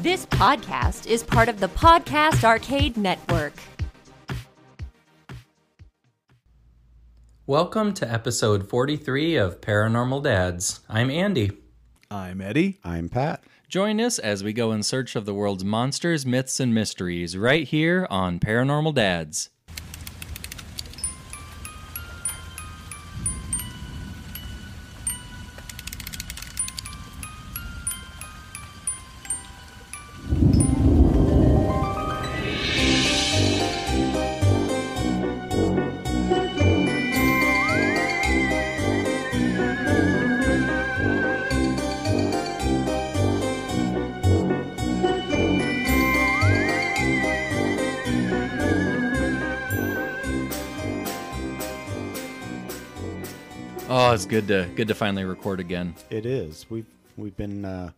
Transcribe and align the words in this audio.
This 0.00 0.26
podcast 0.26 1.08
is 1.08 1.24
part 1.24 1.48
of 1.48 1.58
the 1.58 1.66
Podcast 1.66 2.44
Arcade 2.44 2.96
Network. 2.96 3.54
Welcome 7.48 7.94
to 7.94 8.08
episode 8.08 8.70
43 8.70 9.34
of 9.34 9.60
Paranormal 9.60 10.22
Dads. 10.22 10.82
I'm 10.88 11.10
Andy. 11.10 11.50
I'm 12.12 12.40
Eddie. 12.40 12.78
I'm 12.84 13.08
Pat. 13.08 13.42
Join 13.68 14.00
us 14.00 14.20
as 14.20 14.44
we 14.44 14.52
go 14.52 14.70
in 14.70 14.84
search 14.84 15.16
of 15.16 15.26
the 15.26 15.34
world's 15.34 15.64
monsters, 15.64 16.24
myths, 16.24 16.60
and 16.60 16.72
mysteries 16.72 17.36
right 17.36 17.66
here 17.66 18.06
on 18.08 18.38
Paranormal 18.38 18.94
Dads. 18.94 19.50
Good 54.28 54.48
to 54.48 54.68
good 54.76 54.88
to 54.88 54.94
finally 54.94 55.24
record 55.24 55.58
again. 55.58 55.94
It 56.10 56.26
is. 56.26 56.66
We've 56.68 56.86
we've 57.16 57.36
been 57.36 57.64
uh, 57.64 57.92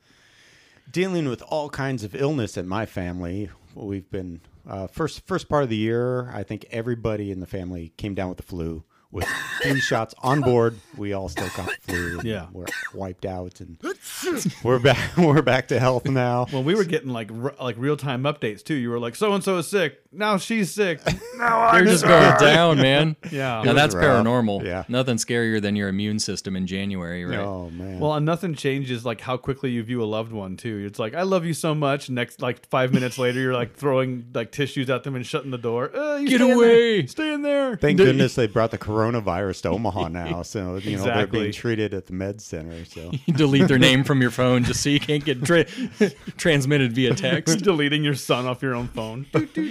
dealing 0.90 1.28
with 1.28 1.42
all 1.42 1.68
kinds 1.68 2.04
of 2.04 2.14
illness 2.14 2.56
in 2.56 2.68
my 2.68 2.86
family. 2.86 3.50
We've 3.74 4.08
been 4.10 4.40
uh, 4.68 4.86
first 4.86 5.26
first 5.26 5.48
part 5.48 5.64
of 5.64 5.68
the 5.68 5.76
year. 5.76 6.30
I 6.30 6.44
think 6.44 6.66
everybody 6.70 7.32
in 7.32 7.40
the 7.40 7.46
family 7.46 7.92
came 7.96 8.14
down 8.14 8.28
with 8.28 8.36
the 8.36 8.44
flu. 8.44 8.84
With 9.12 9.26
flu 9.60 9.80
shots 9.80 10.14
on 10.22 10.40
board, 10.40 10.76
we 10.96 11.12
all 11.14 11.28
still 11.28 11.48
got 11.56 11.68
flu. 11.82 12.20
Yeah. 12.22 12.46
we're 12.52 12.66
wiped 12.94 13.26
out, 13.26 13.60
and 13.60 13.76
we're 14.62 14.78
back. 14.78 15.16
We're 15.16 15.42
back 15.42 15.66
to 15.68 15.80
health 15.80 16.06
now. 16.06 16.46
Well, 16.52 16.62
we 16.62 16.74
were 16.76 16.84
getting 16.84 17.10
like 17.10 17.30
r- 17.32 17.54
like 17.60 17.74
real 17.78 17.96
time 17.96 18.22
updates 18.22 18.62
too. 18.62 18.74
You 18.74 18.90
were 18.90 19.00
like, 19.00 19.16
so 19.16 19.32
and 19.32 19.42
so 19.42 19.58
is 19.58 19.66
sick. 19.68 20.00
Now 20.12 20.36
she's 20.38 20.72
sick. 20.72 21.00
now 21.36 21.72
You're 21.72 21.80
I'm 21.80 21.84
just 21.86 22.00
sick. 22.00 22.08
going 22.08 22.36
down, 22.38 22.76
man. 22.78 23.16
Yeah. 23.32 23.62
Now 23.64 23.72
that's 23.74 23.94
rough. 23.94 24.04
paranormal. 24.04 24.64
Yeah. 24.64 24.84
Nothing 24.88 25.16
scarier 25.16 25.60
than 25.62 25.74
your 25.76 25.88
immune 25.88 26.18
system 26.20 26.54
in 26.56 26.66
January, 26.66 27.24
right? 27.24 27.38
Oh 27.38 27.70
man. 27.70 27.98
Well, 28.00 28.14
and 28.14 28.24
nothing 28.26 28.54
changes 28.54 29.04
like 29.04 29.20
how 29.20 29.36
quickly 29.36 29.70
you 29.70 29.82
view 29.82 30.02
a 30.02 30.06
loved 30.06 30.32
one 30.32 30.56
too. 30.56 30.84
It's 30.86 30.98
like 31.00 31.14
I 31.14 31.22
love 31.22 31.44
you 31.44 31.54
so 31.54 31.74
much. 31.74 32.10
Next, 32.10 32.40
like 32.40 32.66
five 32.68 32.92
minutes 32.92 33.18
later, 33.18 33.40
you're 33.40 33.54
like 33.54 33.74
throwing 33.74 34.26
like 34.34 34.52
tissues 34.52 34.88
at 34.90 35.02
them 35.04 35.16
and 35.16 35.26
shutting 35.26 35.50
the 35.50 35.58
door. 35.58 35.94
Uh, 35.96 36.16
you 36.18 36.28
Get 36.28 36.40
stay 36.40 36.50
away. 36.52 36.98
there. 37.00 37.08
Stay 37.08 37.32
in 37.34 37.42
there. 37.42 37.76
Thank 37.76 37.98
D- 37.98 38.04
goodness 38.04 38.34
they 38.36 38.46
brought 38.46 38.70
the 38.70 38.78
coronavirus 39.00 39.62
to 39.62 39.68
Omaha 39.70 40.08
now, 40.08 40.42
so 40.42 40.76
you 40.76 40.96
know 40.96 41.04
they're 41.04 41.26
being 41.26 41.52
treated 41.52 41.94
at 41.94 42.06
the 42.06 42.12
med 42.12 42.40
center. 42.40 42.84
So 42.84 43.10
You 43.26 43.34
delete 43.34 43.68
their 43.68 43.78
name 43.78 44.04
from 44.04 44.20
your 44.20 44.30
phone 44.30 44.64
just 44.64 44.82
so 44.82 44.88
you 44.90 45.00
can't 45.00 45.24
get 45.24 45.44
tra- 45.44 45.64
transmitted 46.36 46.92
via 46.92 47.14
text. 47.14 47.60
Deleting 47.62 48.04
your 48.04 48.14
son 48.14 48.46
off 48.46 48.62
your 48.62 48.74
own 48.74 48.88
phone. 48.88 49.26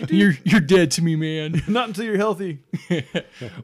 you're 0.10 0.34
you're 0.44 0.62
dead 0.62 0.92
to 0.92 1.02
me, 1.02 1.16
man. 1.16 1.62
Not 1.68 1.90
until 1.90 2.06
you're 2.06 2.18
healthy. 2.18 2.60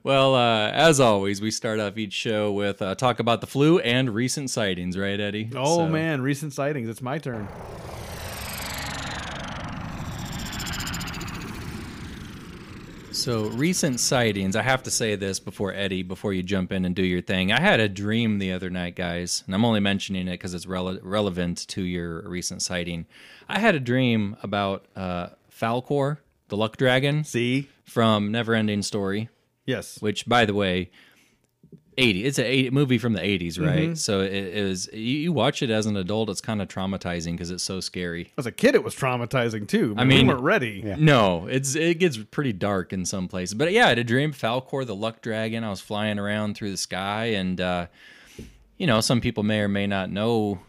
Well, 0.03 0.35
uh, 0.35 0.69
as 0.71 0.99
always, 0.99 1.41
we 1.41 1.51
start 1.51 1.79
off 1.79 1.97
each 1.97 2.13
show 2.13 2.51
with 2.51 2.81
uh, 2.81 2.95
talk 2.95 3.19
about 3.19 3.41
the 3.41 3.47
flu 3.47 3.79
and 3.79 4.13
recent 4.13 4.49
sightings, 4.49 4.97
right, 4.97 5.19
Eddie? 5.19 5.49
Oh 5.55 5.77
So- 5.77 5.87
man, 5.87 6.21
recent 6.21 6.53
sightings. 6.53 6.89
It's 6.89 7.01
my 7.01 7.17
turn. 7.17 7.47
So 13.15 13.45
recent 13.45 14.01
sightings. 14.01 14.57
I 14.57 14.61
have 14.61 14.83
to 14.83 14.91
say 14.91 15.15
this 15.15 15.39
before 15.39 15.73
Eddie, 15.73 16.03
before 16.03 16.33
you 16.33 16.43
jump 16.43 16.73
in 16.73 16.83
and 16.83 16.93
do 16.93 17.01
your 17.01 17.21
thing. 17.21 17.49
I 17.51 17.61
had 17.61 17.79
a 17.79 17.87
dream 17.87 18.39
the 18.39 18.51
other 18.51 18.69
night, 18.69 18.95
guys, 18.95 19.41
and 19.45 19.55
I'm 19.55 19.63
only 19.63 19.79
mentioning 19.79 20.27
it 20.27 20.31
because 20.31 20.53
it's 20.53 20.65
rele- 20.65 20.99
relevant 21.01 21.65
to 21.69 21.81
your 21.81 22.27
recent 22.27 22.61
sighting. 22.61 23.05
I 23.47 23.59
had 23.59 23.73
a 23.73 23.79
dream 23.79 24.35
about 24.43 24.85
uh, 24.97 25.29
Falcor, 25.49 26.17
the 26.49 26.57
luck 26.57 26.75
dragon 26.75 27.23
See? 27.23 27.69
from 27.85 28.31
Neverending 28.31 28.83
Story. 28.83 29.29
Yes. 29.65 29.99
which 30.01 30.27
by 30.27 30.45
the 30.45 30.53
way 30.53 30.91
80 31.97 32.25
it's 32.25 32.39
a 32.39 32.45
80 32.45 32.69
movie 32.71 32.97
from 32.97 33.13
the 33.13 33.19
80s 33.21 33.59
right 33.59 33.79
Mm-hmm. 33.79 33.93
so 33.95 34.21
it, 34.21 34.31
it 34.33 34.63
was 34.67 34.89
you, 34.93 34.99
you 34.99 35.31
watch 35.31 35.61
it 35.61 35.69
as 35.69 35.85
an 35.85 35.95
adult 35.97 36.29
it's 36.29 36.41
kind 36.41 36.61
of 36.61 36.67
traumatizing 36.67 37.31
because 37.33 37.51
it's 37.51 37.63
so 37.63 37.79
scary 37.79 38.31
As 38.37 38.45
a 38.45 38.51
kid, 38.51 38.75
it 38.75 38.83
was 38.83 38.95
traumatizing 38.95 39.67
too. 39.67 39.95
I 39.97 40.03
mean- 40.03 40.27
we 40.27 40.33
weren't 40.33 40.43
ready. 40.43 40.81
Yeah. 40.85 40.95
no 40.99 41.47
it's 41.47 41.75
it 41.75 41.99
gets 41.99 42.17
pretty 42.17 42.53
dark 42.53 42.91
in 42.93 43.05
some 43.05 43.27
places 43.27 43.53
but 43.53 43.71
yeah 43.71 43.85
i 43.85 43.89
had 43.89 43.99
a 43.99 44.03
dream 44.03 44.33
falcor 44.33 44.85
the 44.85 44.95
luck 44.95 45.21
dragon 45.21 45.63
i 45.63 45.69
was 45.69 45.81
flying 45.81 46.19
around 46.19 46.55
through 46.55 46.71
the 46.71 46.77
sky 46.77 47.25
and 47.25 47.61
uh 47.61 47.87
you 48.77 48.87
know 48.87 48.99
some 49.01 49.21
people 49.21 49.43
may 49.43 49.61
or 49.61 49.67
may 49.69 49.87
not 49.87 50.09
know 50.09 50.59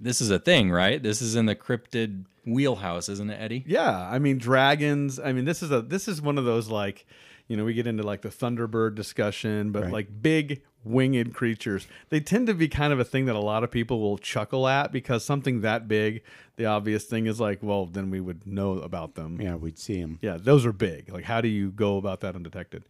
this 0.00 0.20
is 0.20 0.30
a 0.30 0.38
thing 0.38 0.70
right 0.70 1.02
this 1.02 1.20
is 1.20 1.34
in 1.36 1.46
the 1.46 1.54
cryptid 1.54 2.24
wheelhouse 2.46 3.08
isn't 3.08 3.30
it 3.30 3.40
eddie 3.40 3.64
Yeah, 3.66 4.08
I 4.10 4.18
mean 4.18 4.38
dragons. 4.38 5.18
I 5.18 5.32
mean 5.32 5.44
this 5.44 5.62
is 5.62 5.70
a 5.70 5.80
this 5.82 6.08
is 6.08 6.20
one 6.20 6.36
of 6.38 6.44
those 6.44 6.68
like, 6.68 7.06
you 7.48 7.56
know, 7.56 7.64
we 7.64 7.74
get 7.74 7.86
into 7.86 8.02
like 8.02 8.22
the 8.22 8.28
Thunderbird 8.30 8.94
discussion, 8.94 9.70
but 9.72 9.84
Right. 9.84 9.92
like 9.92 10.22
big 10.22 10.62
winged 10.82 11.32
creatures. 11.34 11.86
They 12.10 12.20
tend 12.20 12.46
to 12.48 12.54
be 12.54 12.68
kind 12.68 12.92
of 12.92 13.00
a 13.00 13.04
thing 13.04 13.24
that 13.24 13.34
a 13.34 13.40
lot 13.40 13.64
of 13.64 13.70
people 13.70 14.00
will 14.00 14.18
chuckle 14.18 14.68
at 14.68 14.92
because 14.92 15.24
something 15.24 15.62
that 15.62 15.88
big, 15.88 16.22
the 16.56 16.66
obvious 16.66 17.04
thing 17.04 17.26
is 17.26 17.40
like, 17.40 17.62
well, 17.62 17.86
then 17.86 18.10
we 18.10 18.20
would 18.20 18.46
know 18.46 18.72
about 18.72 19.14
them. 19.14 19.40
yeah, 19.40 19.54
we'd 19.54 19.78
see 19.78 19.98
them. 20.00 20.18
Yeah, 20.20 20.36
those 20.38 20.66
are 20.66 20.72
big. 20.72 21.10
Like, 21.10 21.24
how 21.24 21.40
do 21.40 21.48
you 21.48 21.70
go 21.70 21.96
about 21.96 22.20
that 22.20 22.34
undetected? 22.34 22.84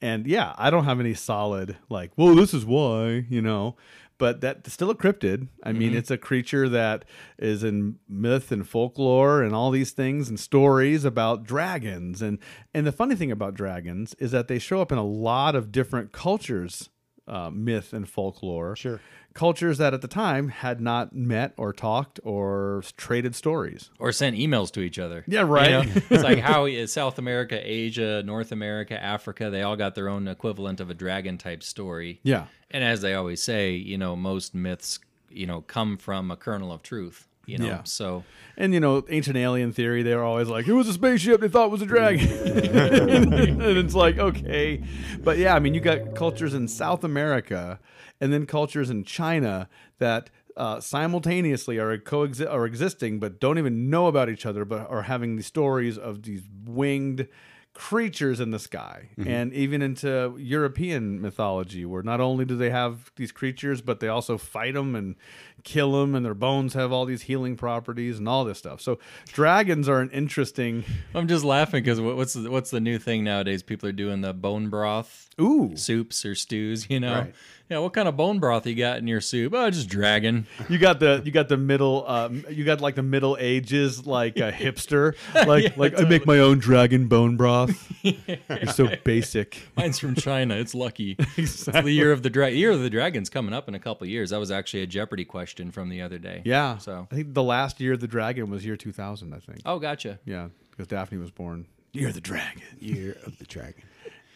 And 0.00 0.26
yeah, 0.26 0.54
I 0.56 0.70
don't 0.70 0.84
have 0.84 1.00
any 1.00 1.14
solid 1.14 1.76
like, 1.88 2.12
well, 2.16 2.34
this 2.36 2.54
is 2.54 2.64
why, 2.64 3.24
you 3.28 3.42
know. 3.42 3.74
But 4.22 4.40
that's 4.40 4.72
still 4.72 4.88
a 4.88 4.94
cryptid. 4.94 5.48
I 5.64 5.72
mean, 5.72 5.96
it's 5.96 6.08
a 6.08 6.16
creature 6.16 6.68
that 6.68 7.04
is 7.40 7.64
in 7.64 7.96
myth 8.08 8.52
and 8.52 8.64
folklore 8.64 9.42
and 9.42 9.52
all 9.52 9.72
these 9.72 9.90
things 9.90 10.28
and 10.28 10.38
stories 10.38 11.04
about 11.04 11.42
dragons. 11.42 12.22
And 12.22 12.38
and 12.72 12.86
the 12.86 12.92
funny 12.92 13.16
thing 13.16 13.32
about 13.32 13.54
dragons 13.54 14.14
is 14.20 14.30
that 14.30 14.46
they 14.46 14.60
show 14.60 14.80
up 14.80 14.92
in 14.92 14.98
a 14.98 15.04
lot 15.04 15.56
of 15.56 15.72
different 15.72 16.12
cultures, 16.12 16.88
uh, 17.26 17.50
myth 17.50 17.92
and 17.92 18.08
folklore. 18.08 18.76
Sure. 18.76 19.00
Cultures 19.34 19.78
that 19.78 19.94
at 19.94 20.02
the 20.02 20.08
time 20.08 20.48
had 20.48 20.80
not 20.80 21.14
met 21.14 21.54
or 21.56 21.72
talked 21.72 22.20
or 22.22 22.82
traded 22.96 23.34
stories. 23.34 23.90
or 23.98 24.12
sent 24.12 24.36
emails 24.36 24.70
to 24.72 24.80
each 24.80 24.98
other. 24.98 25.24
Yeah, 25.26 25.42
right. 25.42 25.70
You 25.70 25.92
know? 25.94 26.02
it's 26.10 26.22
like 26.22 26.38
how 26.38 26.66
is 26.66 26.92
South 26.92 27.18
America, 27.18 27.58
Asia, 27.62 28.22
North 28.22 28.52
America, 28.52 29.02
Africa, 29.02 29.50
they 29.50 29.62
all 29.62 29.76
got 29.76 29.94
their 29.94 30.08
own 30.08 30.28
equivalent 30.28 30.80
of 30.80 30.90
a 30.90 30.94
dragon 30.94 31.38
type 31.38 31.62
story. 31.62 32.20
Yeah. 32.22 32.46
And 32.70 32.82
as 32.84 33.00
they 33.00 33.14
always 33.14 33.42
say, 33.42 33.72
you 33.72 33.98
know, 33.98 34.16
most 34.16 34.54
myths, 34.54 34.98
you 35.30 35.46
know, 35.46 35.62
come 35.62 35.96
from 35.96 36.30
a 36.30 36.36
kernel 36.36 36.72
of 36.72 36.82
truth, 36.82 37.28
you 37.46 37.58
know. 37.58 37.66
Yeah. 37.66 37.82
So 37.84 38.24
And 38.56 38.72
you 38.74 38.80
know, 38.80 39.04
ancient 39.08 39.36
alien 39.36 39.72
theory, 39.72 40.02
they're 40.02 40.24
always 40.24 40.48
like, 40.48 40.68
it 40.68 40.72
was 40.72 40.88
a 40.88 40.92
spaceship 40.92 41.40
they 41.40 41.48
thought 41.48 41.66
it 41.66 41.70
was 41.72 41.82
a 41.82 41.86
dragon. 41.86 42.28
and 42.30 43.62
it's 43.78 43.94
like, 43.94 44.18
okay. 44.18 44.82
But 45.22 45.38
yeah, 45.38 45.54
I 45.54 45.58
mean, 45.58 45.74
you 45.74 45.80
got 45.80 46.14
cultures 46.14 46.54
in 46.54 46.68
South 46.68 47.04
America 47.04 47.80
and 48.20 48.32
then 48.32 48.46
cultures 48.46 48.90
in 48.90 49.04
China 49.04 49.68
that 49.98 50.30
uh, 50.56 50.80
simultaneously 50.80 51.78
are 51.78 51.96
coexi- 51.98 52.50
are 52.50 52.66
existing 52.66 53.18
but 53.18 53.40
don't 53.40 53.58
even 53.58 53.88
know 53.88 54.06
about 54.06 54.28
each 54.28 54.44
other 54.44 54.66
but 54.66 54.88
are 54.90 55.02
having 55.02 55.36
these 55.36 55.46
stories 55.46 55.96
of 55.96 56.22
these 56.24 56.42
winged 56.66 57.26
creatures 57.74 58.38
in 58.38 58.50
the 58.50 58.58
sky 58.58 59.08
and 59.26 59.52
even 59.54 59.80
into 59.80 60.36
European 60.38 61.20
mythology 61.22 61.86
where 61.86 62.02
not 62.02 62.20
only 62.20 62.44
do 62.44 62.54
they 62.54 62.68
have 62.68 63.10
these 63.16 63.32
creatures 63.32 63.80
but 63.80 63.98
they 63.98 64.08
also 64.08 64.36
fight 64.36 64.74
them 64.74 64.94
and 64.94 65.16
kill 65.64 65.92
them 65.92 66.14
and 66.14 66.24
their 66.26 66.34
bones 66.34 66.74
have 66.74 66.92
all 66.92 67.06
these 67.06 67.22
healing 67.22 67.56
properties 67.56 68.18
and 68.18 68.28
all 68.28 68.44
this 68.44 68.58
stuff. 68.58 68.80
So 68.82 68.98
dragons 69.28 69.88
are 69.88 70.00
an 70.00 70.10
interesting 70.10 70.84
I'm 71.14 71.28
just 71.28 71.44
laughing 71.44 71.82
because 71.82 71.98
what's 72.00 72.34
the, 72.34 72.50
what's 72.50 72.70
the 72.70 72.80
new 72.80 72.98
thing 72.98 73.24
nowadays? 73.24 73.62
People 73.62 73.88
are 73.88 73.92
doing 73.92 74.20
the 74.20 74.34
bone 74.34 74.68
broth 74.68 75.30
ooh 75.40 75.74
soups 75.74 76.26
or 76.26 76.34
stews, 76.34 76.90
you 76.90 77.00
know. 77.00 77.20
Right. 77.20 77.34
Yeah, 77.70 77.78
what 77.78 77.94
kind 77.94 78.06
of 78.06 78.18
bone 78.18 78.38
broth 78.38 78.66
you 78.66 78.74
got 78.74 78.98
in 78.98 79.06
your 79.06 79.22
soup? 79.22 79.54
Oh, 79.54 79.70
just 79.70 79.88
dragon. 79.88 80.46
you 80.68 80.78
got 80.78 81.00
the 81.00 81.22
you 81.24 81.32
got 81.32 81.48
the 81.48 81.56
middle 81.56 82.06
um, 82.06 82.44
you 82.50 82.64
got 82.64 82.82
like 82.82 82.96
the 82.96 83.02
middle 83.02 83.36
ages 83.40 84.06
like 84.06 84.36
a 84.36 84.52
hipster 84.52 85.14
like 85.46 85.64
Yeah, 85.64 85.72
like 85.76 85.98
I 85.98 86.04
make 86.04 86.26
my 86.26 86.38
own 86.40 86.58
dragon 86.58 87.08
bone 87.08 87.36
broth. 87.38 87.61
You're 88.02 88.66
so 88.72 88.88
basic. 89.04 89.60
Mine's 89.76 89.98
from 89.98 90.14
China. 90.14 90.54
It's 90.56 90.74
lucky. 90.74 91.16
It's 91.36 91.64
the 91.64 91.90
year 91.90 92.12
of 92.12 92.22
the 92.22 92.30
dragon. 92.30 92.58
Year 92.58 92.70
of 92.70 92.80
the 92.80 92.90
dragon's 92.90 93.30
coming 93.30 93.54
up 93.54 93.68
in 93.68 93.74
a 93.74 93.78
couple 93.78 94.04
of 94.04 94.10
years. 94.10 94.30
That 94.30 94.38
was 94.38 94.50
actually 94.50 94.82
a 94.82 94.86
Jeopardy 94.86 95.24
question 95.24 95.70
from 95.70 95.88
the 95.88 96.02
other 96.02 96.18
day. 96.18 96.42
Yeah. 96.44 96.78
So. 96.78 97.08
I 97.10 97.14
think 97.14 97.34
the 97.34 97.42
last 97.42 97.80
year 97.80 97.94
of 97.94 98.00
the 98.00 98.08
dragon 98.08 98.50
was 98.50 98.64
year 98.64 98.76
2000, 98.76 99.32
I 99.32 99.38
think. 99.38 99.60
Oh, 99.64 99.78
gotcha. 99.78 100.18
Yeah, 100.24 100.48
because 100.70 100.86
Daphne 100.86 101.18
was 101.18 101.30
born. 101.30 101.66
Year 101.92 102.08
of 102.08 102.14
the 102.14 102.20
dragon. 102.20 102.62
Year 102.78 103.18
of 103.26 103.38
the 103.38 103.44
Dragon. 103.44 103.82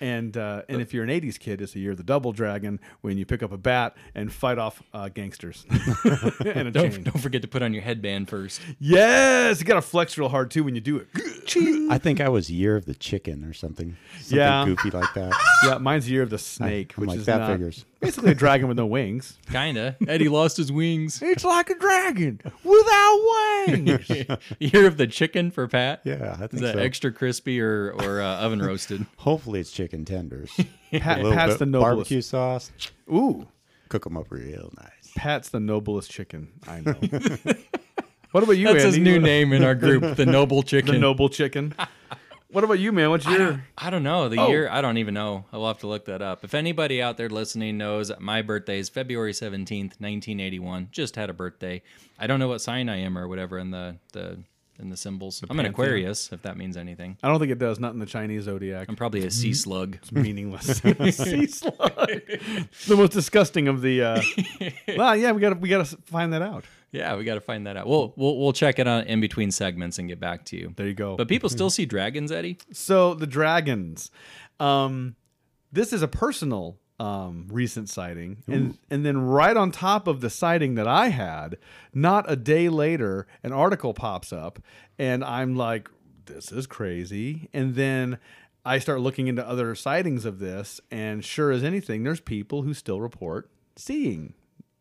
And 0.01 0.37
uh, 0.37 0.63
and 0.69 0.83
if 0.83 0.93
you're 0.93 1.05
an 1.05 1.09
'80s 1.11 1.39
kid, 1.39 1.63
it's 1.63 1.73
the 1.73 1.81
year 1.81 1.93
of 1.93 1.97
the 1.97 2.03
double 2.03 2.33
dragon 2.33 2.81
when 3.01 3.17
you 3.17 3.25
pick 3.25 3.43
up 3.43 3.51
a 3.53 3.57
bat 3.57 3.97
and 4.15 4.31
fight 4.33 4.59
off 4.59 4.83
uh, 4.93 5.09
gangsters 5.09 5.65
and 5.71 6.69
a 6.69 6.71
Don't, 6.71 6.91
chain. 6.93 7.03
don't 7.05 7.19
forget 7.19 7.41
to 7.43 7.49
put 7.49 7.63
on 7.63 7.73
your 7.73 7.83
headband 7.83 8.29
first. 8.29 8.61
Yes, 8.79 9.59
you 9.61 9.67
got 9.67 9.75
to 9.77 9.83
flex 9.83 10.19
real 10.19 10.29
hard 10.29 10.51
too 10.51 10.65
when 10.65 10.75
you 10.75 10.81
do 10.83 10.99
it. 10.99 11.09
I 11.91 11.99
think 11.99 12.21
I 12.21 12.29
was 12.29 12.51
Year 12.51 12.77
of 12.77 12.85
the 12.85 12.95
Chicken 12.95 13.43
or 13.45 13.55
something. 13.55 13.97
something 14.19 14.37
Yeah. 14.39 14.65
goofy 14.67 14.91
like 14.91 15.15
that. 15.15 15.33
yeah, 15.65 15.79
mine's 15.79 16.11
year 16.11 16.23
of 16.23 16.31
the 16.31 16.39
snake, 16.39 16.93
I'm 16.97 17.01
which 17.01 17.09
like, 17.09 17.19
is 17.21 17.27
that 17.27 17.39
not- 17.39 17.53
figures. 17.53 17.85
Basically 18.01 18.31
a 18.33 18.35
dragon 18.35 18.69
with 18.69 18.77
no 18.77 18.87
wings. 18.87 19.39
Kinda. 19.51 19.97
Eddie 20.07 20.29
lost 20.29 20.57
his 20.57 20.71
wings. 20.73 21.21
It's 21.23 21.45
like 21.45 21.71
a 21.71 21.79
dragon 21.79 22.41
without 22.65 23.67
wings. 23.69 24.11
Year 24.59 24.87
of 24.87 24.97
the 24.97 25.07
chicken 25.07 25.51
for 25.51 25.67
Pat. 25.69 26.01
Yeah, 26.05 26.37
I 26.39 26.45
Is 26.45 26.51
think 26.51 26.63
that 26.63 26.75
so. 26.75 26.81
extra 26.81 27.13
crispy 27.13 27.61
or 27.61 27.93
or 27.93 28.21
uh, 28.21 28.37
oven 28.37 28.61
roasted? 28.61 29.07
Hopefully 29.19 29.61
it's 29.61 29.71
chicken 29.73 30.05
tenders. 30.05 30.51
Pat, 30.93 31.21
a 31.21 31.23
little 31.23 31.33
Pat's 31.37 31.53
bit 31.55 31.59
the 31.61 31.67
noblest. 31.67 31.83
barbecue 31.97 32.21
sauce. 32.23 32.71
Ooh, 33.13 33.47
Cook 33.89 34.05
them 34.05 34.17
up 34.17 34.27
real 34.31 34.73
nice. 34.79 35.13
Pat's 35.15 35.49
the 35.51 35.61
noblest 35.61 36.11
chicken 36.11 36.49
I 36.67 36.81
know. 36.81 36.95
what 38.33 38.43
about 38.45 38.53
you, 38.59 38.67
That's 38.67 38.83
his 38.85 38.97
Andy? 38.97 39.11
new 39.13 39.19
name 39.21 39.53
in 39.53 39.63
our 39.65 39.75
group, 39.75 40.17
the 40.17 40.27
Noble 40.27 40.63
Chicken. 40.63 40.95
The 40.95 40.99
noble 41.01 41.29
chicken. 41.29 41.73
What 42.57 42.65
about 42.65 42.79
you, 42.79 42.91
man? 42.91 43.11
What's 43.11 43.27
I 43.27 43.37
don't, 43.37 43.41
your? 43.41 43.65
I 43.77 43.91
don't 43.91 44.03
know 44.03 44.31
the 44.31 44.41
Oh. 44.41 44.49
year. 44.49 44.67
I 44.71 44.81
don't 44.81 44.97
even 44.97 45.13
know. 45.13 45.45
I'll 45.53 45.67
have 45.67 45.81
to 45.81 45.87
look 45.89 46.07
that 46.07 46.23
up. 46.23 46.43
If 46.43 46.55
anybody 46.55 47.03
out 47.03 47.19
there 47.19 47.29
listening 47.29 47.77
knows, 47.77 48.11
my 48.19 48.41
birthday 48.41 48.79
is 48.79 48.89
February 48.89 49.35
seventeenth, 49.35 49.97
nineteen 50.01 50.41
eighty 50.41 50.59
one. 50.59 50.89
Just 50.91 51.17
had 51.17 51.29
a 51.29 51.35
birthday. 51.35 51.83
I 52.19 52.27
don't 52.27 52.41
know 52.41 52.49
what 52.49 52.63
sign 52.63 52.89
I 52.89 52.97
am 52.97 53.19
or 53.19 53.29
whatever 53.29 53.59
in 53.59 53.73
the 53.73 53.97
the 54.15 54.39
in 54.79 54.89
the 54.89 54.97
symbols. 54.97 55.45
I'm 55.51 55.61
an. 55.61 55.67
Aquarius, 55.67 56.33
if 56.33 56.41
that 56.43 56.57
means 56.57 56.79
anything. 56.79 57.19
I 57.23 57.29
don't 57.29 57.39
think 57.41 57.53
it 57.53 57.59
does. 57.59 57.79
Not 57.79 57.93
in 57.93 57.99
the 57.99 58.07
Chinese 58.07 58.45
zodiac. 58.45 58.89
I'm 58.89 58.97
probably 58.97 59.27
a 59.27 59.31
sea 59.31 59.53
slug. 59.53 59.97
It's 59.97 60.11
meaningless. 60.11 60.65
sea 61.15 61.47
slug. 61.49 61.77
the 61.77 62.97
most 62.97 63.13
disgusting 63.13 63.69
of 63.69 63.83
the. 63.83 64.03
Uh... 64.03 64.23
well, 64.97 65.15
yeah, 65.15 65.33
we 65.33 65.43
got 65.43 65.51
to 65.51 65.57
we 65.57 65.69
got 65.69 65.85
to 65.85 65.97
find 66.07 66.33
that 66.33 66.41
out. 66.41 66.65
Yeah, 66.93 67.17
we 67.17 67.25
got 67.25 67.35
to 67.35 67.41
find 67.41 67.67
that 67.67 67.77
out. 67.77 67.87
We'll 67.87 68.15
we'll 68.17 68.39
we'll 68.39 68.53
check 68.53 68.79
it 68.79 68.89
out 68.89 69.07
in 69.07 69.21
between 69.21 69.51
segments 69.51 69.99
and 69.99 70.09
get 70.09 70.21
back 70.21 70.45
to 70.47 70.57
you. 70.57 70.73
There 70.77 70.87
you 70.87 70.95
go. 70.95 71.17
But 71.17 71.29
people 71.29 71.49
still 71.49 71.71
see 71.71 71.85
dragons, 71.85 72.33
Eddie. 72.33 72.59
So 72.73 73.15
the 73.15 73.27
dragons. 73.27 74.11
Um, 74.61 75.17
this 75.73 75.93
is 75.93 76.01
a 76.03 76.09
personal 76.09 76.79
um, 76.99 77.49
recent 77.51 77.89
sighting, 77.91 78.39
and 78.47 78.79
and 78.91 79.05
then 79.05 79.19
right 79.21 79.57
on 79.57 79.71
top 79.71 80.07
of 80.07 80.21
the 80.21 80.31
sighting 80.31 80.77
that 80.77 80.87
I 80.87 81.09
had, 81.09 81.59
not 81.93 82.25
a 82.31 82.37
day 82.37 82.69
later, 82.69 83.27
an 83.43 83.53
article 83.53 83.93
pops 83.93 84.33
up, 84.33 84.59
and 84.99 85.23
I'm 85.23 85.57
like, 85.57 85.91
this 86.27 86.51
is 86.53 86.67
crazy, 86.67 87.49
and 87.53 87.75
then. 87.75 88.19
I 88.69 88.81
start 88.81 89.01
looking 89.01 89.29
into 89.29 89.47
other 89.47 89.77
sightings 89.77 90.25
of 90.25 90.41
this, 90.41 90.81
and 90.91 91.25
sure 91.25 91.53
as 91.53 91.63
anything, 91.63 92.03
there's 92.03 92.19
people 92.19 92.63
who 92.63 92.75
still 92.75 93.01
report 93.01 93.49
seeing 93.77 94.35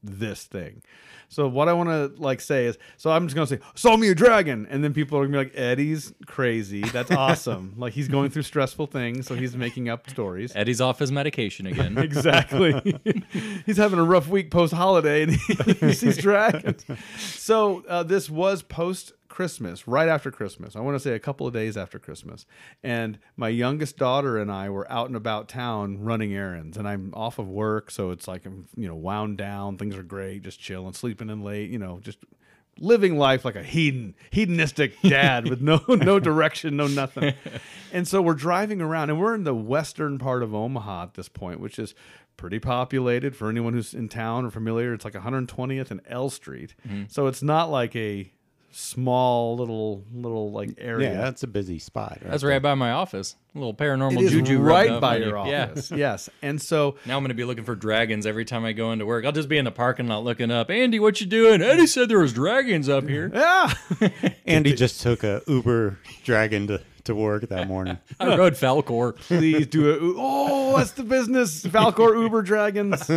this 0.06 0.46
thing. 0.46 0.82
So 1.30 1.48
what 1.48 1.68
I 1.68 1.74
want 1.74 1.90
to 1.90 2.22
like 2.22 2.40
say 2.40 2.66
is, 2.66 2.78
so 2.98 3.12
I'm 3.12 3.28
just 3.28 3.36
gonna 3.36 3.48
say, 3.48 3.60
saw 3.74 3.98
me 3.98 4.10
a 4.10 4.16
dragon, 4.16 4.68
and 4.70 4.84
then 4.84 4.94
people 4.94 5.18
are 5.18 5.26
gonna 5.26 5.32
be 5.32 5.44
like, 5.46 5.58
Eddie's 5.58 6.14
crazy. 6.28 6.82
That's 6.82 7.12
awesome. 7.26 7.74
like 7.78 7.94
he's 7.94 8.08
going 8.08 8.30
through 8.30 8.44
stressful 8.44 8.88
things, 8.88 9.28
so 9.28 9.36
he's 9.36 9.56
making 9.56 9.90
up 9.90 10.10
stories. 10.10 10.56
Eddie's 10.56 10.82
off 10.82 11.00
his 11.00 11.12
medication 11.12 11.66
again. 11.68 11.98
Exactly. 12.06 12.96
he's 13.66 13.78
having 13.78 13.98
a 13.98 14.04
rough 14.04 14.28
week 14.28 14.52
post 14.52 14.74
holiday, 14.74 15.24
and 15.24 15.32
he, 15.34 15.94
sees 15.94 16.18
dragons. 16.18 16.86
So 17.18 17.84
uh, 17.88 18.04
this 18.04 18.30
was 18.30 18.62
post 18.62 19.14
Christmas, 19.36 19.86
right 19.86 20.08
after 20.08 20.32
Christmas. 20.32 20.78
I 20.78 20.80
want 20.80 20.96
to 20.96 21.00
say 21.00 21.12
a 21.12 21.20
couple 21.20 21.46
of 21.46 21.54
days 21.54 21.76
after 21.76 22.00
Christmas. 22.00 22.46
And 22.82 23.20
my 23.36 23.50
youngest 23.50 23.98
daughter 23.98 24.38
and 24.38 24.50
I 24.50 24.70
were 24.70 24.90
out 24.90 25.08
and 25.08 25.16
about 25.18 25.50
town 25.50 26.00
running 26.00 26.34
errands. 26.34 26.78
And 26.78 26.88
I'm 26.88 27.14
off 27.14 27.38
of 27.38 27.50
work, 27.50 27.92
so 27.92 28.12
it's 28.12 28.30
like 28.30 28.46
I'm, 28.46 28.70
you 28.78 28.88
know, 28.88 28.96
wound 28.96 29.38
down. 29.38 29.78
Things 29.78 29.98
are 29.98 30.04
great, 30.04 30.44
just 30.44 30.62
chilling, 30.62 30.94
sleeping 30.94 31.30
in 31.30 31.44
late, 31.44 31.70
you 31.70 31.78
know, 31.78 32.00
just 32.02 32.20
living 32.80 33.18
life 33.18 33.44
like 33.44 33.58
a 33.58 33.64
hedon, 33.64 34.14
hedonistic 34.32 35.02
dad 35.04 35.50
with 35.50 35.60
no 35.60 35.82
no 35.90 36.18
direction, 36.18 36.78
no 36.78 36.88
nothing. 36.88 37.34
And 37.92 38.08
so 38.08 38.22
we're 38.22 38.36
driving 38.36 38.82
around, 38.82 39.10
and 39.10 39.20
we're 39.20 39.36
in 39.36 39.44
the 39.44 39.54
western 39.54 40.18
part 40.18 40.44
of 40.44 40.56
Omaha 40.56 41.04
at 41.04 41.14
this 41.16 41.28
point, 41.28 41.60
which 41.60 41.78
is 41.78 41.94
pretty 42.38 42.60
populated 42.60 43.36
for 43.36 43.50
anyone 43.50 43.74
who's 43.74 43.94
in 43.94 44.08
town 44.08 44.46
or 44.46 44.50
familiar. 44.50 44.94
It's 44.94 45.04
like 45.04 45.14
120th 45.14 45.92
and 45.92 46.00
L 46.08 46.30
Street, 46.30 46.74
mm-hmm. 46.88 47.04
so 47.10 47.28
it's 47.28 47.44
not 47.44 47.70
like 47.70 47.98
a 47.98 48.32
small 48.78 49.56
little 49.56 50.04
little 50.14 50.52
like 50.52 50.72
area. 50.78 51.14
Yeah, 51.14 51.22
that's 51.22 51.44
a 51.44 51.48
busy 51.48 51.80
spot. 51.80 52.20
Right 52.22 52.32
That's 52.32 52.44
right 52.44 52.62
by 52.62 52.76
my 52.76 52.92
office. 52.92 53.36
A 53.56 53.58
little 53.58 53.74
paranormal 53.74 54.20
It 54.20 54.26
is 54.26 54.32
juju 54.34 54.60
right 54.60 55.00
by 55.00 55.16
your 55.18 55.38
you. 55.46 55.52
Yeah. 55.52 55.64
office. 55.70 55.92
Yes, 55.96 56.30
and 56.42 56.62
so 56.62 56.98
Now 57.06 57.16
I'm 57.16 57.24
going 57.24 57.30
to 57.30 57.36
be 57.36 57.46
looking 57.46 57.64
for 57.64 57.74
dragons 57.76 58.26
every 58.26 58.44
time 58.44 58.66
I 58.66 58.74
go 58.74 58.92
into 58.92 59.06
work. 59.06 59.24
I'll 59.26 59.32
just 59.32 59.48
be 59.48 59.58
in 59.58 59.64
the 59.66 59.72
parking 59.72 60.08
lot 60.08 60.26
looking 60.26 60.52
up. 60.52 60.70
Andy, 60.70 61.00
what 61.00 61.22
you 61.22 61.28
doing? 61.28 61.62
Eddie 61.62 61.88
said 61.88 62.10
there 62.10 62.20
was 62.20 62.34
dragons 62.34 62.90
up 62.90 63.08
here. 63.08 63.32
yeah. 63.34 63.74
Andy 64.46 64.74
just 64.74 65.02
took 65.02 65.24
a 65.24 65.42
Uber 65.48 65.98
dragon 66.26 66.68
to, 66.68 66.82
to 67.06 67.16
work 67.16 67.48
that 67.48 67.68
morning. 67.70 67.98
I 68.20 68.36
rode 68.38 68.54
Falcor. 68.56 69.16
Please 69.16 69.68
do 69.68 69.90
it. 69.90 70.00
Oh, 70.18 70.76
that's 70.78 70.92
the 70.92 71.04
business. 71.04 71.64
Falcor 71.66 72.22
Uber 72.22 72.42
Dragons. 72.42 73.10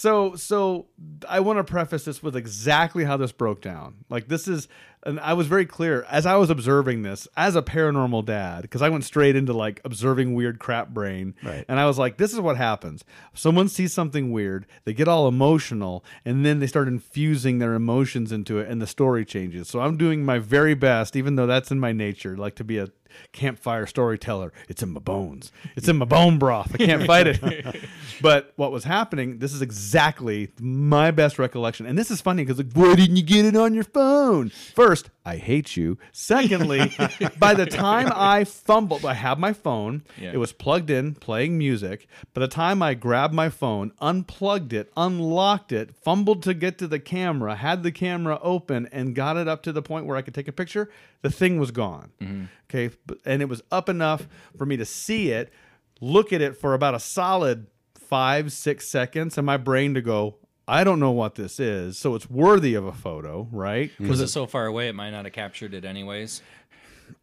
So, 0.00 0.34
so 0.34 0.86
I 1.28 1.40
want 1.40 1.58
to 1.58 1.64
preface 1.64 2.06
this 2.06 2.22
with 2.22 2.34
exactly 2.34 3.04
how 3.04 3.18
this 3.18 3.32
broke 3.32 3.60
down. 3.60 3.96
Like 4.08 4.28
this 4.28 4.48
is, 4.48 4.66
and 5.02 5.20
I 5.20 5.34
was 5.34 5.46
very 5.46 5.66
clear 5.66 6.06
as 6.08 6.24
I 6.24 6.36
was 6.36 6.48
observing 6.48 7.02
this 7.02 7.28
as 7.36 7.54
a 7.54 7.60
paranormal 7.60 8.24
dad, 8.24 8.62
because 8.62 8.80
I 8.80 8.88
went 8.88 9.04
straight 9.04 9.36
into 9.36 9.52
like 9.52 9.78
observing 9.84 10.32
weird 10.32 10.58
crap 10.58 10.88
brain. 10.88 11.34
Right. 11.42 11.66
And 11.68 11.78
I 11.78 11.84
was 11.84 11.98
like, 11.98 12.16
this 12.16 12.32
is 12.32 12.40
what 12.40 12.56
happens. 12.56 13.04
Someone 13.34 13.68
sees 13.68 13.92
something 13.92 14.32
weird, 14.32 14.64
they 14.84 14.94
get 14.94 15.06
all 15.06 15.28
emotional, 15.28 16.02
and 16.24 16.46
then 16.46 16.60
they 16.60 16.66
start 16.66 16.88
infusing 16.88 17.58
their 17.58 17.74
emotions 17.74 18.32
into 18.32 18.58
it, 18.58 18.70
and 18.70 18.80
the 18.80 18.86
story 18.86 19.26
changes. 19.26 19.68
So 19.68 19.80
I'm 19.80 19.98
doing 19.98 20.24
my 20.24 20.38
very 20.38 20.72
best, 20.72 21.14
even 21.14 21.36
though 21.36 21.46
that's 21.46 21.70
in 21.70 21.78
my 21.78 21.92
nature, 21.92 22.38
like 22.38 22.54
to 22.54 22.64
be 22.64 22.78
a 22.78 22.88
campfire 23.32 23.86
storyteller. 23.86 24.52
It's 24.68 24.82
in 24.82 24.90
my 24.90 25.00
bones. 25.00 25.52
It's 25.76 25.88
in 25.88 25.96
my 25.96 26.04
bone 26.04 26.38
broth. 26.38 26.74
I 26.74 26.78
can't 26.78 27.06
fight 27.06 27.26
it. 27.26 27.40
but 28.20 28.52
what 28.56 28.72
was 28.72 28.84
happening, 28.84 29.38
this 29.38 29.52
is 29.52 29.62
exactly 29.62 30.50
my 30.60 31.10
best 31.10 31.38
recollection. 31.38 31.86
And 31.86 31.98
this 31.98 32.10
is 32.10 32.20
funny 32.20 32.44
because, 32.44 32.58
like, 32.58 32.72
why 32.74 32.94
didn't 32.94 33.16
you 33.16 33.22
get 33.22 33.44
it 33.44 33.56
on 33.56 33.74
your 33.74 33.84
phone? 33.84 34.50
First, 34.50 35.10
I 35.24 35.36
hate 35.36 35.76
you. 35.76 35.98
Secondly, 36.12 36.92
by 37.38 37.54
the 37.54 37.66
time 37.66 38.10
I 38.14 38.44
fumbled, 38.44 39.04
I 39.04 39.14
have 39.14 39.38
my 39.38 39.52
phone. 39.52 40.02
Yeah. 40.18 40.32
It 40.32 40.38
was 40.38 40.52
plugged 40.52 40.90
in, 40.90 41.14
playing 41.14 41.58
music. 41.58 42.06
By 42.32 42.40
the 42.40 42.48
time 42.48 42.82
I 42.82 42.94
grabbed 42.94 43.34
my 43.34 43.50
phone, 43.50 43.92
unplugged 44.00 44.72
it, 44.72 44.90
unlocked 44.96 45.72
it, 45.72 45.94
fumbled 45.94 46.42
to 46.44 46.54
get 46.54 46.78
to 46.78 46.86
the 46.86 46.98
camera, 46.98 47.54
had 47.56 47.82
the 47.82 47.92
camera 47.92 48.38
open, 48.42 48.88
and 48.92 49.14
got 49.14 49.36
it 49.36 49.46
up 49.46 49.62
to 49.64 49.72
the 49.72 49.82
point 49.82 50.06
where 50.06 50.16
I 50.16 50.22
could 50.22 50.34
take 50.34 50.48
a 50.48 50.52
picture, 50.52 50.90
the 51.22 51.30
thing 51.30 51.58
was 51.58 51.70
gone. 51.70 52.12
Mm-hmm. 52.20 52.44
Okay. 52.70 52.94
And 53.24 53.42
it 53.42 53.48
was 53.48 53.62
up 53.70 53.88
enough 53.88 54.26
for 54.56 54.64
me 54.64 54.76
to 54.78 54.86
see 54.86 55.30
it, 55.30 55.52
look 56.00 56.32
at 56.32 56.40
it 56.40 56.56
for 56.56 56.72
about 56.72 56.94
a 56.94 57.00
solid 57.00 57.66
five, 57.94 58.52
six 58.52 58.88
seconds, 58.88 59.36
and 59.36 59.46
my 59.46 59.56
brain 59.56 59.94
to 59.94 60.02
go, 60.02 60.36
I 60.70 60.84
don't 60.84 61.00
know 61.00 61.10
what 61.10 61.34
this 61.34 61.58
is. 61.58 61.98
So 61.98 62.14
it's 62.14 62.30
worthy 62.30 62.74
of 62.74 62.84
a 62.86 62.92
photo, 62.92 63.48
right? 63.50 63.90
Was 63.98 64.20
it 64.20 64.28
so 64.28 64.46
far 64.46 64.66
away 64.66 64.88
it 64.88 64.94
might 64.94 65.10
not 65.10 65.24
have 65.24 65.34
captured 65.34 65.74
it 65.74 65.84
anyways? 65.84 66.42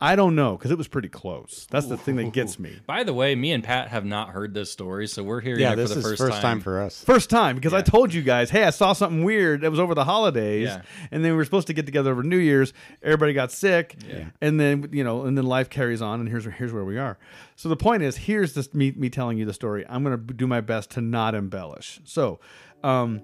I 0.02 0.18
don't 0.18 0.36
know 0.36 0.58
because 0.58 0.70
it 0.70 0.78
was 0.78 0.90
pretty 0.90 1.08
close. 1.08 1.66
That's 1.72 1.88
the 1.88 1.96
thing 1.96 2.18
that 2.18 2.34
gets 2.34 2.60
me. 2.60 2.78
By 2.86 3.06
the 3.06 3.14
way, 3.14 3.34
me 3.36 3.54
and 3.54 3.64
Pat 3.64 3.88
have 3.88 4.04
not 4.04 4.30
heard 4.30 4.54
this 4.54 4.70
story, 4.70 5.08
so 5.08 5.24
we're 5.24 5.40
hearing 5.40 5.62
Yeah, 5.62 5.70
it 5.72 5.76
for 5.76 5.82
this 5.82 5.92
the 5.94 6.00
is 6.00 6.04
first, 6.06 6.18
first, 6.18 6.42
time. 6.42 6.60
for 6.60 6.82
us. 6.82 7.02
First 7.06 7.30
time 7.30 7.56
because 7.56 7.74
I 7.74 7.82
told 7.82 8.14
you 8.14 8.22
guys, 8.22 8.50
hey, 8.50 8.66
I 8.66 8.72
saw 8.72 8.92
something 8.92 9.24
weird. 9.24 9.64
It 9.64 9.70
was 9.70 9.80
over 9.80 9.96
the 9.96 10.04
holidays, 10.04 10.68
Yeah. 10.68 10.82
and 11.10 11.24
then 11.24 11.32
we 11.32 11.38
were 11.38 11.46
supposed 11.46 11.68
to 11.68 11.74
get 11.74 11.86
together 11.86 12.12
over 12.12 12.22
New 12.22 12.38
Year's. 12.38 12.74
Everybody 13.02 13.32
got 13.32 13.50
sick, 13.54 13.96
Yeah. 14.08 14.26
and 14.42 14.60
then 14.60 14.90
you 14.92 15.06
know, 15.06 15.24
and 15.24 15.38
then 15.38 15.46
life 15.46 15.70
carries 15.70 16.02
on, 16.02 16.20
and 16.20 16.28
here's 16.28 16.44
here's 16.46 16.74
where 16.74 16.86
we 16.86 16.98
are. 16.98 17.18
So 17.56 17.70
the 17.70 17.78
point 17.78 18.04
is, 18.04 18.18
here's 18.18 18.54
this 18.56 18.74
me 18.74 18.92
me 18.92 19.10
telling 19.10 19.38
you 19.38 19.46
the 19.46 19.54
story. 19.54 19.86
I'm 19.88 20.04
gonna 20.04 20.18
do 20.18 20.48
my 20.48 20.60
best 20.60 20.92
to 20.92 21.02
not 21.02 21.34
embellish. 21.34 22.02
So, 22.04 22.42
um, 22.84 23.22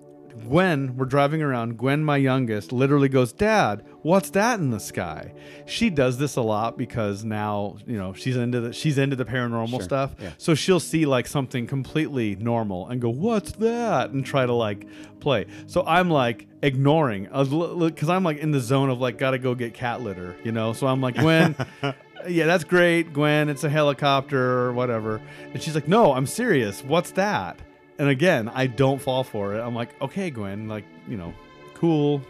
Gwen, 0.47 0.97
we're 0.97 1.05
driving 1.05 1.41
around. 1.41 1.77
Gwen, 1.77 2.03
my 2.03 2.17
youngest, 2.17 2.71
literally 2.71 3.09
goes, 3.09 3.31
"Dad, 3.33 3.83
what's 4.01 4.29
that 4.31 4.59
in 4.59 4.71
the 4.71 4.79
sky?" 4.79 5.33
She 5.65 5.89
does 5.89 6.17
this 6.17 6.35
a 6.35 6.41
lot 6.41 6.77
because 6.77 7.23
now 7.23 7.77
you 7.85 7.97
know 7.97 8.13
she's 8.13 8.35
into 8.35 8.59
the 8.61 8.73
she's 8.73 8.97
into 8.97 9.15
the 9.15 9.25
paranormal 9.25 9.81
stuff. 9.83 10.15
yeah. 10.19 10.31
So 10.37 10.55
she'll 10.55 10.79
see 10.79 11.05
like 11.05 11.27
something 11.27 11.67
completely 11.67 12.35
normal 12.35 12.87
and 12.89 12.99
go, 13.01 13.09
"What's 13.09 13.53
that?" 13.53 14.11
and 14.11 14.25
try 14.25 14.45
to 14.45 14.53
like 14.53 14.87
play. 15.19 15.45
So 15.67 15.83
I'm 15.85 16.09
like 16.09 16.47
ignoring 16.61 17.29
uh, 17.31 17.43
because 17.43 18.09
I'm 18.09 18.23
like 18.23 18.37
in 18.37 18.51
the 18.51 18.59
zone 18.59 18.89
of 18.89 18.99
like 18.99 19.17
gotta 19.17 19.37
go 19.37 19.55
get 19.55 19.73
cat 19.73 20.01
litter, 20.01 20.35
you 20.43 20.51
know. 20.51 20.73
So 20.73 20.87
I'm 20.87 21.01
like, 21.01 21.15
Gwen. 21.15 21.55
Yeah, 22.25 22.45
that's 22.45 22.63
great, 22.63 23.11
Gwen. 23.11 23.49
It's 23.49 23.65
a 23.65 23.69
helicopter 23.69 24.39
or 24.61 24.71
whatever. 24.71 25.19
And 25.51 25.61
she's 25.61 25.75
like, 25.75 25.89
No, 25.89 26.13
I'm 26.13 26.25
serious. 26.25 26.81
What's 26.81 27.11
that? 27.11 27.59
And 27.99 28.09
again, 28.09 28.49
I 28.49 28.67
don't 28.67 29.01
fall 29.01 29.23
for 29.23 29.55
it. 29.55 29.61
I'm 29.61 29.75
like, 29.75 29.99
Okay, 30.01 30.29
Gwen, 30.29 30.67
like, 30.67 30.85
you 31.07 31.17
know, 31.17 31.33
cool. 31.73 32.21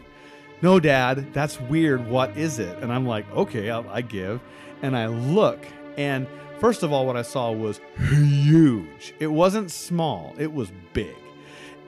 No, 0.61 0.79
Dad, 0.79 1.33
that's 1.33 1.59
weird. 1.59 2.07
What 2.09 2.37
is 2.37 2.59
it? 2.59 2.77
And 2.79 2.91
I'm 2.91 3.05
like, 3.05 3.29
Okay, 3.31 3.69
I'll, 3.69 3.87
I 3.89 4.01
give. 4.01 4.41
And 4.81 4.95
I 4.95 5.07
look, 5.07 5.65
And 5.97 6.27
first 6.59 6.83
of 6.83 6.91
all, 6.91 7.05
what 7.05 7.15
I 7.17 7.21
saw 7.21 7.51
was 7.51 7.79
huge. 7.97 9.13
It 9.19 9.27
wasn't 9.27 9.71
small, 9.71 10.35
it 10.37 10.51
was 10.51 10.71
big. 10.93 11.15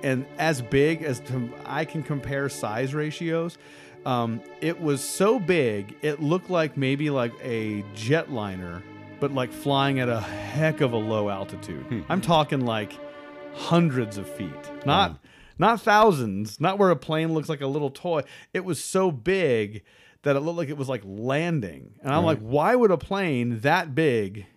And 0.04 0.26
as 0.38 0.62
big 0.62 1.02
as 1.04 1.20
to, 1.22 1.50
I 1.66 1.86
can 1.86 2.04
compare 2.04 2.48
size 2.50 2.94
ratios, 2.94 3.58
um, 4.06 4.42
it 4.62 4.80
was 4.80 5.04
so 5.04 5.40
big, 5.40 5.96
it 6.04 6.22
looked 6.22 6.50
like 6.50 6.78
maybe 6.78 7.10
like 7.10 7.34
a 7.42 7.82
jetliner, 7.96 8.84
but 9.20 9.34
like 9.34 9.52
flying 9.52 10.00
at 10.00 10.10
a 10.10 10.20
heck 10.20 10.82
of 10.82 10.94
a 10.94 10.98
low 10.98 11.30
altitude. 11.30 12.06
I'm 12.08 12.22
talking 12.22 12.66
like 12.66 12.94
hundreds 13.56 14.18
of 14.18 14.30
feet, 14.30 14.86
not 14.86 15.20
not 15.58 15.82
thousands, 15.82 16.60
not 16.60 16.78
where 16.78 16.90
a 16.90 16.96
plane 16.96 17.34
looks 17.34 17.48
like 17.48 17.62
a 17.62 17.68
little 17.68 17.90
toy. 17.90 18.24
It 18.54 18.66
was 18.66 18.84
so 18.84 19.10
big 19.12 19.84
that 20.24 20.36
it 20.36 20.42
looked 20.42 20.58
like 20.58 20.70
it 20.70 20.78
was 20.78 20.90
like 20.90 21.04
landing. 21.06 21.96
And 22.02 22.14
I'm 22.14 22.26
like, 22.26 22.40
why 22.40 22.76
would 22.76 22.92
a 22.92 22.98
plane 22.98 23.60
that 23.62 23.96
big 23.96 24.48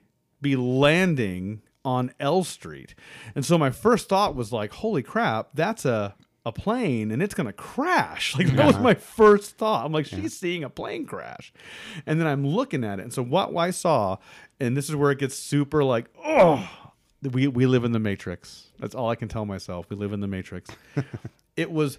be 0.40 0.56
landing 0.56 1.62
on 1.84 2.12
L 2.18 2.42
Street? 2.42 2.94
And 3.34 3.44
so 3.44 3.56
my 3.56 3.70
first 3.70 4.08
thought 4.08 4.34
was 4.34 4.52
like, 4.52 4.72
holy 4.72 5.02
crap, 5.02 5.50
that's 5.54 5.84
a 5.84 6.14
a 6.46 6.52
plane 6.52 7.10
and 7.10 7.22
it's 7.22 7.34
gonna 7.34 7.52
crash. 7.52 8.34
Like 8.38 8.48
that 8.56 8.66
was 8.66 8.78
my 8.78 8.94
first 8.94 9.58
thought. 9.58 9.84
I'm 9.84 9.92
like, 9.92 10.06
she's 10.06 10.36
seeing 10.36 10.64
a 10.64 10.70
plane 10.70 11.04
crash. 11.06 11.52
And 12.06 12.18
then 12.18 12.26
I'm 12.26 12.46
looking 12.46 12.84
at 12.84 12.98
it. 12.98 13.02
And 13.02 13.12
so 13.12 13.22
what 13.22 13.54
I 13.54 13.70
saw, 13.70 14.16
and 14.58 14.76
this 14.76 14.88
is 14.88 14.96
where 14.96 15.10
it 15.10 15.18
gets 15.18 15.36
super 15.36 15.84
like, 15.84 16.06
oh 16.24 16.68
we 17.22 17.46
we 17.48 17.66
live 17.66 17.84
in 17.84 17.92
the 17.92 17.98
matrix. 17.98 18.67
That's 18.78 18.94
all 18.94 19.10
I 19.10 19.14
can 19.14 19.28
tell 19.28 19.44
myself. 19.44 19.86
We 19.90 19.96
live 19.96 20.12
in 20.12 20.20
the 20.20 20.28
matrix. 20.28 20.70
it 21.56 21.70
was 21.70 21.98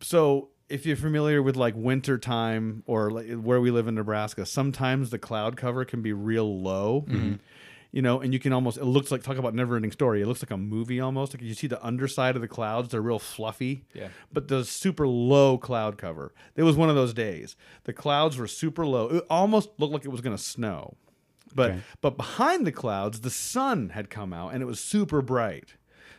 so 0.00 0.48
if 0.68 0.86
you're 0.86 0.96
familiar 0.96 1.42
with 1.42 1.56
like 1.56 1.74
winter 1.76 2.16
time 2.18 2.82
or 2.86 3.10
like 3.10 3.30
where 3.34 3.60
we 3.60 3.70
live 3.70 3.86
in 3.86 3.94
Nebraska, 3.94 4.46
sometimes 4.46 5.10
the 5.10 5.18
cloud 5.18 5.56
cover 5.56 5.84
can 5.84 6.00
be 6.02 6.12
real 6.12 6.60
low. 6.60 7.04
Mm-hmm. 7.08 7.34
You 7.92 8.02
know, 8.02 8.20
and 8.20 8.32
you 8.32 8.40
can 8.40 8.52
almost 8.52 8.76
it 8.76 8.84
looks 8.86 9.12
like 9.12 9.22
talk 9.22 9.36
about 9.36 9.54
never 9.54 9.76
ending 9.76 9.92
story. 9.92 10.20
It 10.20 10.26
looks 10.26 10.42
like 10.42 10.50
a 10.50 10.56
movie 10.56 10.98
almost. 10.98 11.32
Like 11.32 11.42
you 11.42 11.54
see 11.54 11.68
the 11.68 11.84
underside 11.84 12.34
of 12.34 12.42
the 12.42 12.48
clouds, 12.48 12.88
they're 12.88 13.00
real 13.00 13.20
fluffy. 13.20 13.84
Yeah. 13.92 14.08
But 14.32 14.48
the 14.48 14.64
super 14.64 15.06
low 15.06 15.58
cloud 15.58 15.96
cover. 15.96 16.32
It 16.56 16.64
was 16.64 16.74
one 16.76 16.88
of 16.88 16.96
those 16.96 17.14
days. 17.14 17.54
The 17.84 17.92
clouds 17.92 18.36
were 18.36 18.48
super 18.48 18.84
low. 18.84 19.08
It 19.10 19.24
almost 19.30 19.68
looked 19.78 19.92
like 19.92 20.04
it 20.04 20.08
was 20.08 20.22
gonna 20.22 20.38
snow. 20.38 20.96
But 21.54 21.70
Okay. 21.70 21.80
but 22.00 22.16
behind 22.16 22.66
the 22.66 22.72
clouds, 22.72 23.20
the 23.20 23.30
sun 23.30 23.90
had 23.90 24.10
come 24.10 24.32
out 24.32 24.54
and 24.54 24.60
it 24.60 24.66
was 24.66 24.80
super 24.80 25.22
bright. 25.22 25.74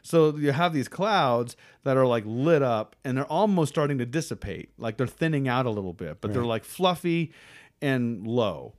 So 0.06 0.38
you 0.38 0.52
have 0.52 0.72
these 0.72 0.88
clouds 0.88 1.58
that 1.84 1.98
are 1.98 2.06
like 2.06 2.24
lit 2.28 2.62
up 2.62 2.96
and 3.04 3.18
they're 3.18 3.26
almost 3.26 3.74
starting 3.74 3.98
to 3.98 4.06
dissipate. 4.06 4.70
Like 4.78 4.98
they're 4.98 5.08
thinning 5.08 5.48
out 5.48 5.66
a 5.66 5.72
little 5.72 5.94
bit, 5.94 6.22
but 6.22 6.32
they're 6.32 6.46
like 6.46 6.64
fluffy 6.64 7.34
and 7.82 8.26
low. 8.28 8.76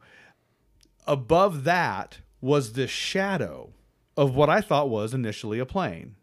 Above 1.05 1.65
that 1.65 2.21
was 2.41 2.75
this 2.75 2.91
shadow 2.91 3.73
of 4.17 4.37
what 4.37 4.49
I 4.49 4.61
thought 4.61 4.89
was 4.89 5.15
initially 5.15 5.59
a 5.59 5.67
plane. 5.67 6.15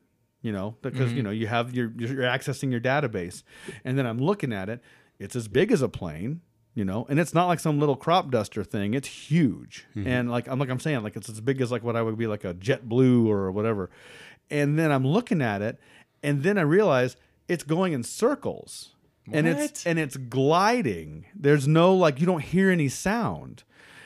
You 0.41 0.51
know, 0.51 0.75
because 0.81 1.07
mm-hmm. 1.09 1.17
you 1.17 1.23
know 1.23 1.31
you 1.31 1.47
have 1.47 1.73
your 1.73 1.91
you're 1.97 2.23
accessing 2.23 2.69
your 2.69 2.81
database, 2.81 3.43
and 3.85 3.97
then 3.97 4.05
I'm 4.05 4.19
looking 4.19 4.51
at 4.51 4.67
it. 4.67 4.81
It's 5.17 5.37
as 5.37 5.47
big 5.47 5.71
as 5.71 5.81
a 5.81 5.87
plane, 5.87 6.41
you 6.73 6.83
know, 6.83 7.05
and 7.09 7.17
it's 7.17 7.33
not 7.33 7.47
like 7.47 7.61
some 7.61 7.79
little 7.79 7.95
crop 7.95 8.29
duster 8.29 8.65
thing. 8.65 8.93
It's 8.93 9.07
huge, 9.07 9.85
mm-hmm. 9.95 10.05
and 10.05 10.29
like 10.29 10.49
I'm 10.49 10.59
like 10.59 10.69
I'm 10.69 10.81
saying, 10.81 11.01
like 11.01 11.15
it's 11.15 11.29
as 11.29 11.39
big 11.39 11.61
as 11.61 11.71
like 11.71 11.81
what 11.81 11.95
I 11.95 12.01
would 12.01 12.17
be 12.17 12.27
like 12.27 12.43
a 12.43 12.53
JetBlue 12.53 13.25
or 13.25 13.53
whatever. 13.53 13.89
And 14.53 14.77
then 14.79 14.91
I'm 14.91 15.05
looking 15.05 15.41
at 15.41 15.61
it, 15.61 15.79
and 16.21 16.43
then 16.43 16.57
I 16.57 16.61
realize 16.61 17.17
it's 17.47 17.63
going 17.63 17.91
in 17.93 18.03
circles, 18.03 18.91
and 19.31 19.47
it's 19.47 19.85
and 19.85 19.97
it's 19.97 20.15
gliding. 20.15 21.25
There's 21.35 21.67
no 21.67 21.93
like 21.95 22.19
you 22.19 22.25
don't 22.25 22.43
hear 22.43 22.69
any 22.69 22.87
sound. 22.87 23.63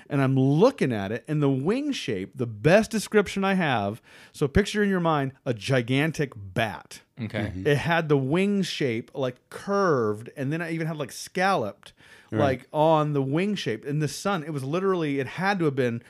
And 0.10 0.22
I'm 0.22 0.40
looking 0.40 0.94
at 0.94 1.12
it, 1.12 1.26
and 1.28 1.44
the 1.44 1.50
wing 1.50 1.92
shape, 1.92 2.32
the 2.38 2.46
best 2.46 2.90
description 2.92 3.44
I 3.44 3.56
have. 3.56 4.02
So 4.32 4.48
picture 4.48 4.82
in 4.82 4.90
your 4.90 5.02
mind 5.02 5.34
a 5.46 5.54
gigantic 5.54 6.32
bat. 6.34 7.02
Okay. 7.22 7.40
Mm-hmm. 7.40 7.68
It 7.68 7.78
had 7.78 8.08
the 8.08 8.16
wing 8.18 8.62
shape 8.62 9.12
like 9.14 9.36
curved, 9.50 10.30
and 10.38 10.54
then 10.54 10.62
I 10.62 10.72
even 10.72 10.88
had 10.88 10.96
like 10.96 11.12
scalloped, 11.12 11.92
like 12.32 12.68
on 12.72 13.12
the 13.12 13.22
wing 13.22 13.56
shape. 13.56 13.86
In 13.86 14.00
the 14.00 14.08
sun, 14.08 14.46
it 14.46 14.52
was 14.52 14.64
literally, 14.64 15.20
it 15.20 15.28
had 15.28 15.60
to 15.60 15.66
have 15.66 15.76
been 15.76 16.02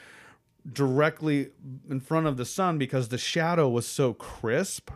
directly 0.71 1.49
in 1.89 1.99
front 1.99 2.27
of 2.27 2.37
the 2.37 2.45
sun 2.45 2.77
because 2.77 3.09
the 3.09 3.17
shadow 3.17 3.69
was 3.69 3.87
so 3.87 4.13
crisp 4.13 4.91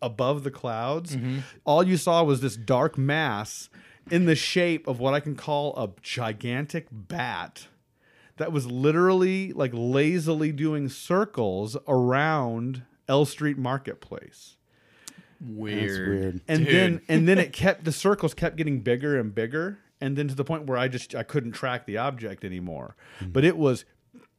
above 0.00 0.44
the 0.44 0.50
clouds. 0.50 1.16
Mm-hmm. 1.16 1.40
All 1.64 1.82
you 1.82 1.96
saw 1.96 2.22
was 2.22 2.40
this 2.40 2.56
dark 2.56 2.96
mass 2.96 3.68
in 4.10 4.26
the 4.26 4.36
shape 4.36 4.86
of 4.86 5.00
what 5.00 5.14
I 5.14 5.20
can 5.20 5.36
call 5.36 5.76
a 5.76 5.90
gigantic 6.02 6.86
bat 6.90 7.68
that 8.36 8.52
was 8.52 8.70
literally 8.70 9.52
like 9.52 9.72
lazily 9.74 10.52
doing 10.52 10.88
circles 10.88 11.76
around 11.86 12.82
L 13.08 13.24
Street 13.24 13.58
Marketplace. 13.58 14.56
Weird. 15.40 15.82
That's 15.82 15.98
weird. 15.98 16.40
And 16.48 16.64
Dude. 16.64 16.74
then 16.74 17.00
and 17.08 17.28
then 17.28 17.38
it 17.38 17.52
kept 17.52 17.84
the 17.84 17.92
circles 17.92 18.34
kept 18.34 18.56
getting 18.56 18.80
bigger 18.80 19.18
and 19.18 19.34
bigger 19.34 19.78
and 20.00 20.16
then 20.16 20.28
to 20.28 20.34
the 20.34 20.44
point 20.44 20.66
where 20.66 20.78
I 20.78 20.88
just 20.88 21.14
I 21.14 21.22
couldn't 21.22 21.52
track 21.52 21.86
the 21.86 21.98
object 21.98 22.44
anymore. 22.44 22.96
Hmm. 23.18 23.30
But 23.30 23.44
it 23.44 23.56
was 23.56 23.84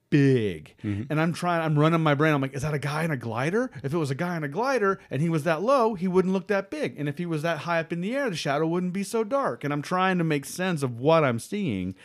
big. 0.10 0.76
Mm-hmm. 0.84 1.04
And 1.10 1.20
I'm 1.22 1.34
trying 1.34 1.62
I'm 1.62 1.78
running 1.78 2.02
my 2.02 2.14
brain. 2.16 2.34
I'm 2.34 2.42
like, 2.42 2.54
is 2.54 2.62
that 2.64 2.74
a 2.74 2.80
guy 2.80 3.04
in 3.04 3.12
a 3.12 3.18
glider? 3.18 3.72
If 3.84 3.94
it 3.94 3.98
was 3.98 4.12
a 4.12 4.16
guy 4.16 4.36
in 4.38 4.44
a 4.44 4.48
glider 4.48 5.00
and 5.10 5.22
he 5.22 5.30
was 5.30 5.44
that 5.44 5.62
low, 5.62 5.94
he 5.96 6.08
wouldn't 6.08 6.34
look 6.34 6.48
that 6.48 6.70
big. 6.70 7.00
And 7.00 7.08
if 7.10 7.18
he 7.18 7.26
was 7.26 7.42
that 7.44 7.60
high 7.60 7.80
up 7.80 7.94
in 7.94 8.02
the 8.02 8.16
air, 8.16 8.30
the 8.30 8.36
shadow 8.36 8.68
wouldn't 8.68 8.94
be 8.94 9.04
so 9.04 9.24
dark. 9.24 9.64
And 9.64 9.72
I'm 9.74 9.82
trying 9.82 10.18
to 10.18 10.24
make 10.24 10.46
sense 10.46 10.84
of 10.84 11.00
what 11.00 11.24
I'm 11.24 11.40
seeing. 11.40 11.96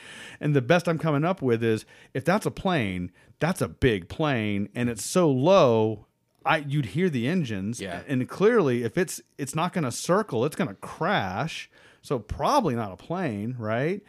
And 0.41 0.55
the 0.55 0.63
best 0.63 0.89
I'm 0.89 0.99
coming 0.99 1.25
up 1.25 1.41
with 1.43 1.63
is 1.63 1.85
if 2.13 2.25
that's 2.25 2.47
a 2.47 2.51
plane, 2.51 3.11
that's 3.41 3.61
a 3.61 3.69
big 3.69 4.09
plane 4.09 4.69
and 4.75 4.89
it's 4.89 5.05
so 5.05 5.31
low 5.31 6.07
I 6.47 6.59
you'd 6.59 6.87
hear 6.87 7.09
the 7.09 7.27
engines, 7.27 7.81
Yeah. 7.81 8.03
and 8.07 8.29
clearly, 8.29 8.83
if 8.85 8.99
it's 8.99 9.23
it's 9.39 9.55
not 9.55 9.73
going 9.73 9.85
to 9.85 9.91
circle, 9.91 10.45
it's 10.45 10.57
going 10.57 10.69
to 10.69 10.75
crash. 10.75 11.71
So 12.03 12.19
probably 12.19 12.75
not 12.75 12.93
a 12.93 12.97
plane, 12.97 13.57
right? 13.59 14.03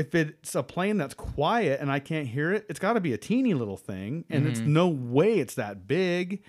If 0.00 0.14
it's 0.14 0.54
a 0.54 0.62
plane 0.62 0.96
that's 0.96 1.14
quiet 1.14 1.80
and 1.80 1.90
I 1.92 2.00
can't 2.00 2.26
hear 2.26 2.52
it, 2.52 2.66
it's 2.68 2.78
got 2.78 2.94
to 2.94 3.00
be 3.00 3.12
a 3.12 3.18
teeny 3.18 3.54
little 3.54 3.76
thing, 3.76 4.24
and 4.30 4.46
it's 4.46 4.60
mm-hmm. 4.60 4.72
no 4.72 4.88
way 4.88 5.38
it's 5.38 5.54
that 5.54 5.86
big. 5.86 6.42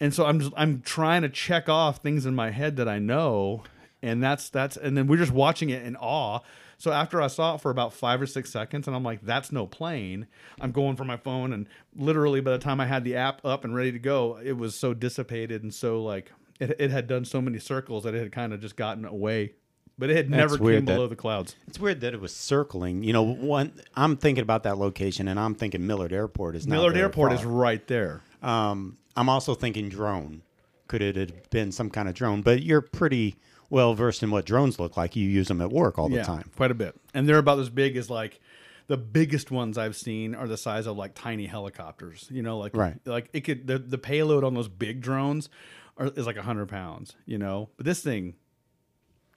And 0.00 0.14
so 0.14 0.26
I'm 0.26 0.40
just 0.40 0.52
I'm 0.56 0.80
trying 0.80 1.22
to 1.22 1.28
check 1.28 1.68
off 1.68 1.98
things 1.98 2.26
in 2.26 2.34
my 2.34 2.50
head 2.50 2.76
that 2.76 2.88
I 2.88 2.98
know, 2.98 3.62
and 4.02 4.22
that's 4.22 4.48
that's 4.48 4.76
and 4.76 4.96
then 4.96 5.06
we're 5.06 5.18
just 5.18 5.32
watching 5.32 5.70
it 5.70 5.82
in 5.82 5.96
awe. 5.96 6.40
So 6.78 6.92
after 6.92 7.22
I 7.22 7.28
saw 7.28 7.54
it 7.54 7.60
for 7.60 7.70
about 7.70 7.92
five 7.92 8.20
or 8.20 8.26
six 8.26 8.50
seconds, 8.50 8.86
and 8.86 8.96
I'm 8.96 9.04
like, 9.04 9.22
"That's 9.22 9.52
no 9.52 9.66
plane." 9.66 10.26
I'm 10.60 10.72
going 10.72 10.96
for 10.96 11.04
my 11.04 11.16
phone, 11.16 11.52
and 11.52 11.68
literally 11.94 12.40
by 12.40 12.52
the 12.52 12.58
time 12.58 12.80
I 12.80 12.86
had 12.86 13.04
the 13.04 13.16
app 13.16 13.44
up 13.44 13.64
and 13.64 13.74
ready 13.74 13.92
to 13.92 13.98
go, 13.98 14.38
it 14.42 14.56
was 14.56 14.74
so 14.74 14.94
dissipated 14.94 15.62
and 15.62 15.72
so 15.72 16.02
like 16.02 16.32
it, 16.60 16.76
it 16.78 16.90
had 16.90 17.06
done 17.06 17.24
so 17.24 17.40
many 17.40 17.58
circles 17.58 18.04
that 18.04 18.14
it 18.14 18.20
had 18.20 18.32
kind 18.32 18.52
of 18.52 18.60
just 18.60 18.76
gotten 18.76 19.04
away, 19.04 19.52
but 19.98 20.10
it 20.10 20.16
had 20.16 20.30
never 20.30 20.56
weird 20.56 20.78
came 20.78 20.84
that- 20.86 20.94
below 20.94 21.06
the 21.06 21.16
clouds. 21.16 21.54
It's 21.68 21.78
weird 21.78 22.00
that 22.02 22.14
it 22.14 22.20
was 22.20 22.34
circling. 22.34 23.02
You 23.04 23.12
know, 23.12 23.22
one 23.22 23.72
I'm 23.94 24.16
thinking 24.16 24.42
about 24.42 24.62
that 24.64 24.78
location, 24.78 25.28
and 25.28 25.38
I'm 25.38 25.54
thinking 25.54 25.86
Millard 25.86 26.12
Airport 26.12 26.56
is 26.56 26.66
not 26.66 26.74
Millard 26.76 26.92
very 26.94 27.04
Airport 27.04 27.30
far. 27.32 27.38
is 27.38 27.44
right 27.44 27.86
there. 27.86 28.22
Um, 28.42 28.98
I'm 29.16 29.28
also 29.28 29.54
thinking 29.54 29.88
drone. 29.88 30.42
Could 30.88 31.00
it 31.02 31.16
have 31.16 31.50
been 31.50 31.72
some 31.72 31.88
kind 31.90 32.08
of 32.08 32.14
drone? 32.14 32.42
But 32.42 32.62
you're 32.62 32.80
pretty 32.82 33.36
well 33.70 33.94
versed 33.94 34.22
in 34.22 34.30
what 34.30 34.44
drones 34.44 34.78
look 34.78 34.96
like. 34.96 35.16
You 35.16 35.26
use 35.28 35.48
them 35.48 35.60
at 35.60 35.70
work 35.70 35.98
all 35.98 36.08
the 36.08 36.22
time. 36.22 36.50
quite 36.56 36.70
a 36.70 36.74
bit, 36.74 36.94
and 37.14 37.28
they're 37.28 37.38
about 37.38 37.58
as 37.58 37.70
big 37.70 37.96
as 37.96 38.10
like 38.10 38.40
the 38.86 38.96
biggest 38.98 39.50
ones 39.50 39.78
I've 39.78 39.96
seen 39.96 40.34
are 40.34 40.46
the 40.46 40.58
size 40.58 40.86
of 40.86 40.96
like 40.98 41.14
tiny 41.14 41.46
helicopters. 41.46 42.28
You 42.30 42.42
know, 42.42 42.58
like 42.58 42.76
Right. 42.76 42.96
like 43.06 43.30
it 43.32 43.40
could 43.40 43.66
the, 43.66 43.78
the 43.78 43.96
payload 43.98 44.44
on 44.44 44.52
those 44.54 44.68
big 44.68 45.00
drones 45.00 45.48
are, 45.96 46.08
is 46.08 46.26
like 46.26 46.36
hundred 46.36 46.68
pounds. 46.68 47.16
You 47.24 47.38
know, 47.38 47.70
but 47.78 47.86
this 47.86 48.02
thing 48.02 48.34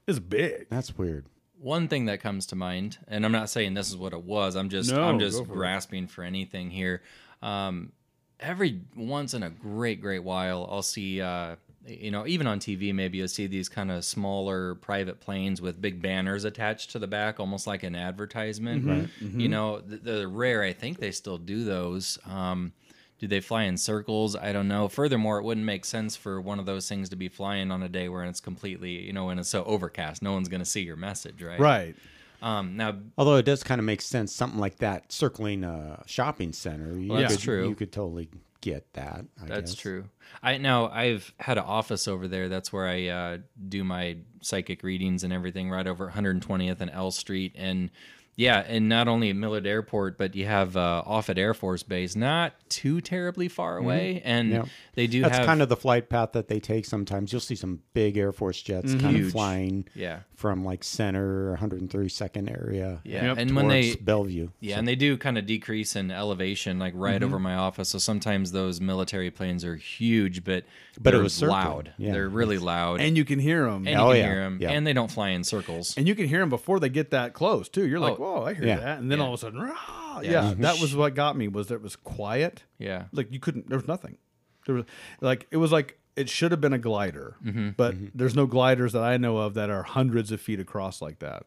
is 0.08 0.20
big. 0.20 0.68
That's 0.70 0.98
weird. 0.98 1.26
One 1.60 1.88
thing 1.88 2.06
that 2.06 2.22
comes 2.22 2.46
to 2.48 2.56
mind, 2.56 2.98
and 3.08 3.26
I'm 3.26 3.32
not 3.32 3.50
saying 3.50 3.74
this 3.74 3.90
is 3.90 3.98
what 3.98 4.14
it 4.14 4.24
was. 4.24 4.56
I'm 4.56 4.70
just 4.70 4.92
No, 4.92 5.04
I'm 5.04 5.20
just 5.20 5.38
for 5.38 5.44
it. 5.54 5.56
grasping 5.56 6.08
for 6.08 6.24
anything 6.24 6.70
here. 6.70 7.02
Um, 7.42 7.92
every 8.40 8.82
once 8.96 9.34
in 9.34 9.42
a 9.44 9.50
great 9.50 10.00
great 10.02 10.24
while, 10.24 10.68
I'll 10.72 10.84
see. 10.84 11.22
Uh, 11.22 11.56
you 11.88 12.12
know, 12.12 12.28
even 12.28 12.48
on 12.48 12.60
TV, 12.60 12.94
maybe 12.94 13.18
you'll 13.18 13.30
see 13.30 13.48
these 13.48 13.70
kind 13.70 13.90
of 13.92 14.04
smaller 14.04 14.76
private 14.76 15.22
planes 15.22 15.62
with 15.62 15.82
big 15.82 16.02
banners 16.02 16.44
attached 16.44 16.92
to 16.92 17.00
the 17.00 17.08
back, 17.08 17.40
almost 17.40 17.66
like 17.66 17.82
an 17.84 17.96
advertisement. 17.96 18.86
Mm-hmm. 18.86 19.40
You 19.40 19.48
know, 19.48 19.80
they're 19.86 20.28
rare. 20.28 20.64
I 20.64 20.74
think 20.74 21.00
they 21.00 21.12
still 21.12 21.38
do 21.38 21.64
those. 21.64 22.20
Um, 22.26 22.74
do 23.20 23.28
they 23.28 23.40
fly 23.40 23.64
in 23.64 23.78
circles? 23.78 24.36
I 24.36 24.52
don't 24.52 24.68
know. 24.68 24.88
Furthermore, 24.88 25.40
it 25.40 25.44
wouldn't 25.44 25.66
make 25.66 25.86
sense 25.86 26.16
for 26.16 26.40
one 26.40 26.60
of 26.60 26.66
those 26.66 26.88
things 26.88 27.10
to 27.10 27.16
be 27.16 27.30
flying 27.30 27.72
on 27.72 27.82
a 27.84 27.90
day 27.90 28.10
where 28.10 28.24
it's 28.24 28.40
completely, 28.40 29.02
you 29.02 29.14
know, 29.14 29.26
when 29.26 29.40
it's 29.40 29.50
so 29.50 29.64
overcast, 29.64 30.22
no 30.22 30.34
one's 30.34 30.50
going 30.50 30.62
to 30.62 30.66
see 30.66 30.82
your 30.82 30.96
message, 30.96 31.42
right? 31.42 31.60
Right. 31.60 31.96
Um, 32.42 32.78
now, 32.78 32.96
Although 33.18 33.38
it 33.38 33.46
does 33.46 33.64
kind 33.64 33.80
of 33.80 33.86
make 33.86 34.02
sense, 34.02 34.32
something 34.32 34.60
like 34.60 34.78
that 34.78 35.12
circling 35.12 35.64
a 35.64 36.04
shopping 36.06 36.54
center. 36.54 36.98
You 36.98 37.10
Well, 37.10 37.22
that's 37.22 37.36
could, 37.36 37.44
true. 37.44 37.70
You 37.70 37.76
could 37.76 37.92
totally 37.92 38.30
get 38.62 38.94
that. 38.94 39.26
I 39.42 39.46
That's 39.46 39.72
guess. 39.72 39.82
true. 39.82 40.06
I 40.44 40.58
now 40.58 40.90
I've 40.90 41.34
had 41.40 41.58
an 41.58 41.64
office 41.64 42.08
over 42.08 42.28
there. 42.28 42.50
That's 42.50 42.74
where 42.74 42.88
I 42.88 43.08
uh, 43.08 43.38
do 43.70 43.84
my 43.84 44.18
psychic 44.42 44.84
readings 44.84 45.24
and 45.24 45.32
everything, 45.32 45.70
right 45.70 45.88
over 45.88 46.10
120th 46.10 46.82
and 46.82 46.92
L 46.92 47.12
Street. 47.12 47.54
And 47.56 47.90
Yeah, 48.38 48.60
and 48.68 48.88
not 48.88 49.08
only 49.08 49.32
at 49.32 49.36
Millard 49.36 49.66
Airport, 49.66 50.18
but 50.18 50.36
you 50.36 50.46
have 50.46 50.78
uh, 50.78 51.02
at 51.28 51.38
Air 51.40 51.56
Force 51.56 51.82
Base, 51.82 52.16
not 52.16 52.54
too 52.70 53.02
terribly 53.02 53.48
far 53.48 53.78
away, 53.78 54.22
and 54.24 54.50
Yeah. 54.52 54.66
they 54.94 55.08
do 55.08 55.24
That's 55.24 55.38
have 55.38 55.46
kind 55.48 55.62
of 55.64 55.70
the 55.70 55.76
flight 55.76 56.08
path 56.08 56.34
that 56.34 56.48
they 56.48 56.60
take 56.60 56.86
sometimes. 56.86 57.32
You'll 57.34 57.42
see 57.42 57.56
some 57.56 57.80
big 57.96 58.16
Air 58.16 58.32
Force 58.32 58.62
jets 58.62 58.94
kind 58.94 59.16
Huge. 59.18 59.26
of 59.28 59.32
flying 59.32 59.86
yeah, 59.96 60.20
from 60.36 60.64
like 60.64 60.84
center 60.84 61.58
132nd 61.60 62.50
area 62.52 63.00
yeah, 63.04 63.26
Yep. 63.26 63.38
and 63.40 63.56
when 63.56 63.66
towards 63.70 63.96
they 63.96 63.96
Bellevue. 63.96 64.50
Yeah, 64.60 64.78
and 64.78 64.88
they 64.88 64.96
do 64.96 65.18
kind 65.18 65.38
of 65.40 65.46
decrease 65.48 65.96
in 65.96 66.12
elevation, 66.12 66.78
like 66.78 66.94
right 66.96 67.16
Mm-hmm. 67.16 67.24
over 67.24 67.40
my 67.40 67.56
office. 67.56 67.90
So 67.90 67.98
sometimes 67.98 68.52
those 68.52 68.80
military 68.80 69.32
planes 69.32 69.66
are 69.66 69.76
huge, 69.78 70.44
but 70.44 70.64
But 71.02 71.10
it 71.10 71.18
they're 71.18 71.24
was 71.24 71.34
circling. 71.34 71.60
loud. 71.60 71.94
Yeah. 71.98 72.12
They're 72.12 72.30
really 72.30 72.60
loud, 72.60 73.00
and, 73.00 73.08
and 73.10 73.18
you 73.18 73.26
can 73.26 73.40
hear 73.40 73.66
them. 73.66 73.88
you 73.88 73.96
Oh, 73.96 74.10
can 74.10 74.18
yeah. 74.18 74.24
hear 74.30 74.40
them, 74.44 74.58
Yeah. 74.62 74.72
and 74.72 74.86
they 74.86 74.94
don't 74.94 75.10
fly 75.10 75.30
in 75.30 75.44
circles. 75.44 75.96
And 75.98 76.08
you 76.08 76.14
can 76.14 76.28
hear 76.28 76.40
them 76.42 76.50
before 76.50 76.80
they 76.80 76.90
get 76.90 77.10
that 77.12 77.34
close 77.34 77.68
too. 77.70 77.88
You're 77.88 78.00
like, 78.00 78.20
Oh, 78.20 78.27
"Whoa, 78.28 78.44
I 78.44 78.54
hear 78.54 78.66
yeah. 78.66 78.80
that!" 78.80 79.00
And 79.00 79.12
then 79.12 79.20
Yeah. 79.20 79.26
all 79.26 79.34
of 79.34 79.40
a 79.40 79.42
sudden, 79.42 79.60
"Rah!" 79.62 80.20
Yeah. 80.22 80.32
yeah, 80.50 80.54
that 80.60 80.80
was 80.80 80.96
what 80.96 81.16
got 81.16 81.36
me. 81.38 81.48
Was 81.48 81.68
that 81.68 81.76
it 81.76 81.82
was 81.82 81.96
quiet. 81.96 82.64
yeah, 82.80 83.06
Like 83.12 83.32
you 83.32 83.40
couldn't. 83.40 83.70
There 83.70 83.78
was 83.78 83.88
nothing. 83.88 84.18
There 84.66 84.76
was 84.76 84.86
like 85.22 85.48
it 85.52 85.58
was 85.58 85.72
like 85.72 86.00
it 86.16 86.28
should 86.30 86.52
have 86.52 86.60
been 86.62 86.74
a 86.74 86.80
glider, 86.80 87.36
Mm-hmm. 87.46 87.70
but 87.78 87.96
there's 88.16 88.36
no 88.36 88.46
gliders 88.48 88.94
that 88.94 89.04
I 89.04 89.18
know 89.18 89.38
of 89.38 89.54
that 89.54 89.70
are 89.70 89.84
hundreds 89.84 90.32
of 90.32 90.42
feet 90.42 90.60
across 90.60 91.02
like 91.02 91.20
that. 91.20 91.44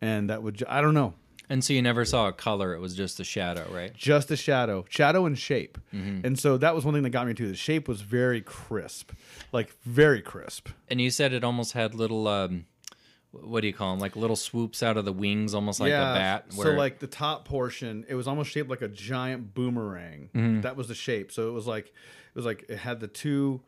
And 0.00 0.30
that 0.30 0.42
would 0.42 0.62
I 0.68 0.80
don't 0.80 0.94
know, 0.94 1.14
and 1.48 1.64
so 1.64 1.72
you 1.72 1.80
never 1.82 2.04
saw 2.04 2.28
a 2.28 2.32
color; 2.32 2.74
it 2.74 2.80
was 2.80 2.94
just 2.94 3.18
a 3.18 3.24
shadow, 3.24 3.66
right? 3.72 3.92
just 3.94 4.30
a 4.30 4.36
shadow, 4.36 4.84
shadow 4.88 5.24
and 5.26 5.38
shape. 5.38 5.78
Mm-hmm. 5.94 6.24
And 6.26 6.38
so 6.38 6.56
that 6.58 6.74
was 6.74 6.84
one 6.84 6.92
thing 6.94 7.02
that 7.02 7.10
got 7.10 7.26
me 7.26 7.34
too. 7.34 7.48
The 7.48 7.56
shape 7.56 7.88
was 7.88 8.02
very 8.02 8.40
crisp, 8.42 9.12
like 9.52 9.74
very 9.82 10.20
crisp. 10.22 10.68
And 10.88 11.00
you 11.00 11.10
said 11.10 11.32
it 11.32 11.42
almost 11.44 11.72
had 11.72 11.94
little, 11.94 12.28
um, 12.28 12.66
what 13.32 13.60
do 13.60 13.66
you 13.66 13.72
call 13.72 13.92
them? 13.92 14.00
Like 14.00 14.16
little 14.16 14.36
swoops 14.36 14.82
out 14.82 14.96
of 14.96 15.04
the 15.04 15.12
wings, 15.12 15.54
almost 15.54 15.80
like 15.80 15.90
a 15.90 16.14
bat. 16.14 16.52
So 16.52 16.70
like 16.72 16.98
the 17.00 17.06
top 17.06 17.44
portion, 17.46 18.04
it 18.08 18.14
was 18.14 18.26
almost 18.26 18.50
shaped 18.50 18.70
like 18.70 18.82
a 18.82 18.88
giant 18.88 19.52
boomerang. 19.54 20.30
Mm-hmm. 20.34 20.60
That 20.62 20.76
was 20.76 20.88
the 20.88 20.94
shape. 20.94 21.30
So 21.32 21.48
it 21.48 21.52
was 21.52 21.66
like 21.66 21.86
it 21.86 21.92
was 22.34 22.44
like 22.46 22.64
it 22.68 22.78
had 22.78 23.00
the 23.00 23.08
two 23.08 23.60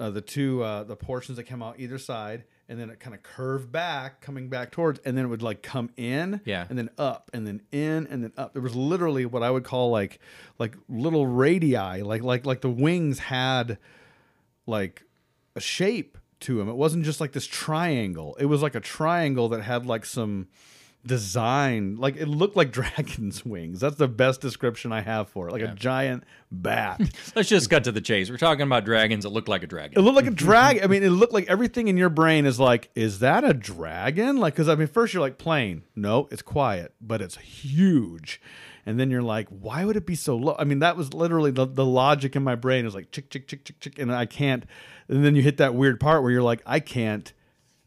uh, 0.00 0.10
the 0.10 0.20
two 0.20 0.62
uh, 0.62 0.82
the 0.84 0.96
portions 0.96 1.36
that 1.36 1.44
come 1.44 1.62
out 1.62 1.78
either 1.78 1.98
side, 1.98 2.42
and 2.68 2.80
then 2.80 2.90
it 2.90 2.98
kind 2.98 3.14
of 3.14 3.22
curved 3.22 3.70
back, 3.70 4.20
coming 4.20 4.48
back 4.48 4.72
towards, 4.72 4.98
and 5.04 5.16
then 5.16 5.24
it 5.24 5.28
would 5.28 5.42
like 5.42 5.62
come 5.62 5.88
in, 5.96 6.40
Yeah. 6.44 6.66
and 6.68 6.76
then 6.76 6.90
up, 6.98 7.30
and 7.32 7.46
then 7.46 7.62
in, 7.70 8.08
and 8.08 8.24
then 8.24 8.32
up. 8.36 8.54
There 8.54 8.62
was 8.62 8.74
literally 8.74 9.24
what 9.26 9.44
I 9.44 9.50
would 9.52 9.62
call 9.62 9.90
like 9.90 10.18
like 10.58 10.76
little 10.88 11.28
radii, 11.28 12.02
like 12.02 12.22
like 12.24 12.44
like 12.44 12.60
the 12.60 12.70
wings 12.70 13.20
had 13.20 13.78
like 14.66 15.04
a 15.54 15.60
shape 15.60 16.18
to 16.44 16.60
him. 16.60 16.68
It 16.68 16.76
wasn't 16.76 17.04
just 17.04 17.20
like 17.20 17.32
this 17.32 17.46
triangle. 17.46 18.36
It 18.38 18.46
was 18.46 18.62
like 18.62 18.74
a 18.74 18.80
triangle 18.80 19.48
that 19.50 19.62
had 19.62 19.86
like 19.86 20.04
some 20.06 20.48
design. 21.06 21.96
Like 21.96 22.16
it 22.16 22.26
looked 22.26 22.56
like 22.56 22.70
dragon's 22.72 23.44
wings. 23.44 23.80
That's 23.80 23.96
the 23.96 24.08
best 24.08 24.40
description 24.40 24.92
I 24.92 25.00
have 25.00 25.28
for 25.28 25.48
it. 25.48 25.52
Like 25.52 25.62
a 25.62 25.74
giant 25.74 26.24
bat. 26.50 27.00
let's 27.36 27.48
just 27.48 27.70
cut 27.70 27.84
to 27.84 27.92
the 27.92 28.00
chase. 28.00 28.30
We're 28.30 28.36
talking 28.36 28.62
about 28.62 28.84
dragons 28.84 29.24
It 29.24 29.30
looked 29.30 29.48
like 29.48 29.62
a 29.62 29.66
dragon. 29.66 29.98
It 29.98 30.02
looked 30.02 30.16
like 30.16 30.26
a 30.26 30.30
dragon. 30.46 30.84
I 30.84 30.86
mean, 30.86 31.02
it 31.02 31.10
looked 31.10 31.32
like 31.32 31.48
everything 31.48 31.88
in 31.88 31.96
your 31.96 32.08
brain 32.10 32.46
is 32.46 32.58
like, 32.58 32.90
is 32.94 33.18
that 33.20 33.44
a 33.44 33.54
dragon? 33.54 34.38
Like, 34.38 34.54
because 34.54 34.68
I 34.68 34.74
mean, 34.74 34.88
first 34.88 35.14
you're 35.14 35.20
like, 35.20 35.38
plane. 35.38 35.82
No, 35.94 36.28
it's 36.30 36.42
quiet, 36.42 36.94
but 37.00 37.20
it's 37.20 37.36
huge. 37.36 38.40
And 38.86 39.00
then 39.00 39.10
you're 39.10 39.22
like, 39.22 39.48
why 39.48 39.84
would 39.84 39.96
it 39.96 40.06
be 40.06 40.14
so 40.14 40.36
low? 40.36 40.56
I 40.58 40.64
mean, 40.64 40.80
that 40.80 40.96
was 40.96 41.14
literally 41.14 41.50
the, 41.50 41.66
the 41.66 41.86
logic 41.86 42.36
in 42.36 42.42
my 42.42 42.54
brain 42.54 42.84
is 42.84 42.94
like, 42.94 43.10
chick, 43.10 43.30
chick, 43.30 43.48
chick, 43.48 43.64
chick, 43.64 43.80
chick. 43.80 43.98
And 43.98 44.12
I 44.12 44.26
can't. 44.26 44.64
And 45.08 45.24
then 45.24 45.34
you 45.34 45.42
hit 45.42 45.56
that 45.56 45.74
weird 45.74 46.00
part 46.00 46.22
where 46.22 46.30
you're 46.30 46.42
like, 46.42 46.62
I 46.66 46.80
can't 46.80 47.32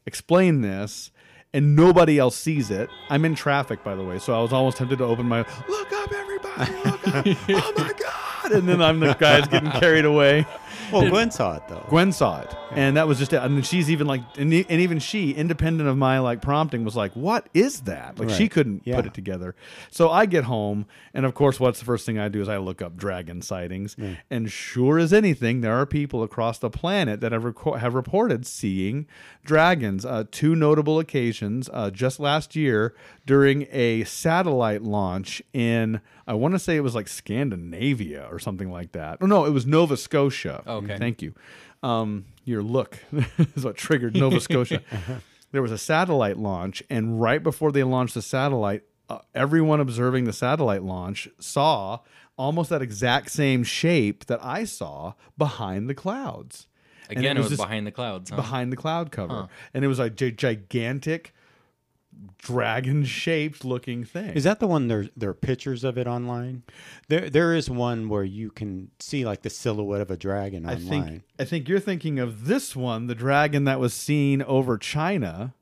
explain 0.06 0.62
this. 0.62 1.10
And 1.54 1.74
nobody 1.74 2.18
else 2.18 2.36
sees 2.36 2.70
it. 2.70 2.90
I'm 3.08 3.24
in 3.24 3.34
traffic, 3.34 3.82
by 3.82 3.94
the 3.94 4.04
way, 4.04 4.18
so 4.18 4.34
I 4.34 4.42
was 4.42 4.52
almost 4.52 4.76
tempted 4.76 4.98
to 4.98 5.04
open 5.04 5.26
my 5.26 5.46
look 5.66 5.92
up, 5.92 6.12
everybody, 6.12 6.72
look 6.84 7.08
up! 7.08 7.26
oh 7.48 7.72
my 7.78 7.92
god! 7.98 8.52
And 8.52 8.68
then 8.68 8.82
I'm 8.82 9.00
the 9.00 9.14
guy's 9.14 9.48
getting 9.48 9.70
carried 9.70 10.04
away. 10.04 10.46
Well, 10.92 11.08
Gwen 11.08 11.30
saw 11.30 11.56
it 11.56 11.62
though. 11.68 11.84
Gwen 11.88 12.12
saw 12.12 12.40
it, 12.40 12.54
and 12.72 12.96
that 12.96 13.06
was 13.06 13.18
just 13.18 13.32
it. 13.32 13.42
And 13.42 13.56
then 13.56 13.62
she's 13.62 13.90
even 13.90 14.06
like, 14.06 14.22
and, 14.36 14.52
e- 14.52 14.66
and 14.68 14.80
even 14.80 14.98
she, 14.98 15.32
independent 15.32 15.88
of 15.88 15.96
my 15.96 16.18
like 16.18 16.40
prompting, 16.42 16.84
was 16.84 16.96
like, 16.96 17.12
"What 17.12 17.48
is 17.54 17.80
that?" 17.82 18.18
Like 18.18 18.30
she 18.30 18.48
couldn't 18.48 18.82
Yeah. 18.84 18.96
put 18.96 19.06
it 19.06 19.14
together. 19.14 19.54
So 19.90 20.10
I 20.10 20.26
get 20.26 20.44
home, 20.44 20.86
and 21.14 21.26
of 21.26 21.34
course, 21.34 21.60
what's 21.60 21.78
the 21.78 21.84
first 21.84 22.06
thing 22.06 22.18
I 22.18 22.28
do 22.28 22.40
is 22.40 22.48
I 22.48 22.56
look 22.58 22.80
up 22.82 22.96
dragon 22.96 23.42
sightings, 23.42 23.96
and 24.30 24.50
sure 24.50 24.98
as 24.98 25.12
anything, 25.12 25.60
there 25.60 25.74
are 25.74 25.86
people 25.86 26.22
across 26.22 26.58
the 26.58 26.70
planet 26.70 27.20
that 27.20 27.32
have 27.32 27.42
reco- 27.42 27.78
have 27.78 27.94
reported 27.94 28.46
seeing 28.46 29.06
dragons. 29.44 30.04
Uh, 30.04 30.24
two 30.30 30.54
notable 30.54 30.98
occasions 30.98 31.68
uh, 31.72 31.90
just 31.90 32.18
last 32.20 32.54
year 32.56 32.94
during 33.28 33.66
a 33.70 34.02
satellite 34.04 34.82
launch 34.82 35.42
in. 35.52 36.00
I 36.26 36.32
want 36.32 36.54
to 36.54 36.58
say 36.58 36.76
it 36.76 36.80
was 36.80 36.94
like 36.94 37.08
Scandinavia 37.08 38.26
or 38.30 38.38
something 38.38 38.72
like 38.72 38.92
that. 38.92 39.18
Oh 39.20 39.26
no, 39.26 39.44
it 39.44 39.50
was 39.50 39.66
Nova 39.66 39.98
Scotia. 39.98 40.62
Okay. 40.66 40.96
Thank 40.96 41.20
you. 41.20 41.34
Um, 41.82 42.24
your 42.44 42.62
look 42.62 42.98
is 43.54 43.64
what 43.64 43.76
triggered 43.76 44.16
Nova 44.16 44.40
Scotia. 44.40 44.80
there 45.52 45.60
was 45.60 45.70
a 45.70 45.78
satellite 45.78 46.38
launch, 46.38 46.82
and 46.88 47.20
right 47.20 47.42
before 47.42 47.70
they 47.70 47.84
launched 47.84 48.14
the 48.14 48.22
satellite, 48.22 48.82
uh, 49.10 49.18
everyone 49.34 49.78
observing 49.78 50.24
the 50.24 50.32
satellite 50.32 50.82
launch 50.82 51.28
saw 51.38 52.00
almost 52.38 52.70
that 52.70 52.80
exact 52.80 53.30
same 53.30 53.62
shape 53.62 54.24
that 54.26 54.42
I 54.42 54.64
saw 54.64 55.12
behind 55.36 55.90
the 55.90 55.94
clouds. 55.94 56.66
And 57.10 57.18
Again, 57.18 57.36
it 57.36 57.40
was, 57.40 57.50
just 57.50 57.60
behind 57.60 57.86
the 57.86 57.92
clouds. 57.92 58.30
Huh? 58.30 58.36
behind 58.36 58.72
the 58.72 58.76
cloud 58.76 59.12
cover, 59.12 59.48
and 59.74 59.84
it 59.84 59.88
was 59.88 59.98
a 59.98 60.08
gi- 60.08 60.32
gigantic 60.32 61.34
dragon 62.38 63.04
shaped 63.04 63.64
looking 63.64 64.04
thing. 64.04 64.30
Is 64.30 64.44
that 64.44 64.60
the 64.60 64.66
one? 64.66 64.88
There, 64.88 65.08
there 65.16 65.30
are 65.30 65.34
pictures 65.34 65.84
of 65.84 65.96
it 65.98 66.06
online. 66.06 66.62
There, 67.08 67.28
there 67.30 67.54
is 67.54 67.70
one 67.70 68.08
where 68.08 68.24
you 68.24 68.50
can 68.50 68.90
see 68.98 69.24
like 69.24 69.42
the 69.42 69.50
silhouette 69.50 70.00
of 70.00 70.10
a 70.10 70.16
dragon 70.16 70.64
online. 70.66 70.76
I 71.02 71.06
think 71.10 71.22
I 71.40 71.44
think 71.44 71.68
you're 71.68 71.80
thinking 71.80 72.18
of 72.18 72.46
this 72.46 72.74
one, 72.74 73.06
the 73.06 73.14
dragon 73.14 73.64
that 73.64 73.78
was 73.80 73.94
seen 73.94 74.42
over 74.42 74.78
China. 74.78 75.54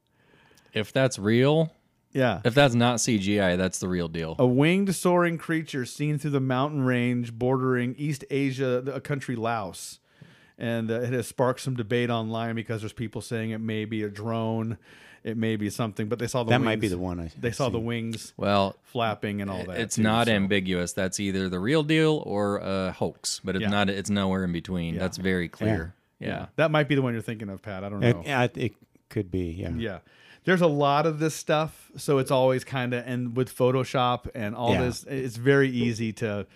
If 0.73 0.93
that's 0.93 1.19
real, 1.19 1.73
Yeah. 2.13 2.41
if 2.45 2.55
that's 2.55 2.75
not 2.75 2.97
CGI, 2.99 3.57
that's 3.57 3.79
the 3.79 3.89
real 3.89 4.09
deal. 4.09 4.37
A 4.39 4.47
winged 4.47 4.95
soaring 4.95 5.39
creature 5.39 5.85
seen 5.87 6.19
through 6.19 6.33
the 6.33 6.41
mountain 6.41 6.83
range 6.83 7.33
bordering 7.33 7.95
East 7.97 8.25
Asia, 8.31 8.83
a 8.93 9.01
country 9.01 9.37
Laos. 9.37 10.01
And 10.59 10.91
uh, 10.91 11.01
it 11.01 11.13
has 11.13 11.27
sparked 11.27 11.61
some 11.61 11.77
debate 11.77 12.09
online 12.09 12.55
because 12.55 12.81
there's 12.81 12.93
people 12.95 13.21
saying 13.21 13.51
it 13.51 13.61
may 13.61 13.85
be 13.85 14.03
a 14.03 14.09
drone, 14.09 14.79
it 15.27 15.37
may 15.37 15.57
be 15.57 15.69
something, 15.71 16.09
but 16.09 16.19
they 16.19 16.27
saw 16.27 16.43
the 16.45 16.51
that 16.51 16.61
wings. 16.61 16.65
might 16.65 16.81
be 16.81 16.89
the 16.89 16.97
one. 16.99 17.21
I, 17.21 17.31
They 17.39 17.51
saw 17.51 17.69
the 17.69 17.79
wings 17.81 18.33
Well, 18.37 18.77
flapping 18.85 19.43
and 19.43 19.51
all 19.51 19.65
that. 19.65 19.79
it's 19.81 19.97
too, 19.97 20.03
not 20.03 20.29
so. 20.29 20.33
ambiguous. 20.33 20.93
That's 20.93 21.19
either 21.21 21.49
the 21.49 21.59
real 21.59 21.83
deal 21.83 22.23
or 22.25 22.59
a 22.59 22.93
hoax, 22.93 23.41
but 23.45 23.57
it's 23.57 23.63
Yeah. 23.63 23.69
not. 23.71 23.91
It's 23.91 24.09
nowhere 24.09 24.45
in 24.45 24.53
between. 24.53 24.97
That's 24.97 25.17
very 25.17 25.49
clear. 25.49 25.95
Yeah. 26.21 26.47
That 26.57 26.71
might 26.71 26.89
be 26.89 26.95
the 26.95 27.03
one 27.03 27.13
you're 27.13 27.23
thinking 27.23 27.49
of, 27.51 27.61
Pat. 27.61 27.85
I 27.85 27.89
don't 27.89 28.01
know. 28.01 28.23
It, 28.25 28.57
it 28.57 28.75
could 29.11 29.31
be. 29.31 29.47
Yeah. 29.59 29.71
Yeah. 29.77 29.99
There's 30.45 30.61
a 30.63 30.67
lot 30.69 31.07
of 31.07 31.19
this 31.19 31.35
stuff, 31.35 31.91
so 31.97 32.19
it's 32.19 32.31
always 32.31 32.63
kind 32.63 32.95
of 32.95 33.05
and 33.07 33.37
with 33.37 33.53
Photoshop 33.55 34.29
and 34.35 34.55
all 34.55 34.73
Yeah. 34.75 34.85
this, 34.85 35.05
it's 35.05 35.37
very 35.37 35.69
easy 35.69 36.13
to. 36.15 36.47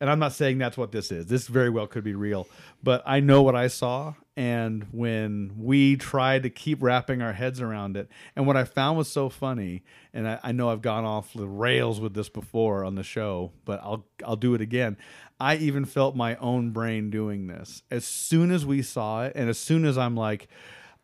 And 0.00 0.08
I'm 0.08 0.18
not 0.20 0.32
saying 0.32 0.56
that's 0.58 0.78
what 0.78 0.92
this 0.92 1.10
is. 1.12 1.26
This 1.26 1.46
very 1.48 1.68
well 1.68 1.86
could 1.86 2.04
be 2.04 2.14
real, 2.14 2.46
but 2.82 3.02
I 3.04 3.20
know 3.20 3.42
what 3.42 3.54
I 3.56 3.66
saw. 3.66 4.14
And 4.40 4.86
when 4.90 5.52
we 5.58 5.96
tried 5.96 6.44
to 6.44 6.48
keep 6.48 6.82
wrapping 6.82 7.20
our 7.20 7.34
heads 7.34 7.60
around 7.60 7.98
it, 7.98 8.08
and 8.34 8.46
what 8.46 8.56
I 8.56 8.64
found 8.64 8.96
was 8.96 9.12
so 9.12 9.28
funny, 9.28 9.82
and 10.14 10.26
I, 10.26 10.40
I 10.42 10.52
know 10.52 10.70
I've 10.70 10.80
gone 10.80 11.04
off 11.04 11.34
the 11.34 11.46
rails 11.46 12.00
with 12.00 12.14
this 12.14 12.30
before 12.30 12.82
on 12.82 12.94
the 12.94 13.02
show, 13.02 13.52
but 13.66 13.80
I'll 13.82 14.06
I'll 14.24 14.36
do 14.36 14.54
it 14.54 14.62
again. 14.62 14.96
I 15.38 15.56
even 15.56 15.84
felt 15.84 16.16
my 16.16 16.36
own 16.36 16.70
brain 16.70 17.10
doing 17.10 17.48
this 17.48 17.82
as 17.90 18.06
soon 18.06 18.50
as 18.50 18.64
we 18.64 18.80
saw 18.80 19.24
it, 19.24 19.32
and 19.36 19.50
as 19.50 19.58
soon 19.58 19.84
as 19.84 19.98
I'm 19.98 20.16
like, 20.16 20.48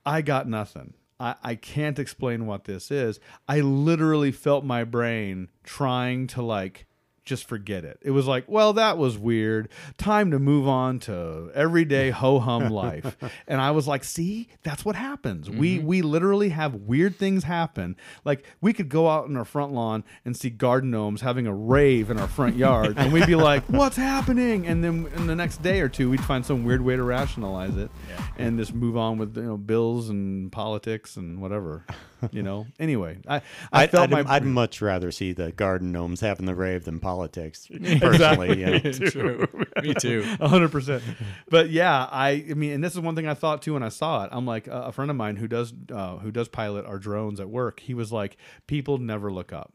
I 0.06 0.22
got 0.22 0.48
nothing. 0.48 0.94
I, 1.20 1.34
I 1.42 1.54
can't 1.56 1.98
explain 1.98 2.46
what 2.46 2.64
this 2.64 2.90
is. 2.90 3.20
I 3.46 3.60
literally 3.60 4.32
felt 4.32 4.64
my 4.64 4.82
brain 4.82 5.50
trying 5.62 6.26
to 6.28 6.40
like 6.40 6.86
just 7.26 7.46
forget 7.48 7.84
it. 7.84 7.98
It 8.00 8.12
was 8.12 8.26
like, 8.26 8.44
well, 8.46 8.72
that 8.74 8.96
was 8.96 9.18
weird. 9.18 9.68
Time 9.98 10.30
to 10.30 10.38
move 10.38 10.66
on 10.66 11.00
to 11.00 11.50
everyday 11.54 12.10
ho 12.10 12.38
hum 12.38 12.70
life. 12.70 13.16
and 13.46 13.60
I 13.60 13.72
was 13.72 13.86
like, 13.86 14.04
see, 14.04 14.48
that's 14.62 14.84
what 14.84 14.96
happens. 14.96 15.50
We 15.50 15.78
mm-hmm. 15.78 15.86
we 15.86 16.02
literally 16.02 16.50
have 16.50 16.74
weird 16.74 17.16
things 17.16 17.44
happen. 17.44 17.96
Like 18.24 18.46
we 18.60 18.72
could 18.72 18.88
go 18.88 19.08
out 19.08 19.28
in 19.28 19.36
our 19.36 19.44
front 19.44 19.72
lawn 19.72 20.04
and 20.24 20.36
see 20.36 20.48
garden 20.48 20.92
gnomes 20.92 21.20
having 21.20 21.46
a 21.46 21.54
rave 21.54 22.10
in 22.10 22.18
our 22.18 22.28
front 22.28 22.56
yard, 22.56 22.94
and 22.96 23.12
we'd 23.12 23.26
be 23.26 23.34
like, 23.34 23.64
what's 23.64 23.96
happening? 23.96 24.66
And 24.66 24.82
then 24.82 25.10
in 25.16 25.26
the 25.26 25.36
next 25.36 25.62
day 25.62 25.80
or 25.80 25.88
two, 25.88 26.08
we'd 26.08 26.24
find 26.24 26.46
some 26.46 26.64
weird 26.64 26.82
way 26.82 26.96
to 26.96 27.02
rationalize 27.02 27.76
it, 27.76 27.90
and 28.38 28.58
just 28.58 28.72
move 28.72 28.96
on 28.96 29.18
with 29.18 29.36
you 29.36 29.42
know 29.42 29.56
bills 29.56 30.08
and 30.08 30.50
politics 30.52 31.16
and 31.16 31.42
whatever. 31.42 31.84
You 32.32 32.42
know. 32.42 32.66
Anyway, 32.78 33.18
I 33.28 33.36
I 33.36 33.42
I'd, 33.72 33.90
felt 33.90 34.12
I'd, 34.12 34.24
my 34.26 34.34
I'd 34.34 34.44
much 34.44 34.80
rather 34.82 35.10
see 35.10 35.32
the 35.32 35.52
garden 35.52 35.92
gnomes 35.92 36.20
having 36.20 36.46
the 36.46 36.54
rave 36.54 36.84
than 36.84 37.00
politics. 37.00 37.68
Personally, 38.00 38.60
yeah. 38.60 38.78
True. 38.92 39.46
Me 39.82 39.94
too. 39.94 40.22
hundred 40.40 40.70
percent. 40.72 41.02
But 41.48 41.70
yeah, 41.70 42.04
I, 42.10 42.44
I 42.50 42.54
mean, 42.54 42.72
and 42.72 42.84
this 42.84 42.94
is 42.94 43.00
one 43.00 43.14
thing 43.14 43.26
I 43.28 43.34
thought 43.34 43.62
too 43.62 43.74
when 43.74 43.82
I 43.82 43.88
saw 43.88 44.24
it. 44.24 44.30
I'm 44.32 44.46
like, 44.46 44.68
uh, 44.68 44.84
a 44.86 44.92
friend 44.92 45.10
of 45.10 45.16
mine 45.16 45.36
who 45.36 45.48
does 45.48 45.72
uh, 45.92 46.16
who 46.18 46.30
does 46.30 46.48
pilot 46.48 46.84
our 46.86 46.98
drones 46.98 47.40
at 47.40 47.48
work. 47.48 47.80
He 47.80 47.94
was 47.94 48.12
like, 48.12 48.36
people 48.66 48.98
never 48.98 49.32
look 49.32 49.52
up. 49.52 49.72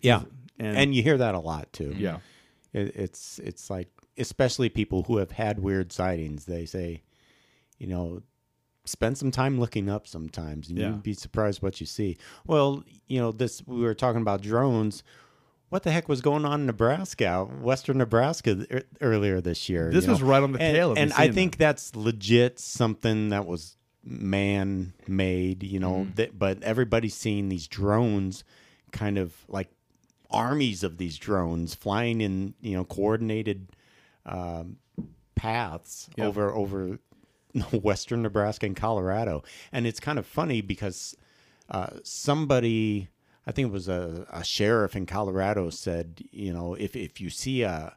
Yeah, 0.00 0.22
And- 0.58 0.76
and, 0.76 0.94
you 0.94 1.02
hear 1.02 1.16
that 1.18 1.34
a 1.34 1.38
lot 1.40 1.72
too. 1.72 1.94
Yeah. 1.96 2.18
it, 2.72 2.94
it's 2.96 3.38
it's 3.38 3.70
like 3.70 3.88
especially 4.18 4.68
people 4.68 5.02
who 5.04 5.18
have 5.18 5.30
had 5.30 5.58
weird 5.58 5.92
sightings. 5.92 6.44
They 6.44 6.66
say, 6.66 7.02
you 7.78 7.86
know, 7.86 8.22
spend 8.86 9.18
some 9.18 9.30
time 9.30 9.60
looking 9.60 9.88
up 9.88 10.06
sometimes, 10.06 10.68
and 10.68 10.78
Yeah. 10.78 10.88
you'd 10.90 11.02
be 11.02 11.12
surprised 11.12 11.60
what 11.62 11.80
you 11.80 11.86
see. 11.86 12.16
Well, 12.46 12.82
you 13.06 13.20
know, 13.20 13.32
this 13.32 13.62
we 13.66 13.80
were 13.80 13.94
talking 13.94 14.22
about 14.22 14.40
drones. 14.42 15.02
What 15.68 15.82
the 15.82 15.90
heck 15.90 16.08
was 16.08 16.20
going 16.20 16.44
on 16.44 16.60
in 16.60 16.66
Nebraska, 16.66 17.44
western 17.44 17.98
Nebraska, 17.98 18.54
th- 18.54 18.84
earlier 19.00 19.40
this 19.40 19.68
year? 19.68 19.90
This 19.92 20.06
was 20.06 20.20
know? 20.20 20.28
right 20.28 20.42
on 20.42 20.52
the 20.52 20.60
and, 20.62 20.74
tail 20.76 20.92
of 20.92 20.98
And 20.98 21.12
I 21.14 21.28
think 21.32 21.56
that's 21.56 21.94
legit 21.96 22.60
something 22.60 23.30
that 23.30 23.46
was 23.46 23.76
man 24.04 24.92
made, 25.08 25.64
you 25.64 25.80
know. 25.80 26.06
Mm-hmm. 26.16 26.38
But 26.38 26.62
everybody's 26.62 27.16
seeing 27.16 27.48
these 27.48 27.66
drones, 27.66 28.44
kind 28.92 29.18
of 29.18 29.34
like 29.48 29.68
armies 30.30 30.84
of 30.84 30.98
these 30.98 31.18
drones 31.18 31.74
flying 31.74 32.20
in, 32.20 32.54
you 32.60 32.76
know, 32.76 32.84
coordinated 32.84 33.66
um, 34.24 34.76
paths 35.34 36.08
Yep. 36.16 36.26
over 36.28 36.52
over 36.52 36.98
western 37.72 38.22
Nebraska 38.22 38.66
and 38.66 38.76
Colorado. 38.76 39.42
And 39.72 39.86
it's 39.86 40.00
kind 40.00 40.18
of 40.18 40.26
funny 40.26 40.60
because 40.60 41.16
uh, 41.68 41.98
somebody, 42.02 43.08
I 43.46 43.52
think 43.52 43.68
it 43.68 43.72
was 43.72 43.88
a, 43.88 44.26
a 44.30 44.44
sheriff 44.44 44.96
in 44.96 45.06
Colorado, 45.06 45.70
said, 45.70 46.22
you 46.30 46.52
know, 46.52 46.74
if 46.74 46.94
if 46.96 47.20
you 47.20 47.30
see 47.30 47.62
a 47.62 47.96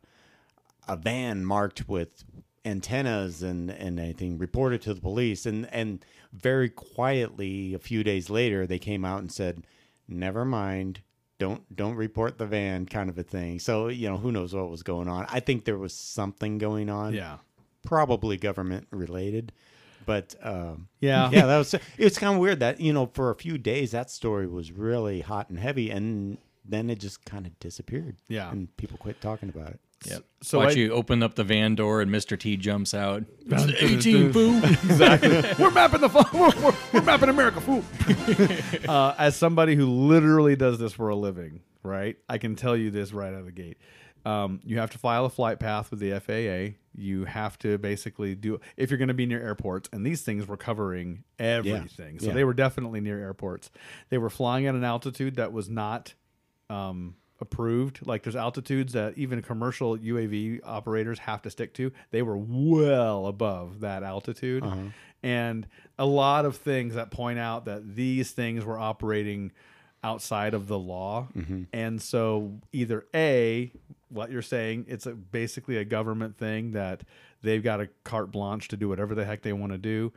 a 0.88 0.96
van 0.98 1.46
marked 1.46 1.88
with 1.88 2.24
antennas 2.66 3.42
and 3.42 3.70
and 3.70 4.00
anything 4.00 4.38
reported 4.38 4.82
to 4.82 4.94
the 4.94 5.00
police 5.00 5.46
and 5.46 5.72
and 5.72 6.04
very 6.34 6.70
quietly 6.70 7.74
a 7.74 7.80
few 7.80 8.04
days 8.04 8.30
later 8.30 8.68
they 8.68 8.78
came 8.78 9.06
out 9.06 9.20
and 9.20 9.32
said 9.32 9.66
never 10.10 10.44
mind 10.44 11.00
don't 11.38 11.74
don't 11.74 11.96
report 11.96 12.38
the 12.38 12.46
van 12.46 12.86
kind 12.86 13.10
of 13.10 13.18
a 13.18 13.24
thing 13.24 13.60
so 13.60 13.88
you 13.88 14.10
know 14.10 14.18
who 14.18 14.32
knows 14.32 14.54
what 14.54 14.70
was 14.70 14.84
going 14.84 15.08
on 15.08 15.26
i 15.30 15.40
think 15.40 15.64
there 15.64 15.78
was 15.78 15.94
something 15.94 16.58
going 16.58 16.90
on 16.90 17.14
Yeah. 17.14 17.38
Probably 17.90 18.38
government 18.38 18.86
related 18.92 19.52
but 20.06 20.36
um 20.44 20.88
Yeah. 21.00 21.32
yeah 21.32 21.48
that 21.48 21.58
was 21.58 21.74
it's 21.98 22.20
kind 22.20 22.36
of 22.36 22.40
weird 22.40 22.60
that 22.60 22.80
you 22.80 22.94
know 22.94 23.10
for 23.14 23.32
a 23.32 23.36
few 23.36 23.58
days 23.58 23.90
that 23.92 24.12
story 24.12 24.46
was 24.46 24.72
really 24.72 25.22
hot 25.22 25.50
and 25.50 25.58
heavy 25.58 25.90
and 25.90 26.38
then 26.64 26.92
it 26.92 27.00
just 27.00 27.26
kind 27.26 27.48
of 27.48 27.58
disappeared 27.60 28.18
Yeah. 28.28 28.52
and 28.52 28.76
people 28.78 29.00
quit 29.00 29.20
talking 29.22 29.50
about 29.50 29.70
it 29.72 29.80
Yep. 30.06 30.24
So 30.44 30.60
Watch 30.60 30.78
I- 30.78 30.80
you 30.80 30.94
open 30.94 31.22
up 31.24 31.36
the 31.36 31.44
van 31.44 31.76
door 31.76 32.00
and 32.02 32.10
Mr. 32.10 32.40
T 32.40 32.56
jumps 32.56 32.94
out. 32.94 33.26
It's 33.48 33.82
18, 33.84 34.32
fool. 34.38 34.56
exactly. 34.64 35.44
we're 35.60 35.72
mapping 35.72 36.00
the 36.00 36.08
fu- 36.08 36.38
we're, 36.38 36.52
we're, 36.64 36.74
we're 36.94 37.02
mapping 37.02 37.28
America, 37.28 37.60
fool. 37.60 37.84
uh, 38.88 39.16
as 39.18 39.36
somebody 39.36 39.76
who 39.76 39.86
literally 39.88 40.56
does 40.56 40.80
this 40.80 40.94
for 40.94 41.10
a 41.10 41.18
living, 41.18 41.60
right? 41.84 42.16
I 42.30 42.38
can 42.38 42.56
tell 42.56 42.78
you 42.78 42.92
this 42.92 43.12
right 43.12 43.34
out 43.34 43.40
of 43.42 43.46
the 43.46 43.52
gate. 43.52 43.78
Um, 44.30 44.60
you 44.64 44.78
have 44.80 44.90
to 44.92 44.98
file 44.98 45.26
a 45.26 45.30
flight 45.30 45.60
path 45.60 45.90
with 45.92 46.00
the 46.00 46.20
FAA. 46.20 46.76
You 46.94 47.26
have 47.26 47.58
to 47.60 47.78
basically 47.78 48.36
do 48.36 48.60
if 48.78 48.90
you're 48.92 48.98
going 48.98 49.08
to 49.08 49.14
be 49.14 49.26
near 49.26 49.42
airports, 49.42 49.90
and 49.94 50.06
these 50.06 50.22
things 50.22 50.48
were 50.48 50.58
covering 50.58 51.24
everything. 51.38 52.20
So 52.20 52.28
Yeah. 52.28 52.34
they 52.34 52.44
were 52.44 52.54
definitely 52.54 53.00
near 53.02 53.20
airports. 53.20 53.72
They 54.10 54.18
were 54.18 54.30
flying 54.30 54.66
at 54.68 54.76
an 54.76 54.84
altitude 54.84 55.36
that 55.38 55.52
was 55.54 55.70
not 55.70 56.14
um, 56.70 57.16
approved. 57.42 58.06
Like 58.06 58.24
there's 58.24 58.36
altitudes 58.36 58.94
that 58.94 59.18
even 59.18 59.42
commercial 59.42 59.98
UAV 59.98 60.60
operators 60.64 61.20
have 61.20 61.42
to 61.44 61.50
stick 61.50 61.74
to. 61.76 61.92
They 62.12 62.22
were 62.22 62.38
well 62.38 63.26
above 63.28 63.80
that 63.80 64.04
altitude. 64.04 64.64
And 65.24 65.68
a 65.98 66.06
lot 66.06 66.46
of 66.46 66.56
things 66.58 66.96
that 66.96 67.12
point 67.12 67.40
out 67.40 67.66
that 67.66 67.96
these 67.96 68.32
things 68.32 68.64
were 68.66 68.78
operating 68.78 69.52
outside 70.04 70.54
of 70.54 70.68
the 70.68 70.78
law. 70.80 71.28
And 71.74 72.02
so 72.02 72.60
either 72.72 73.06
A, 73.16 73.72
what 74.10 74.32
you're 74.32 74.42
saying, 74.42 74.86
it's 74.88 75.06
a, 75.06 75.14
basically 75.14 75.78
a 75.78 75.86
government 75.86 76.38
thing 76.38 76.72
that 76.72 77.04
they've 77.42 77.64
got 77.64 77.80
a 77.80 77.90
carte 78.04 78.32
blanche 78.32 78.68
to 78.70 78.78
do 78.78 78.90
whatever 78.90 79.16
the 79.16 79.26
heck 79.26 79.42
they 79.42 79.54
want 79.54 79.72
to 79.72 79.78
do, 79.78 80.12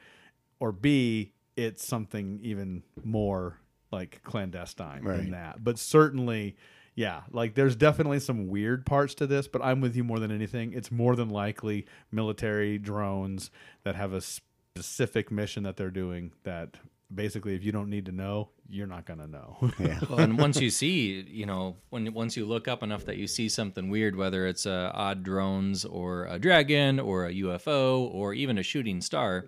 or 0.61 0.72
B, 0.72 1.33
it's 1.57 1.87
something 1.87 2.40
even 2.42 2.83
more 3.05 3.59
like 3.90 4.22
clandestine 4.24 5.05
than 5.05 5.31
that. 5.33 5.62
But 5.62 5.78
certainly, 5.78 6.57
yeah, 6.94 7.22
like 7.31 7.55
there's 7.55 7.76
definitely 7.76 8.20
some 8.20 8.48
weird 8.48 8.87
parts 8.87 9.14
to 9.16 9.26
this, 9.26 9.48
but 9.48 9.62
I'm 9.62 9.81
with 9.81 9.94
you 9.94 10.05
more 10.05 10.18
than 10.18 10.31
anything. 10.31 10.72
It's 10.72 10.90
more 10.90 11.14
than 11.14 11.28
likely 11.28 11.87
military 12.11 12.78
drones 12.78 13.50
that 13.85 13.94
have 13.94 14.12
a 14.12 14.20
specific 14.20 15.31
mission 15.31 15.62
that 15.64 15.76
they're 15.76 15.90
doing 15.90 16.33
that 16.44 16.78
basically 17.14 17.55
if 17.55 17.64
you 17.64 17.72
don't 17.72 17.90
need 17.90 18.07
to 18.07 18.12
know, 18.12 18.48
you're 18.68 18.87
not 18.87 19.07
going 19.07 19.18
to 19.18 19.27
know. 19.27 19.57
yeah 19.79 20.01
Well, 20.09 20.20
and 20.20 20.38
once 20.38 20.61
you 20.61 20.70
see, 20.70 21.25
you 21.29 21.46
know, 21.46 21.77
when 21.90 22.12
once 22.12 22.37
you 22.37 22.46
look 22.46 22.68
up 22.68 22.83
enough 22.83 23.05
that 23.07 23.16
you 23.16 23.27
see 23.27 23.48
something 23.48 23.90
weird, 23.90 24.16
whether 24.16 24.46
it's 24.46 24.66
uh, 24.66 24.90
odd 24.94 25.22
drones 25.22 25.85
or 25.85 26.27
a 26.27 26.38
dragon 26.38 26.98
or 27.01 27.27
a 27.27 27.33
UFO 27.35 28.12
or 28.12 28.35
even 28.35 28.59
a 28.59 28.62
shooting 28.62 29.01
star, 29.01 29.46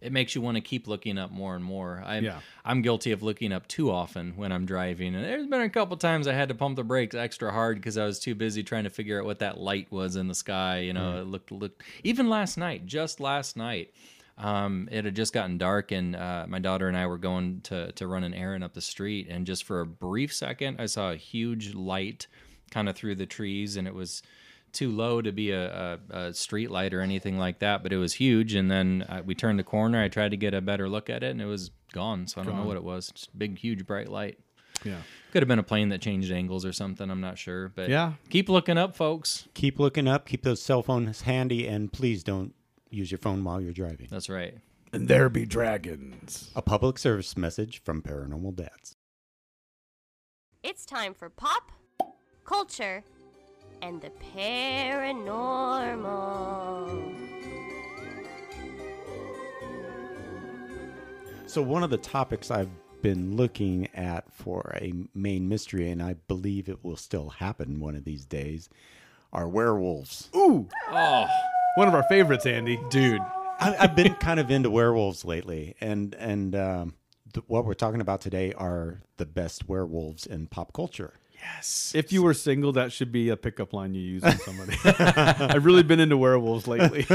it 0.00 0.12
makes 0.12 0.34
you 0.34 0.42
want 0.42 0.56
to 0.56 0.60
keep 0.60 0.86
looking 0.86 1.16
up 1.16 1.30
more 1.30 1.56
and 1.56 1.64
more. 1.64 2.02
I'm 2.04 2.24
Yeah. 2.24 2.40
I'm 2.64 2.82
guilty 2.82 3.12
of 3.12 3.22
looking 3.22 3.52
up 3.52 3.66
too 3.68 3.90
often 3.90 4.34
when 4.36 4.52
I'm 4.52 4.66
driving, 4.66 5.14
and 5.14 5.24
there's 5.24 5.46
been 5.46 5.62
a 5.62 5.70
couple 5.70 5.96
times 5.96 6.26
I 6.26 6.34
had 6.34 6.48
to 6.48 6.54
pump 6.54 6.76
the 6.76 6.84
brakes 6.84 7.14
extra 7.14 7.52
hard 7.52 7.76
because 7.78 7.96
I 7.96 8.04
was 8.04 8.18
too 8.18 8.34
busy 8.34 8.62
trying 8.62 8.84
to 8.84 8.90
figure 8.90 9.18
out 9.18 9.24
what 9.24 9.38
that 9.38 9.58
light 9.58 9.90
was 9.90 10.16
in 10.16 10.28
the 10.28 10.34
sky. 10.34 10.80
You 10.80 10.92
know, 10.92 11.20
it 11.20 11.26
looked 11.26 11.50
looked 11.52 11.82
even 12.02 12.28
last 12.28 12.58
night, 12.58 12.86
just 12.86 13.20
last 13.20 13.56
night. 13.56 13.94
Um, 14.36 14.88
it 14.90 15.04
had 15.04 15.14
just 15.14 15.32
gotten 15.32 15.58
dark, 15.58 15.92
and 15.92 16.16
uh, 16.16 16.46
my 16.48 16.58
daughter 16.58 16.88
and 16.88 16.96
I 16.96 17.06
were 17.06 17.18
going 17.18 17.60
to 17.62 17.92
to 17.92 18.06
run 18.06 18.24
an 18.24 18.34
errand 18.34 18.64
up 18.64 18.74
the 18.74 18.80
street, 18.80 19.28
and 19.30 19.46
just 19.46 19.64
for 19.64 19.80
a 19.80 19.86
brief 19.86 20.34
second, 20.34 20.80
I 20.80 20.86
saw 20.86 21.12
a 21.12 21.16
huge 21.16 21.74
light 21.74 22.26
kind 22.70 22.88
of 22.88 22.96
through 22.96 23.14
the 23.14 23.26
trees, 23.26 23.76
and 23.76 23.86
it 23.86 23.94
was 23.94 24.22
too 24.72 24.90
low 24.90 25.22
to 25.22 25.30
be 25.30 25.52
a, 25.52 25.98
a, 26.10 26.16
a 26.18 26.34
street 26.34 26.68
light 26.68 26.92
or 26.92 27.00
anything 27.00 27.38
like 27.38 27.60
that, 27.60 27.84
but 27.84 27.92
it 27.92 27.96
was 27.96 28.14
huge. 28.14 28.54
And 28.54 28.68
then 28.68 29.06
uh, 29.08 29.22
we 29.24 29.36
turned 29.36 29.56
the 29.56 29.62
corner. 29.64 30.02
I 30.02 30.08
tried 30.08 30.32
to 30.32 30.36
get 30.36 30.52
a 30.52 30.60
better 30.60 30.88
look 30.88 31.08
at 31.08 31.22
it, 31.22 31.30
and 31.30 31.40
it 31.40 31.44
was 31.46 31.70
gone. 31.92 32.26
So 32.26 32.40
I 32.40 32.44
don't 32.44 32.56
know 32.56 32.64
what 32.64 32.76
it 32.76 32.82
was. 32.82 33.12
Just 33.14 33.38
big, 33.38 33.56
huge, 33.56 33.86
bright 33.86 34.08
light. 34.08 34.36
yeah. 34.84 34.98
Could 35.30 35.42
have 35.42 35.48
been 35.48 35.60
a 35.60 35.64
plane 35.64 35.90
that 35.90 36.00
changed 36.00 36.32
angles 36.32 36.64
or 36.64 36.72
something. 36.72 37.08
I'm 37.08 37.20
not 37.20 37.38
sure, 37.38 37.68
but 37.68 37.88
Yeah. 37.88 38.14
keep 38.30 38.48
looking 38.48 38.76
up, 38.76 38.96
folks. 38.96 39.46
keep 39.54 39.78
looking 39.78 40.08
up 40.08 40.26
keep 40.26 40.42
those 40.42 40.60
cell 40.60 40.82
phones 40.82 41.20
handy 41.22 41.68
and 41.68 41.92
please 41.92 42.24
don't 42.24 42.52
use 42.94 43.10
your 43.10 43.18
phone 43.18 43.42
while 43.44 43.60
you're 43.60 43.72
driving 43.72 44.08
That's 44.10 44.28
right. 44.28 44.54
And 44.92 45.08
there 45.08 45.28
be 45.28 45.44
dragons. 45.44 46.50
a 46.54 46.62
public 46.62 46.98
service 46.98 47.36
message 47.36 47.82
from 47.82 48.02
paranormal 48.02 48.54
dads 48.56 48.94
It's 50.62 50.86
time 50.86 51.14
for 51.14 51.28
pop, 51.28 51.72
culture, 52.44 53.02
and 53.82 54.00
the 54.00 54.10
paranormal. 54.34 55.24
so 61.46 61.62
one 61.62 61.82
of 61.82 61.90
the 61.90 61.98
topics 61.98 62.50
i've 62.50 62.70
been 63.02 63.36
looking 63.36 63.86
at 63.94 64.24
for 64.32 64.76
a 64.80 64.92
main 65.14 65.48
mystery 65.48 65.90
and 65.90 66.02
i 66.02 66.14
believe 66.26 66.68
it 66.68 66.82
will 66.82 66.96
still 66.96 67.28
happen 67.28 67.80
one 67.80 67.94
of 67.94 68.04
these 68.04 68.24
days 68.24 68.68
are 69.32 69.48
werewolves 69.48 70.30
Ooh, 70.34 70.68
Oh, 70.90 71.26
one 71.74 71.88
of 71.88 71.94
our 71.94 72.02
favorites, 72.04 72.46
Andy. 72.46 72.78
dude. 72.90 73.20
I, 73.60 73.76
I've 73.78 73.96
been 73.96 74.14
kind 74.20 74.40
of 74.40 74.50
into 74.50 74.70
werewolves 74.70 75.24
lately, 75.24 75.74
and 75.80 76.14
and 76.14 76.54
um, 76.54 76.94
th- 77.32 77.44
what 77.46 77.64
we're 77.64 77.74
talking 77.74 78.00
about 78.00 78.20
today 78.20 78.52
are 78.52 79.02
the 79.16 79.26
best 79.26 79.68
werewolves 79.68 80.26
in 80.26 80.46
pop 80.46 80.72
culture. 80.72 81.14
Yes. 81.44 81.92
If 81.94 82.10
you 82.12 82.22
were 82.22 82.32
single, 82.34 82.72
that 82.72 82.90
should 82.90 83.12
be 83.12 83.28
a 83.28 83.36
pickup 83.36 83.72
line 83.74 83.94
you 83.94 84.00
use 84.00 84.24
on 84.24 84.38
somebody. 84.38 84.76
I've 84.84 85.64
really 85.64 85.82
been 85.82 86.00
into 86.00 86.16
werewolves 86.16 86.66
lately. 86.66 87.06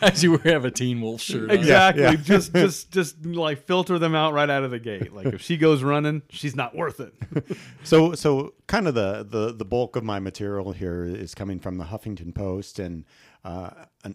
As 0.00 0.22
you 0.22 0.38
have 0.38 0.64
a 0.64 0.70
Teen 0.70 1.00
Wolf 1.02 1.20
shirt. 1.20 1.50
on. 1.50 1.56
exactly. 1.56 2.02
yeah. 2.02 2.14
Just, 2.16 2.54
just, 2.54 2.90
just 2.90 3.26
like 3.26 3.66
filter 3.66 3.98
them 3.98 4.14
out 4.14 4.32
right 4.32 4.48
out 4.48 4.62
of 4.64 4.70
the 4.70 4.78
gate. 4.78 5.12
Like 5.12 5.26
if 5.26 5.42
she 5.42 5.58
goes 5.58 5.82
running, 5.82 6.22
she's 6.30 6.56
not 6.56 6.74
worth 6.74 7.00
it. 7.00 7.14
So 7.82 8.14
so 8.14 8.54
kind 8.66 8.86
of 8.86 8.94
the 8.94 9.26
the 9.28 9.52
the 9.52 9.64
bulk 9.64 9.96
of 9.96 10.04
my 10.04 10.18
material 10.18 10.72
here 10.72 11.04
is 11.04 11.34
coming 11.34 11.58
from 11.58 11.78
the 11.78 11.84
Huffington 11.84 12.34
Post 12.34 12.78
and 12.78 13.04
uh, 13.44 13.70
a 14.04 14.12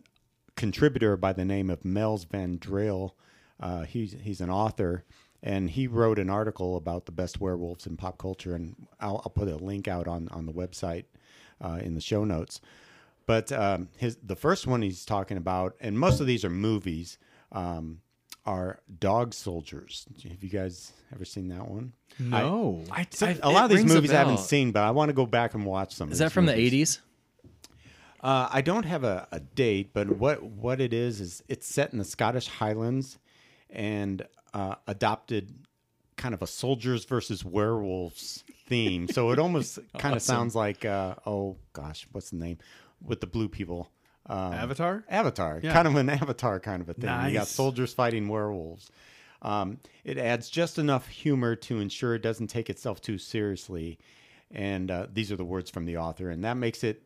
contributor 0.55 1.17
by 1.17 1.33
the 1.33 1.45
name 1.45 1.69
of 1.69 1.83
Mels 1.83 2.23
van 2.25 2.57
Driel. 2.59 3.11
Uh, 3.59 3.83
he's 3.83 4.15
he's 4.21 4.41
an 4.41 4.49
author. 4.49 5.03
And 5.45 5.69
he 5.69 5.85
wrote 5.87 6.17
an 6.17 6.29
article 6.29 6.75
about 6.75 7.05
the 7.05 7.11
best 7.11 7.39
werewolves 7.39 7.85
in 7.85 7.97
pop 7.97 8.17
culture, 8.17 8.55
and 8.55 8.75
I'll, 8.99 9.21
I'll 9.23 9.31
put 9.31 9.47
a 9.47 9.55
link 9.57 9.87
out 9.87 10.07
on, 10.07 10.27
on 10.29 10.47
the 10.47 10.51
website 10.51 11.05
uh, 11.61 11.79
in 11.83 11.93
the 11.93 12.01
show 12.01 12.23
notes. 12.25 12.59
But 13.27 13.51
um, 13.51 13.89
his 13.97 14.17
the 14.23 14.35
first 14.35 14.65
one 14.65 14.81
he's 14.81 15.05
talking 15.05 15.37
about, 15.37 15.75
and 15.79 15.99
most 15.99 16.19
of 16.19 16.25
these 16.27 16.43
are 16.43 16.49
movies, 16.49 17.19
um, 17.51 18.01
are 18.45 18.79
Dog 18.99 19.33
Soldiers. 19.35 20.05
Have 20.27 20.43
you 20.43 20.49
guys 20.49 20.93
ever 21.13 21.25
seen 21.25 21.47
that 21.49 21.67
one? 21.67 21.93
No. 22.19 22.83
I, 22.91 23.05
So 23.11 23.27
I- 23.27 23.37
a 23.43 23.49
lot 23.51 23.65
of 23.65 23.69
these 23.71 23.85
movies 23.85 24.11
I 24.11 24.15
haven't 24.17 24.39
seen, 24.39 24.71
but 24.71 24.81
I 24.83 24.91
want 24.91 25.09
to 25.09 25.13
go 25.13 25.25
back 25.27 25.53
and 25.53 25.63
watch 25.65 25.93
some. 25.93 26.11
Is 26.11 26.19
that 26.19 26.31
from 26.31 26.45
the 26.47 26.53
80s? 26.53 26.99
Uh, 28.21 28.49
I 28.51 28.61
don't 28.61 28.85
have 28.85 29.03
a, 29.03 29.27
a 29.31 29.39
date, 29.39 29.91
but 29.93 30.09
what 30.17 30.41
what 30.41 30.81
it 30.81 30.93
is 30.93 31.21
is 31.21 31.43
it's 31.47 31.67
set 31.67 31.91
in 31.93 31.99
the 31.99 32.05
Scottish 32.05 32.47
Highlands, 32.47 33.19
and 33.69 34.25
uh, 34.55 34.75
adopted 34.87 35.53
kind 36.17 36.33
of 36.33 36.41
a 36.41 36.47
soldiers 36.47 37.05
versus 37.05 37.43
werewolves 37.45 38.43
theme. 38.67 39.07
So 39.07 39.29
it 39.31 39.37
almost 39.39 39.77
kind 39.99 40.15
of 40.15 40.21
sounds 40.21 40.55
like 40.55 40.85
uh, 40.85 41.15
oh 41.25 41.57
gosh, 41.73 42.07
what's 42.11 42.29
the 42.31 42.37
name 42.37 42.57
with 43.03 43.19
the 43.21 43.27
blue 43.27 43.49
people? 43.49 43.91
Um, 44.27 44.53
Avatar? 44.53 45.03
Avatar, 45.09 45.59
Yeah. 45.61 45.73
kind 45.73 45.87
of 45.87 45.95
an 45.97 46.09
Avatar 46.21 46.59
kind 46.59 46.81
of 46.81 46.89
a 46.89 46.93
thing. 46.93 47.09
You 47.27 47.33
got 47.33 47.47
soldiers 47.47 47.93
fighting 47.93 48.27
werewolves. 48.27 48.89
Um, 49.41 49.77
it 50.03 50.17
adds 50.17 50.49
just 50.49 50.79
enough 50.79 51.07
humor 51.07 51.55
to 51.57 51.79
ensure 51.79 52.15
it 52.15 52.23
doesn't 52.23 52.47
take 52.47 52.69
itself 52.69 53.01
too 53.01 53.19
seriously. 53.19 53.99
And 54.49 54.89
uh, 54.89 55.07
these 55.13 55.31
are 55.31 55.35
the 55.35 55.45
words 55.45 55.69
from 55.69 55.85
the 55.85 55.97
author, 55.97 56.29
and 56.29 56.43
that 56.43 56.55
makes 56.57 56.83
it 56.83 57.03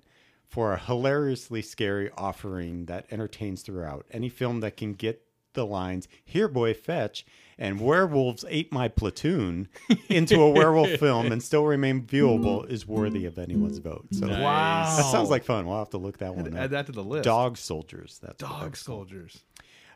for 0.47 0.71
a 0.73 0.77
hilariously 0.79 1.62
scary 1.62 2.09
offering 2.17 2.85
that 2.85 3.07
entertains 3.12 3.63
throughout. 3.63 4.05
Any 4.12 4.29
film 4.29 4.59
that 4.62 4.77
can 4.77 4.93
get 4.93 5.21
the 5.53 5.65
lines 5.65 6.07
"Here, 6.25 6.47
boy, 6.47 6.73
fetch" 6.73 7.25
and 7.57 7.79
"Werewolves 7.79 8.45
ate 8.47 8.71
my 8.71 8.88
platoon" 8.88 9.67
into 10.09 10.41
a 10.41 10.49
werewolf 10.49 10.91
film 10.99 11.31
and 11.31 11.41
still 11.43 11.65
remain 11.65 12.03
viewable 12.03 12.69
is 12.69 12.88
worthy 12.88 13.25
of 13.25 13.38
anyone's 13.38 13.79
vote. 13.79 14.05
So 14.12 14.27
Wow. 14.27 14.95
that 14.97 15.05
sounds 15.12 15.29
like 15.29 15.43
fun. 15.43 15.65
We'll 15.67 15.79
have 15.79 15.89
to 15.91 15.97
look 15.97 16.19
that 16.19 16.35
one 16.35 16.55
Add 16.55 16.63
up. 16.65 16.69
that 16.71 16.85
to 16.88 16.91
the 16.91 17.03
list. 17.03 17.23
Dog 17.25 17.57
soldiers. 17.57 18.19
That's 18.21 18.41
what 18.41 18.49
Dog 18.49 18.62
that's 18.71 18.83
called. 18.83 19.09
soldiers. 19.09 19.43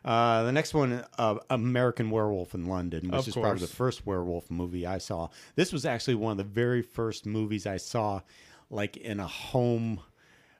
Uh, 0.04 0.42
the 0.42 0.52
next 0.52 0.74
one, 0.74 1.02
uh, 1.16 1.36
American 1.48 2.10
Werewolf 2.10 2.54
in 2.54 2.66
London, 2.66 3.08
which 3.08 3.20
Of 3.20 3.28
is 3.28 3.34
probably 3.34 3.60
the 3.60 3.66
first 3.66 4.04
werewolf 4.04 4.50
movie 4.50 4.84
I 4.86 4.98
saw. 4.98 5.28
This 5.56 5.72
was 5.72 5.86
actually 5.86 6.16
one 6.16 6.32
of 6.32 6.36
the 6.36 6.44
very 6.44 6.82
first 6.82 7.24
movies 7.24 7.66
I 7.66 7.78
saw, 7.78 8.20
like 8.68 8.98
in 8.98 9.18
a 9.18 9.26
home 9.26 10.00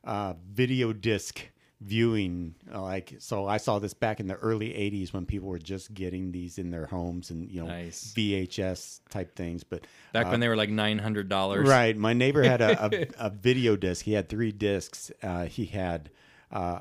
uh, 0.02 0.32
video 0.50 0.94
disc 0.94 1.42
viewing. 1.84 2.54
uh, 2.74 2.80
Like, 2.82 3.14
so 3.18 3.46
I 3.46 3.58
saw 3.58 3.78
this 3.78 3.94
back 3.94 4.18
in 4.20 4.26
the 4.26 4.36
early 4.36 4.70
'80s 4.70 5.12
when 5.12 5.26
people 5.26 5.48
were 5.48 5.58
just 5.58 5.92
getting 5.94 6.32
these 6.32 6.58
in 6.58 6.70
their 6.70 6.86
homes 6.86 7.30
and 7.30 7.48
you 7.50 7.60
know 7.60 7.66
Nice. 7.66 8.12
VHS 8.16 9.00
type 9.10 9.36
things. 9.36 9.62
But 9.64 9.86
Back 10.12 10.30
when 10.30 10.40
they 10.40 10.48
were 10.48 10.56
like 10.56 10.70
nine 10.70 10.98
hundred 10.98 11.28
dollars. 11.28 11.68
Right. 11.68 11.96
My 11.96 12.12
neighbor 12.12 12.42
had 12.42 12.60
a, 12.60 12.86
a, 12.86 13.06
a 13.26 13.30
video 13.30 13.76
disc. 13.76 14.04
He 14.04 14.12
had 14.12 14.28
three 14.28 14.52
discs. 14.52 15.12
Uh, 15.22 15.44
he 15.44 15.66
had 15.66 16.10
uh, 16.50 16.80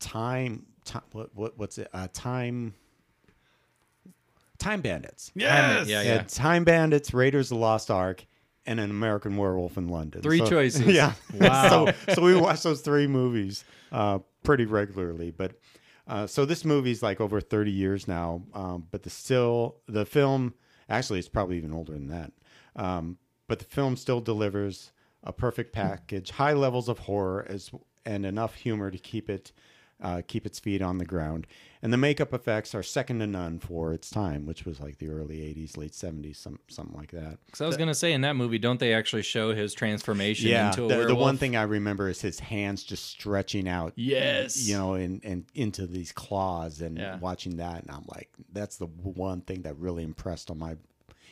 time, 0.00 0.66
time 0.84 1.02
what, 1.12 1.30
what 1.34 1.58
what's 1.58 1.78
it? 1.78 1.88
Uh, 1.92 2.08
time 2.12 2.74
Time 4.58 4.80
Bandits. 4.80 5.30
Yes. 5.34 5.86
Yeah, 5.86 6.02
yeah. 6.02 6.22
Time 6.22 6.64
Bandits, 6.64 7.12
Raiders 7.12 7.50
of 7.52 7.58
the 7.58 7.60
Lost 7.60 7.90
Ark, 7.90 8.24
and 8.66 8.80
an 8.80 8.90
American 8.90 9.36
Werewolf 9.36 9.76
in 9.76 9.88
London. 9.88 10.22
Three 10.22 10.38
So- 10.38 10.46
choices. 10.50 10.86
Yeah. 10.86 11.12
Wow. 11.34 11.86
so, 12.06 12.14
so 12.14 12.22
we 12.22 12.34
watched 12.34 12.62
those 12.64 12.80
three 12.80 13.06
movies 13.06 13.64
uh, 13.92 14.18
pretty 14.42 14.64
regularly. 14.66 15.30
But 15.30 15.58
uh, 16.08 16.26
so 16.26 16.44
this 16.44 16.64
movie's 16.64 17.02
like 17.02 17.20
over 17.20 17.40
30 17.40 17.70
years 17.70 18.06
now. 18.08 18.42
Um, 18.54 18.86
but 18.90 19.02
the 19.02 19.10
still 19.10 19.76
the 19.86 20.04
film 20.06 20.54
actually 20.88 21.18
it's 21.18 21.28
probably 21.28 21.56
even 21.56 21.72
older 21.72 21.92
than 21.92 22.08
that. 22.08 22.32
Um, 22.76 23.18
but 23.48 23.58
the 23.58 23.64
film 23.64 23.96
still 23.96 24.20
delivers 24.20 24.92
a 25.24 25.32
perfect 25.32 25.72
package, 25.72 26.30
high 26.30 26.52
levels 26.52 26.88
of 26.88 27.00
horror 27.00 27.44
as 27.48 27.70
and 28.04 28.24
enough 28.24 28.54
humor 28.54 28.90
to 28.90 28.98
keep 28.98 29.28
it 29.28 29.50
uh, 30.02 30.22
keep 30.26 30.44
its 30.46 30.58
feet 30.58 30.82
on 30.82 30.98
the 30.98 31.04
ground. 31.04 31.46
And 31.82 31.92
the 31.92 31.96
makeup 31.96 32.34
effects 32.34 32.74
are 32.74 32.82
second 32.82 33.20
to 33.20 33.26
none 33.26 33.58
for 33.60 33.92
its 33.92 34.10
time, 34.10 34.44
which 34.44 34.64
was 34.64 34.80
like 34.80 34.98
the 34.98 35.08
early 35.08 35.36
80s, 35.38 35.76
late 35.76 35.92
70s, 35.92 36.36
some, 36.36 36.58
something 36.68 36.96
like 36.96 37.12
that. 37.12 37.38
Because 37.46 37.60
I 37.60 37.66
was 37.66 37.76
gonna 37.76 37.94
say 37.94 38.12
in 38.12 38.22
that 38.22 38.34
movie, 38.34 38.58
don't 38.58 38.80
they 38.80 38.92
actually 38.92 39.22
show 39.22 39.54
his 39.54 39.72
transformation 39.74 40.48
Yeah, 40.48 40.68
into 40.70 40.84
a 40.84 40.88
the, 40.88 41.04
the 41.06 41.14
one 41.14 41.38
thing 41.38 41.54
I 41.56 41.62
remember 41.62 42.08
is 42.08 42.20
his 42.20 42.40
hands 42.40 42.82
just 42.82 43.04
stretching 43.06 43.68
out. 43.68 43.92
Yes. 43.96 44.56
you 44.56 44.76
know, 44.76 44.94
and 44.94 45.24
and 45.24 45.44
into 45.54 45.86
these 45.86 46.12
claws, 46.12 46.80
and 46.80 46.98
Yeah. 46.98 47.18
watching 47.18 47.56
that, 47.58 47.82
and 47.82 47.90
I'm 47.90 48.04
like, 48.08 48.30
that's 48.52 48.76
the 48.76 48.86
one 48.86 49.40
thing 49.42 49.62
that 49.62 49.76
really 49.78 50.02
impressed 50.02 50.50
on 50.50 50.58
my 50.58 50.76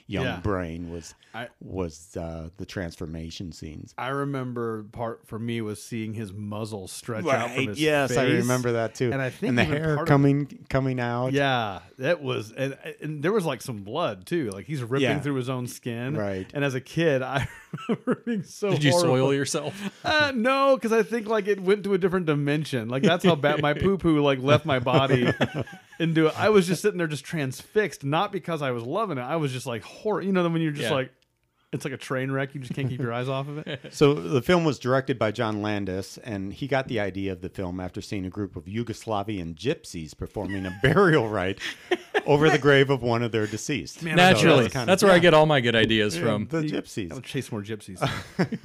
young 0.07 0.25
Yeah. 0.25 0.41
brain 0.41 0.91
was 0.91 1.15
I- 1.35 1.49
was 1.61 2.17
uh, 2.17 2.51
the 2.59 2.67
transformation 2.67 3.51
scenes. 3.53 3.93
I 3.99 4.09
remember 4.09 4.85
part 4.93 5.27
for 5.27 5.39
me 5.39 5.61
was 5.63 5.83
seeing 5.83 6.15
his 6.15 6.33
muzzle 6.33 6.87
stretch 6.89 7.27
out 7.27 7.51
from 7.53 7.69
his 7.69 7.81
yes, 7.81 8.17
I 8.17 8.25
remember 8.27 8.73
that 8.73 8.95
too. 8.95 9.11
And 9.13 9.21
I 9.21 9.31
think 9.31 9.49
and 9.51 9.59
the 9.59 9.65
hair 9.65 9.97
part 9.97 10.01
of- 10.01 10.07
coming 10.09 10.65
coming 10.69 11.01
out. 11.01 11.33
Yeah, 11.33 11.81
that 11.99 12.23
was, 12.23 12.53
and, 12.53 12.77
and 13.01 13.23
there 13.23 13.33
was 13.33 13.45
like 13.45 13.63
some 13.63 13.79
blood 13.79 14.27
too. 14.27 14.51
Like 14.51 14.67
he's 14.67 14.83
ripping 14.83 15.03
Yeah. 15.09 15.21
through 15.21 15.35
his 15.37 15.49
own 15.49 15.67
skin. 15.67 16.17
Right. 16.17 16.47
And 16.55 16.65
as 16.65 16.75
a 16.75 16.81
kid, 16.81 17.23
I 17.23 17.49
remember 17.89 18.23
being 18.27 18.43
so. 18.45 18.71
Did 18.71 18.85
you 18.85 18.93
soil 18.93 19.35
yourself? 19.35 19.75
Uh, 20.05 20.33
no, 20.35 20.77
because 20.77 20.93
I 20.93 21.03
think 21.03 21.27
like 21.29 21.49
it 21.49 21.59
went 21.61 21.83
to 21.85 21.95
a 21.95 21.99
different 21.99 22.27
dimension. 22.27 22.89
Like 22.89 23.03
that's 23.03 23.25
how 23.25 23.35
bad 23.35 23.61
my 23.61 23.73
poo 23.75 23.99
poo 23.99 24.21
like 24.21 24.39
left 24.39 24.65
my 24.67 24.79
body 24.79 25.33
into 25.99 26.27
it. 26.27 26.39
I 26.39 26.49
was 26.51 26.67
just 26.67 26.83
sitting 26.83 26.99
there 26.99 27.07
just 27.07 27.25
transfixed, 27.25 28.05
not 28.05 28.33
because 28.33 28.63
I 28.63 28.71
was 28.73 28.85
loving 28.85 29.19
it. 29.19 29.23
I 29.23 29.37
was 29.37 29.53
just 29.53 29.67
like 29.67 29.83
horror. 29.83 30.23
You 30.23 30.33
know, 30.33 30.49
when 30.49 30.63
you're 30.63 30.73
just 30.73 30.91
Yeah. 30.91 30.95
like, 30.95 31.13
it's 31.73 31.85
like 31.85 31.95
a 31.95 31.97
train 31.99 32.31
wreck. 32.31 32.55
You 32.55 32.61
just 32.61 32.73
can't 32.73 32.89
keep 32.89 33.01
your 33.01 33.13
eyes 33.13 33.29
off 33.29 33.49
of 33.49 33.59
it. 33.67 33.81
So 33.93 34.15
the 34.15 34.41
film 34.43 34.65
was 34.65 34.79
directed 34.79 35.19
by 35.19 35.33
John 35.33 35.61
Landis, 35.61 36.19
and 36.19 36.53
he 36.53 36.69
got 36.69 36.87
the 36.87 37.01
idea 37.01 37.33
of 37.33 37.41
the 37.41 37.49
film 37.49 37.81
after 37.81 38.01
seeing 38.01 38.25
a 38.25 38.31
group 38.31 38.55
of 38.55 38.67
Yugoslavian 38.67 39.57
gypsies 39.57 40.17
performing 40.17 40.67
a 40.67 40.79
burial 40.85 41.29
rite 41.29 41.59
over 42.27 42.49
the 42.49 42.59
grave 42.59 42.91
of 42.91 43.03
one 43.03 43.25
of 43.25 43.33
their 43.33 43.49
deceased. 43.49 44.05
Man, 44.05 44.15
Naturally, 44.15 44.63
that's 44.63 44.73
kind 44.73 44.89
that's, 44.89 45.03
of- 45.03 45.09
where 45.09 45.17
I 45.17 45.19
get 45.19 45.35
all 45.35 45.47
my 45.47 45.61
good 45.61 45.75
ideas 45.75 46.17
from. 46.17 46.47
the 46.47 46.63
gypsies. 46.63 47.13
I'll 47.13 47.21
chase 47.21 47.51
more 47.51 47.63
gypsies. 47.63 47.99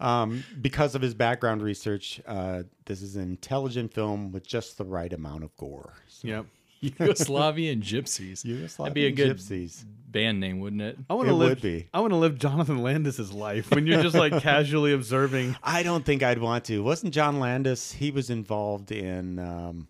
Um, 0.00 0.44
because 0.60 0.94
of 0.94 1.02
his 1.02 1.12
background 1.14 1.62
research, 1.62 2.20
uh, 2.26 2.62
this 2.86 3.02
is 3.02 3.16
an 3.16 3.22
intelligent 3.22 3.92
film 3.92 4.32
with 4.32 4.46
just 4.46 4.78
the 4.78 4.84
right 4.84 5.12
amount 5.12 5.44
of 5.44 5.54
gore. 5.56 5.92
yep. 6.22 6.46
Yugoslavian 6.84 7.82
gypsies. 7.82 8.76
That'd 8.76 8.94
be 8.94 9.06
a 9.06 9.10
good 9.10 9.36
gypsies. 9.36 9.84
band 10.06 10.40
name, 10.40 10.60
wouldn't 10.60 10.82
it? 10.82 10.98
I 11.08 11.14
want 11.14 11.28
to 11.28 11.34
live. 11.34 11.48
would 11.50 11.60
be. 11.62 11.88
I 11.92 12.00
want 12.00 12.12
to 12.12 12.16
live 12.16 12.38
Jonathan 12.38 12.82
Landis's 12.82 13.32
life 13.32 13.70
when 13.70 13.86
you're 13.86 14.02
just 14.02 14.16
like 14.16 14.40
casually 14.42 14.92
observing. 14.92 15.56
I 15.62 15.82
don't 15.82 16.04
think 16.04 16.22
I'd 16.22 16.38
want 16.38 16.64
to. 16.66 16.82
Wasn't 16.82 17.12
John 17.12 17.38
Landis? 17.38 17.92
He 17.92 18.10
was 18.10 18.30
involved 18.30 18.92
in 18.92 19.38
um, 19.38 19.88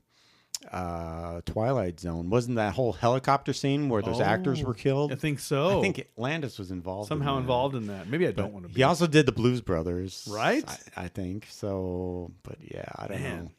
uh, 0.70 1.40
Twilight 1.46 2.00
Zone. 2.00 2.28
Wasn't 2.28 2.56
that 2.56 2.74
whole 2.74 2.92
helicopter 2.92 3.52
scene 3.52 3.88
where 3.88 4.02
those 4.02 4.20
actors 4.20 4.62
were 4.62 4.74
killed? 4.74 5.12
I 5.12 5.14
think 5.14 5.38
so. 5.38 5.78
I 5.78 5.82
think 5.82 6.06
Landis 6.16 6.58
was 6.58 6.70
involved. 6.70 7.08
somehow 7.08 7.36
in 7.36 7.42
involved 7.42 7.76
in 7.76 7.86
that. 7.86 8.08
Maybe 8.08 8.26
I 8.26 8.32
don't 8.32 8.52
want 8.52 8.64
to 8.66 8.68
be. 8.68 8.74
He 8.78 8.82
also 8.82 9.06
did 9.06 9.26
the 9.26 9.32
Blues 9.32 9.60
Brothers, 9.60 10.28
Right? 10.30 10.64
I, 10.96 11.04
I 11.04 11.08
think 11.08 11.46
so. 11.50 12.32
But 12.42 12.56
yeah, 12.60 12.84
I 12.96 13.06
don't 13.06 13.22
Man. 13.22 13.44
know. 13.44 13.50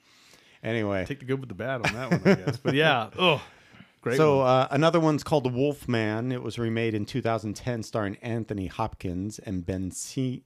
Anyway, 0.63 1.06
Take 1.06 1.19
the 1.19 1.26
good 1.26 1.39
with 1.39 1.50
the 1.50 1.56
bad 1.56 1.86
on 1.88 1.93
that 1.93 2.12
one, 2.12 2.21
I 2.26 2.36
guess. 2.36 2.58
But 2.58 2.76
yeah, 2.76 3.10
oh, 3.19 3.41
great. 4.02 4.17
so 4.17 4.38
one. 4.39 4.47
uh, 4.47 4.67
another 4.71 5.00
one's 5.00 5.24
called 5.24 5.43
The 5.43 5.50
Wolf 5.50 5.88
Man. 5.88 6.32
It 6.32 6.43
was 6.43 6.60
remade 6.60 6.93
in 6.93 7.06
2010, 7.06 7.84
starring 7.84 8.17
Anthony 8.21 8.67
Hopkins 8.67 9.39
and 9.39 9.65
Benci- 9.65 10.43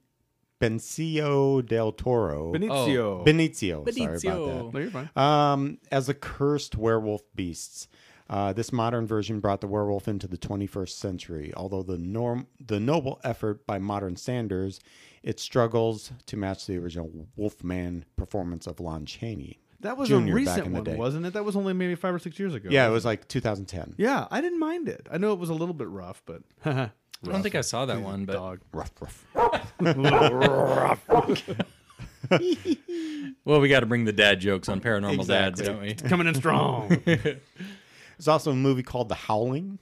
Benicio 0.60 1.64
del 1.66 1.92
Toro. 1.92 2.52
Benicio. 2.52 3.24
Benicio. 3.26 3.84
Sorry 3.94 4.08
Benicio. 4.08 4.60
about 4.60 4.74
no, 4.74 4.80
you're 4.80 4.90
fine. 4.90 5.10
that. 5.14 5.20
Um, 5.20 5.78
as 5.90 6.06
the 6.06 6.14
cursed 6.14 6.76
werewolf 6.76 7.22
beasts. 7.34 7.88
Uh, 8.28 8.52
this 8.52 8.72
modern 8.72 9.06
version 9.06 9.38
brought 9.38 9.60
the 9.60 9.68
werewolf 9.68 10.08
into 10.08 10.26
the 10.26 10.36
21st 10.36 10.88
century. 10.88 11.52
Although 11.56 11.84
the 11.84 11.96
norm, 11.96 12.48
the 12.58 12.80
noble 12.80 13.20
effort 13.22 13.64
by 13.68 13.78
modern 13.78 14.16
standards, 14.16 14.80
it 15.22 15.38
struggles 15.38 16.10
to 16.26 16.36
match 16.36 16.66
the 16.66 16.76
original 16.76 17.28
Wolfman 17.36 18.04
performance 18.16 18.66
of 18.66 18.80
Lon 18.80 19.06
Chaney. 19.06 19.60
That 19.80 19.96
was 19.98 20.08
Junior 20.08 20.32
a 20.36 20.40
back 20.44 20.46
recent 20.56 20.66
in 20.66 20.72
the 20.72 20.78
one, 20.78 20.84
day. 20.84 20.96
wasn't 20.96 21.26
it? 21.26 21.32
That 21.34 21.44
was 21.44 21.54
only 21.56 21.72
maybe 21.72 21.94
five 21.94 22.14
or 22.14 22.18
six 22.18 22.38
years 22.38 22.54
ago. 22.54 22.68
Yeah, 22.72 22.86
it 22.86 22.90
was 22.90 23.04
like 23.04 23.28
2010. 23.28 23.94
Yeah, 23.98 24.26
I 24.30 24.40
didn't 24.40 24.58
mind 24.58 24.88
it. 24.88 25.06
I 25.10 25.18
know 25.18 25.32
it 25.32 25.38
was 25.38 25.50
a 25.50 25.54
little 25.54 25.74
bit 25.74 25.88
rough, 25.88 26.22
but 26.24 26.42
I 26.64 26.90
don't 27.24 27.42
think 27.42 27.54
I 27.54 27.60
saw 27.60 27.84
that 27.86 28.00
one, 28.00 28.24
but 28.24 28.32
dog. 28.34 28.60
Rough, 28.72 28.92
rough. 29.00 29.24
well, 33.44 33.60
we 33.60 33.68
got 33.68 33.80
to 33.80 33.86
bring 33.86 34.04
the 34.04 34.12
dad 34.12 34.40
jokes 34.40 34.68
on 34.68 34.80
paranormal 34.80 35.14
Exactly. 35.14 35.26
dads, 35.34 35.62
don't 35.62 35.80
we? 35.80 35.94
Coming 35.94 36.26
in 36.26 36.34
strong. 36.34 36.88
There's 37.04 38.28
also 38.28 38.50
a 38.52 38.54
movie 38.56 38.82
called 38.82 39.08
The 39.08 39.14
Howling. 39.14 39.78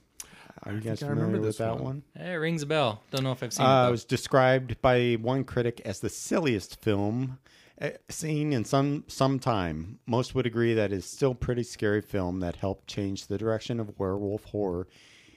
Are 0.63 0.73
you 0.73 0.79
guys 0.81 1.01
I 1.03 1.07
familiar 1.07 1.25
remember 1.25 1.39
with 1.41 1.49
this 1.49 1.57
that 1.57 1.75
one. 1.75 2.03
one? 2.15 2.25
It 2.27 2.33
rings 2.35 2.63
a 2.63 2.65
bell. 2.65 3.03
Don't 3.11 3.23
know 3.23 3.31
if 3.31 3.43
I've 3.43 3.53
seen 3.53 3.65
Uh, 3.65 3.85
it. 3.85 3.87
it 3.89 3.91
was 3.91 4.03
described 4.05 4.81
by 4.81 5.13
one 5.21 5.43
critic 5.43 5.81
as 5.85 5.99
the 5.99 6.09
silliest 6.09 6.81
film 6.81 7.37
Uh, 7.81 7.89
seen 8.09 8.53
in 8.53 8.63
some 8.63 9.03
some 9.07 9.37
time. 9.39 9.99
Most 10.05 10.33
would 10.33 10.45
agree 10.45 10.73
that 10.73 10.93
it's 10.93 11.05
still 11.07 11.35
pretty 11.35 11.63
scary 11.63 12.01
film 12.01 12.39
that 12.39 12.55
helped 12.55 12.87
change 12.87 13.27
the 13.27 13.37
direction 13.37 13.79
of 13.79 13.99
werewolf 13.99 14.45
horror 14.45 14.87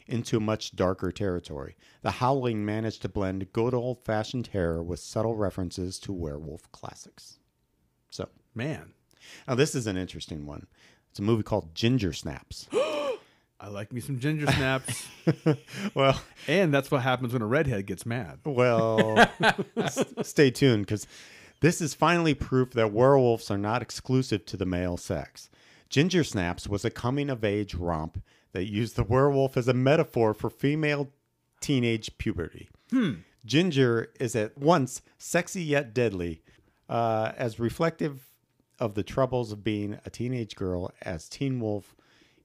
into 0.07 0.39
much 0.41 0.75
darker 0.77 1.11
territory. 1.13 1.77
The 2.03 2.13
Howling 2.13 2.65
managed 2.65 3.03
to 3.03 3.09
blend 3.09 3.53
good 3.53 3.75
old 3.75 4.05
fashioned 4.05 4.47
terror 4.47 4.83
with 4.83 5.01
subtle 5.01 5.35
references 5.35 5.99
to 6.01 6.13
werewolf 6.13 6.71
classics. 6.73 7.39
So 8.11 8.29
Man, 8.55 8.93
now 9.47 9.55
this 9.55 9.75
is 9.75 9.87
an 9.87 9.97
interesting 9.97 10.47
one. 10.47 10.67
It's 11.11 11.19
a 11.19 11.23
movie 11.23 11.43
called 11.43 11.75
Ginger 11.75 12.13
Snaps. 12.13 12.69
I 13.61 13.69
like 13.69 13.93
me 13.93 14.01
some 14.01 14.21
ginger 14.21 14.47
snaps. 14.53 15.09
well, 15.95 16.21
and 16.47 16.73
that's 16.73 16.93
what 16.93 17.03
happens 17.03 17.33
when 17.33 17.43
a 17.43 17.47
redhead 17.47 17.87
gets 17.87 18.07
mad. 18.07 18.39
Well, 18.45 19.19
s- 19.77 20.05
stay 20.23 20.53
tuned 20.53 20.87
because 20.87 21.09
this 21.61 21.81
is 21.81 21.95
finally 21.95 22.35
proof 22.35 22.73
that 22.73 22.93
werewolves 22.93 23.51
are 23.51 23.59
not 23.59 23.83
exclusive 23.83 24.45
to 24.47 24.57
the 24.57 24.67
male 24.67 24.97
sex. 24.97 25.51
Ginger 25.89 26.23
Snaps 26.25 26.69
was 26.69 26.85
a 26.85 26.91
coming 26.91 27.31
of 27.31 27.45
age 27.45 27.75
romp 27.75 28.23
that 28.53 28.67
used 28.67 28.97
the 28.97 29.05
werewolf 29.05 29.57
as 29.57 29.69
a 29.69 29.75
metaphor 29.75 30.35
for 30.35 30.51
female 30.51 31.09
teenage 31.61 32.17
puberty. 32.19 32.69
Ginger 33.45 34.11
is 34.21 34.37
at 34.37 34.59
once 34.59 35.03
sexy 35.19 35.63
yet 35.63 35.95
deadly, 35.95 36.43
uh, 36.89 37.33
as 37.37 37.59
reflective 37.59 38.29
of 38.79 38.95
the 38.95 39.03
troubles 39.03 39.53
of 39.53 39.65
being 39.65 39.99
a 40.05 40.11
teenage 40.11 40.55
girl 40.55 40.93
as 41.03 41.29
Teen 41.29 41.59
Wolf 41.61 41.97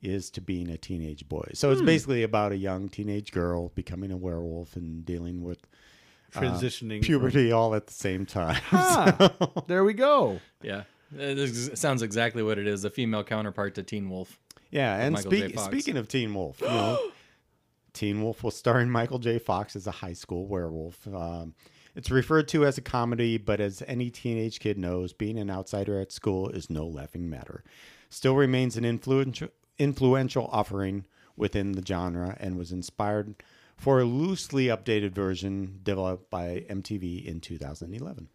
is 0.01 0.29
to 0.31 0.41
being 0.41 0.69
a 0.69 0.77
teenage 0.77 1.27
boy. 1.29 1.49
So 1.53 1.71
it's 1.71 1.81
basically 1.81 2.23
about 2.23 2.51
a 2.51 2.57
young 2.57 2.89
teenage 2.89 3.31
girl 3.31 3.69
becoming 3.69 4.11
a 4.11 4.17
werewolf 4.17 4.75
and 4.75 5.05
dealing 5.05 5.43
with 5.43 5.67
Transitioning. 6.33 7.01
puberty 7.03 7.51
all 7.51 7.75
at 7.75 7.87
the 7.87 7.93
same 7.93 8.25
time. 8.25 8.61
Ah, 8.71 9.31
there 9.67 9.83
we 9.83 9.93
go. 9.93 10.39
Yeah. 10.61 10.83
It 11.15 11.37
is- 11.37 11.71
sounds 11.75 12.01
exactly 12.01 12.41
what 12.41 12.57
it 12.57 12.65
is—a 12.67 12.89
female 12.89 13.23
counterpart 13.23 13.75
to 13.75 13.83
Teen 13.83 14.09
Wolf. 14.09 14.39
Yeah, 14.71 14.95
and 14.97 15.19
speak, 15.19 15.59
speaking 15.59 15.97
of 15.97 16.07
Teen 16.07 16.33
Wolf, 16.33 16.59
you 16.61 16.67
know, 16.67 16.99
Teen 17.93 18.23
Wolf 18.23 18.43
was 18.43 18.55
starring 18.55 18.89
Michael 18.89 19.19
J. 19.19 19.37
Fox 19.37 19.75
as 19.75 19.85
a 19.85 19.91
high 19.91 20.13
school 20.13 20.47
werewolf. 20.47 21.07
Um, 21.07 21.53
it's 21.95 22.09
referred 22.09 22.47
to 22.47 22.65
as 22.65 22.79
a 22.79 22.81
comedy, 22.81 23.37
but 23.37 23.59
as 23.59 23.83
any 23.87 24.09
teenage 24.09 24.59
kid 24.59 24.79
knows, 24.79 25.13
being 25.13 25.37
an 25.37 25.51
outsider 25.51 25.99
at 25.99 26.11
school 26.11 26.49
is 26.49 26.69
no 26.71 26.87
laughing 26.87 27.29
matter. 27.29 27.63
Still 28.09 28.35
remains 28.35 28.75
an 28.77 28.85
influential 28.85 29.49
influential 29.77 30.49
offering 30.51 31.05
within 31.35 31.73
the 31.73 31.83
genre 31.85 32.35
and 32.39 32.57
was 32.57 32.71
inspired 32.71 33.35
for 33.83 33.99
a 33.99 34.05
loosely 34.05 34.67
updated 34.67 35.11
version 35.11 35.81
developed 35.83 36.29
by 36.29 36.65
MTV 36.69 37.25
in 37.25 37.41
2011. 37.41 38.29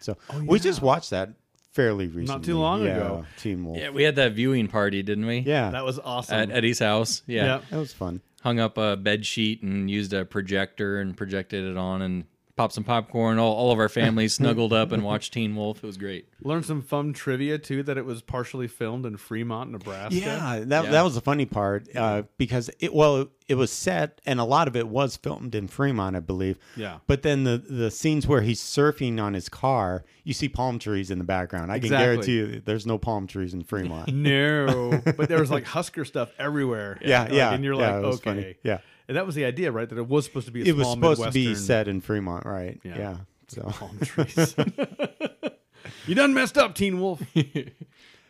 So 0.00 0.16
oh, 0.30 0.42
we 0.42 0.58
just 0.58 0.80
watched 0.80 1.10
that 1.10 1.34
fairly 1.72 2.06
recently. 2.06 2.34
Not 2.34 2.42
too 2.42 2.58
long 2.58 2.82
yeah, 2.82 2.96
ago. 2.96 3.26
Teen 3.36 3.62
Wolf. 3.62 3.76
Yeah, 3.76 3.90
we 3.90 4.04
had 4.04 4.16
that 4.16 4.32
viewing 4.32 4.68
party, 4.68 5.02
didn't 5.02 5.26
we? 5.26 5.40
Yeah, 5.40 5.68
That 5.68 5.84
was 5.84 5.98
awesome. 5.98 6.38
At 6.38 6.50
Eddie's 6.50 6.78
house. 6.78 7.20
Yeah. 7.26 7.44
Yeah. 7.44 7.60
that 7.68 7.76
was 7.76 7.92
fun. 7.92 8.22
Hung 8.40 8.58
up 8.58 8.78
a 8.78 8.96
bed 8.96 9.26
sheet 9.26 9.62
and 9.62 9.90
used 9.90 10.14
a 10.14 10.24
projector 10.24 10.98
and 10.98 11.14
projected 11.14 11.62
it 11.70 11.76
on 11.76 12.00
and 12.00 12.24
popped 12.56 12.72
some 12.74 12.84
popcorn. 12.84 13.38
All, 13.38 13.52
all 13.54 13.70
of 13.70 13.78
our 13.78 13.88
families 13.88 14.34
snuggled 14.38 14.72
up 14.72 14.90
and 14.92 15.04
watched 15.04 15.32
Teen 15.34 15.54
Wolf. 15.54 15.84
It 15.84 15.86
was 15.86 15.96
great. 15.96 16.26
Learned 16.40 16.64
some 16.64 16.82
fun 16.82 17.12
trivia 17.12 17.58
too 17.58 17.82
that 17.82 17.98
it 17.98 18.04
was 18.06 18.22
partially 18.22 18.66
filmed 18.68 19.04
in 19.06 19.16
Fremont, 19.16 19.70
Nebraska. 19.70 20.14
Yeah, 20.18 20.60
that 20.64 20.84
Yeah. 20.84 20.90
that 20.90 21.02
was 21.04 21.14
the 21.14 21.20
funny 21.20 21.44
part 21.46 21.86
uh, 21.94 22.22
because 22.38 22.70
it 22.80 22.94
well 22.94 23.28
it 23.48 23.54
was 23.54 23.70
set 23.70 24.20
and 24.26 24.40
a 24.40 24.44
lot 24.44 24.66
of 24.66 24.74
it 24.74 24.88
was 24.88 25.16
filmed 25.16 25.54
in 25.54 25.68
Fremont, 25.68 26.16
I 26.16 26.20
believe. 26.20 26.58
Yeah. 26.76 26.98
But 27.06 27.22
then 27.22 27.44
the 27.44 27.58
the 27.58 27.90
scenes 27.90 28.26
where 28.26 28.40
he's 28.40 28.60
surfing 28.60 29.22
on 29.22 29.34
his 29.34 29.48
car, 29.48 30.04
you 30.24 30.32
see 30.32 30.48
palm 30.48 30.78
trees 30.78 31.10
in 31.10 31.18
the 31.18 31.24
background. 31.24 31.70
I 31.70 31.78
can 31.78 31.90
guarantee 31.90 32.36
you, 32.36 32.62
there's 32.64 32.86
no 32.86 32.98
palm 32.98 33.26
trees 33.26 33.54
in 33.54 33.62
Fremont. 33.62 34.08
No, 34.12 35.00
but 35.16 35.28
there 35.28 35.38
was 35.40 35.50
like 35.56 35.64
Husker 35.64 36.04
stuff 36.04 36.30
everywhere. 36.38 36.98
Yeah, 37.02 37.22
Like, 37.24 37.32
yeah, 37.32 37.52
and 37.52 37.62
you're 37.64 37.74
yeah, 37.74 37.94
like, 37.96 38.02
it 38.02 38.06
was 38.06 38.16
okay, 38.16 38.30
funny. 38.30 38.54
Yeah. 38.62 38.78
And 39.08 39.16
that 39.16 39.26
was 39.26 39.34
the 39.34 39.44
idea, 39.44 39.70
right? 39.70 39.88
That 39.88 39.98
it 39.98 40.08
was 40.08 40.24
supposed 40.24 40.46
to 40.46 40.52
be. 40.52 40.62
A 40.62 40.64
it 40.64 40.76
was 40.76 40.90
supposed 40.90 41.22
to 41.22 41.30
be 41.30 41.54
set 41.54 41.88
in 41.88 42.00
Fremont, 42.00 42.46
right? 42.46 42.80
Yeah. 42.82 42.98
Yeah. 42.98 43.16
So 43.48 43.62
palm 43.62 43.98
trees. 44.00 44.54
you 46.06 46.14
done 46.14 46.34
messed 46.34 46.58
up, 46.58 46.74
Teen 46.74 47.00
Wolf. 47.00 47.22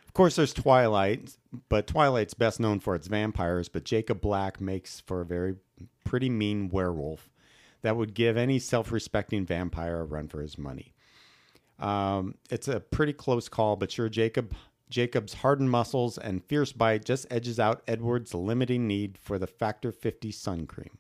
Of 0.07 0.19
course, 0.19 0.37
there's 0.37 0.55
Twilight, 0.55 1.37
but 1.69 1.87
Twilight's 1.87 2.33
best 2.33 2.59
known 2.59 2.81
for 2.81 2.95
its 2.95 3.07
vampires. 3.07 3.69
But 3.69 3.85
Jacob 3.85 4.23
Black 4.23 4.63
makes 4.63 5.01
for 5.01 5.21
a 5.21 5.27
very 5.27 5.57
pretty 6.05 6.31
mean 6.31 6.71
werewolf 6.71 7.29
that 7.83 7.99
would 7.99 8.15
give 8.15 8.39
any 8.39 8.59
self-respecting 8.59 9.45
vampire 9.45 10.01
a 10.01 10.05
run 10.07 10.29
for 10.29 10.41
his 10.41 10.57
money. 10.57 10.95
Um, 11.79 12.37
it's 12.51 12.67
a 12.67 12.81
pretty 12.81 13.13
close 13.13 13.51
call, 13.51 13.77
but 13.77 13.91
sure, 13.91 14.09
Jacob 14.09 14.55
Jacob's 14.89 15.35
hardened 15.35 15.71
muscles 15.71 16.17
and 16.19 16.45
fierce 16.45 16.73
bite 16.73 17.05
just 17.05 17.27
edges 17.31 17.59
out 17.59 17.83
Edward's 17.89 18.35
limiting 18.35 18.87
need 18.87 19.19
for 19.19 19.39
the 19.39 19.47
Factor 19.47 19.91
50 19.93 20.31
sun 20.33 20.67
cream. 20.67 20.99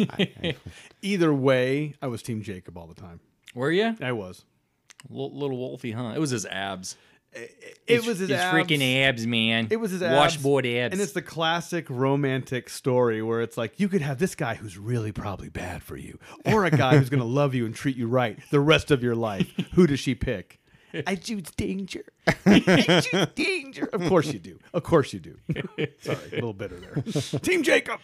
I- 0.00 0.32
I- 0.42 0.56
Either 1.02 1.32
way, 1.32 1.94
I 2.02 2.06
was 2.08 2.22
Team 2.22 2.42
Jacob 2.42 2.76
all 2.76 2.86
the 2.86 2.94
time. 3.00 3.20
Were 3.54 3.70
you? 3.70 3.96
I 4.00 4.12
was. 4.12 4.44
Little, 5.08 5.38
little 5.38 5.56
Wolfie, 5.58 5.92
huh? 5.92 6.12
It 6.16 6.18
was 6.18 6.30
his 6.30 6.46
abs. 6.46 6.96
It 7.86 7.98
was 8.06 8.18
his 8.18 8.30
His 8.30 8.30
abs. 8.32 8.56
freaking 8.56 9.02
abs, 9.04 9.26
man. 9.26 9.68
It 9.70 9.76
was 9.76 9.90
his 9.90 10.02
abs. 10.02 10.16
washboard 10.16 10.64
abs. 10.64 10.92
And 10.94 11.02
it's 11.02 11.12
the 11.12 11.20
classic 11.20 11.88
romantic 11.90 12.70
story 12.70 13.20
where 13.20 13.42
it's 13.42 13.58
like 13.58 13.78
you 13.78 13.88
could 13.90 14.00
have 14.00 14.18
this 14.18 14.34
guy 14.34 14.54
who's 14.54 14.78
really 14.78 15.12
probably 15.12 15.50
bad 15.50 15.82
for 15.82 15.96
you, 15.98 16.18
or 16.46 16.64
a 16.64 16.70
guy 16.70 16.96
who's 16.96 17.10
going 17.10 17.20
to 17.20 17.26
love 17.26 17.54
you 17.54 17.66
and 17.66 17.74
treat 17.74 17.94
you 17.96 18.08
right 18.08 18.38
the 18.50 18.60
rest 18.60 18.90
of 18.90 19.02
your 19.02 19.14
life. 19.14 19.52
Who 19.74 19.86
does 19.86 20.00
she 20.00 20.14
pick? 20.14 20.60
I 21.06 21.14
choose 21.16 21.50
danger. 21.56 22.04
I 22.46 23.00
choose 23.02 23.26
danger. 23.34 23.88
Of 23.92 24.06
course 24.08 24.32
you 24.32 24.38
do. 24.38 24.58
Of 24.72 24.82
course 24.82 25.12
you 25.12 25.20
do. 25.20 25.36
Sorry, 26.00 26.18
a 26.32 26.34
little 26.34 26.52
bitter 26.52 26.76
there. 26.78 27.02
Team 27.40 27.62
Jacob. 27.62 28.00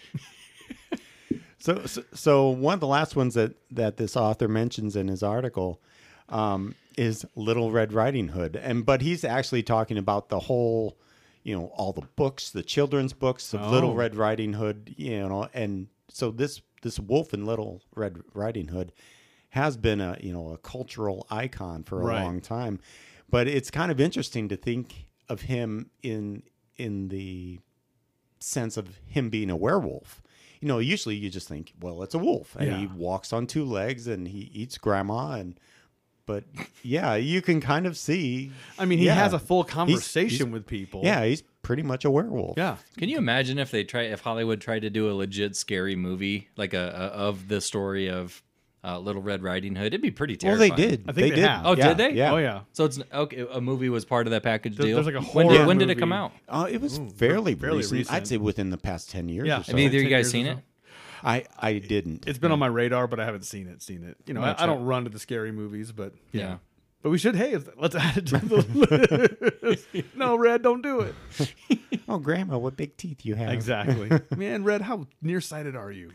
So, 1.58 1.86
so, 1.86 2.02
so 2.12 2.48
one 2.48 2.74
of 2.74 2.80
the 2.80 2.86
last 2.88 3.14
ones 3.14 3.34
that 3.34 3.54
that 3.70 3.96
this 3.96 4.16
author 4.16 4.48
mentions 4.48 4.96
in 4.96 5.06
his 5.08 5.22
article 5.22 5.80
um, 6.28 6.74
is 6.96 7.24
Little 7.36 7.70
Red 7.70 7.92
Riding 7.92 8.28
Hood, 8.28 8.56
and 8.56 8.84
but 8.84 9.00
he's 9.00 9.22
actually 9.24 9.62
talking 9.62 9.96
about 9.96 10.28
the 10.28 10.40
whole, 10.40 10.98
you 11.44 11.54
know, 11.54 11.66
all 11.76 11.92
the 11.92 12.06
books, 12.16 12.50
the 12.50 12.62
children's 12.64 13.12
books 13.12 13.54
of 13.54 13.62
Oh. 13.62 13.70
Little 13.70 13.94
Red 13.94 14.16
Riding 14.16 14.54
Hood, 14.54 14.94
you 14.96 15.20
know, 15.20 15.48
and 15.54 15.86
so 16.08 16.30
this 16.32 16.60
this 16.82 16.98
wolf 16.98 17.32
in 17.32 17.46
Little 17.46 17.80
Red 17.94 18.18
Riding 18.34 18.68
Hood 18.68 18.92
has 19.52 19.76
been 19.76 20.00
a 20.00 20.16
you 20.20 20.32
know 20.32 20.50
a 20.50 20.58
cultural 20.58 21.26
icon 21.30 21.82
for 21.84 22.00
a 22.00 22.04
Right. 22.04 22.22
long 22.22 22.40
time, 22.40 22.80
but 23.30 23.46
it's 23.48 23.70
kind 23.70 23.90
of 23.92 24.00
interesting 24.00 24.48
to 24.48 24.56
think 24.56 25.06
of 25.28 25.42
him 25.42 25.90
in 26.02 26.42
in 26.76 27.08
the 27.08 27.58
sense 28.40 28.76
of 28.76 28.98
him 29.06 29.30
being 29.30 29.50
a 29.50 29.56
werewolf. 29.56 30.22
You 30.60 30.68
know, 30.68 30.78
usually 30.78 31.16
you 31.16 31.28
just 31.28 31.48
think, 31.48 31.72
well, 31.80 32.02
it's 32.02 32.14
a 32.14 32.18
wolf, 32.18 32.56
and 32.58 32.72
he 32.76 32.86
walks 32.86 33.32
on 33.32 33.46
two 33.46 33.64
legs, 33.64 34.06
and 34.06 34.28
he 34.28 34.50
eats 34.54 34.78
grandma, 34.78 35.32
and 35.32 35.58
but 36.24 36.44
yeah, 36.84 37.16
you 37.16 37.42
can 37.42 37.60
kind 37.60 37.84
of 37.86 37.96
see. 37.96 38.52
I 38.78 38.84
mean, 38.84 38.98
he 39.00 39.06
yeah, 39.06 39.14
has 39.14 39.32
a 39.32 39.38
full 39.40 39.64
he's- 39.64 39.74
conversation 39.74 40.46
he's- 40.46 40.52
with 40.52 40.66
people. 40.66 41.00
Yeah, 41.04 41.24
he's 41.24 41.42
pretty 41.62 41.82
much 41.82 42.04
a 42.04 42.10
werewolf. 42.10 42.54
Yeah. 42.56 42.76
Can 42.96 43.08
you 43.08 43.18
imagine 43.18 43.58
if 43.58 43.70
they 43.72 43.84
try 43.84 44.02
if 44.02 44.20
Hollywood 44.20 44.60
tried 44.60 44.82
to 44.82 44.90
do 44.90 45.10
a 45.10 45.14
legit 45.14 45.56
scary 45.56 45.94
movie 45.96 46.48
like 46.56 46.74
a, 46.74 46.78
a 46.88 47.06
of 47.26 47.48
the 47.48 47.60
story 47.60 48.08
of 48.08 48.42
uh, 48.84 48.98
Little 48.98 49.22
Red 49.22 49.42
Riding 49.42 49.74
Hood? 49.76 49.88
It'd 49.88 50.00
be 50.02 50.10
pretty 50.10 50.34
Well, 50.42 50.56
terrifying. 50.56 50.80
they 50.80 50.96
did. 50.96 51.00
I 51.08 51.12
think 51.12 51.16
they 51.16 51.40
did. 51.40 51.44
have. 51.48 51.66
Oh, 51.66 51.76
Yeah, 51.76 51.88
did 51.88 51.96
they? 51.98 52.10
Yeah. 52.14 52.32
Oh 52.32 52.36
yeah. 52.38 52.60
So 52.72 52.84
it's 52.84 52.98
okay. 53.12 53.46
A 53.50 53.60
movie 53.60 53.88
was 53.88 54.04
part 54.04 54.26
of 54.26 54.30
that 54.32 54.42
package 54.42 54.76
There- 54.76 54.86
deal. 54.86 54.96
there's 55.02 55.06
like 55.06 55.22
a 55.22 55.26
when 55.28 55.46
did 55.48 55.54
horror 55.56 55.66
when 55.66 55.78
did 55.78 55.90
it 55.90 55.98
come 55.98 56.10
movie. 56.10 56.18
out? 56.18 56.32
Uh, 56.48 56.66
it 56.70 56.80
was 56.80 56.98
fairly, 57.16 57.54
fairly 57.54 57.78
recent. 57.78 57.98
recent. 57.98 58.16
I'd 58.16 58.26
say 58.26 58.36
within 58.38 58.70
the 58.70 58.78
past 58.78 59.10
ten 59.10 59.28
years. 59.28 59.46
Yeah. 59.46 59.60
or 59.60 59.64
so. 59.64 59.72
Have 59.72 59.78
either 59.80 59.98
of 59.98 60.02
you 60.04 60.08
10 60.08 60.10
guys 60.10 60.12
years 60.18 60.26
or 60.26 60.30
seen 60.30 60.46
so. 60.46 60.52
it? 60.52 60.58
I 61.24 61.44
I 61.58 61.78
didn't. 61.78 62.24
It's 62.26 62.38
been 62.38 62.50
on 62.52 62.58
my 62.58 62.66
radar, 62.66 63.06
but 63.06 63.20
I 63.20 63.24
haven't 63.24 63.44
seen 63.44 63.68
it. 63.68 63.82
Seen 63.82 64.02
it. 64.02 64.16
You 64.26 64.34
know, 64.34 64.42
I, 64.42 64.62
I 64.64 64.66
don't 64.66 64.84
run 64.84 65.04
to 65.04 65.10
the 65.10 65.20
scary 65.20 65.52
movies, 65.52 65.92
but 65.92 66.14
yeah. 66.32 66.40
Yeah. 66.40 66.56
But 67.02 67.10
we 67.10 67.18
should. 67.18 67.34
Hey, 67.34 67.56
let's 67.76 67.94
add 67.96 68.16
it 68.16 68.26
to 68.28 68.38
the 68.38 68.56
list. 69.62 69.86
no, 70.16 70.36
Red, 70.36 70.62
don't 70.62 70.82
do 70.82 71.00
it. 71.00 71.14
oh, 72.08 72.18
Grandma, 72.18 72.58
what 72.58 72.76
big 72.76 72.96
teeth 72.96 73.24
you 73.26 73.34
have! 73.34 73.50
Exactly, 73.52 74.10
man. 74.36 74.62
Red, 74.64 74.82
how 74.82 75.06
nearsighted 75.20 75.74
are 75.76 75.90
you? 75.90 76.12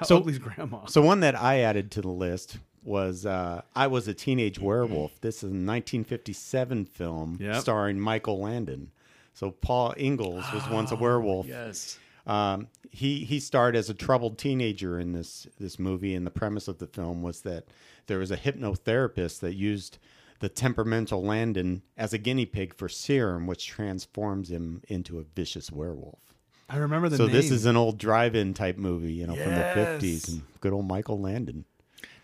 How 0.00 0.06
So- 0.06 0.16
ugly's 0.18 0.38
Grandma? 0.38 0.86
So 0.86 1.00
one 1.02 1.20
that 1.20 1.34
I 1.40 1.60
added 1.60 1.90
to 1.92 2.00
the 2.02 2.08
list 2.08 2.58
was 2.82 3.26
uh, 3.26 3.62
I 3.76 3.86
was 3.86 4.08
a 4.08 4.14
teenage 4.14 4.58
werewolf. 4.58 5.20
This 5.20 5.36
is 5.38 5.42
a 5.44 5.46
1957 5.46 6.86
film 6.86 7.36
Yep. 7.40 7.56
starring 7.56 8.00
Michael 8.00 8.40
Landon. 8.40 8.90
So 9.34 9.50
Pa 9.52 9.92
Ingalls 9.98 10.44
was 10.52 10.68
once 10.68 10.90
a 10.90 10.96
werewolf. 10.96 11.46
Yes. 11.46 11.98
Um, 12.26 12.68
he 12.90 13.24
he 13.24 13.38
starred 13.40 13.76
as 13.76 13.88
a 13.88 13.94
troubled 13.94 14.38
teenager 14.38 14.98
in 14.98 15.12
this 15.12 15.46
this 15.58 15.78
movie, 15.78 16.14
and 16.14 16.26
the 16.26 16.30
premise 16.30 16.68
of 16.68 16.78
the 16.78 16.86
film 16.86 17.22
was 17.22 17.42
that 17.42 17.64
there 18.06 18.18
was 18.18 18.30
a 18.30 18.36
hypnotherapist 18.36 19.40
that 19.40 19.54
used 19.54 19.98
the 20.40 20.48
temperamental 20.48 21.22
Landon 21.22 21.82
as 21.96 22.12
a 22.12 22.18
guinea 22.18 22.46
pig 22.46 22.74
for 22.74 22.88
serum, 22.88 23.46
which 23.46 23.66
transforms 23.66 24.50
him 24.50 24.82
into 24.88 25.18
a 25.18 25.22
vicious 25.34 25.70
werewolf. 25.70 26.29
I 26.70 26.76
remember 26.78 27.08
the 27.08 27.16
so 27.16 27.26
name. 27.26 27.34
this 27.34 27.50
is 27.50 27.66
an 27.66 27.76
old 27.76 27.98
drive-in 27.98 28.54
type 28.54 28.78
movie, 28.78 29.12
you 29.12 29.26
know, 29.26 29.34
from 29.34 29.54
the 29.54 29.70
fifties, 29.74 30.28
and 30.28 30.42
good 30.60 30.72
old 30.72 30.86
Michael 30.86 31.20
Landon. 31.20 31.64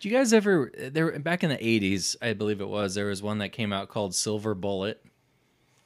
Do 0.00 0.08
you 0.08 0.14
guys 0.16 0.32
ever 0.32 0.70
there 0.76 1.18
back 1.18 1.42
in 1.42 1.50
the 1.50 1.66
eighties? 1.66 2.16
I 2.22 2.32
believe 2.34 2.60
it 2.60 2.68
was. 2.68 2.94
There 2.94 3.06
was 3.06 3.22
one 3.22 3.38
that 3.38 3.48
came 3.50 3.72
out 3.72 3.88
called 3.88 4.14
Silver 4.14 4.54
Bullet, 4.54 5.02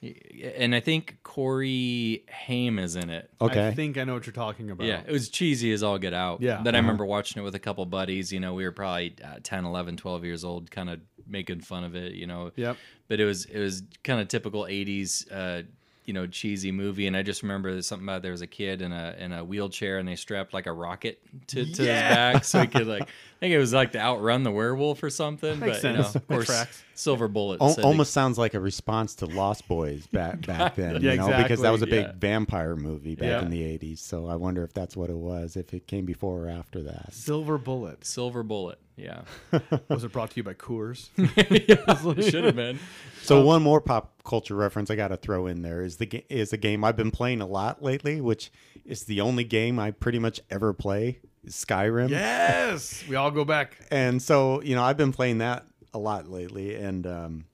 and 0.02 0.74
I 0.74 0.80
think 0.80 1.18
Corey 1.22 2.24
Haim 2.28 2.78
is 2.78 2.96
in 2.96 3.10
it. 3.10 3.30
Okay, 3.40 3.68
I 3.68 3.72
think 3.74 3.98
I 3.98 4.04
know 4.04 4.14
what 4.14 4.26
you're 4.26 4.32
talking 4.32 4.70
about. 4.70 4.86
Yeah, 4.86 5.02
it 5.06 5.12
was 5.12 5.28
cheesy 5.28 5.72
as 5.72 5.82
all 5.82 5.98
get 5.98 6.14
out. 6.14 6.40
Yeah. 6.40 6.62
Then 6.62 6.74
I 6.74 6.78
Uh-huh. 6.78 6.86
remember 6.86 7.04
watching 7.04 7.40
it 7.40 7.44
with 7.44 7.54
a 7.54 7.58
couple 7.58 7.84
buddies. 7.86 8.32
You 8.32 8.40
know, 8.40 8.54
we 8.54 8.64
were 8.64 8.72
probably 8.72 9.14
uh, 9.24 9.36
10, 9.42 9.64
11, 9.64 9.96
12 9.96 10.24
years 10.24 10.44
old, 10.44 10.70
kind 10.70 10.88
of 10.90 11.00
making 11.26 11.60
fun 11.60 11.84
of 11.84 11.94
it, 11.94 12.14
you 12.14 12.26
know. 12.26 12.50
Yep. 12.56 12.76
But 13.08 13.20
it 13.20 13.24
was 13.26 13.44
it 13.44 13.58
was 13.58 13.82
kind 14.02 14.20
of 14.20 14.28
typical 14.28 14.62
80s 14.64 15.26
uh, 15.30 15.62
you 16.04 16.12
know, 16.12 16.26
cheesy 16.26 16.72
movie 16.72 17.06
and 17.06 17.16
I 17.16 17.22
just 17.22 17.42
remember 17.42 17.72
there's 17.72 17.86
something 17.86 18.06
about 18.06 18.22
there 18.22 18.32
was 18.32 18.42
a 18.42 18.46
kid 18.46 18.82
in 18.82 18.92
a 18.92 19.14
in 19.18 19.32
a 19.32 19.44
wheelchair 19.44 19.98
and 19.98 20.08
they 20.08 20.16
strapped 20.16 20.54
like 20.54 20.66
a 20.66 20.72
rocket 20.72 21.20
to, 21.48 21.64
to 21.64 21.64
his 21.64 21.78
back 21.78 22.44
so 22.44 22.60
he 22.60 22.66
could 22.66 22.86
like 22.86 23.08
think 23.40 23.54
it 23.54 23.58
was 23.58 23.72
like 23.72 23.92
to 23.92 23.98
outrun 23.98 24.42
the 24.42 24.50
werewolf 24.50 25.02
or 25.02 25.10
something. 25.10 25.58
Makes 25.58 25.82
but, 25.82 25.90
you 25.90 25.96
know, 25.96 26.02
That 26.04 26.16
of 26.16 26.28
course, 26.28 26.46
tracks. 26.46 26.84
Silver 26.94 27.26
Bullet. 27.28 27.60
Al- 27.62 27.70
said 27.70 27.84
almost 27.84 28.12
sounds 28.12 28.36
like 28.38 28.52
a 28.54 28.60
response 28.60 29.14
to 29.16 29.26
Lost 29.26 29.66
Boys 29.66 30.06
back 30.12 30.46
back 30.46 30.76
then, 30.76 31.00
Yeah, 31.02 31.12
you 31.12 31.18
know, 31.18 31.36
because 31.42 31.60
that 31.62 31.70
was 31.70 31.80
a 31.82 31.86
big 31.86 32.00
exactly, 32.00 32.18
vampire 32.20 32.76
movie 32.76 33.14
back 33.14 33.28
Yeah. 33.28 33.42
in 33.42 33.50
the 33.50 33.62
'80s. 33.62 33.98
So 34.00 34.26
I 34.28 34.36
wonder 34.36 34.62
if 34.62 34.74
that's 34.74 34.96
what 34.96 35.08
it 35.10 35.16
was, 35.16 35.56
if 35.56 35.72
it 35.72 35.86
came 35.86 36.04
before 36.04 36.46
or 36.46 36.48
after 36.50 36.82
that. 36.82 37.14
Silver 37.14 37.56
Bullet. 37.58 38.04
Silver 38.04 38.42
Bullet. 38.42 38.78
Yeah, 38.96 39.22
Was 39.88 40.04
it 40.04 40.12
brought 40.12 40.32
to 40.32 40.36
you 40.36 40.42
by 40.42 40.52
Coors? 40.52 41.08
it 41.16 42.30
should 42.30 42.44
have 42.44 42.56
been. 42.56 42.78
So 43.22 43.40
one 43.40 43.62
more 43.62 43.80
pop 43.80 44.12
culture 44.24 44.54
reference 44.54 44.90
I 44.90 44.94
got 44.96 45.08
to 45.08 45.16
throw 45.16 45.46
in 45.46 45.62
there 45.62 45.82
is 45.82 45.96
the 45.96 46.04
ga- 46.04 46.26
is 46.28 46.52
a 46.52 46.58
game 46.58 46.84
I've 46.84 46.96
been 46.98 47.10
playing 47.10 47.40
a 47.40 47.46
lot 47.46 47.82
lately, 47.82 48.20
which 48.20 48.52
is 48.84 49.04
the 49.04 49.22
only 49.22 49.44
game 49.44 49.78
I 49.78 49.92
pretty 49.92 50.18
much 50.18 50.42
ever 50.50 50.74
play. 50.74 51.20
Skyrim. 51.46 52.10
yes. 52.10 53.04
We 53.08 53.16
all 53.16 53.30
go 53.30 53.44
back. 53.44 53.76
And 53.90 54.22
so, 54.22 54.60
you 54.62 54.74
know, 54.74 54.82
I've 54.82 54.96
been 54.96 55.12
playing 55.12 55.38
that 55.38 55.66
a 55.94 55.98
lot 55.98 56.28
lately, 56.28 56.74
and 56.76 57.06
um, 57.06 57.44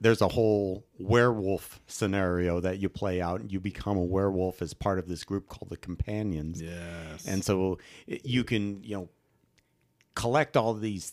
there's 0.00 0.22
a 0.22 0.28
whole 0.28 0.84
werewolf 0.98 1.80
scenario 1.86 2.60
that 2.60 2.78
you 2.78 2.88
play 2.88 3.20
out, 3.20 3.40
and 3.40 3.52
you 3.52 3.60
become 3.60 3.96
a 3.98 4.02
werewolf 4.02 4.62
as 4.62 4.72
part 4.72 4.98
of 4.98 5.08
this 5.08 5.24
group 5.24 5.48
called 5.48 5.68
the 5.70 5.76
Companions. 5.76 6.62
Yes. 6.62 7.26
And 7.26 7.44
so 7.44 7.78
it- 8.06 8.24
you 8.24 8.44
can, 8.44 8.82
you 8.82 8.96
know, 8.96 9.08
collect 10.14 10.56
all 10.56 10.74
these, 10.74 11.12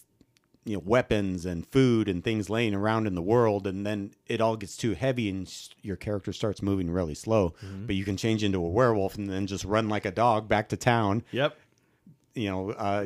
you 0.64 0.74
know, 0.76 0.84
weapons 0.86 1.46
and 1.46 1.66
food 1.68 2.08
and 2.08 2.24
things 2.24 2.50
laying 2.50 2.74
around 2.76 3.08
in 3.08 3.16
the 3.16 3.22
world, 3.22 3.66
and 3.68 3.86
then 3.86 4.12
it 4.28 4.40
all 4.40 4.56
gets 4.56 4.78
too 4.78 4.94
heavy, 4.94 5.28
and 5.30 5.48
s- 5.48 5.72
your 5.82 5.96
character 5.96 6.32
starts 6.32 6.62
moving 6.62 6.90
really 6.92 7.16
slow. 7.16 7.54
But 7.86 7.96
you 7.96 8.06
can 8.06 8.16
change 8.16 8.44
into 8.44 8.60
a 8.64 8.70
werewolf 8.70 9.16
and 9.18 9.30
then 9.30 9.48
just 9.48 9.66
run 9.66 9.90
like 9.90 10.06
a 10.06 10.12
dog 10.12 10.48
back 10.48 10.70
to 10.70 10.78
town 10.78 11.24
Yep. 11.32 11.58
You 12.36 12.50
know, 12.50 12.72
uh, 12.72 13.06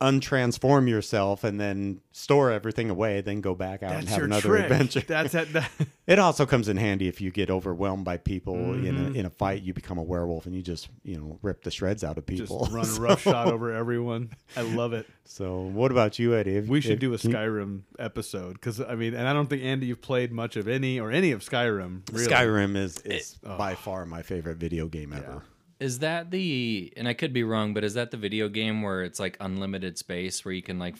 untransform 0.00 0.88
yourself 0.88 1.44
and 1.44 1.58
then 1.58 2.00
store 2.12 2.50
everything 2.50 2.90
away, 2.90 3.20
then 3.22 3.40
go 3.40 3.54
back 3.54 3.82
out 3.82 3.92
and 3.92 4.08
have 4.08 4.18
your 4.18 4.26
another 4.26 4.48
trick. 4.48 4.62
adventure. 4.64 5.00
That's 5.00 5.34
it. 5.34 5.52
That, 5.54 5.70
It 6.06 6.18
also 6.18 6.44
comes 6.44 6.68
in 6.68 6.76
handy 6.76 7.08
if 7.08 7.22
you 7.22 7.30
get 7.30 7.48
overwhelmed 7.48 8.04
by 8.04 8.18
people 8.18 8.56
in 8.74 8.82
Mm-hmm. 8.96 9.14
a 9.14 9.18
in 9.20 9.24
a 9.26 9.30
fight. 9.30 9.62
You 9.62 9.72
become 9.72 9.96
a 9.96 10.02
werewolf 10.02 10.44
and 10.44 10.54
you 10.54 10.60
just 10.60 10.88
you 11.02 11.16
know 11.16 11.38
rip 11.40 11.62
the 11.62 11.70
shreds 11.70 12.04
out 12.04 12.18
of 12.18 12.26
people. 12.26 12.66
just 12.66 12.72
run 12.74 12.84
so, 12.96 13.00
roughshod 13.00 13.48
over 13.50 13.72
everyone. 13.72 14.30
I 14.54 14.60
love 14.62 14.92
it. 14.92 15.06
so 15.24 15.60
what 15.62 15.90
about 15.90 16.18
you, 16.18 16.34
Eddie? 16.34 16.56
If- 16.56 16.66
We 16.68 16.82
should 16.82 16.92
if- 16.94 17.00
do 17.00 17.14
a 17.14 17.18
can 17.18 17.30
you- 17.30 17.36
Skyrim 17.36 17.82
episode 17.98 18.54
because 18.54 18.80
I 18.82 18.96
mean, 18.96 19.14
and 19.14 19.26
I 19.26 19.32
don't 19.32 19.48
think 19.48 19.62
Andy, 19.62 19.86
you've 19.86 20.02
played 20.02 20.30
much 20.32 20.56
of 20.56 20.68
any 20.68 21.00
or 21.00 21.10
any 21.10 21.30
of 21.30 21.40
Skyrim. 21.40 22.02
Really. 22.12 22.26
Skyrim 22.26 22.76
is 22.76 22.98
is 22.98 23.36
by 23.36 23.74
far 23.74 24.04
my 24.04 24.20
favorite 24.20 24.58
video 24.58 24.86
game 24.88 25.14
ever. 25.14 25.42
Is 25.84 25.98
that 26.00 26.30
the? 26.30 26.92
And 26.96 27.06
I 27.06 27.14
could 27.14 27.32
be 27.32 27.44
wrong, 27.44 27.74
but 27.74 27.84
is 27.84 27.94
that 27.94 28.10
the 28.10 28.16
video 28.16 28.48
game 28.48 28.82
where 28.82 29.02
it's 29.02 29.20
like 29.20 29.36
unlimited 29.40 29.98
space 29.98 30.44
where 30.44 30.52
you 30.54 30.62
can 30.62 30.78
like 30.78 30.94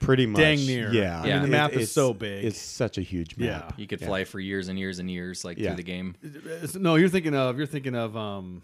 Pretty 0.00 0.26
much, 0.26 0.40
Dang 0.40 0.58
near. 0.66 0.92
Yeah, 0.92 1.20
I 1.20 1.24
mean, 1.24 1.38
the 1.42 1.44
It- 1.44 1.50
map 1.50 1.70
is 1.72 1.76
it's- 1.76 1.92
so 1.92 2.12
big. 2.12 2.44
It's 2.44 2.58
such 2.58 2.98
a 2.98 3.02
huge 3.02 3.36
map. 3.36 3.70
Yeah. 3.76 3.80
you 3.80 3.86
could 3.86 4.00
fly 4.00 4.24
for 4.24 4.38
years 4.40 4.68
and 4.68 4.78
years 4.78 4.98
and 4.98 5.10
years 5.10 5.44
like 5.44 5.56
Yeah. 5.58 5.68
through 5.68 5.76
the 5.76 5.82
game? 5.82 6.14
It's- 6.22 6.74
No, 6.74 6.96
you're 6.96 7.08
thinking 7.08 7.34
of 7.34 7.56
you're 7.58 7.66
thinking 7.66 7.94
of 7.94 8.16
um, 8.16 8.62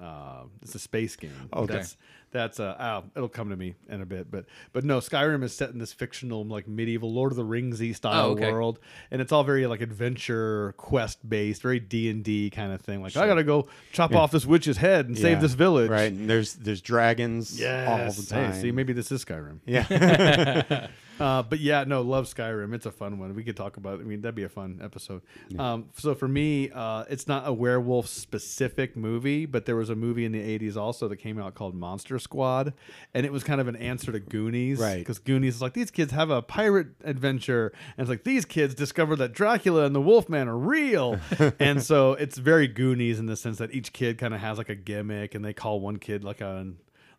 uh, 0.00 0.42
it's 0.62 0.74
a 0.74 0.78
space 0.78 1.16
game. 1.16 1.30
Okay. 1.52 1.72
That's 1.74 1.96
that's 2.36 2.60
uh, 2.60 2.76
oh, 2.78 3.10
it'll 3.16 3.28
come 3.28 3.50
to 3.50 3.56
me 3.56 3.74
in 3.88 4.00
a 4.02 4.06
bit, 4.06 4.30
but 4.30 4.44
but 4.72 4.84
no, 4.84 4.98
Skyrim 4.98 5.42
is 5.42 5.52
set 5.54 5.70
in 5.70 5.78
this 5.78 5.92
fictional 5.92 6.44
like 6.44 6.68
medieval 6.68 7.12
Lord 7.12 7.32
of 7.32 7.36
the 7.36 7.44
Ringsy 7.44 7.94
style 7.96 8.26
Oh, 8.26 8.30
okay. 8.32 8.50
world, 8.52 8.78
and 9.10 9.20
it's 9.20 9.32
all 9.32 9.42
very 9.44 9.66
like 9.66 9.80
adventure 9.80 10.74
quest 10.76 11.28
based, 11.28 11.62
very 11.62 11.80
D 11.80 12.08
and 12.10 12.22
D 12.22 12.50
kind 12.50 12.72
of 12.72 12.80
thing. 12.80 13.02
Like 13.02 13.16
I 13.16 13.26
gotta 13.26 13.44
go 13.44 13.68
chop 13.92 14.14
off 14.14 14.30
this 14.30 14.46
witch's 14.46 14.76
head 14.76 15.06
and 15.08 15.18
save 15.18 15.40
this 15.40 15.54
village. 15.54 15.90
right? 15.90 16.12
And 16.12 16.28
there's 16.30 16.54
there's 16.54 16.80
dragons 16.80 17.58
Yes. 17.58 17.88
all 17.88 18.22
the 18.22 18.52
Hey, 18.52 18.60
see, 18.60 18.70
maybe 18.72 18.92
this 18.92 19.10
is 19.10 19.24
Skyrim. 19.24 19.60
yeah. 19.66 20.86
Uh, 21.18 21.42
but 21.42 21.60
yeah, 21.60 21.84
no, 21.84 22.02
love 22.02 22.26
Skyrim. 22.26 22.74
It's 22.74 22.86
a 22.86 22.90
fun 22.90 23.18
one. 23.18 23.34
We 23.34 23.44
could 23.44 23.56
talk 23.56 23.76
about. 23.76 24.00
I 24.00 24.02
mean, 24.02 24.20
that'd 24.20 24.34
be 24.34 24.42
a 24.44 24.48
fun 24.48 24.80
episode. 24.82 25.22
Um, 25.58 25.86
so 25.96 26.14
for 26.14 26.28
me, 26.28 26.70
uh, 26.70 27.04
it's 27.08 27.26
not 27.26 27.46
a 27.46 27.52
werewolf 27.52 28.06
specific 28.06 28.96
movie, 28.96 29.46
but 29.46 29.66
there 29.66 29.76
was 29.76 29.90
a 29.90 29.94
movie 29.96 30.24
in 30.24 30.32
the 30.32 30.58
'80s 30.58 30.76
also 30.76 31.08
that 31.08 31.16
came 31.16 31.38
out 31.38 31.54
called 31.54 31.74
Monster 31.74 32.18
Squad, 32.18 32.74
and 33.14 33.24
it 33.24 33.32
was 33.32 33.42
kind 33.44 33.60
of 33.60 33.68
an 33.68 33.76
answer 33.76 34.12
to 34.12 34.20
Goonies, 34.20 34.78
Right. 34.78 34.98
Because 34.98 35.18
Goonies 35.18 35.56
is 35.56 35.62
like 35.62 35.72
these 35.72 35.90
kids 35.90 36.12
have 36.12 36.30
a 36.30 36.42
pirate 36.42 36.88
adventure, 37.04 37.72
and 37.96 38.04
it's 38.04 38.10
like 38.10 38.24
these 38.24 38.44
kids 38.44 38.74
discover 38.74 39.16
that 39.16 39.32
Dracula 39.32 39.84
and 39.84 39.94
the 39.94 40.00
Wolfman 40.00 40.48
are 40.48 40.58
real, 40.58 41.18
and 41.58 41.82
so 41.82 42.12
it's 42.12 42.38
very 42.38 42.68
Goonies 42.68 43.18
in 43.18 43.26
the 43.26 43.36
sense 43.36 43.58
that 43.58 43.74
each 43.74 43.92
kid 43.92 44.18
kind 44.18 44.34
of 44.34 44.40
has 44.40 44.58
like 44.58 44.68
a 44.68 44.74
gimmick, 44.74 45.34
and 45.34 45.44
they 45.44 45.52
call 45.52 45.80
one 45.80 45.96
kid 45.98 46.24
like 46.24 46.40
a 46.40 46.66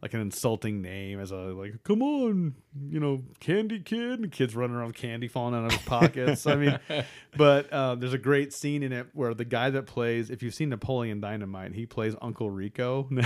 like 0.01 0.13
an 0.13 0.21
insulting 0.21 0.81
name 0.81 1.19
as 1.19 1.31
a 1.31 1.35
like 1.35 1.83
come 1.83 2.01
on 2.01 2.55
you 2.89 2.99
know 2.99 3.23
candy 3.39 3.79
kid. 3.79 4.19
And 4.19 4.31
kids 4.31 4.55
running 4.55 4.75
around 4.75 4.87
with 4.87 4.95
candy 4.95 5.27
falling 5.27 5.55
out 5.55 5.65
of 5.65 5.71
his 5.71 5.81
pockets. 5.81 6.45
I 6.45 6.55
mean 6.55 6.79
but 7.37 7.71
uh, 7.71 7.95
there's 7.95 8.13
a 8.13 8.19
great 8.19 8.53
scene 8.53 8.83
in 8.83 8.93
it 8.93 9.07
where 9.13 9.33
the 9.33 9.45
guy 9.45 9.69
that 9.69 9.85
plays 9.87 10.29
if 10.29 10.43
you've 10.43 10.53
seen 10.53 10.69
napoleon 10.69 11.19
dynamite 11.19 11.73
he 11.73 11.85
plays 11.85 12.15
uncle 12.21 12.49
rico. 12.49 13.09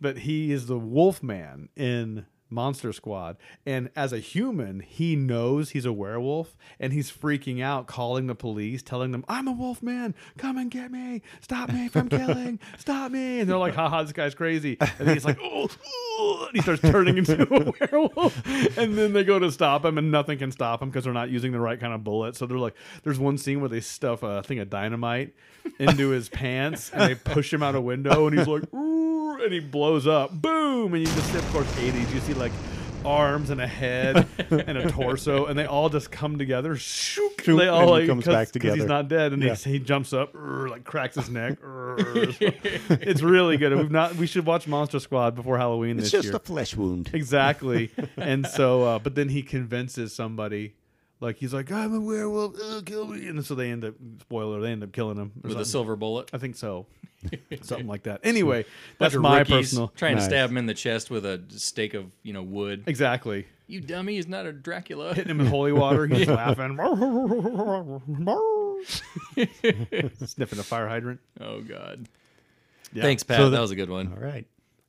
But 0.00 0.18
he 0.18 0.50
is 0.50 0.66
the 0.66 0.78
wolf 0.78 1.22
man 1.22 1.68
in 1.76 2.26
Monster 2.52 2.92
Squad. 2.92 3.36
And 3.66 3.90
as 3.96 4.12
a 4.12 4.18
human, 4.18 4.80
he 4.80 5.16
knows 5.16 5.70
he's 5.70 5.84
a 5.84 5.92
werewolf 5.92 6.56
and 6.78 6.92
he's 6.92 7.10
freaking 7.10 7.62
out, 7.62 7.86
calling 7.86 8.26
the 8.26 8.34
police, 8.34 8.82
telling 8.82 9.10
them, 9.10 9.24
I'm 9.28 9.48
a 9.48 9.52
wolf 9.52 9.82
man. 9.82 10.14
Come 10.38 10.58
and 10.58 10.70
get 10.70 10.92
me. 10.92 11.22
Stop 11.40 11.72
me 11.72 11.88
from 11.88 12.08
killing. 12.08 12.60
Stop 12.78 13.10
me. 13.12 13.40
And 13.40 13.48
they're 13.50 13.56
like, 13.56 13.74
haha, 13.74 14.02
this 14.02 14.12
guy's 14.12 14.34
crazy. 14.34 14.76
And 14.98 15.08
he's 15.08 15.24
like, 15.24 15.38
oh, 15.42 15.68
oh," 15.84 16.46
and 16.48 16.56
he 16.56 16.62
starts 16.62 16.82
turning 16.82 17.18
into 17.18 17.42
a 17.42 17.72
werewolf. 17.80 18.46
And 18.76 18.96
then 18.96 19.12
they 19.12 19.24
go 19.24 19.38
to 19.38 19.50
stop 19.50 19.84
him 19.84 19.98
and 19.98 20.10
nothing 20.10 20.38
can 20.38 20.52
stop 20.52 20.82
him 20.82 20.90
because 20.90 21.04
they're 21.04 21.12
not 21.12 21.30
using 21.30 21.52
the 21.52 21.60
right 21.60 21.80
kind 21.80 21.94
of 21.94 22.04
bullet. 22.04 22.36
So 22.36 22.46
they're 22.46 22.58
like, 22.58 22.74
there's 23.02 23.18
one 23.18 23.38
scene 23.38 23.60
where 23.60 23.68
they 23.68 23.80
stuff 23.80 24.22
a 24.22 24.42
thing 24.42 24.58
of 24.58 24.68
dynamite 24.70 25.34
into 25.78 26.10
his 26.10 26.28
pants 26.28 26.90
and 26.92 27.02
they 27.02 27.14
push 27.14 27.52
him 27.52 27.62
out 27.62 27.74
a 27.74 27.80
window 27.80 28.26
and 28.26 28.38
he's 28.38 28.46
like, 28.46 28.64
and 29.42 29.52
he 29.52 29.60
blows 29.60 30.06
up. 30.06 30.30
Boom! 30.40 30.94
And 30.94 31.06
you 31.06 31.12
just 31.14 31.30
see, 31.32 31.38
of 31.38 31.52
course, 31.52 31.66
80s. 31.72 32.14
You 32.14 32.20
see 32.20 32.34
arms 33.04 33.50
and 33.50 33.60
a 33.60 33.66
head 33.66 34.26
and 34.50 34.78
a 34.78 34.88
torso, 34.90 35.46
and 35.46 35.58
they 35.58 35.66
all 35.66 35.88
just 35.88 36.10
come 36.10 36.38
together. 36.38 36.76
Shook, 36.76 37.42
Shook, 37.42 37.58
they 37.58 37.68
all 37.68 37.80
and 37.80 37.88
he 37.88 37.92
like, 37.92 38.06
comes 38.08 38.24
'cause- 38.24 38.32
back 38.34 38.46
'cause 38.46 38.52
together. 38.52 38.76
He's 38.76 38.84
not 38.86 39.08
dead, 39.08 39.32
and 39.32 39.42
Yeah. 39.42 39.54
he, 39.56 39.72
he 39.72 39.78
jumps 39.80 40.12
up, 40.12 40.32
"Urgh," 40.34 40.70
like 40.70 40.84
cracks 40.84 41.16
his 41.16 41.28
neck. 41.28 41.60
Urgh. 41.64 42.36
it's 43.02 43.22
really 43.22 43.56
good. 43.56 43.76
We've 43.76 43.90
not. 43.90 44.14
We 44.16 44.26
should 44.26 44.46
watch 44.46 44.66
Monster 44.68 45.00
Squad 45.00 45.34
before 45.34 45.58
Halloween 45.58 45.98
It's 45.98 46.06
this 46.06 46.12
just 46.12 46.24
year. 46.26 46.36
a 46.36 46.38
flesh 46.38 46.76
wound. 46.76 47.10
Exactly. 47.12 47.90
and 48.16 48.46
so, 48.46 48.82
uh, 48.84 48.98
but 48.98 49.14
then 49.14 49.28
he 49.28 49.42
convinces 49.42 50.14
somebody, 50.14 50.74
like 51.22 51.36
he's 51.36 51.54
like, 51.54 51.72
"I'm 51.72 51.94
a 51.94 52.00
werewolf, 52.00 52.56
uh, 52.60 52.82
kill 52.84 53.06
me," 53.06 53.26
and 53.28 53.42
so 53.44 53.54
they 53.54 53.70
end 53.70 53.84
up, 53.84 53.94
spoiler, 54.20 54.60
they 54.60 54.72
end 54.72 54.82
up 54.82 54.92
killing 54.92 55.16
him 55.16 55.32
or 55.42 55.48
With 55.48 55.60
a 55.60 55.64
silver 55.64 55.96
bullet. 55.96 56.28
I 56.34 56.38
think 56.38 56.56
so, 56.56 56.86
something 57.62 57.86
like 57.86 58.02
that. 58.02 58.20
Anyway, 58.24 58.66
that's 58.98 59.14
of 59.14 59.22
my 59.22 59.38
rookies 59.38 59.68
personal. 59.70 59.88
trying 59.96 60.16
Nice. 60.16 60.24
to 60.24 60.30
stab 60.30 60.50
him 60.50 60.58
in 60.58 60.66
the 60.66 60.74
chest 60.74 61.10
with 61.10 61.24
a 61.24 61.40
stake 61.48 61.94
of 61.94 62.06
you 62.22 62.34
know 62.34 62.42
wood. 62.42 62.84
Exactly. 62.86 63.46
You 63.68 63.80
dummy! 63.80 64.16
He's 64.16 64.28
not 64.28 64.44
a 64.44 64.52
Dracula. 64.52 65.14
Hitting 65.14 65.30
him 65.30 65.38
with 65.38 65.48
holy 65.48 65.72
water, 65.72 66.06
he's 66.06 66.28
laughing, 66.28 66.76
sniffing 70.26 70.58
a 70.58 70.62
fire 70.62 70.88
hydrant. 70.88 71.20
Oh 71.40 71.60
God. 71.60 72.08
Yeah. 72.92 73.02
Thanks, 73.02 73.22
Pat. 73.22 73.38
So 73.38 73.44
the- 73.44 73.50
that 73.56 73.60
was 73.60 73.70
a 73.70 73.76
good 73.76 73.90
one. 73.90 74.12
All 74.12 74.22
right. 74.22 74.46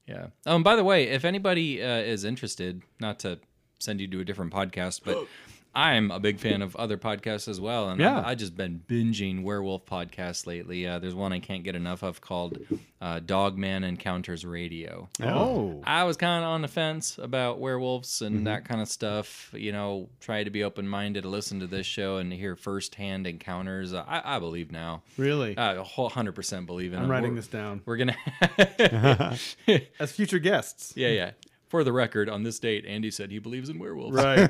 Yeah. 0.08 0.28
Um. 0.46 0.64
By 0.64 0.76
the 0.76 0.84
way, 0.84 1.10
if 1.10 1.24
anybody 1.24 1.82
uh, 1.82 1.98
is 2.00 2.26
interested, 2.26 2.82
not 3.00 3.20
to 3.20 3.40
send 3.80 4.02
you 4.02 4.08
to 4.08 4.20
a 4.20 4.26
different 4.26 4.52
podcast, 4.52 5.02
but 5.06 5.26
I'm 5.76 6.12
a 6.12 6.20
big 6.20 6.40
fan 6.40 6.62
of 6.62 6.76
other 6.76 6.98
podcasts 6.98 7.48
as 7.48 7.60
well, 7.60 7.90
and 7.90 8.00
Yeah. 8.00 8.20
I've, 8.20 8.26
I've 8.26 8.38
just 8.38 8.56
been 8.56 8.82
binging 8.88 9.42
werewolf 9.44 9.86
podcasts 9.86 10.46
lately. 10.46 10.86
Uh, 10.86 11.00
there's 11.00 11.16
one 11.16 11.34
I 11.34 11.40
can't 11.40 11.64
get 11.64 11.76
enough 11.76 12.04
of 12.04 12.22
called 12.22 12.60
uh, 13.02 13.20
Dogman 13.20 13.84
Encounters 13.84 14.46
Radio. 14.46 15.10
Oh, 15.22 15.82
I 15.84 16.04
was 16.04 16.16
kind 16.16 16.44
of 16.44 16.50
on 16.50 16.62
the 16.62 16.68
fence 16.68 17.18
about 17.18 17.60
werewolves 17.60 18.22
and 18.22 18.36
Mm-hmm. 18.36 18.44
that 18.46 18.66
kind 18.66 18.82
of 18.82 18.88
stuff. 18.88 19.50
You 19.54 19.72
know, 19.72 20.10
try 20.20 20.44
to 20.44 20.50
be 20.52 20.64
open 20.64 20.88
minded 20.88 21.24
to 21.24 21.30
listen 21.30 21.60
to 21.62 21.68
this 21.68 21.86
show 21.88 22.18
and 22.18 22.32
hear 22.32 22.56
firsthand 22.56 23.26
encounters. 23.26 23.94
Uh, 23.94 24.04
I, 24.08 24.36
I 24.36 24.40
believe 24.40 24.72
now. 24.72 25.02
really? 25.18 25.58
I 25.58 25.74
a 25.74 25.84
whole 25.84 26.10
hundred 26.10 26.36
percent 26.36 26.66
believe 26.68 26.94
in 26.94 27.00
I'm 27.00 27.06
it. 27.06 27.08
writing 27.10 27.32
We're- 27.32 27.38
this 27.42 27.48
down. 27.48 27.82
We're 27.86 27.98
gonna, 27.98 28.16
As 30.00 30.12
future 30.12 30.40
guests. 30.40 30.94
yeah, 30.96 31.10
yeah. 31.10 31.32
For 31.74 31.84
the 31.84 31.92
record, 31.92 32.30
on 32.30 32.44
this 32.44 32.60
date, 32.60 32.86
Andy 32.86 33.10
said 33.10 33.32
he 33.32 33.40
believes 33.40 33.68
in 33.68 33.80
werewolves. 33.80 34.16
Right. 34.16 34.48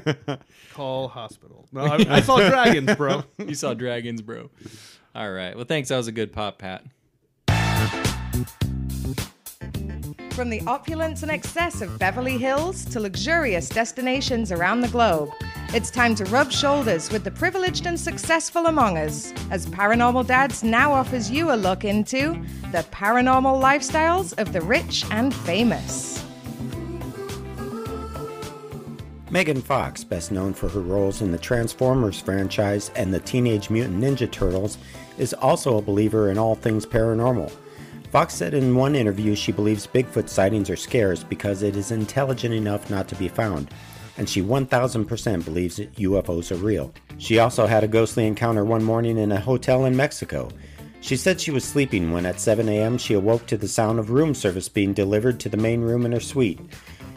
Call 0.74 1.08
hospital. 1.08 1.66
No, 1.72 1.80
I, 1.86 2.06
I 2.10 2.20
saw 2.20 2.36
dragons, 2.50 2.96
bro. 2.96 3.24
He 3.38 3.54
saw 3.54 3.74
dragons, 3.74 4.22
bro. 4.22 4.50
All 5.16 5.32
right. 5.32 5.56
Well, 5.56 5.64
thanks. 5.64 5.88
That 5.88 5.96
was 5.96 6.08
a 6.08 6.12
good 6.12 6.34
pop, 6.34 6.58
Pat. 6.58 6.84
From 10.32 10.50
the 10.50 10.62
opulence 10.68 11.24
and 11.24 11.32
excess 11.32 11.82
of 11.82 11.98
Beverly 11.98 12.38
Hills 12.38 12.84
to 12.88 13.00
luxurious 13.00 13.70
destinations 13.70 14.52
around 14.52 14.82
the 14.82 14.90
globe, 14.90 15.30
it's 15.70 15.90
time 15.90 16.16
to 16.16 16.26
rub 16.26 16.52
shoulders 16.52 17.10
with 17.10 17.24
the 17.24 17.32
privileged 17.32 17.86
and 17.86 17.98
successful 17.98 18.66
among 18.66 18.98
us 18.98 19.32
as 19.50 19.66
Paranormal 19.68 20.28
Dads 20.28 20.62
now 20.62 20.92
offers 20.92 21.32
you 21.32 21.54
a 21.54 21.56
look 21.56 21.86
into 21.86 22.34
the 22.74 22.86
paranormal 22.92 23.62
lifestyles 23.62 24.38
of 24.38 24.52
the 24.52 24.60
rich 24.60 25.06
and 25.10 25.34
famous. 25.34 26.23
Megan 29.34 29.64
Fox, 29.64 30.04
best 30.04 30.32
known 30.32 30.54
for 30.54 30.70
her 30.70 30.80
roles 30.80 31.24
in 31.24 31.32
the 31.32 31.40
Transformers 31.40 32.22
franchise 32.22 32.92
and 32.96 33.12
the 33.12 33.20
Teenage 33.20 33.72
Mutant 33.72 34.00
Ninja 34.00 34.32
Turtles, 34.32 34.78
is 35.18 35.34
also 35.34 35.76
a 35.76 35.82
believer 35.82 36.30
in 36.30 36.38
all 36.38 36.54
things 36.54 36.86
paranormal. 36.86 37.52
Fox 38.12 38.36
said 38.36 38.54
in 38.54 38.76
one 38.76 38.94
interview 38.94 39.34
she 39.34 39.52
believes 39.52 39.88
Bigfoot 39.88 40.30
sightings 40.30 40.70
are 40.70 40.76
scares 40.76 41.24
because 41.24 41.64
it 41.64 41.76
is 41.76 41.90
intelligent 41.90 42.54
enough 42.54 42.92
not 42.92 43.08
to 43.08 43.16
be 43.16 43.28
found, 43.28 43.72
and 44.20 44.30
she 44.30 44.40
1000% 44.40 45.44
believes 45.46 45.80
UFOs 45.80 46.52
are 46.52 46.64
real. 46.64 46.94
She 47.18 47.40
also 47.40 47.66
had 47.66 47.84
a 47.84 47.88
ghostly 47.88 48.28
encounter 48.28 48.64
one 48.64 48.84
morning 48.84 49.18
in 49.18 49.32
a 49.32 49.40
hotel 49.40 49.86
in 49.86 49.98
Mexico. 49.98 50.50
She 51.02 51.18
said 51.18 51.42
she 51.42 51.50
was 51.50 51.66
sleeping 51.66 52.12
when 52.12 52.28
at 52.28 52.40
7 52.40 52.70
a.m. 52.70 53.00
she 53.00 53.16
awoke 53.16 53.48
to 53.48 53.58
the 53.58 53.68
sound 53.68 53.98
of 53.98 54.12
room 54.12 54.36
service 54.36 54.70
being 54.70 54.94
delivered 54.94 55.40
to 55.40 55.50
the 55.50 55.58
main 55.58 55.82
room 55.82 56.06
in 56.06 56.12
her 56.12 56.20
suite. 56.20 56.60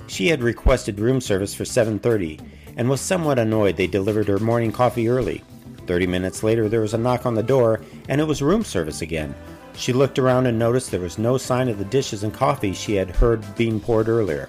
She 0.07 0.29
had 0.29 0.43
requested 0.43 1.01
room 1.01 1.21
service 1.21 1.55
for 1.55 1.65
7:30 1.65 2.41
and 2.77 2.89
was 2.89 3.01
somewhat 3.01 3.39
annoyed 3.39 3.77
they 3.77 3.87
delivered 3.87 4.29
her 4.29 4.39
morning 4.39 4.73
coffee 4.73 5.09
early. 5.09 5.43
30 5.87 6.07
minutes 6.07 6.43
later 6.43 6.69
there 6.69 6.81
was 6.81 6.95
a 6.95 6.99
knock 6.99 7.27
on 7.27 7.35
the 7.35 7.43
door 7.43 7.81
and 8.09 8.21
it 8.21 8.27
was 8.27 8.43
room 8.43 8.65
service 8.65 9.03
again. 9.03 9.35
She 9.75 9.93
looked 9.93 10.19
around 10.19 10.47
and 10.47 10.59
noticed 10.59 10.91
there 10.91 11.01
was 11.01 11.19
no 11.19 11.37
sign 11.37 11.69
of 11.69 11.79
the 11.79 11.85
dishes 11.85 12.23
and 12.23 12.33
coffee 12.33 12.73
she 12.73 12.95
had 12.95 13.11
heard 13.11 13.45
being 13.57 13.81
poured 13.81 14.09
earlier. 14.09 14.49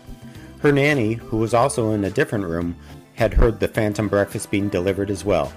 Her 0.59 0.71
nanny, 0.71 1.13
who 1.13 1.37
was 1.37 1.53
also 1.53 1.91
in 1.91 2.03
a 2.05 2.09
different 2.09 2.45
room, 2.45 2.75
had 3.15 3.33
heard 3.33 3.59
the 3.59 3.67
phantom 3.67 4.07
breakfast 4.07 4.51
being 4.51 4.69
delivered 4.69 5.09
as 5.09 5.25
well. 5.25 5.51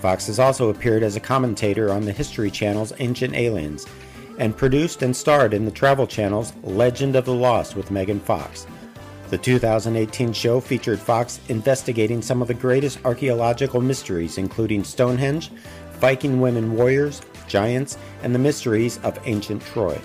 Fox 0.00 0.26
has 0.26 0.38
also 0.38 0.68
appeared 0.68 1.02
as 1.02 1.16
a 1.16 1.20
commentator 1.20 1.90
on 1.90 2.04
the 2.04 2.12
History 2.12 2.50
Channel's 2.50 2.92
Ancient 2.98 3.34
Aliens 3.34 3.86
and 4.38 4.56
produced 4.56 5.02
and 5.02 5.16
starred 5.16 5.54
in 5.54 5.64
the 5.64 5.70
Travel 5.70 6.06
Channel's 6.06 6.52
Legend 6.62 7.16
of 7.16 7.24
the 7.24 7.34
Lost 7.34 7.74
with 7.74 7.90
Megan 7.90 8.20
Fox. 8.20 8.66
The 9.28 9.38
2018 9.38 10.32
show 10.32 10.60
featured 10.60 11.00
Fox 11.00 11.40
investigating 11.48 12.22
some 12.22 12.40
of 12.40 12.46
the 12.46 12.54
greatest 12.54 13.00
archaeological 13.04 13.80
mysteries, 13.80 14.38
including 14.38 14.84
Stonehenge, 14.84 15.50
Viking 15.94 16.40
women 16.40 16.76
warriors, 16.76 17.22
giants, 17.48 17.98
and 18.22 18.32
the 18.32 18.38
mysteries 18.38 18.98
of 18.98 19.18
ancient 19.24 19.62
Troy. 19.62 20.00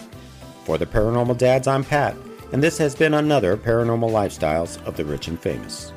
For 0.65 0.79
the 0.79 0.87
Paranormal 0.87 1.37
Dads, 1.37 1.67
I'm 1.67 1.83
Pat, 1.83 2.15
and 2.51 2.63
this 2.63 2.79
has 2.79 2.95
been 2.95 3.13
another 3.13 3.55
Paranormal 3.57 4.09
Lifestyles 4.09 4.83
of 4.87 4.97
the 4.97 5.05
Rich 5.05 5.27
and 5.27 5.39
Famous. 5.39 5.91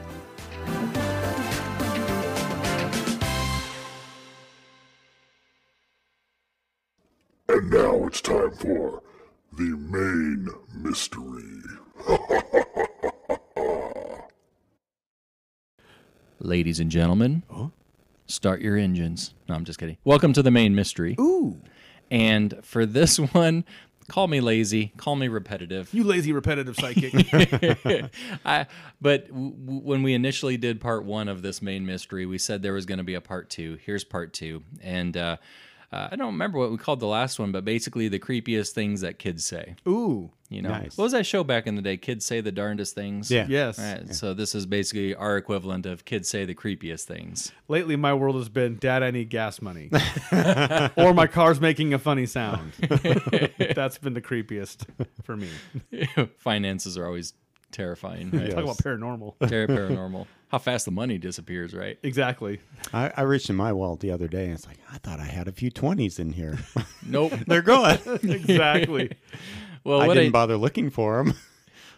And 7.48 7.70
now 7.70 8.06
it's 8.06 8.20
time 8.20 8.50
for 8.50 9.02
the 9.50 9.62
main 9.62 10.50
mystery. 10.74 11.62
Ladies 16.44 16.78
and 16.78 16.90
gentlemen, 16.90 17.42
start 18.26 18.60
your 18.60 18.76
engines. 18.76 19.32
No, 19.48 19.54
I'm 19.54 19.64
just 19.64 19.78
kidding. 19.78 19.96
Welcome 20.04 20.34
to 20.34 20.42
the 20.42 20.50
main 20.50 20.74
mystery. 20.74 21.16
Ooh, 21.18 21.56
And 22.10 22.54
for 22.62 22.84
this 22.84 23.18
one, 23.32 23.64
call 24.08 24.28
me 24.28 24.42
lazy, 24.42 24.92
call 24.98 25.16
me 25.16 25.28
repetitive. 25.28 25.88
you 25.94 26.04
lazy 26.04 26.32
repetitive 26.32 26.76
psychic. 26.76 27.14
I, 28.44 28.66
but 29.00 29.28
w- 29.28 29.54
when 29.56 30.02
we 30.02 30.12
initially 30.12 30.58
did 30.58 30.82
part 30.82 31.04
one 31.04 31.28
of 31.28 31.40
this 31.40 31.62
main 31.62 31.86
mystery, 31.86 32.26
we 32.26 32.36
said 32.36 32.60
there 32.62 32.74
was 32.74 32.84
going 32.84 32.98
to 32.98 33.04
be 33.04 33.14
a 33.14 33.22
part 33.22 33.48
two. 33.48 33.78
Here's 33.82 34.04
part 34.04 34.34
two. 34.34 34.62
And 34.82 35.16
uh, 35.16 35.38
uh, 35.92 36.08
I 36.12 36.16
don't 36.16 36.26
remember 36.32 36.58
what 36.58 36.70
we 36.70 36.76
called 36.76 37.00
the 37.00 37.06
last 37.06 37.38
one, 37.38 37.52
but 37.52 37.64
basically 37.64 38.08
the 38.08 38.18
creepiest 38.18 38.70
things 38.72 39.00
that 39.02 39.18
kids 39.18 39.44
say. 39.44 39.76
Ooh, 39.86 40.30
You 40.48 40.62
know, 40.62 40.70
Nice. 40.70 40.96
what 40.96 41.04
was 41.04 41.12
that 41.12 41.24
show 41.26 41.44
back 41.44 41.66
in 41.66 41.74
the 41.76 41.82
day? 41.82 41.96
Kids 41.96 42.24
say 42.24 42.40
the 42.40 42.52
darndest 42.52 42.94
things. 42.94 43.30
Yeah. 43.30 43.46
yes. 43.48 43.78
Right. 43.78 44.14
So 44.14 44.34
this 44.34 44.54
is 44.54 44.66
basically 44.66 45.14
our 45.14 45.36
equivalent 45.36 45.86
of 45.86 46.04
kids 46.04 46.28
say 46.28 46.44
the 46.44 46.54
creepiest 46.54 47.04
things. 47.04 47.52
Lately, 47.68 47.96
my 47.96 48.14
world 48.14 48.36
has 48.36 48.48
been, 48.48 48.76
Dad, 48.78 49.02
I 49.02 49.10
need 49.10 49.28
gas 49.30 49.60
money, 49.62 49.90
or 50.96 51.14
my 51.14 51.26
car's 51.26 51.60
making 51.60 51.94
a 51.94 51.98
funny 51.98 52.26
sound. 52.26 52.72
That's 52.80 53.98
been 53.98 54.14
the 54.14 54.22
creepiest 54.22 54.84
for 55.22 55.36
me. 55.36 55.48
Finances 56.38 56.96
are 56.98 57.06
always 57.06 57.34
terrifying. 57.72 58.30
Right? 58.30 58.50
Talk 58.50 58.64
about 58.64 58.78
paranormal. 58.78 59.34
Terror 59.48 59.66
paranormal. 59.68 60.26
How 60.54 60.58
fast 60.58 60.84
the 60.84 60.92
money 60.92 61.18
disappears, 61.18 61.74
right? 61.74 61.98
exactly. 62.04 62.60
I, 62.92 63.10
I 63.16 63.22
reached 63.22 63.50
in 63.50 63.56
my 63.56 63.72
wallet 63.72 63.98
the 63.98 64.12
other 64.12 64.28
day 64.28 64.44
and 64.44 64.52
it's 64.54 64.68
like, 64.68 64.78
I 64.92 64.98
thought 64.98 65.18
I 65.18 65.24
had 65.24 65.48
a 65.48 65.52
few 65.52 65.68
20s 65.68 66.20
in 66.20 66.32
here. 66.32 66.60
Nope. 67.04 67.32
They're 67.48 67.60
gone. 67.60 67.98
Exactly. 68.22 69.10
Well, 69.82 70.00
I 70.00 70.06
what 70.06 70.14
didn't 70.14 70.28
I 70.28 70.30
bother 70.30 70.56
looking 70.56 70.90
for 70.90 71.16
them. 71.24 71.34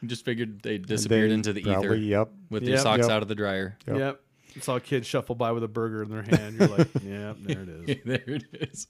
just 0.07 0.25
figured 0.25 0.63
they 0.63 0.79
disappeared 0.79 1.33
into 1.33 1.53
the 1.53 1.65
probably, 1.65 1.87
ether 1.87 1.97
Yep. 1.97 2.31
with 2.49 2.63
Yep. 2.63 2.69
your 2.71 2.79
socks 2.79 3.03
Yep. 3.03 3.11
out 3.11 3.21
of 3.21 3.29
the 3.29 3.35
dryer. 3.35 3.77
Yep. 3.87 3.99
Yep. 3.99 4.21
Saw 4.63 4.77
a 4.77 4.81
kid 4.81 5.05
shuffle 5.05 5.35
by 5.35 5.53
with 5.53 5.63
a 5.65 5.69
burger 5.69 6.03
in 6.03 6.09
their 6.09 6.23
hand. 6.23 6.57
You're 6.59 6.69
like, 6.69 6.89
yep, 7.05 7.37
there 7.43 7.61
it 7.63 7.69
is. 7.91 8.05
there 8.07 8.25
it 8.37 8.45
is. 8.53 8.87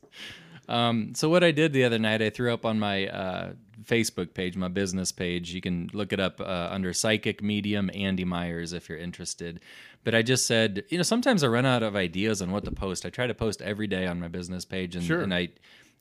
Um, 0.69 1.13
so 1.17 1.29
what 1.29 1.43
I 1.43 1.51
did 1.51 1.73
the 1.73 1.83
other 1.83 1.99
night, 1.99 2.23
I 2.23 2.31
threw 2.31 2.55
up 2.55 2.65
on 2.65 2.79
my 2.79 3.09
uh, 3.09 3.53
Facebook 3.87 4.35
page, 4.35 4.57
my 4.57 4.69
business 4.69 5.13
page. 5.13 5.53
You 5.55 5.61
can 5.61 5.89
look 5.93 6.13
it 6.13 6.21
up 6.21 6.41
uh, 6.41 6.69
under 6.71 6.93
Psychic 6.93 7.43
Medium 7.43 7.91
Andy 7.95 8.25
Myers 8.25 8.73
if 8.73 8.89
you're 8.89 8.99
interested. 8.99 9.61
But 10.05 10.15
I 10.15 10.23
just 10.23 10.47
said, 10.47 10.85
you 10.89 10.99
know, 10.99 11.03
sometimes 11.03 11.43
I 11.43 11.49
run 11.49 11.67
out 11.67 11.83
of 11.83 11.97
ideas 11.97 12.41
on 12.43 12.51
what 12.51 12.65
to 12.65 12.71
post. 12.71 13.05
I 13.07 13.11
try 13.11 13.27
to 13.27 13.35
post 13.35 13.63
every 13.63 13.87
day 13.87 14.07
on 14.07 14.21
my 14.21 14.29
business 14.29 14.65
page, 14.65 14.97
and, 14.97 15.05
Sure. 15.05 15.21
and 15.23 15.35
I, 15.35 15.49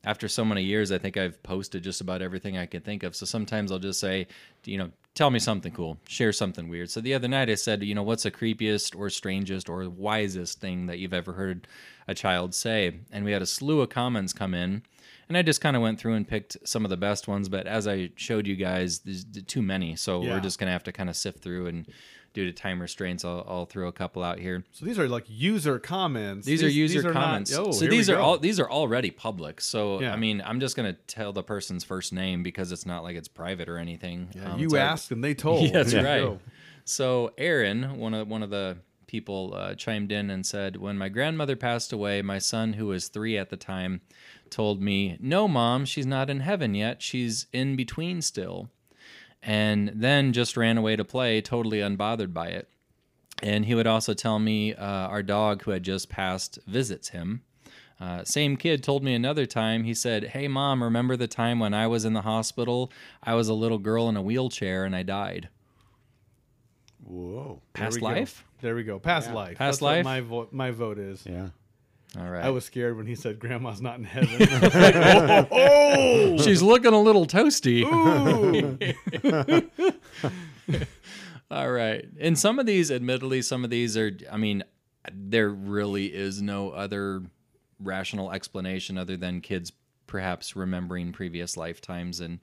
after 0.04 0.28
so 0.28 0.44
many 0.44 0.62
years, 0.62 0.92
I 0.92 0.98
think 0.98 1.16
I've 1.16 1.42
posted 1.42 1.82
just 1.82 2.00
about 2.00 2.22
everything 2.22 2.56
I 2.56 2.66
can 2.66 2.82
think 2.82 3.02
of. 3.02 3.16
So 3.16 3.26
sometimes 3.26 3.72
I'll 3.72 3.78
just 3.78 3.98
say, 3.98 4.28
you 4.64 4.78
know, 4.78 4.90
tell 5.14 5.30
me 5.30 5.38
something 5.38 5.72
cool, 5.72 5.98
share 6.06 6.32
something 6.32 6.68
weird. 6.68 6.90
So 6.90 7.00
the 7.00 7.14
other 7.14 7.26
night 7.26 7.50
I 7.50 7.54
said, 7.54 7.82
you 7.82 7.94
know, 7.94 8.02
what's 8.02 8.22
the 8.24 8.30
creepiest 8.30 8.96
or 8.96 9.10
strangest 9.10 9.68
or 9.68 9.88
wisest 9.88 10.60
thing 10.60 10.86
that 10.86 10.98
you've 10.98 11.14
ever 11.14 11.32
heard 11.32 11.66
a 12.06 12.14
child 12.14 12.54
say? 12.54 13.00
And 13.10 13.24
we 13.24 13.32
had 13.32 13.42
a 13.42 13.46
slew 13.46 13.80
of 13.80 13.88
comments 13.88 14.32
come 14.32 14.54
in. 14.54 14.82
And 15.28 15.36
I 15.36 15.42
just 15.42 15.60
kind 15.60 15.74
of 15.76 15.82
went 15.82 15.98
through 15.98 16.14
and 16.14 16.26
picked 16.26 16.56
some 16.64 16.84
of 16.84 16.90
the 16.90 16.96
best 16.96 17.26
ones, 17.26 17.48
but 17.48 17.66
as 17.66 17.88
I 17.88 18.10
showed 18.16 18.46
you 18.46 18.54
guys, 18.56 19.00
there's 19.00 19.24
too 19.24 19.60
many, 19.62 19.96
so 19.96 20.22
Yeah. 20.22 20.34
we're 20.34 20.40
just 20.40 20.58
gonna 20.58 20.70
have 20.72 20.84
to 20.84 20.92
kind 20.92 21.08
of 21.10 21.16
sift 21.16 21.40
through. 21.40 21.66
And 21.66 21.86
due 22.32 22.44
to 22.44 22.52
time 22.52 22.80
restraints, 22.80 23.24
I'll, 23.24 23.44
I'll 23.48 23.64
throw 23.66 23.88
a 23.88 23.92
couple 23.92 24.22
out 24.22 24.38
here. 24.38 24.62
So 24.72 24.84
these 24.84 24.98
are 24.98 25.08
like 25.08 25.24
user 25.26 25.78
comments. 25.80 26.46
These, 26.46 26.62
are 26.62 26.68
user 26.68 27.02
not- 27.02 27.12
comments. 27.14 27.52
oh, 27.56 27.72
so 27.72 27.86
these 27.86 28.08
are 28.10 28.18
all 28.18 28.38
these 28.38 28.60
are 28.60 28.70
already 28.70 29.10
public. 29.10 29.60
So 29.60 30.00
Yeah. 30.00 30.12
I 30.12 30.16
mean, 30.16 30.42
I'm 30.44 30.60
just 30.60 30.76
gonna 30.76 30.92
tell 30.92 31.32
the 31.32 31.42
person's 31.42 31.82
first 31.82 32.12
name 32.12 32.42
because 32.44 32.70
it's 32.72 32.86
not 32.86 33.02
like 33.02 33.16
it's 33.16 33.26
private 33.28 33.68
or 33.68 33.78
anything. 33.78 34.28
Yeah, 34.34 34.52
Um, 34.52 34.60
you 34.60 34.76
asked 34.76 35.10
and 35.10 35.24
they 35.24 35.34
told. 35.34 35.64
Yeah, 35.64 35.72
that's 35.72 35.92
you 35.92 36.00
right. 36.02 36.38
So 36.84 37.32
Aaron, 37.36 37.98
one 37.98 38.14
of 38.14 38.28
one 38.28 38.42
of 38.44 38.50
the 38.50 38.76
people, 39.08 39.54
uh, 39.56 39.74
chimed 39.74 40.10
in 40.12 40.30
and 40.30 40.44
said, 40.44 40.76
"When 40.76 40.98
my 40.98 41.08
grandmother 41.08 41.56
passed 41.56 41.92
away, 41.92 42.22
my 42.22 42.38
son, 42.38 42.74
who 42.74 42.86
was 42.86 43.08
three 43.08 43.38
at 43.38 43.50
the 43.50 43.56
time, 43.56 44.00
told 44.50 44.80
me, 44.82 45.16
"No, 45.20 45.46
mom, 45.48 45.84
she's 45.84 46.06
not 46.06 46.30
in 46.30 46.40
heaven 46.40 46.74
yet. 46.74 47.02
She's 47.02 47.46
in 47.52 47.76
between 47.76 48.22
still." 48.22 48.70
And 49.42 49.92
then 49.94 50.32
just 50.32 50.56
ran 50.56 50.76
away 50.78 50.96
to 50.96 51.04
play, 51.04 51.40
totally 51.40 51.78
unbothered 51.78 52.32
by 52.32 52.48
it. 52.48 52.68
And 53.42 53.66
he 53.66 53.74
would 53.74 53.86
also 53.86 54.14
tell 54.14 54.38
me 54.38 54.74
uh, 54.74 54.84
our 54.84 55.22
dog, 55.22 55.62
who 55.62 55.70
had 55.70 55.82
just 55.82 56.08
passed, 56.08 56.58
visits 56.66 57.10
him. 57.10 57.42
Uh, 58.00 58.24
same 58.24 58.56
kid 58.56 58.82
told 58.82 59.02
me 59.04 59.14
another 59.14 59.46
time. 59.46 59.84
He 59.84 59.94
said, 59.94 60.24
"Hey, 60.28 60.48
mom, 60.48 60.82
remember 60.82 61.16
the 61.16 61.28
time 61.28 61.60
when 61.60 61.74
I 61.74 61.86
was 61.86 62.04
in 62.04 62.12
the 62.14 62.22
hospital? 62.22 62.90
I 63.22 63.34
was 63.34 63.48
a 63.48 63.54
little 63.54 63.78
girl 63.78 64.08
in 64.08 64.16
a 64.16 64.22
wheelchair 64.22 64.84
and 64.84 64.94
I 64.96 65.02
died." 65.02 65.48
Whoa. 67.04 67.62
There 67.74 67.84
Past 67.84 67.94
we 67.96 68.00
go. 68.00 68.06
life. 68.06 68.44
There 68.60 68.74
we 68.74 68.82
go. 68.82 68.98
Past 68.98 69.30
life. 69.32 69.58
Past 69.58 69.80
That's 69.80 69.82
what 69.82 69.90
life? 69.96 70.04
my 70.04 70.20
vo- 70.20 70.48
my 70.50 70.70
vote 70.72 70.98
is. 70.98 71.24
Yeah. 71.24 71.50
All 72.18 72.30
right. 72.30 72.44
I 72.44 72.50
was 72.50 72.64
scared 72.64 72.96
when 72.96 73.06
he 73.06 73.14
said 73.14 73.38
grandma's 73.38 73.82
not 73.82 73.98
in 73.98 74.04
heaven. 74.04 74.38
Like, 74.72 74.94
oh, 75.48 75.48
oh, 75.50 76.38
She's 76.38 76.62
looking 76.62 76.94
a 76.94 77.00
little 77.00 77.26
toasty. 77.26 77.84
All 81.50 81.70
right. 81.70 82.04
And 82.18 82.38
some 82.38 82.58
of 82.58 82.66
these, 82.66 82.90
admittedly, 82.90 83.42
some 83.42 83.64
of 83.64 83.70
these 83.70 83.96
are, 83.96 84.10
I 84.30 84.36
mean, 84.36 84.64
there 85.12 85.50
really 85.50 86.06
is 86.06 86.42
no 86.42 86.70
other 86.70 87.22
rational 87.78 88.32
explanation 88.32 88.98
other 88.98 89.16
than 89.16 89.40
kids 89.40 89.72
perhaps 90.06 90.56
remembering 90.56 91.12
previous 91.12 91.56
lifetimes. 91.56 92.20
And 92.20 92.40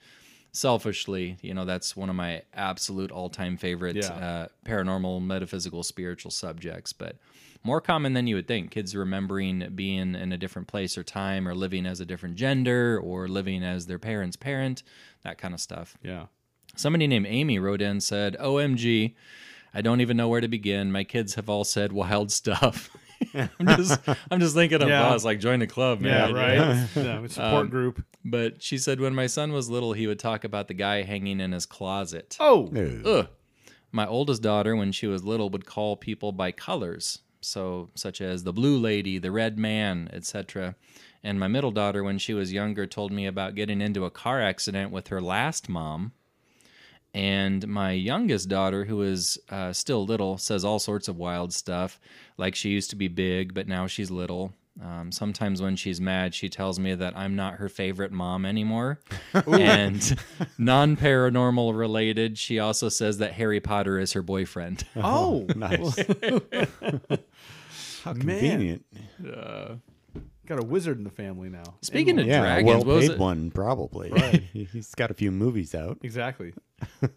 selfishly, 0.52 1.38
you 1.42 1.54
know, 1.54 1.66
that's 1.66 1.98
one 1.98 2.10
of 2.10 2.16
my 2.16 2.44
absolute 2.54 3.12
all 3.12 3.30
time 3.30 3.58
favorite 3.58 3.98
Yeah. 3.98 4.14
uh, 4.14 4.48
paranormal, 4.66 5.22
metaphysical, 5.24 5.84
spiritual 5.84 6.32
subjects. 6.32 6.94
But 6.94 7.18
more 7.64 7.80
common 7.82 8.14
than 8.14 8.28
you 8.28 8.36
would 8.36 8.48
think. 8.48 8.72
Kids 8.72 8.96
remembering 8.96 9.70
being 9.76 10.16
in 10.16 10.32
a 10.32 10.38
different 10.38 10.68
place 10.68 10.98
or 10.98 11.04
time 11.04 11.48
or 11.48 11.56
living 11.56 11.86
as 11.86 12.00
a 12.00 12.06
different 12.06 12.36
gender 12.36 13.00
or 13.02 13.28
living 13.28 13.64
as 13.64 13.86
their 13.86 14.00
parent's 14.00 14.36
parent, 14.36 14.84
that 15.24 15.38
kind 15.38 15.54
of 15.54 15.60
stuff. 15.62 15.98
Yeah. 16.04 16.26
Somebody 16.76 17.08
named 17.08 17.28
Amy 17.28 17.60
wrote 17.60 17.82
in 17.82 17.88
and 17.92 18.04
said, 18.04 18.36
"OMG, 18.40 19.14
I 19.74 19.82
don't 19.82 20.02
even 20.02 20.18
know 20.18 20.28
where 20.28 20.42
to 20.42 20.48
begin. 20.48 20.92
My 20.92 21.04
kids 21.04 21.36
have 21.36 21.48
all 21.50 21.64
said 21.64 21.92
wild 21.94 22.32
stuff." 22.32 22.90
I'm 23.34 23.68
just 23.78 24.02
I'm 24.30 24.40
just 24.40 24.54
thinking 24.56 24.82
of 24.82 24.90
Yeah. 24.90 25.08
us 25.10 25.24
like 25.24 25.40
join 25.40 25.60
the 25.60 25.68
club, 25.68 26.02
man. 26.02 26.30
Yeah, 26.36 26.42
right. 26.42 26.88
yeah, 26.96 27.28
support 27.28 27.40
Um, 27.66 27.70
group. 27.70 28.04
But 28.26 28.62
she 28.62 28.78
said 28.78 29.00
when 29.00 29.16
my 29.16 29.28
son 29.28 29.54
was 29.54 29.70
little, 29.70 29.94
he 29.94 30.08
would 30.08 30.20
talk 30.20 30.44
about 30.44 30.68
the 30.68 30.74
guy 30.74 31.04
hanging 31.04 31.40
in 31.40 31.52
his 31.54 31.66
closet. 31.66 32.36
Oh, 32.40 32.70
Ugh. 33.06 33.28
My 33.92 34.08
oldest 34.08 34.42
daughter, 34.42 34.76
when 34.76 34.92
she 34.92 35.06
was 35.08 35.24
little, 35.24 35.50
would 35.52 35.66
call 35.68 35.96
people 35.96 36.32
by 36.32 36.52
colors, 36.52 37.20
so 37.44 37.90
such 37.96 38.22
as 38.22 38.44
the 38.44 38.54
blue 38.54 38.78
lady, 38.78 39.18
the 39.18 39.32
red 39.32 39.58
man, 39.58 40.10
etc. 40.12 40.76
And 41.24 41.40
my 41.40 41.48
middle 41.48 41.72
daughter, 41.72 42.04
when 42.04 42.18
she 42.18 42.34
was 42.34 42.52
younger, 42.52 42.86
told 42.86 43.12
me 43.12 43.26
about 43.26 43.56
getting 43.56 43.82
into 43.82 44.06
a 44.06 44.12
car 44.12 44.42
accident 44.42 44.92
with 44.92 45.08
her 45.08 45.22
last 45.22 45.70
mom. 45.70 46.12
And 47.14 47.68
my 47.68 47.92
youngest 47.92 48.50
daughter, 48.50 48.86
who 48.86 49.04
is 49.04 49.38
uh, 49.50 49.72
still 49.72 50.04
little, 50.06 50.38
says 50.38 50.66
all 50.66 50.80
sorts 50.80 51.08
of 51.08 51.16
wild 51.16 51.54
stuff, 51.54 52.00
like 52.38 52.56
she 52.56 52.70
used 52.70 52.90
to 52.90 52.96
be 52.96 53.08
big, 53.08 53.54
but 53.54 53.68
now 53.68 53.86
she's 53.86 54.10
little. 54.10 54.54
Um, 54.82 55.12
sometimes 55.12 55.62
when 55.62 55.76
she's 55.76 56.02
mad, 56.02 56.34
she 56.34 56.50
tells 56.50 56.80
me 56.80 56.96
that 56.96 57.16
I'm 57.16 57.36
not 57.36 57.56
her 57.56 57.70
favorite 57.70 58.12
mom 58.12 58.44
anymore. 58.46 59.00
and 59.34 60.18
non 60.58 60.98
paranormal 60.98 61.78
related, 61.78 62.40
she 62.40 62.58
also 62.58 62.90
says 62.90 63.20
that 63.20 63.34
Harry 63.34 63.60
Potter 63.60 64.00
is 64.00 64.14
her 64.14 64.24
boyfriend. 64.24 64.84
Oh, 64.96 65.46
Nice. 65.56 65.96
How 68.04 68.14
Man. 68.14 68.26
convenient. 68.40 68.86
got 70.46 70.62
a 70.62 70.66
wizard 70.66 70.98
in 70.98 71.04
the 71.04 71.10
family 71.10 71.50
now. 71.50 71.64
Speaking 71.82 72.20
of 72.20 72.26
Yeah, 72.28 72.42
dragons, 72.42 72.68
well 72.68 72.78
what 72.80 72.88
was 72.88 73.08
paid 73.08 73.14
it? 73.14 73.20
one 73.20 73.52
probably. 73.52 74.10
He's 74.54 74.94
got 74.96 75.10
a 75.12 75.14
few 75.14 75.32
movies 75.32 75.74
out. 75.74 76.00
Exactly. 76.04 76.54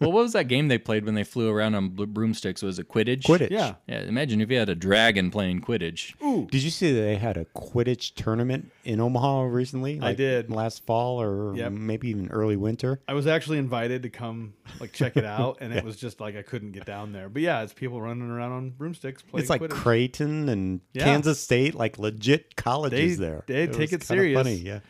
Well, 0.00 0.12
what 0.12 0.22
was 0.22 0.32
that 0.32 0.48
game 0.48 0.68
they 0.68 0.78
played 0.78 1.04
when 1.04 1.14
they 1.14 1.24
flew 1.24 1.48
around 1.50 1.74
on 1.74 1.88
broomsticks? 1.90 2.62
Was 2.62 2.78
it 2.78 2.88
Quidditch? 2.88 3.22
Quidditch. 3.24 3.50
Yeah. 3.50 3.74
Yeah, 3.86 4.00
imagine 4.00 4.40
if 4.40 4.50
you 4.50 4.58
had 4.58 4.68
a 4.68 4.74
dragon 4.74 5.30
playing 5.30 5.60
Quidditch. 5.60 6.14
Ooh. 6.22 6.46
Did 6.50 6.62
you 6.62 6.70
see 6.70 6.92
that 6.92 7.00
they 7.00 7.16
had 7.16 7.36
a 7.36 7.44
Quidditch 7.46 8.14
tournament 8.14 8.70
in 8.84 9.00
Omaha 9.00 9.42
recently? 9.42 10.00
I 10.00 10.14
did. 10.14 10.50
last 10.50 10.84
fall 10.86 11.20
or 11.22 11.54
Yep. 11.56 11.72
maybe 11.72 12.08
even 12.10 12.28
early 12.30 12.56
winter. 12.56 13.00
I 13.08 13.14
was 13.14 13.26
actually 13.26 13.58
invited 13.58 14.02
to 14.02 14.10
come 14.10 14.54
like 14.80 14.92
check 14.92 15.16
it 15.16 15.24
out, 15.24 15.58
and 15.60 15.72
it 15.72 15.84
was 15.84 15.96
just 15.96 16.20
like 16.20 16.36
I 16.36 16.42
couldn't 16.42 16.72
get 16.72 16.84
down 16.86 17.12
there. 17.12 17.28
But 17.28 17.42
yeah, 17.42 17.62
it's 17.62 17.72
people 17.72 18.00
running 18.00 18.30
around 18.30 18.52
on 18.52 18.70
broomsticks 18.70 19.22
playing. 19.22 19.42
it's 19.42 19.50
like 19.50 19.60
Quidditch. 19.60 19.70
Creighton 19.70 20.48
and 20.48 20.80
Yeah. 20.92 21.04
Kansas 21.04 21.40
State, 21.40 21.74
like 21.74 21.98
legit 21.98 22.56
colleges 22.56 23.18
They- 23.18 23.24
there. 23.26 23.44
they 23.46 23.66
take 23.66 23.76
was 23.76 23.80
it 23.80 23.90
kinda 23.90 24.06
serious. 24.06 24.38
Funny, 24.38 24.54
yeah. 24.56 24.80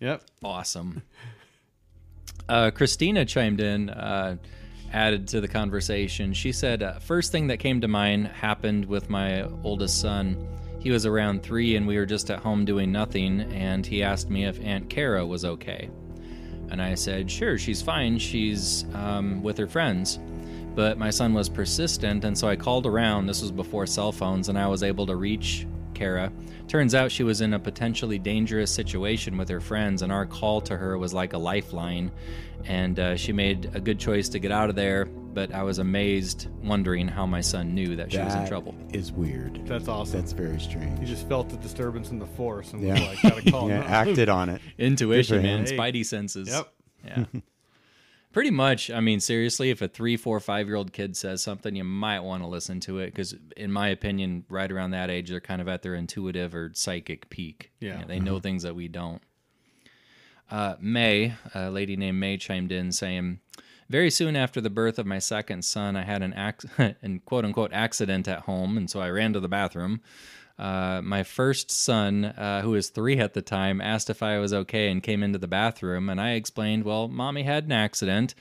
Yep. 0.00 0.22
Awesome. 0.42 1.02
Uh, 2.48 2.70
Christina 2.70 3.24
chimed 3.24 3.60
in, 3.60 3.90
uh, 3.90 4.36
added 4.92 5.28
to 5.28 5.40
the 5.40 5.48
conversation. 5.48 6.32
She 6.32 6.52
said, 6.52 6.82
uh, 6.82 6.98
First 6.98 7.32
thing 7.32 7.46
that 7.48 7.58
came 7.58 7.80
to 7.80 7.88
mind 7.88 8.28
happened 8.28 8.84
with 8.84 9.08
my 9.08 9.44
oldest 9.62 10.00
son. 10.00 10.46
He 10.80 10.90
was 10.90 11.06
around 11.06 11.42
three, 11.42 11.76
and 11.76 11.86
we 11.86 11.96
were 11.96 12.06
just 12.06 12.30
at 12.30 12.40
home 12.40 12.64
doing 12.64 12.90
nothing, 12.90 13.40
and 13.52 13.86
he 13.86 14.02
asked 14.02 14.28
me 14.28 14.44
if 14.44 14.60
Aunt 14.60 14.90
Kara 14.90 15.24
was 15.24 15.44
okay. 15.44 15.88
And 16.70 16.82
I 16.82 16.94
said, 16.94 17.30
Sure, 17.30 17.56
she's 17.58 17.82
fine. 17.82 18.18
She's 18.18 18.84
um, 18.94 19.42
with 19.42 19.56
her 19.58 19.68
friends. 19.68 20.18
But 20.74 20.96
my 20.96 21.10
son 21.10 21.34
was 21.34 21.48
persistent, 21.48 22.24
and 22.24 22.36
so 22.36 22.48
I 22.48 22.56
called 22.56 22.86
around. 22.86 23.26
This 23.26 23.42
was 23.42 23.52
before 23.52 23.86
cell 23.86 24.10
phones, 24.10 24.48
and 24.48 24.58
I 24.58 24.66
was 24.66 24.82
able 24.82 25.06
to 25.06 25.16
reach 25.16 25.66
Kara. 26.02 26.32
Turns 26.68 26.94
out 26.94 27.12
she 27.12 27.22
was 27.22 27.40
in 27.40 27.54
a 27.54 27.58
potentially 27.58 28.18
dangerous 28.18 28.70
situation 28.70 29.36
with 29.36 29.48
her 29.48 29.60
friends, 29.60 30.02
and 30.02 30.10
our 30.10 30.26
call 30.26 30.60
to 30.62 30.76
her 30.76 30.98
was 30.98 31.14
like 31.14 31.32
a 31.32 31.38
lifeline. 31.38 32.10
And 32.64 32.98
uh, 32.98 33.16
she 33.16 33.32
made 33.32 33.70
a 33.74 33.80
good 33.80 33.98
choice 33.98 34.28
to 34.30 34.38
get 34.38 34.52
out 34.52 34.68
of 34.70 34.76
there, 34.76 35.04
but 35.04 35.52
I 35.52 35.62
was 35.64 35.78
amazed, 35.78 36.48
wondering 36.62 37.08
how 37.08 37.26
my 37.26 37.40
son 37.40 37.74
knew 37.74 37.96
that 37.96 38.10
she 38.12 38.18
was 38.18 38.32
in 38.34 38.40
That 38.40 38.48
trouble. 38.48 38.74
is 38.92 39.10
weird. 39.12 39.66
That's 39.66 39.88
awesome. 39.88 40.20
That's 40.20 40.32
very 40.32 40.60
strange. 40.60 40.84
you 40.90 40.94
strange. 40.94 41.08
just 41.08 41.28
felt 41.28 41.48
the 41.50 41.56
disturbance 41.56 42.10
in 42.10 42.18
the 42.20 42.26
force 42.26 42.72
and 42.72 42.82
Yeah. 42.82 42.94
was 42.94 43.02
like, 43.02 43.22
gotta 43.22 43.50
call 43.50 43.68
yeah, 43.68 43.76
him 43.78 43.82
out. 43.82 44.08
acted 44.08 44.28
on 44.28 44.48
it. 44.48 44.60
Intuition, 44.78 45.36
Good 45.36 45.42
for 45.42 45.46
man, 45.46 45.66
him. 45.66 45.66
spidey 45.78 46.04
senses. 46.06 46.48
Yep. 46.48 46.72
Yeah. 47.04 47.24
Pretty 48.32 48.50
much. 48.50 48.90
I 48.90 49.00
mean, 49.00 49.20
seriously, 49.20 49.70
if 49.70 49.82
a 49.82 49.88
three, 49.88 50.16
four, 50.16 50.40
five 50.40 50.66
year 50.66 50.76
old 50.76 50.92
kid 50.92 51.16
says 51.16 51.42
something, 51.42 51.76
you 51.76 51.84
might 51.84 52.20
want 52.20 52.42
to 52.42 52.46
listen 52.46 52.80
to 52.80 52.98
it 52.98 53.06
because, 53.06 53.34
in 53.56 53.70
my 53.70 53.88
opinion, 53.88 54.44
right 54.48 54.70
around 54.70 54.92
that 54.92 55.10
age, 55.10 55.28
they're 55.30 55.40
kind 55.40 55.60
of 55.60 55.68
at 55.68 55.82
their 55.82 55.94
intuitive 55.94 56.54
or 56.54 56.70
psychic 56.74 57.28
peak. 57.28 57.72
Yeah. 57.80 57.94
You 57.94 57.98
know, 58.00 58.06
they 58.06 58.20
know 58.20 58.38
things 58.38 58.62
that 58.62 58.74
we 58.74 58.88
don't. 58.88 59.22
Uh, 60.50 60.76
May, 60.80 61.34
a 61.54 61.70
lady 61.70 61.96
named 61.96 62.20
May, 62.20 62.36
chimed 62.36 62.72
in 62.72 62.92
saying, 62.92 63.40
very 63.88 64.10
soon 64.10 64.36
after 64.36 64.60
the 64.60 64.70
birth 64.70 64.98
of 64.98 65.06
my 65.06 65.18
second 65.18 65.64
son, 65.64 65.96
I 65.96 66.02
had 66.02 66.22
an 66.22 66.32
ac- 66.34 66.94
an 67.02 67.20
quote 67.26 67.44
unquote 67.44 67.72
accident 67.74 68.26
at 68.26 68.40
home, 68.40 68.78
and 68.78 68.88
so 68.88 69.00
I 69.00 69.10
ran 69.10 69.34
to 69.34 69.40
the 69.40 69.48
bathroom. 69.48 70.00
Uh, 70.58 71.00
my 71.02 71.22
first 71.22 71.70
son, 71.70 72.24
uh, 72.26 72.60
who 72.62 72.70
was 72.70 72.90
three 72.90 73.18
at 73.18 73.34
the 73.34 73.42
time, 73.42 73.80
asked 73.80 74.10
if 74.10 74.22
I 74.22 74.38
was 74.38 74.52
okay 74.52 74.90
and 74.90 75.02
came 75.02 75.22
into 75.22 75.38
the 75.38 75.48
bathroom, 75.48 76.08
and 76.08 76.20
I 76.20 76.32
explained, 76.32 76.84
well, 76.84 77.08
mommy 77.08 77.42
had 77.42 77.64
an 77.64 77.72
accident. 77.72 78.34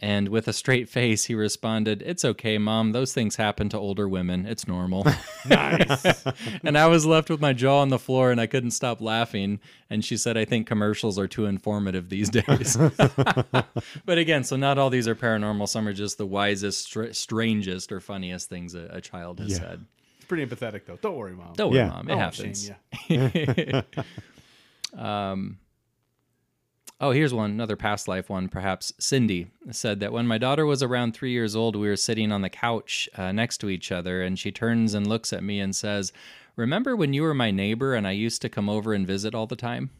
And 0.00 0.28
with 0.28 0.46
a 0.46 0.52
straight 0.52 0.88
face, 0.88 1.24
he 1.24 1.34
responded, 1.34 2.02
It's 2.06 2.24
okay, 2.24 2.56
mom. 2.56 2.92
Those 2.92 3.12
things 3.12 3.34
happen 3.34 3.68
to 3.70 3.78
older 3.78 4.08
women. 4.08 4.46
It's 4.46 4.68
normal. 4.68 5.04
Nice. 5.48 6.24
and 6.62 6.78
I 6.78 6.86
was 6.86 7.04
left 7.04 7.30
with 7.30 7.40
my 7.40 7.52
jaw 7.52 7.80
on 7.80 7.88
the 7.88 7.98
floor 7.98 8.30
and 8.30 8.40
I 8.40 8.46
couldn't 8.46 8.70
stop 8.72 9.00
laughing. 9.00 9.58
And 9.90 10.04
she 10.04 10.16
said, 10.16 10.36
I 10.36 10.44
think 10.44 10.68
commercials 10.68 11.18
are 11.18 11.26
too 11.26 11.46
informative 11.46 12.10
these 12.10 12.28
days. 12.30 12.76
but 14.04 14.18
again, 14.18 14.44
so 14.44 14.56
not 14.56 14.78
all 14.78 14.90
these 14.90 15.08
are 15.08 15.14
paranormal. 15.16 15.68
Some 15.68 15.88
are 15.88 15.92
just 15.92 16.18
the 16.18 16.26
wisest, 16.26 16.84
str- 16.84 17.12
strangest, 17.12 17.90
or 17.90 17.98
funniest 18.00 18.48
things 18.48 18.74
a, 18.74 18.88
a 18.92 19.00
child 19.00 19.40
has 19.40 19.52
Yeah. 19.52 19.58
said. 19.58 19.84
It's 20.28 20.34
pretty 20.34 20.44
empathetic 20.46 20.82
though. 20.86 20.98
Don't 21.00 21.16
worry, 21.16 21.32
mom. 21.34 21.52
Don't 21.54 21.70
worry, 21.70 21.78
Yeah. 21.80 21.88
mom. 21.88 22.08
It 22.08 22.12
I 22.12 22.16
won't 22.16 22.34
happens. 22.36 22.70
shame 23.08 23.82
ya. 24.96 25.42
Oh, 27.00 27.12
here's 27.12 27.32
one, 27.32 27.52
another 27.52 27.76
past 27.76 28.08
life 28.08 28.28
one, 28.28 28.48
perhaps. 28.48 28.92
Cindy 28.98 29.52
said 29.70 30.00
that 30.00 30.12
when 30.12 30.26
my 30.26 30.36
daughter 30.36 30.66
was 30.66 30.82
around 30.82 31.12
three 31.14 31.30
years 31.30 31.54
old, 31.54 31.76
we 31.76 31.86
were 31.86 31.94
sitting 31.94 32.32
on 32.32 32.42
the 32.42 32.50
couch 32.50 33.08
uh, 33.16 33.30
next 33.30 33.58
to 33.58 33.68
each 33.68 33.92
other, 33.92 34.20
and 34.20 34.36
she 34.36 34.50
turns 34.50 34.94
and 34.94 35.06
looks 35.06 35.32
at 35.32 35.44
me 35.44 35.60
and 35.60 35.76
says, 35.76 36.12
Remember 36.56 36.96
when 36.96 37.12
you 37.12 37.22
were 37.22 37.34
my 37.34 37.52
neighbor 37.52 37.94
and 37.94 38.04
I 38.04 38.10
used 38.10 38.42
to 38.42 38.48
come 38.48 38.68
over 38.68 38.92
and 38.94 39.06
visit 39.06 39.32
all 39.32 39.46
the 39.46 39.54
time? 39.54 39.90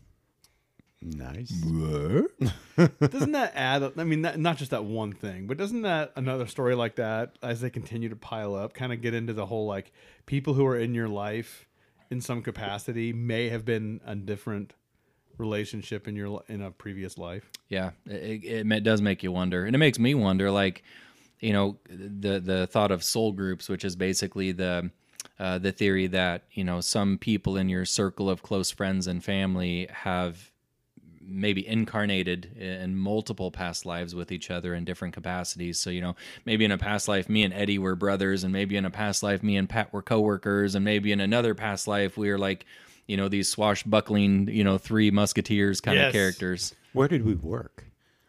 Nice. 1.00 1.50
Doesn't 2.76 3.32
that 3.32 3.52
add? 3.54 3.92
I 3.96 4.04
mean, 4.04 4.22
that, 4.22 4.38
not 4.38 4.56
just 4.56 4.72
that 4.72 4.84
one 4.84 5.12
thing, 5.12 5.46
but 5.46 5.56
doesn't 5.56 5.82
that 5.82 6.12
another 6.16 6.46
story 6.46 6.74
like 6.74 6.96
that, 6.96 7.36
as 7.40 7.60
they 7.60 7.70
continue 7.70 8.08
to 8.08 8.16
pile 8.16 8.54
up, 8.54 8.74
kind 8.74 8.92
of 8.92 9.00
get 9.00 9.14
into 9.14 9.32
the 9.32 9.46
whole 9.46 9.66
like 9.66 9.92
people 10.26 10.54
who 10.54 10.66
are 10.66 10.76
in 10.76 10.94
your 10.94 11.08
life 11.08 11.66
in 12.10 12.20
some 12.20 12.42
capacity 12.42 13.12
may 13.12 13.48
have 13.48 13.64
been 13.64 14.00
a 14.04 14.16
different 14.16 14.74
relationship 15.36 16.08
in 16.08 16.16
your 16.16 16.42
in 16.48 16.62
a 16.62 16.70
previous 16.72 17.16
life. 17.16 17.50
Yeah, 17.68 17.90
it, 18.06 18.44
it, 18.44 18.72
it 18.72 18.82
does 18.82 19.00
make 19.00 19.22
you 19.22 19.30
wonder, 19.30 19.64
and 19.64 19.76
it 19.76 19.78
makes 19.78 19.98
me 20.00 20.14
wonder. 20.14 20.50
Like, 20.50 20.82
you 21.38 21.52
know, 21.52 21.78
the 21.88 22.40
the 22.40 22.66
thought 22.66 22.90
of 22.90 23.04
soul 23.04 23.32
groups, 23.32 23.68
which 23.68 23.84
is 23.84 23.94
basically 23.94 24.50
the 24.50 24.90
uh, 25.38 25.58
the 25.58 25.70
theory 25.70 26.08
that 26.08 26.44
you 26.52 26.64
know 26.64 26.80
some 26.80 27.18
people 27.18 27.56
in 27.56 27.68
your 27.68 27.84
circle 27.84 28.28
of 28.28 28.42
close 28.42 28.72
friends 28.72 29.06
and 29.06 29.22
family 29.24 29.86
have 29.90 30.50
maybe 31.28 31.66
incarnated 31.66 32.56
in 32.58 32.96
multiple 32.96 33.50
past 33.50 33.84
lives 33.84 34.14
with 34.14 34.32
each 34.32 34.50
other 34.50 34.74
in 34.74 34.84
different 34.84 35.14
capacities. 35.14 35.78
So, 35.78 35.90
you 35.90 36.00
know, 36.00 36.16
maybe 36.46 36.64
in 36.64 36.72
a 36.72 36.78
past 36.78 37.06
life, 37.08 37.28
me 37.28 37.44
and 37.44 37.52
Eddie 37.52 37.78
were 37.78 37.94
brothers, 37.94 38.44
and 38.44 38.52
maybe 38.52 38.76
in 38.76 38.84
a 38.84 38.90
past 38.90 39.22
life, 39.22 39.42
me 39.42 39.56
and 39.56 39.68
Pat 39.68 39.92
were 39.92 40.02
coworkers, 40.02 40.74
and 40.74 40.84
maybe 40.84 41.12
in 41.12 41.20
another 41.20 41.54
past 41.54 41.86
life, 41.86 42.16
we 42.16 42.30
were 42.30 42.38
like, 42.38 42.64
you 43.06 43.16
know, 43.16 43.28
these 43.28 43.48
swashbuckling, 43.48 44.48
you 44.48 44.64
know, 44.64 44.78
three 44.78 45.10
musketeers 45.10 45.80
kind 45.80 45.96
Yes. 45.96 46.08
of 46.08 46.12
characters. 46.12 46.74
Where 46.92 47.08
did 47.08 47.24
we 47.24 47.34
work? 47.34 47.84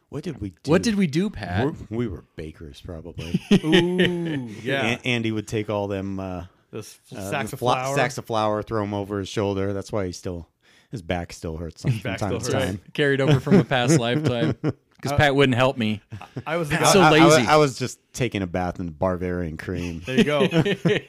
What 0.09 0.23
did 0.23 0.41
we 0.41 0.49
do? 0.63 0.71
What 0.71 0.81
did 0.83 0.95
we 0.95 1.05
do, 1.07 1.29
Pat? 1.29 1.65
We're- 1.65 1.75
we 1.89 2.07
were 2.07 2.25
bakers, 2.35 2.81
probably. 2.81 3.39
Ooh, 3.63 4.49
yeah. 4.63 4.85
An- 4.85 4.99
Andy 5.05 5.31
would 5.31 5.47
take 5.47 5.69
all 5.69 5.87
them 5.87 6.19
uh, 6.19 6.45
This 6.71 6.99
uh, 7.15 7.29
sacks 7.29 7.51
the 7.51 7.55
of 7.55 7.59
fla- 7.59 7.73
flour. 7.75 7.95
sacks 7.95 8.17
of 8.17 8.25
flour, 8.25 8.63
throw 8.63 8.81
them 8.81 8.93
over 8.93 9.19
his 9.19 9.29
shoulder. 9.29 9.71
That's 9.73 9.91
why 9.91 10.05
he 10.07 10.11
still 10.11 10.47
his 10.91 11.01
back 11.01 11.31
still 11.33 11.57
hurts 11.57 11.81
from 11.83 11.97
back 11.99 12.19
time 12.19 12.39
still 12.39 12.51
to 12.51 12.57
hurts. 12.57 12.65
time. 12.65 12.81
Carried 12.93 13.21
over 13.21 13.39
from 13.39 13.55
a 13.55 13.63
past 13.63 13.99
lifetime. 13.99 14.57
Because 14.61 15.17
Pat 15.17 15.33
wouldn't 15.33 15.55
help 15.55 15.77
me. 15.77 16.01
I 16.45 16.57
was 16.57 16.67
the 16.67 16.75
guy. 16.75 16.91
So 16.91 16.99
I- 16.99 17.03
I- 17.03 17.17
I, 17.19 17.25
lazy. 17.25 17.47
I 17.47 17.55
was 17.55 17.79
just 17.79 17.99
taking 18.11 18.41
a 18.41 18.47
bath 18.47 18.81
in 18.81 18.89
Bavarian 18.89 19.55
cream. 19.55 20.01
there 20.05 20.17
you 20.17 20.23
go. 20.25 20.45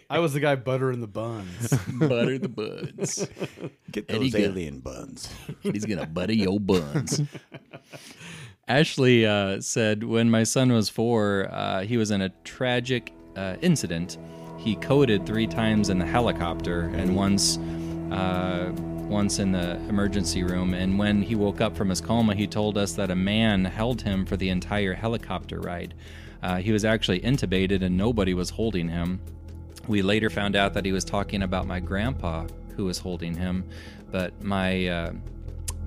I 0.09 0.21
was 0.21 0.33
the 0.33 0.39
guy 0.39 0.55
buttering 0.55 1.01
the 1.01 1.09
buns. 1.09 1.71
Butter 1.99 2.39
the 2.39 2.49
buns. 2.49 3.27
Get 3.91 4.05
Eddie 4.09 4.31
those 4.31 4.41
Gu- 4.41 4.47
alien 4.47 4.79
buns. 4.79 5.29
He's 5.65 5.85
gonna 5.87 6.07
butter 6.07 6.33
your 6.35 6.61
buns. 6.61 7.21
Ashley 8.69 9.27
uh, 9.27 9.61
said, 9.61 10.05
when 10.05 10.31
my 10.31 10.45
son 10.45 10.73
was 10.73 10.89
four, 10.89 11.49
uh, 11.51 11.81
he 11.83 11.97
was 11.97 12.13
in 12.13 12.21
a 12.21 12.29
tragic 12.45 13.13
uh, 13.37 13.57
incident. 13.61 14.19
He 14.59 14.77
coded 14.77 15.27
three 15.27 15.49
times 15.49 15.89
in 15.91 15.99
the 15.99 16.07
helicopter 16.07 16.83
and 16.95 17.17
once, 17.17 17.59
uh, 18.13 18.73
once 19.11 19.39
in 19.39 19.53
the 19.53 19.73
emergency 19.89 20.43
room. 20.43 20.73
And 20.73 20.99
when 20.99 21.21
he 21.21 21.35
woke 21.35 21.61
up 21.61 21.77
from 21.77 21.91
his 21.91 22.01
coma, 22.01 22.35
he 22.35 22.47
told 22.47 22.79
us 22.79 22.93
that 22.93 23.11
a 23.11 23.17
man 23.17 23.65
held 23.65 24.01
him 24.03 24.25
for 24.25 24.37
the 24.37 24.49
entire 24.49 24.95
helicopter 24.95 25.61
ride. 25.61 25.95
Uh, 26.43 26.57
he 26.57 26.73
was 26.73 26.85
actually 26.85 27.21
intubated 27.21 27.83
and 27.83 27.97
nobody 27.97 28.33
was 28.33 28.51
holding 28.51 28.89
him. 28.89 29.21
We 29.89 30.03
later 30.03 30.31
found 30.31 30.57
out 30.57 30.75
that 30.75 30.85
he 30.85 30.93
was 30.93 31.05
talking 31.05 31.43
about 31.43 31.67
my 31.67 31.81
grandpa 31.81 32.47
who 32.77 32.85
was 32.85 32.99
holding 32.99 33.35
him, 33.35 33.65
but 34.11 34.43
my 34.43 34.87
uh, 34.87 35.13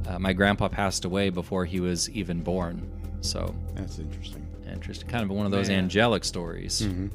uh, 0.07 0.19
my 0.19 0.34
grandpa 0.34 0.67
passed 0.67 1.05
away 1.05 1.30
before 1.30 1.65
he 1.65 1.80
was 1.80 2.09
even 2.09 2.41
born. 2.41 2.91
So 3.21 3.55
That's 3.74 3.99
interesting. 3.99 4.45
Interesting. 4.69 5.07
Kind 5.07 5.24
of 5.24 5.30
one 5.30 5.45
of 5.45 5.51
those 5.51 5.69
Man. 5.69 5.80
angelic 5.80 6.24
stories. 6.26 6.82
Mm-hmm. 6.82 7.07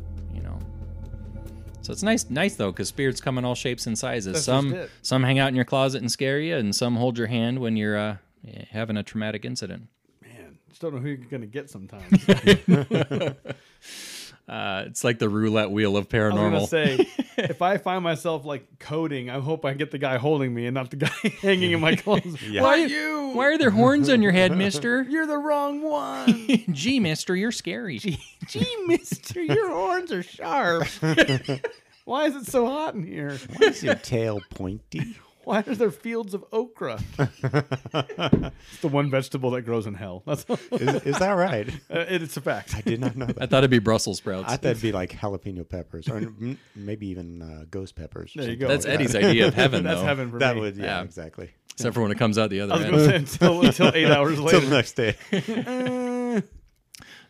So 1.89 1.93
it's 1.93 2.03
nice, 2.03 2.29
nice 2.29 2.55
though, 2.55 2.71
because 2.71 2.89
spirits 2.89 3.19
come 3.19 3.39
in 3.39 3.47
all 3.47 3.55
shapes 3.55 3.87
and 3.87 3.99
sizes. 3.99 4.35
That's 4.35 4.45
some 4.45 4.73
just 4.73 4.77
it. 4.77 4.91
some 5.01 5.23
hang 5.23 5.39
out 5.39 5.49
in 5.49 5.55
your 5.55 5.65
closet 5.65 6.03
and 6.03 6.13
scare 6.13 6.39
you, 6.39 6.55
and 6.55 6.77
some 6.77 6.97
hold 6.97 7.17
your 7.17 7.29
hand 7.29 7.61
when 7.61 7.79
you're 7.79 7.97
uh, 7.97 8.17
having 8.69 8.99
a 8.99 9.03
traumatic 9.03 9.47
incident. 9.47 9.89
Man, 10.21 10.59
just 10.69 10.83
don't 10.83 10.95
know 10.95 11.01
who 11.01 11.09
you're 11.09 11.17
gonna 11.17 11.47
get 11.47 11.71
sometimes. 11.71 12.27
Uh, 14.49 14.85
it's 14.87 15.05
like 15.05 15.19
the 15.19 15.29
roulette 15.29 15.71
wheel 15.71 15.97
of 15.99 16.09
paranormal. 16.09 16.39
I 16.39 16.49
was 16.61 16.71
gonna 16.71 16.87
say, 16.97 17.09
if 17.37 17.61
I 17.61 17.77
find 17.77 18.03
myself 18.03 18.47
like 18.47 18.79
coding, 18.79 19.29
I 19.29 19.41
hope 19.41 19.67
I 19.67 19.75
get 19.75 19.91
the 19.91 19.99
guy 19.99 20.17
holding 20.17 20.55
me 20.55 20.65
and 20.67 20.75
not 20.75 20.91
the 20.91 20.97
guy 20.97 21.11
hanging 21.43 21.73
in 21.73 21.81
my 21.81 21.97
clothes. 21.97 22.41
Yeah. 22.43 22.63
Why 22.63 22.77
you? 22.77 23.33
Why 23.35 23.45
are 23.47 23.59
there 23.59 23.71
horns 23.71 24.09
on 24.09 24.23
your 24.23 24.33
head, 24.33 24.57
Mister? 24.57 25.03
You're 25.03 25.27
the 25.27 25.37
wrong 25.37 25.83
one. 25.83 26.49
Gee, 26.73 26.99
Mister, 26.99 27.37
you're 27.37 27.53
scary. 27.53 27.99
Gee, 27.99 28.77
Mister, 28.87 29.43
your 29.43 29.71
horns 29.71 30.11
are 30.13 30.23
sharp. 30.23 30.87
Why 32.07 32.25
is 32.25 32.37
it 32.37 32.47
so 32.47 32.67
hot 32.67 32.95
in 32.95 33.07
here? 33.07 33.39
Why 33.57 33.69
is 33.69 33.83
your 33.83 33.97
tail 33.97 34.41
pointy? 34.55 35.15
Why 35.49 35.61
are 35.61 35.75
there 35.75 35.91
fields 35.91 36.35
of 36.35 36.45
okra? 36.53 37.01
it's 37.19 38.81
the 38.83 38.89
one 38.89 39.11
vegetable 39.11 39.51
that 39.53 39.63
grows 39.63 39.87
in 39.87 39.95
hell. 39.95 40.23
That's 40.27 40.45
uh, 40.49 40.57
Is, 40.73 41.03
is 41.05 41.19
that 41.21 41.31
right? 41.33 41.67
it, 41.91 42.23
it's 42.23 42.37
a 42.37 42.43
fact. 42.43 42.75
I 42.77 42.83
did 42.83 43.01
not 43.01 43.17
know 43.17 43.25
that. 43.25 43.41
I 43.41 43.47
thought 43.47 43.59
it'd 43.59 43.71
be 43.71 43.79
Brussels 43.79 44.19
sprouts. 44.19 44.45
I 44.53 44.57
thought 44.57 44.73
it'd 44.73 44.83
be 44.83 44.93
like 44.93 45.11
jalapeno 45.19 45.67
peppers, 45.67 46.07
or 46.07 46.31
maybe 46.77 47.07
even 47.09 47.41
uh, 47.41 47.65
ghost 47.71 47.97
peppers. 47.97 48.33
There 48.37 48.51
you 48.51 48.57
go. 48.57 48.69
That's 48.69 48.85
like 48.85 48.95
Eddie's 48.97 49.13
that. 49.13 49.25
idea 49.25 49.49
of 49.49 49.55
heaven, 49.63 49.85
That's 49.85 50.01
though. 50.01 50.07
heaven 50.07 50.31
for 50.31 50.39
That 50.39 50.57
me. 50.57 50.61
would, 50.61 50.77
yeah, 50.77 50.85
Yeah. 50.85 51.03
exactly. 51.03 51.51
Except 51.73 51.95
for 51.95 52.03
when 52.03 52.11
it 52.11 52.19
comes 52.19 52.37
out 52.37 52.51
the 52.51 52.61
other 52.61 52.75
I 52.75 52.91
was 52.91 53.09
end. 53.09 53.29
say 53.29 53.37
until, 53.39 53.63
until 53.65 53.93
eight 53.95 54.11
hours 54.11 54.35
Till 54.35 54.45
later. 54.45 54.61
the 54.61 54.69
next 54.77 54.93
day. 54.97 55.17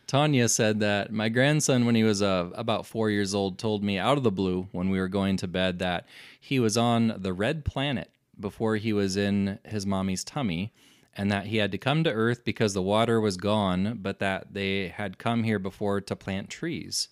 Tanya 0.09 0.49
said 0.49 0.79
that 0.79 1.13
my 1.13 1.29
grandson, 1.29 1.85
when 1.85 1.93
he 1.93 2.03
was 2.03 2.23
uh, 2.23 2.49
about 2.55 2.87
four 2.87 3.11
years 3.11 3.35
old, 3.35 3.59
told 3.59 3.83
me 3.83 3.99
out 3.99 4.17
of 4.17 4.23
the 4.23 4.31
blue 4.31 4.67
when 4.71 4.89
we 4.89 4.99
were 4.99 5.07
going 5.07 5.37
to 5.37 5.47
bed 5.47 5.77
that 5.77 6.07
he 6.39 6.59
was 6.59 6.75
on 6.75 7.13
the 7.15 7.31
red 7.31 7.63
planet 7.63 8.09
before 8.39 8.77
he 8.77 8.91
was 8.91 9.15
in 9.15 9.59
his 9.63 9.85
mommy's 9.85 10.23
tummy, 10.23 10.73
and 11.15 11.31
that 11.31 11.45
he 11.45 11.57
had 11.57 11.71
to 11.71 11.77
come 11.77 12.03
to 12.03 12.11
Earth 12.11 12.43
because 12.43 12.73
the 12.73 12.81
water 12.81 13.21
was 13.21 13.37
gone, 13.37 13.99
but 14.01 14.17
that 14.17 14.51
they 14.51 14.87
had 14.87 15.19
come 15.19 15.43
here 15.43 15.59
before 15.59 16.01
to 16.01 16.15
plant 16.15 16.49
trees. 16.49 17.09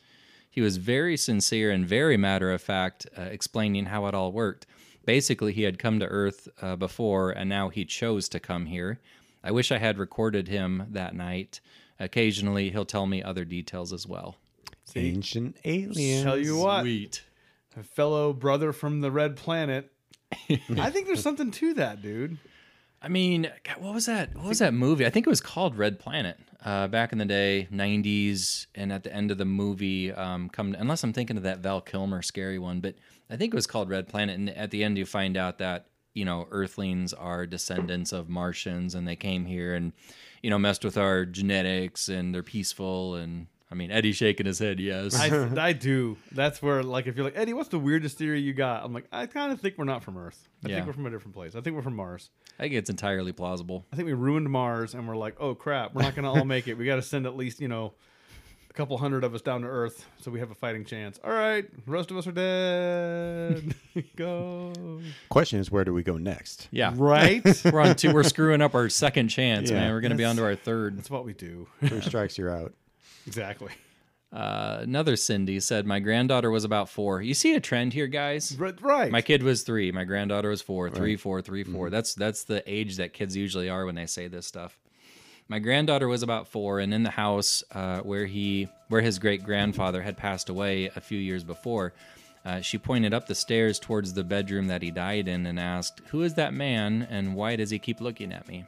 He 0.49 0.61
was 0.61 0.77
very 0.77 1.17
sincere 1.17 1.69
and 1.69 1.85
very 1.85 2.17
matter 2.17 2.51
of 2.51 2.63
fact, 2.63 3.05
uh, 3.15 3.21
explaining 3.21 3.85
how 3.85 4.07
it 4.07 4.15
all 4.15 4.31
worked. 4.31 4.65
Basically, 5.05 5.53
he 5.53 5.61
had 5.61 5.77
come 5.77 5.99
to 5.99 6.07
Earth 6.07 6.47
uh, 6.63 6.75
before, 6.75 7.29
and 7.29 7.47
now 7.47 7.69
he 7.69 7.85
chose 7.85 8.27
to 8.29 8.39
come 8.39 8.65
here. 8.65 8.99
I 9.43 9.51
wish 9.51 9.71
I 9.71 9.77
had 9.77 9.99
recorded 9.99 10.47
him 10.47 10.87
that 10.89 11.13
night. 11.13 11.61
Occasionally, 11.99 12.69
he'll 12.69 12.85
tell 12.85 13.07
me 13.07 13.23
other 13.23 13.45
details 13.45 13.91
as 13.91 14.05
well. 14.05 14.37
Ancient 14.95 15.57
aliens. 15.65 16.23
Tell 16.23 16.37
you 16.37 16.57
what, 16.57 16.81
Sweet. 16.81 17.23
a 17.75 17.83
fellow 17.83 18.33
brother 18.33 18.71
from 18.71 19.01
the 19.01 19.11
red 19.11 19.35
planet. 19.35 19.91
I 20.49 20.89
think 20.89 21.07
there's 21.07 21.21
something 21.21 21.51
to 21.51 21.73
that, 21.75 22.01
dude. 22.01 22.37
I 23.01 23.09
mean, 23.09 23.51
God, 23.63 23.77
what 23.79 23.93
was 23.93 24.07
that? 24.07 24.35
What 24.35 24.45
was 24.45 24.59
that 24.59 24.73
movie? 24.73 25.05
I 25.05 25.09
think 25.09 25.27
it 25.27 25.29
was 25.29 25.41
called 25.41 25.77
Red 25.77 25.99
Planet. 25.99 26.39
Uh, 26.65 26.87
back 26.87 27.11
in 27.11 27.19
the 27.19 27.25
day, 27.25 27.67
'90s, 27.71 28.65
and 28.73 28.91
at 28.91 29.03
the 29.03 29.13
end 29.13 29.29
of 29.29 29.37
the 29.37 29.45
movie, 29.45 30.11
um, 30.11 30.49
come 30.49 30.75
unless 30.77 31.03
I'm 31.03 31.13
thinking 31.13 31.37
of 31.37 31.43
that 31.43 31.59
Val 31.59 31.79
Kilmer 31.79 32.21
scary 32.21 32.57
one, 32.57 32.79
but 32.79 32.95
I 33.29 33.37
think 33.37 33.53
it 33.53 33.55
was 33.55 33.67
called 33.67 33.89
Red 33.89 34.07
Planet. 34.07 34.37
And 34.37 34.49
at 34.49 34.71
the 34.71 34.83
end, 34.83 34.97
you 34.97 35.05
find 35.05 35.37
out 35.37 35.59
that 35.59 35.85
you 36.15 36.25
know 36.25 36.47
Earthlings 36.49 37.13
are 37.13 37.45
descendants 37.45 38.11
of 38.11 38.29
Martians, 38.29 38.95
and 38.95 39.07
they 39.07 39.15
came 39.15 39.45
here 39.45 39.75
and 39.75 39.93
you 40.43 40.49
know 40.49 40.59
messed 40.59 40.83
with 40.83 40.97
our 40.97 41.25
genetics, 41.25 42.09
and 42.09 42.33
they're 42.33 42.43
peaceful. 42.43 43.15
And 43.15 43.47
I 43.71 43.75
mean, 43.75 43.91
Eddie's 43.91 44.15
shaking 44.15 44.45
his 44.45 44.59
head. 44.59 44.79
Yes, 44.79 45.15
I, 45.19 45.49
I 45.67 45.73
do. 45.73 46.17
That's 46.31 46.61
where, 46.61 46.83
like, 46.83 47.05
if 47.07 47.15
you're 47.17 47.25
like, 47.25 47.37
Eddie, 47.37 47.53
what's 47.53 47.69
the 47.69 47.79
weirdest 47.79 48.17
theory 48.17 48.39
you 48.39 48.53
got? 48.53 48.83
I'm 48.85 48.93
like, 48.93 49.07
I 49.11 49.25
kind 49.25 49.51
of 49.51 49.59
think 49.59 49.77
we're 49.77 49.83
not 49.85 50.03
from 50.03 50.17
Earth. 50.17 50.47
I 50.63 50.69
Yeah. 50.69 50.75
think 50.75 50.87
we're 50.87 50.93
from 50.93 51.05
a 51.05 51.09
different 51.09 51.33
place. 51.35 51.53
I 51.55 51.59
think 51.61 51.75
we're 51.75 51.81
from 51.81 51.95
Mars. 51.97 52.29
I 52.59 52.63
think 52.63 52.75
it's 52.75 52.89
entirely 52.89 53.33
plausible. 53.33 53.85
I 53.91 53.95
think 53.97 54.05
we 54.05 54.13
ruined 54.13 54.49
Mars 54.49 54.93
and 54.93 55.07
we're 55.07 55.17
like, 55.17 55.35
oh 55.39 55.53
crap, 55.53 55.93
we're 55.93 56.01
not 56.03 56.15
going 56.15 56.23
to 56.23 56.29
all 56.29 56.45
make 56.45 56.67
it. 56.67 56.75
We 56.77 56.85
got 56.85 56.95
to 56.95 57.01
send 57.01 57.25
at 57.25 57.35
least, 57.35 57.59
you 57.59 57.67
know, 57.67 57.93
couple 58.77 58.97
hundred 58.99 59.23
of 59.23 59.33
us 59.33 59.41
down 59.41 59.61
to 59.61 59.67
Earth 59.67 60.05
so 60.21 60.29
we 60.29 60.39
have 60.39 60.51
a 60.51 60.55
fighting 60.55 60.85
chance. 60.85 61.19
All 61.23 61.31
right, 61.31 61.65
the 61.85 61.91
rest 61.91 62.11
of 62.11 62.17
us 62.17 62.27
are 62.27 62.31
dead. 62.31 63.73
Go. 64.15 65.01
Question 65.29 65.59
is, 65.59 65.71
where 65.71 65.83
do 65.83 65.93
we 65.93 66.03
go 66.03 66.17
next? 66.17 66.67
Yeah, 66.69 66.93
Right? 66.95 67.43
we're 67.65 67.81
on 67.81 67.95
two. 67.95 68.13
We're 68.13 68.21
screwing 68.23 68.61
up 68.61 68.75
our 68.75 68.87
second 68.89 69.29
chance, 69.29 69.71
Yeah. 69.71 69.77
man. 69.79 69.91
We're 69.93 70.01
gonna 70.01 70.15
be 70.15 70.25
on 70.25 70.35
to 70.35 70.43
our 70.43 70.55
third. 70.55 70.97
That's 70.97 71.09
what 71.09 71.25
we 71.25 71.33
do. 71.33 71.67
Three 71.85 72.01
strikes, 72.01 72.37
you're 72.37 72.51
out. 72.55 72.73
exactly. 73.27 73.71
Uh, 74.31 74.79
another 74.81 75.15
Cindy 75.15 75.59
said, 75.59 75.87
My 75.87 75.99
granddaughter 75.99 76.51
was 76.51 76.63
about 76.63 76.89
four. 76.89 77.21
You 77.21 77.33
see 77.33 77.55
a 77.55 77.59
trend 77.59 77.93
here, 77.93 78.07
guys? 78.07 78.55
Right. 78.59 78.79
right. 78.81 79.09
My 79.11 79.21
kid 79.21 79.41
was 79.41 79.63
three. 79.63 79.91
My 79.91 80.03
granddaughter 80.03 80.49
was 80.49 80.61
four. 80.61 80.89
Three, 80.89 81.15
four, 81.15 81.41
three, 81.41 81.63
four. 81.63 81.89
That's 81.89 82.13
that's 82.13 82.43
the 82.43 82.61
age 82.71 82.97
that 82.97 83.13
kids 83.13 83.35
usually 83.35 83.69
are 83.69 83.85
when 83.85 83.95
they 83.95 84.05
say 84.05 84.27
this 84.27 84.45
stuff. 84.45 84.77
My 85.49 85.59
granddaughter 85.59 86.07
was 86.07 86.23
about 86.23 86.47
four, 86.47 86.79
and 86.79 86.93
in 86.93 87.03
the 87.03 87.09
house 87.11 87.63
uh, 87.71 87.99
where 87.99 88.25
he 88.25 88.67
where 88.89 89.01
his 89.01 89.19
great 89.19 89.43
grandfather 89.43 90.01
had 90.01 90.17
passed 90.17 90.49
away 90.49 90.89
a 90.95 91.01
few 91.01 91.17
years 91.19 91.43
before, 91.43 91.93
uh, 92.45 92.61
she 92.61 92.77
pointed 92.77 93.13
up 93.13 93.27
the 93.27 93.35
stairs 93.35 93.79
towards 93.79 94.13
the 94.13 94.23
bedroom 94.23 94.67
that 94.67 94.81
he 94.81 94.91
died 94.91 95.27
in 95.27 95.45
and 95.45 95.59
asked, 95.59 96.01
"Who 96.09 96.23
is 96.23 96.33
that 96.35 96.53
man, 96.53 97.07
and 97.09 97.35
why 97.35 97.55
does 97.55 97.69
he 97.69 97.79
keep 97.79 98.01
looking 98.01 98.33
at 98.33 98.47
me?" 98.47 98.65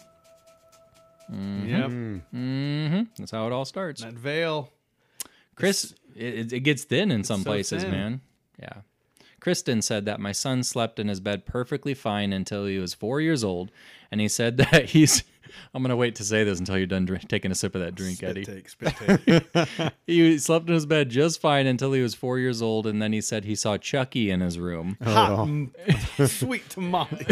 Yep. 1.32 1.92
hmm 2.32 3.02
That's 3.18 3.32
how 3.32 3.46
it 3.46 3.54
all 3.54 3.66
starts. 3.66 4.02
That 4.02 4.14
veil. 4.14 4.72
Chris, 5.56 5.94
it, 6.16 6.54
it 6.54 6.62
gets 6.62 6.86
thin 6.86 7.12
in 7.12 7.24
some 7.24 7.42
so 7.42 7.50
places, 7.50 7.84
thin. 7.84 7.92
man. 7.92 8.22
Yeah. 8.60 8.82
Kristen 9.40 9.82
said 9.82 10.06
that 10.06 10.20
my 10.20 10.32
son 10.32 10.64
slept 10.64 11.00
in 11.00 11.08
his 11.08 11.20
bed 11.20 11.46
perfectly 11.46 11.94
fine 11.94 12.34
until 12.34 12.66
he 12.66 12.78
was 12.78 12.94
four 12.94 13.22
years 13.22 13.44
old, 13.44 13.72
and 14.12 14.20
he 14.22 14.28
said 14.28 14.58
that 14.72 14.86
he's. 14.90 15.24
I'm 15.74 15.82
gonna 15.82 15.96
wait 15.96 16.16
to 16.16 16.24
say 16.24 16.44
this 16.44 16.60
until 16.60 16.78
you're 16.78 16.88
done 16.88 17.06
drink, 17.06 17.28
taking 17.28 17.52
a 17.52 17.56
sip 17.56 17.76
of 17.76 17.82
that 17.82 17.96
drink, 17.96 18.18
Spit 18.18 18.30
Eddie. 18.30 18.46
take, 18.46 18.70
spit 18.70 18.94
take. 19.26 19.94
He 20.08 20.38
slept 20.40 20.68
in 20.68 20.74
his 20.74 20.86
bed 20.86 21.10
just 21.10 21.40
fine 21.40 21.68
until 21.68 21.94
he 21.94 22.02
was 22.02 22.16
four 22.16 22.40
years 22.40 22.62
old, 22.62 22.88
and 22.88 23.02
then 23.02 23.14
he 23.14 23.22
said 23.22 23.46
he 23.46 23.56
saw 23.56 23.78
Chucky 23.78 24.32
in 24.32 24.42
his 24.42 24.58
room, 24.60 24.98
Hot 25.04 25.48
and 25.48 25.72
sweet 26.30 26.68
tamale. 26.70 27.26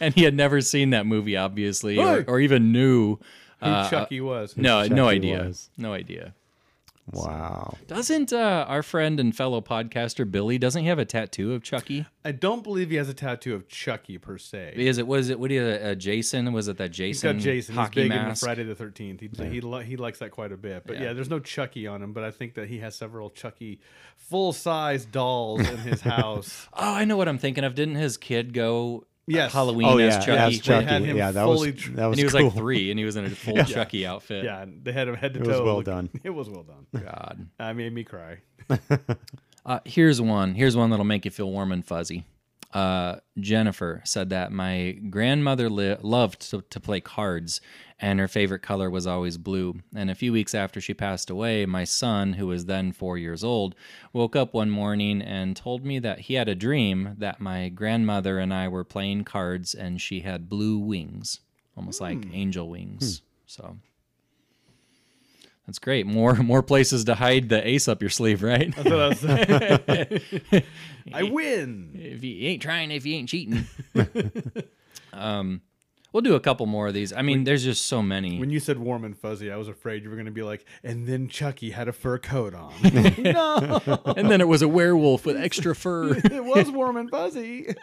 and 0.00 0.14
he 0.14 0.24
had 0.24 0.34
never 0.34 0.60
seen 0.60 0.90
that 0.90 1.06
movie, 1.06 1.36
obviously, 1.36 1.98
or, 1.98 2.24
or 2.28 2.40
even 2.40 2.72
knew. 2.72 3.18
Who 3.60 3.66
uh, 3.66 3.90
Chucky 3.90 4.20
was. 4.20 4.56
No, 4.56 4.82
no 4.82 4.86
Chucky 4.88 5.00
idea. 5.16 5.38
was. 5.44 5.70
No 5.76 5.92
idea. 5.92 6.34
Wow. 7.12 7.74
Doesn't 7.86 8.32
uh, 8.32 8.64
our 8.68 8.82
friend 8.82 9.18
and 9.20 9.34
fellow 9.36 9.60
podcaster 9.60 10.30
Billy 10.30 10.58
doesn't 10.58 10.82
he 10.82 10.88
have 10.88 10.98
a 10.98 11.04
tattoo 11.04 11.54
of 11.54 11.62
Chucky? 11.62 12.06
I 12.24 12.32
don't 12.32 12.62
believe 12.62 12.90
he 12.90 12.96
has 12.96 13.08
a 13.08 13.14
tattoo 13.14 13.54
of 13.54 13.68
Chucky 13.68 14.18
per 14.18 14.38
se. 14.38 14.74
Is 14.76 14.98
it 14.98 15.06
was 15.06 15.28
it 15.30 15.40
what 15.40 15.50
it, 15.50 15.82
uh, 15.82 15.94
Jason? 15.94 16.52
Was 16.52 16.68
it 16.68 16.76
that 16.78 16.88
He's 16.90 17.20
Jason? 17.20 17.36
got 17.36 17.42
Jason. 17.42 17.76
He's 17.76 17.88
big 17.90 18.08
mask? 18.10 18.44
Friday 18.44 18.64
the 18.64 18.74
Thirteenth. 18.74 19.20
He 19.20 19.30
he 19.48 19.60
li- 19.60 19.84
he 19.84 19.96
likes 19.96 20.18
that 20.18 20.30
quite 20.30 20.52
a 20.52 20.56
bit. 20.56 20.84
But 20.86 20.96
yeah. 20.96 21.04
Yeah. 21.04 21.12
there's 21.14 21.30
no 21.30 21.40
Chucky 21.40 21.86
on 21.86 22.02
him. 22.02 22.12
But 22.12 22.24
I 22.24 22.30
think 22.30 22.54
that 22.54 22.68
he 22.68 22.78
has 22.80 22.94
several 22.94 23.30
Chucky 23.30 23.80
full 24.16 24.52
size 24.52 25.04
dolls 25.04 25.60
in 25.60 25.78
his 25.78 26.00
house. 26.02 26.68
Oh, 26.72 26.94
I 26.94 27.04
know 27.04 27.16
what 27.16 27.28
I'm 27.28 27.38
thinking 27.38 27.64
of. 27.64 27.74
Didn't 27.74 27.94
his 27.96 28.16
kid 28.16 28.52
go 28.52 29.04
Yes. 29.28 29.52
Halloween 29.52 29.86
Oh 29.88 29.98
as 29.98 30.14
yeah, 30.14 30.20
Chucky? 30.20 30.36
that's 30.36 30.58
Chucky. 30.58 30.86
had 30.86 31.02
him 31.02 31.16
yeah, 31.16 31.30
that 31.32 31.46
was 31.46 31.58
fully 31.58 31.72
tr- 31.72 31.92
that 31.92 32.06
was 32.06 32.14
and 32.14 32.18
he 32.18 32.24
was 32.24 32.32
cool. 32.34 32.44
like 32.44 32.54
three, 32.54 32.90
and 32.90 32.98
he 32.98 33.04
was 33.04 33.16
in 33.16 33.24
a 33.26 33.30
full 33.44 33.62
Chucky 33.64 34.06
outfit. 34.06 34.44
yeah, 34.44 34.62
and 34.62 34.84
they 34.84 34.92
had 34.92 35.06
him 35.08 35.14
head 35.14 35.34
to 35.34 35.40
It 35.40 35.44
toe. 35.44 35.50
was 35.50 35.60
well 35.60 35.76
Look- 35.76 35.84
done. 35.84 36.10
It 36.24 36.30
was 36.30 36.48
well 36.48 36.64
done. 36.64 36.86
God. 37.04 37.46
I 37.60 37.72
made 37.74 37.92
me 37.92 38.04
cry. 38.04 38.38
Uh, 39.66 39.80
here's 39.84 40.18
one. 40.18 40.54
Here's 40.54 40.74
one 40.78 40.88
that'll 40.88 41.04
make 41.04 41.26
you 41.26 41.30
feel 41.30 41.50
warm 41.50 41.72
and 41.72 41.84
fuzzy. 41.84 42.24
Uh, 42.72 43.16
Jennifer 43.38 44.00
said 44.04 44.30
that 44.30 44.50
my 44.50 44.92
grandmother 45.10 45.68
li- 45.68 45.96
loved 46.00 46.40
to, 46.50 46.62
to 46.70 46.80
play 46.80 47.00
cards, 47.00 47.60
and 48.00 48.20
her 48.20 48.28
favorite 48.28 48.62
color 48.62 48.88
was 48.88 49.06
always 49.06 49.36
blue. 49.36 49.80
And 49.94 50.10
a 50.10 50.14
few 50.14 50.32
weeks 50.32 50.54
after 50.54 50.80
she 50.80 50.94
passed 50.94 51.30
away, 51.30 51.66
my 51.66 51.84
son, 51.84 52.34
who 52.34 52.46
was 52.46 52.66
then 52.66 52.92
four 52.92 53.18
years 53.18 53.42
old, 53.42 53.74
woke 54.12 54.36
up 54.36 54.54
one 54.54 54.70
morning 54.70 55.20
and 55.20 55.56
told 55.56 55.84
me 55.84 55.98
that 55.98 56.20
he 56.20 56.34
had 56.34 56.48
a 56.48 56.54
dream 56.54 57.16
that 57.18 57.40
my 57.40 57.68
grandmother 57.68 58.38
and 58.38 58.54
I 58.54 58.68
were 58.68 58.84
playing 58.84 59.24
cards, 59.24 59.74
and 59.74 60.00
she 60.00 60.20
had 60.20 60.48
blue 60.48 60.78
wings, 60.78 61.40
almost 61.76 62.00
like 62.00 62.18
angel 62.32 62.68
wings. 62.68 63.22
So. 63.46 63.78
That's 65.68 65.78
great. 65.78 66.06
More 66.06 66.34
more 66.42 66.62
places 66.62 67.04
to 67.04 67.14
hide 67.14 67.50
the 67.50 67.66
ace 67.66 67.88
up 67.88 68.00
your 68.00 68.08
sleeve, 68.08 68.42
right? 68.42 68.74
That's 68.74 68.88
what 68.88 69.00
I 69.00 69.08
was 69.08 69.20
saying. 69.20 70.62
I 71.12 71.22
win. 71.24 71.90
if 71.94 72.24
you 72.24 72.48
ain't 72.48 72.62
trying, 72.62 72.90
if 72.90 73.04
you 73.04 73.14
ain't 73.16 73.28
cheating. 73.28 73.66
um, 75.12 75.60
we'll 76.12 76.22
do 76.22 76.34
a 76.34 76.40
couple 76.40 76.66
more 76.66 76.88
of 76.88 76.94
these. 76.94 77.12
I 77.12 77.22
mean, 77.22 77.44
there's 77.44 77.64
just 77.64 77.86
so 77.86 78.02
many. 78.02 78.38
When 78.38 78.50
you 78.50 78.60
said 78.60 78.78
warm 78.78 79.04
and 79.04 79.16
fuzzy, 79.16 79.50
I 79.50 79.56
was 79.56 79.68
afraid 79.68 80.02
you 80.02 80.10
were 80.10 80.16
going 80.16 80.26
to 80.26 80.32
be 80.32 80.42
like, 80.42 80.64
and 80.82 81.06
then 81.06 81.28
Chucky 81.28 81.70
had 81.70 81.88
a 81.88 81.92
fur 81.92 82.18
coat 82.18 82.54
on. 82.54 82.72
no, 83.18 83.80
and 84.16 84.30
then 84.30 84.40
it 84.40 84.48
was 84.48 84.62
a 84.62 84.68
werewolf 84.68 85.26
with 85.26 85.36
extra 85.36 85.74
fur. 85.74 86.14
it 86.24 86.44
was 86.44 86.70
warm 86.70 86.96
and 86.96 87.10
fuzzy. 87.10 87.74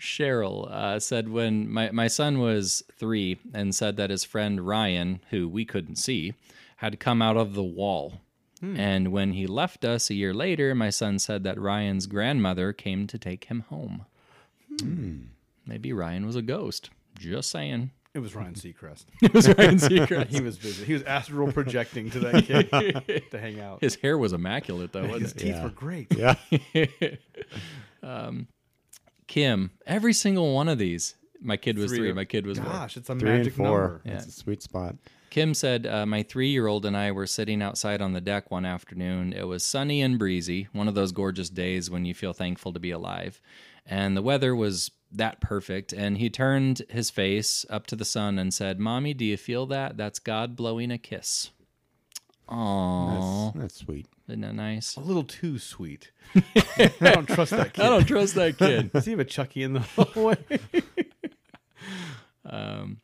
Cheryl 0.00 0.70
uh, 0.70 0.98
said 0.98 1.28
when 1.28 1.70
my, 1.70 1.90
my 1.92 2.08
son 2.08 2.40
was 2.40 2.82
three 2.98 3.38
and 3.54 3.74
said 3.74 3.96
that 3.96 4.10
his 4.10 4.24
friend 4.24 4.66
Ryan, 4.66 5.20
who 5.30 5.48
we 5.48 5.64
couldn't 5.64 5.96
see, 5.96 6.34
had 6.76 6.98
come 6.98 7.22
out 7.22 7.36
of 7.36 7.54
the 7.54 7.62
wall. 7.62 8.20
Hmm. 8.58 8.76
And 8.76 9.12
when 9.12 9.32
he 9.32 9.46
left 9.46 9.84
us 9.84 10.10
a 10.10 10.14
year 10.14 10.34
later, 10.34 10.74
my 10.74 10.90
son 10.90 11.20
said 11.20 11.44
that 11.44 11.60
Ryan's 11.60 12.06
grandmother 12.06 12.72
came 12.72 13.06
to 13.08 13.18
take 13.18 13.44
him 13.44 13.60
home. 13.68 14.06
Hmm. 14.68 14.86
Hmm. 14.88 15.18
Maybe 15.64 15.92
Ryan 15.92 16.26
was 16.26 16.34
a 16.34 16.42
ghost. 16.42 16.90
Just 17.18 17.50
saying. 17.50 17.90
It 18.14 18.18
was 18.18 18.34
Ryan 18.34 18.52
Seacrest. 18.54 19.06
It 19.22 19.32
was 19.32 19.48
Ryan 19.48 19.76
Seacrest. 19.76 20.26
he 20.28 20.42
was 20.42 20.58
busy. 20.58 20.84
He 20.84 20.92
was 20.92 21.02
astral 21.04 21.50
projecting 21.50 22.10
to 22.10 22.18
that 22.20 22.44
kid 22.44 23.24
to 23.30 23.38
hang 23.40 23.58
out. 23.60 23.80
His 23.80 23.94
hair 23.94 24.18
was 24.18 24.32
immaculate, 24.34 24.92
though, 24.92 25.04
His 25.04 25.10
wasn't 25.22 25.36
it? 25.36 25.38
teeth 25.44 25.62
were 25.62 25.70
great. 25.70 26.08
Yeah. 26.14 26.34
um, 28.02 28.48
Kim, 29.26 29.70
every 29.86 30.12
single 30.12 30.54
one 30.54 30.68
of 30.68 30.78
these. 30.78 31.14
My 31.40 31.56
kid 31.56 31.76
was 31.78 31.90
three. 31.92 32.10
of- 32.10 32.16
My 32.16 32.24
kid 32.24 32.46
was 32.46 32.58
four. 32.58 32.66
Gosh, 32.68 32.96
it's 32.96 33.08
a 33.08 33.14
Three 33.16 33.30
and 33.30 33.38
magic 33.38 33.54
four. 33.54 33.66
number. 33.66 34.02
That's 34.04 34.26
a 34.26 34.30
sweet 34.32 34.62
spot. 34.62 34.96
Kim 35.30 35.54
said, 35.54 35.86
uh, 35.86 36.04
My 36.06 36.22
three 36.22 36.50
year 36.50 36.66
old 36.66 36.84
and 36.86 36.96
I 36.96 37.10
were 37.12 37.26
sitting 37.26 37.62
outside 37.62 38.00
on 38.02 38.12
the 38.12 38.20
deck 38.20 38.50
one 38.50 38.64
afternoon. 38.66 39.32
It 39.32 39.44
was 39.48 39.64
sunny 39.64 40.02
and 40.02 40.18
breezy, 40.18 40.68
one 40.72 40.86
of 40.86 40.94
those 40.94 41.10
gorgeous 41.12 41.48
days 41.48 41.90
when 41.90 42.04
you 42.04 42.14
feel 42.14 42.32
thankful 42.32 42.72
to 42.74 42.78
be 42.78 42.90
alive. 42.90 43.40
And 43.84 44.16
the 44.16 44.22
weather 44.22 44.54
was 44.54 44.90
that 45.10 45.40
perfect. 45.40 45.92
And 45.92 46.18
he 46.18 46.30
turned 46.30 46.82
his 46.88 47.10
face 47.10 47.66
up 47.68 47.86
to 47.88 47.96
the 47.96 48.04
sun 48.04 48.38
and 48.38 48.52
said, 48.52 48.78
Mommy, 48.78 49.14
do 49.14 49.24
you 49.24 49.36
feel 49.36 49.66
that? 49.66 49.96
That's 49.96 50.18
God 50.18 50.56
blowing 50.56 50.90
a 50.90 50.98
kiss. 50.98 51.50
Aww. 52.48 53.52
That's, 53.52 53.58
that's 53.58 53.76
sweet. 53.76 54.06
Isn't 54.28 54.42
that 54.42 54.54
nice? 54.54 54.96
A 54.96 55.00
little 55.00 55.24
too 55.24 55.58
sweet. 55.58 56.10
I 56.34 56.90
don't 57.00 57.26
trust 57.26 57.50
that 57.50 57.72
kid. 57.72 57.84
I 57.84 57.88
don't 57.88 58.04
trust 58.04 58.34
that 58.36 58.56
kid. 58.56 58.92
Does 58.92 59.04
he 59.04 59.10
have 59.12 59.20
a 59.20 59.24
Chucky 59.24 59.62
in 59.62 59.72
the 59.72 59.80
hallway? 59.96 60.36
Um, 62.44 63.00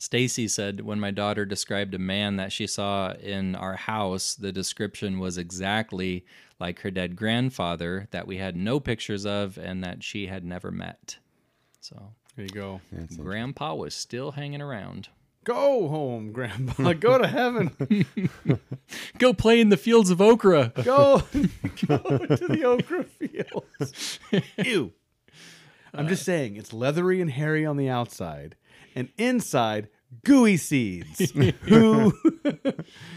Stacy 0.00 0.48
said 0.48 0.80
when 0.80 0.98
my 0.98 1.10
daughter 1.10 1.44
described 1.44 1.92
a 1.94 1.98
man 1.98 2.36
that 2.36 2.52
she 2.52 2.66
saw 2.66 3.12
in 3.12 3.54
our 3.54 3.76
house, 3.76 4.34
the 4.34 4.50
description 4.50 5.18
was 5.18 5.36
exactly 5.36 6.24
like 6.58 6.80
her 6.80 6.90
dead 6.90 7.16
grandfather 7.16 8.08
that 8.10 8.26
we 8.26 8.38
had 8.38 8.56
no 8.56 8.80
pictures 8.80 9.26
of 9.26 9.58
and 9.58 9.84
that 9.84 10.02
she 10.02 10.26
had 10.26 10.42
never 10.42 10.70
met. 10.70 11.18
So 11.80 12.14
There 12.34 12.46
you 12.46 12.50
go. 12.50 12.80
grandpa 13.18 13.74
was 13.74 13.94
still 13.94 14.32
hanging 14.32 14.62
around. 14.62 15.10
Go 15.44 15.88
home, 15.88 16.32
Grandpa. 16.32 16.92
Go 16.98 17.18
to 17.18 17.26
heaven. 17.26 17.70
Go 19.18 19.34
play 19.34 19.60
in 19.60 19.68
the 19.68 19.76
fields 19.76 20.08
of 20.08 20.20
okra. 20.22 20.72
Go, 20.82 21.22
go 21.86 21.98
to 21.98 22.46
the 22.48 22.62
okra 22.64 23.04
fields. 23.04 24.18
Ew. 24.56 24.92
I'm 25.92 26.08
just 26.08 26.22
uh, 26.22 26.24
saying, 26.24 26.56
it's 26.56 26.72
leathery 26.72 27.20
and 27.20 27.30
hairy 27.30 27.66
on 27.66 27.76
the 27.76 27.88
outside, 27.88 28.56
and 28.94 29.08
inside, 29.18 29.88
gooey 30.24 30.56
seeds. 30.56 31.30
Who? 31.62 32.12
I 32.44 32.52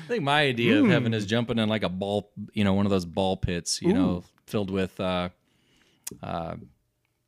think 0.08 0.24
my 0.24 0.42
idea 0.44 0.80
of 0.80 0.88
heaven 0.88 1.14
is 1.14 1.26
jumping 1.26 1.58
in 1.60 1.70
like 1.70 1.84
a 1.84 1.90
ball, 1.90 2.32
you 2.54 2.64
know, 2.64 2.74
one 2.74 2.86
of 2.86 2.90
those 2.92 3.06
ball 3.06 3.38
pits, 3.38 3.82
you 3.82 3.94
know, 3.94 4.24
filled 4.48 4.70
with 4.70 5.00
uh 5.00 5.30
uh 6.22 6.56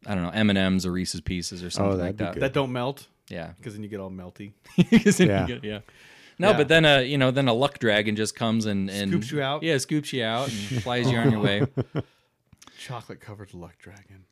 I 0.08 0.14
don't 0.14 0.24
know, 0.24 0.30
M&Ms 0.30 0.86
or 0.86 0.92
Reese's 0.92 1.22
pieces 1.22 1.64
or 1.64 1.70
something 1.72 1.98
like 1.98 2.18
that'd 2.18 2.18
be 2.18 2.24
that. 2.26 2.34
good. 2.36 2.44
that 2.44 2.54
don't 2.54 2.72
melt 2.72 3.08
Yeah. 3.30 3.54
because 3.58 3.74
then 3.74 3.82
you 3.84 3.90
get 3.90 4.00
all 4.00 4.12
melty. 4.12 4.52
yeah. 4.78 5.48
Yeah. 5.48 5.58
yeah. 5.64 5.80
No, 6.38 6.52
Yeah. 6.52 6.58
but 6.58 6.68
then 6.68 6.86
a 6.86 7.02
you 7.02 7.18
know 7.18 7.32
then 7.32 7.48
a 7.48 7.54
luck 7.54 7.80
dragon 7.80 8.16
just 8.16 8.36
comes 8.36 8.66
and, 8.66 8.90
and 8.90 9.10
Scoops 9.10 9.32
you 9.32 9.42
out? 9.42 9.64
Yeah, 9.64 9.78
scoops 9.80 10.12
you 10.14 10.24
out 10.24 10.48
and 10.50 10.84
flies 10.84 11.10
you 11.10 11.18
on 11.18 11.32
your 11.32 11.40
way. 11.50 11.66
Chocolate 12.78 13.22
covered 13.22 13.54
luck 13.54 13.76
dragon. 13.80 14.26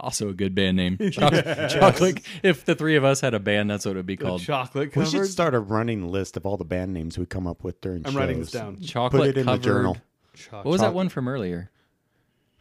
Also 0.00 0.30
a 0.30 0.32
good 0.32 0.54
band 0.54 0.76
name. 0.78 0.96
Choc- 1.12 1.32
Chocolate. 1.70 2.22
If 2.42 2.64
the 2.64 2.74
three 2.74 2.96
of 2.96 3.04
us 3.04 3.20
had 3.20 3.34
a 3.34 3.38
band, 3.38 3.70
that's 3.70 3.84
what 3.84 3.92
it 3.92 3.96
would 3.96 4.06
be 4.06 4.16
The 4.16 4.24
called. 4.24 4.40
chocolate 4.42 4.88
We 4.96 5.04
covered. 5.04 5.10
should 5.10 5.26
start 5.26 5.54
a 5.54 5.60
running 5.60 6.08
list 6.10 6.36
of 6.38 6.46
all 6.46 6.56
the 6.56 6.64
band 6.64 6.94
names 6.94 7.18
we 7.18 7.26
come 7.26 7.46
up 7.46 7.62
with 7.62 7.80
during 7.82 7.98
I'm 8.06 8.12
shows. 8.12 8.14
writing 8.14 8.38
this 8.40 8.50
down. 8.50 8.80
Chocolate 8.80 9.20
Put 9.20 9.28
it 9.28 9.36
in 9.38 9.44
covered. 9.44 9.60
the 9.60 9.64
journal. 9.64 9.96
Chocolate. 10.34 10.64
What 10.64 10.70
was 10.72 10.80
that 10.80 10.94
one 10.94 11.10
from 11.10 11.28
earlier? 11.28 11.70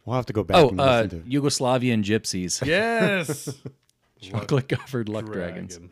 We'll 0.05 0.15
have 0.17 0.25
to 0.25 0.33
go 0.33 0.43
back 0.43 0.57
Oh, 0.57 0.69
and 0.69 0.81
uh, 0.81 1.01
listen 1.03 1.23
to 1.23 1.29
Yugoslavian 1.41 2.03
gypsies. 2.03 2.61
Yes. 2.67 3.57
Chocolate 4.21 4.67
covered 4.67 5.07
luck 5.07 5.25
dragons. 5.25 5.77
Dragon. 5.77 5.91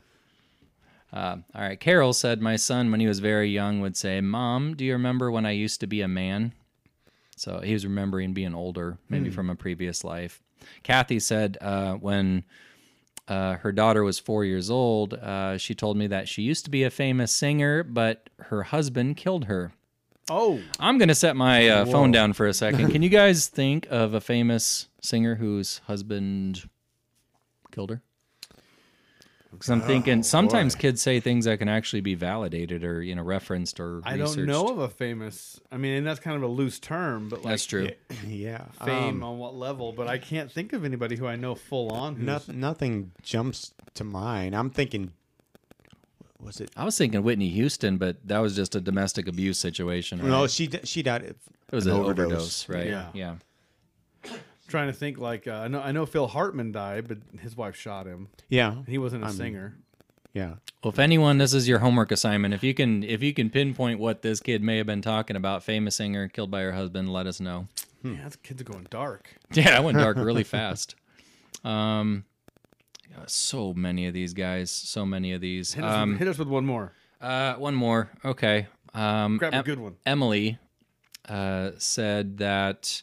Uh, 1.14 1.38
all 1.56 1.62
right. 1.62 1.80
Carol 1.80 2.12
said, 2.12 2.41
My 2.41 2.58
son, 2.58 2.91
when 2.91 3.00
he 3.00 3.08
was 3.08 3.20
very 3.20 3.50
young, 3.50 3.80
would 3.80 3.95
say, 3.95 4.20
Mom, 4.20 4.74
do 4.76 4.84
you 4.84 4.91
remember 4.93 5.32
when 5.32 5.45
I 5.45 5.52
used 5.52 5.80
to 5.80 5.88
be 5.88 6.02
a 6.02 6.08
man? 6.10 6.52
So 7.38 7.62
he 7.62 7.72
was 7.72 7.86
remembering 7.86 8.34
being 8.34 8.54
older, 8.54 8.98
maybe 9.08 9.30
from 9.30 9.50
a 9.50 9.56
previous 9.56 10.04
life. 10.04 10.41
Kathy 10.84 11.20
said, 11.20 11.57
uh, 11.61 11.93
when 11.93 12.43
uh, 13.28 13.55
her 13.55 13.72
daughter 13.72 14.03
was 14.03 14.20
four 14.20 14.45
years 14.45 14.70
old, 14.70 15.13
uh, 15.13 15.57
she 15.57 15.76
told 15.76 15.97
me 15.97 16.07
that 16.07 16.28
she 16.28 16.41
used 16.41 16.65
to 16.65 16.72
be 16.72 16.84
a 16.84 16.89
famous 16.89 17.32
singer, 17.32 17.84
but 17.84 18.30
her 18.38 18.63
husband 18.63 19.18
killed 19.18 19.45
her. 19.45 19.74
Oh, 20.30 20.61
I'm 20.80 20.97
going 20.97 21.07
to 21.07 21.15
set 21.15 21.36
my 21.36 21.70
uh, 21.70 21.86
phone 21.86 22.11
down 22.11 22.34
for 22.34 22.47
a 22.47 22.53
second. 22.53 22.91
Can 22.91 23.01
you 23.01 23.09
guys 23.24 23.47
think 23.47 23.88
of 23.89 24.13
a 24.13 24.20
famous 24.20 24.89
singer 25.01 25.36
whose 25.36 25.80
husband 25.88 26.70
killed 27.72 27.91
her? 27.91 28.01
Because 29.58 29.72
I'm 29.72 29.82
thinking 29.82 30.24
sometimes 30.24 30.76
kids 30.76 31.01
say 31.01 31.20
things 31.20 31.45
that 31.45 31.58
can 31.58 31.68
actually 31.68 32.01
be 32.01 32.14
validated 32.16 32.84
or 32.84 33.01
you 33.01 33.16
know 33.16 33.24
referenced 33.24 33.80
or 33.80 34.01
I 34.03 34.14
researched. 34.14 34.36
don't 34.38 34.45
know 34.45 34.68
of 34.68 34.80
a 34.80 34.88
famous. 34.89 35.60
I 35.72 35.78
mean, 35.78 35.93
and 35.93 36.05
that's 36.05 36.20
kind 36.20 36.38
of 36.38 36.43
a 36.43 36.47
loose 36.47 36.80
term, 36.80 37.30
but 37.30 37.43
like 37.43 37.53
That's 37.53 37.66
true. 37.66 37.89
yeah. 38.28 38.66
fame 38.86 39.22
um, 39.22 39.24
on 39.24 39.38
what 39.39 39.55
level? 39.55 39.93
But 39.93 40.08
I 40.08 40.18
can't 40.18 40.51
think 40.51 40.74
of 40.74 40.86
anybody 40.86 41.16
who 41.16 41.26
I 41.26 41.36
know 41.36 41.55
full 41.55 41.91
on. 41.91 42.16
Who's, 42.16 42.26
no- 42.26 42.53
nothing 42.53 43.12
jumps 43.24 43.74
to 43.95 44.03
mind. 44.03 44.55
I'm 44.55 44.70
thinking, 44.70 45.12
was 46.39 46.60
it? 46.62 46.70
I 46.78 46.86
was 46.86 46.97
thinking 46.97 47.24
Whitney 47.24 47.49
Houston, 47.49 47.97
but 47.97 48.18
that 48.28 48.39
was 48.39 48.55
just 48.55 48.76
a 48.76 48.82
domestic 48.82 49.28
abuse 49.28 49.58
situation. 49.58 50.20
Right? 50.20 50.28
No, 50.28 50.47
she 50.47 50.70
she 50.84 51.01
died. 51.01 51.24
it 51.24 51.38
was 51.72 51.88
an 51.88 51.93
overdose. 51.93 52.70
right? 52.70 52.88
Yeah. 52.88 53.08
yeah. 53.14 53.36
Trying 54.68 54.88
to 54.88 54.93
think 54.93 55.18
like 55.18 55.47
uh, 55.47 55.53
I 55.53 55.68
know 55.68 55.82
I 55.82 55.91
know 55.91 56.05
Phil 56.05 56.28
Hartman 56.28 56.72
died, 56.72 57.07
but 57.07 57.18
his 57.39 57.55
wife 57.57 57.76
shot 57.76 58.05
him. 58.05 58.28
Yeah, 58.49 58.72
And 58.74 58.88
he 58.88 58.97
wasn't 58.97 59.24
a 59.24 59.28
I'm- 59.28 59.36
singer. 59.36 59.78
yeah. 60.34 60.55
Well, 60.84 60.91
if 60.93 60.99
anyone, 60.99 61.38
this 61.39 61.53
is 61.53 61.68
your 61.68 61.80
homework 61.80 62.11
assignment. 62.11 62.53
If 62.53 62.63
you 62.63 62.74
can, 62.74 63.03
if 63.03 63.22
you 63.24 63.34
can 63.34 63.49
pinpoint 63.49 63.99
what 63.99 64.22
this 64.22 64.39
kid 64.39 64.61
may 64.61 64.78
have 64.78 64.86
been 64.86 65.01
talking 65.01 65.36
about, 65.36 65.63
famous 65.63 65.95
singer 65.95 66.28
killed 66.28 66.51
by 66.51 66.61
her 66.61 66.72
husband, 66.74 67.11
let 67.11 67.26
us 67.28 67.39
know. 67.39 67.68
Yeah, 68.03 68.24
those 68.24 68.36
kids 68.38 68.61
are 68.61 68.65
going 68.65 68.88
dark. 68.89 69.34
Yeah, 69.53 69.76
I 69.76 69.80
went 69.80 69.97
dark 69.97 70.18
really 70.18 70.43
fast. 70.43 70.95
Um, 71.63 72.24
yeah, 73.09 73.24
so 73.26 73.74
many 73.74 74.05
of 74.07 74.13
these 74.13 74.34
guys, 74.34 74.70
so 74.70 75.05
many 75.05 75.34
of 75.34 75.41
these. 75.41 75.74
Hit 75.74 75.84
us, 75.84 75.93
Um, 75.93 76.09
with, 76.11 76.20
hit 76.20 76.28
us 76.28 76.38
with 76.38 76.47
one 76.47 76.65
more. 76.65 76.93
uh, 77.20 77.55
one 77.55 77.74
more. 77.74 78.09
Okay. 78.24 78.68
Um, 78.93 79.38
Grab 79.38 79.53
a 79.53 79.57
Em- 79.57 79.63
good 79.63 79.80
one. 79.80 79.95
Emily 80.05 80.59
uh, 81.28 81.72
said 81.78 82.38
that. 82.38 83.01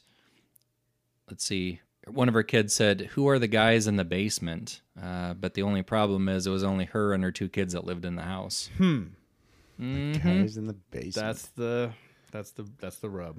Let's 1.28 1.44
see. 1.44 1.80
One 2.06 2.28
of 2.28 2.34
her 2.34 2.42
kids 2.42 2.74
said, 2.74 3.10
"Who 3.14 3.28
are 3.28 3.38
the 3.38 3.46
guys 3.48 3.86
in 3.86 3.96
the 3.96 4.04
basement?" 4.04 4.82
Uh, 5.00 5.34
but 5.34 5.54
the 5.54 5.62
only 5.62 5.82
problem 5.82 6.28
is 6.28 6.46
it 6.46 6.50
was 6.50 6.62
only 6.64 6.84
her 6.86 7.14
and 7.14 7.24
her 7.24 7.32
two 7.32 7.48
kids 7.48 7.72
that 7.72 7.84
lived 7.84 8.04
in 8.04 8.14
the 8.16 8.22
house. 8.22 8.68
Hmm. 8.76 9.04
Guys 9.78 10.56
in 10.56 10.66
the 10.66 10.76
basement. 10.90 11.14
That's 11.14 11.46
the 11.48 11.90
that's 12.30 12.50
the 12.52 12.68
that's 12.78 12.98
the 12.98 13.08
rub. 13.10 13.38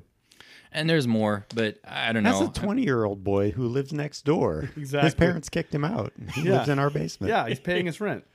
And 0.71 0.89
there's 0.89 1.07
more, 1.07 1.45
but 1.55 1.77
I 1.87 2.11
don't 2.11 2.23
That's 2.23 2.39
know. 2.39 2.47
That's 2.47 2.59
a 2.59 2.61
20 2.61 2.83
year 2.83 3.05
old 3.05 3.23
boy 3.23 3.51
who 3.51 3.67
lives 3.67 3.93
next 3.93 4.25
door. 4.25 4.69
Exactly. 4.77 5.07
His 5.07 5.15
parents 5.15 5.49
kicked 5.49 5.73
him 5.73 5.85
out. 5.85 6.11
He 6.33 6.41
Yeah. 6.41 6.57
lives 6.57 6.69
in 6.69 6.77
our 6.79 6.89
basement. 6.89 7.29
Yeah, 7.29 7.47
he's 7.47 7.59
paying 7.59 7.85
his 7.85 8.01
rent. 8.01 8.25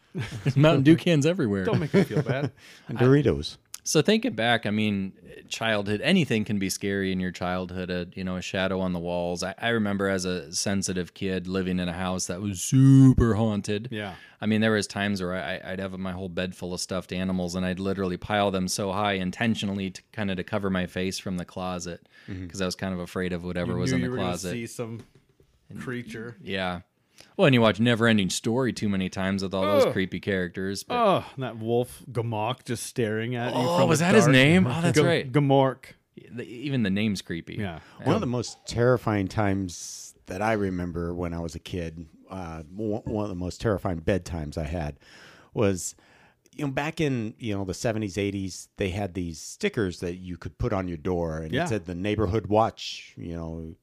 Mountain 0.56 0.82
Dew 0.84 0.96
cans 0.96 1.26
everywhere. 1.26 1.64
Don't 1.64 1.78
make 1.78 1.92
me 1.92 2.02
feel 2.04 2.22
bad. 2.22 2.52
And 2.88 2.98
Doritos. 2.98 3.58
So 3.84 4.02
thinking 4.02 4.34
back, 4.34 4.66
I 4.66 4.70
mean, 4.70 5.12
childhood, 5.48 6.00
anything 6.02 6.44
can 6.44 6.58
be 6.58 6.70
scary 6.70 7.12
in 7.12 7.20
your 7.20 7.32
childhood. 7.32 7.90
A 7.90 8.06
you 8.14 8.24
know, 8.24 8.36
a 8.36 8.42
shadow 8.42 8.80
on 8.80 8.92
the 8.92 8.98
walls. 8.98 9.42
I, 9.42 9.54
I 9.58 9.68
remember 9.70 10.08
as 10.08 10.24
a 10.24 10.52
sensitive 10.52 11.14
kid 11.14 11.46
living 11.46 11.78
in 11.78 11.88
a 11.88 11.92
house 11.92 12.26
that 12.26 12.40
was 12.40 12.60
super 12.60 13.34
haunted. 13.34 13.88
Yeah. 13.90 14.14
I 14.40 14.46
mean, 14.46 14.60
there 14.60 14.72
was 14.72 14.86
times 14.86 15.20
where 15.20 15.34
I, 15.34 15.60
I'd 15.72 15.80
have 15.80 15.98
my 15.98 16.12
whole 16.12 16.30
bed 16.30 16.54
full 16.54 16.72
of 16.72 16.80
stuffed 16.80 17.12
animals, 17.12 17.54
and 17.54 17.66
I'd 17.66 17.78
literally 17.78 18.16
pile 18.16 18.50
them 18.50 18.68
so 18.68 18.90
high 18.92 19.14
intentionally 19.14 19.90
to 19.90 20.02
kind 20.12 20.30
of 20.30 20.38
to 20.38 20.44
cover 20.44 20.70
my 20.70 20.86
face 20.86 21.18
from 21.18 21.36
the 21.36 21.44
closet 21.44 22.08
mm-hmm. 22.28 22.44
because 22.44 22.62
I 22.62 22.66
was 22.66 22.74
kind 22.74 22.94
of 22.94 23.00
afraid 23.00 23.32
of 23.32 23.44
whatever 23.44 23.72
You 23.72 23.78
was 23.78 23.92
in 23.92 24.00
the 24.00 24.08
closet. 24.08 24.52
see 24.52 24.66
some 24.66 25.00
creature. 25.78 26.36
Yeah. 26.42 26.80
Well, 27.36 27.46
and 27.46 27.54
you 27.54 27.60
watch 27.60 27.80
Never 27.80 28.06
Ending 28.06 28.30
Story 28.30 28.72
too 28.72 28.88
many 28.88 29.08
times 29.08 29.42
with 29.42 29.54
all 29.54 29.62
those 29.62 29.86
Ugh. 29.86 29.92
creepy 29.92 30.20
characters. 30.20 30.82
But 30.82 30.94
Oh, 30.96 31.24
and 31.34 31.42
that 31.44 31.58
wolf 31.58 32.02
Gmork 32.10 32.64
just 32.64 32.84
staring 32.84 33.34
at 33.36 33.54
you. 33.54 33.60
Oh, 33.60 33.78
from 33.78 33.88
was 33.88 34.00
the 34.00 34.06
that 34.06 34.14
his 34.14 34.24
dark. 34.24 34.32
name? 34.32 34.66
Oh, 34.66 34.80
that's 34.80 34.98
Ga- 34.98 35.06
right. 35.06 35.32
Gmork. 35.32 35.84
the, 36.32 36.44
even 36.44 36.82
the 36.82 36.90
name's 36.90 37.22
creepy. 37.22 37.54
Yeah. 37.54 37.80
One 38.04 38.14
of 38.14 38.20
the 38.20 38.26
most 38.26 38.58
terrifying 38.66 39.26
times 39.28 40.14
that 40.26 40.42
I 40.42 40.52
remember 40.52 41.14
when 41.14 41.32
I 41.34 41.40
was 41.40 41.54
a 41.54 41.58
kid, 41.58 42.06
uh, 42.28 42.62
one 42.74 43.02
one 43.04 43.24
of 43.24 43.30
the 43.30 43.34
most 43.36 43.60
terrifying 43.60 44.00
bedtimes 44.00 44.56
I 44.58 44.64
had 44.64 44.98
was, 45.54 45.94
you 46.54 46.64
know, 46.66 46.70
back 46.70 47.00
in 47.00 47.34
you 47.38 47.56
know 47.56 47.64
the 47.64 47.74
seventies, 47.74 48.18
eighties, 48.18 48.68
they 48.76 48.90
had 48.90 49.14
these 49.14 49.40
stickers 49.40 50.00
that 50.00 50.16
you 50.16 50.36
could 50.36 50.58
put 50.58 50.72
on 50.72 50.86
your 50.88 50.96
door, 50.98 51.38
and 51.38 51.52
Yeah. 51.52 51.64
it 51.64 51.68
said 51.68 51.86
the 51.86 51.94
neighborhood 51.94 52.46
watch, 52.48 53.14
you 53.16 53.34
know, 53.34 53.74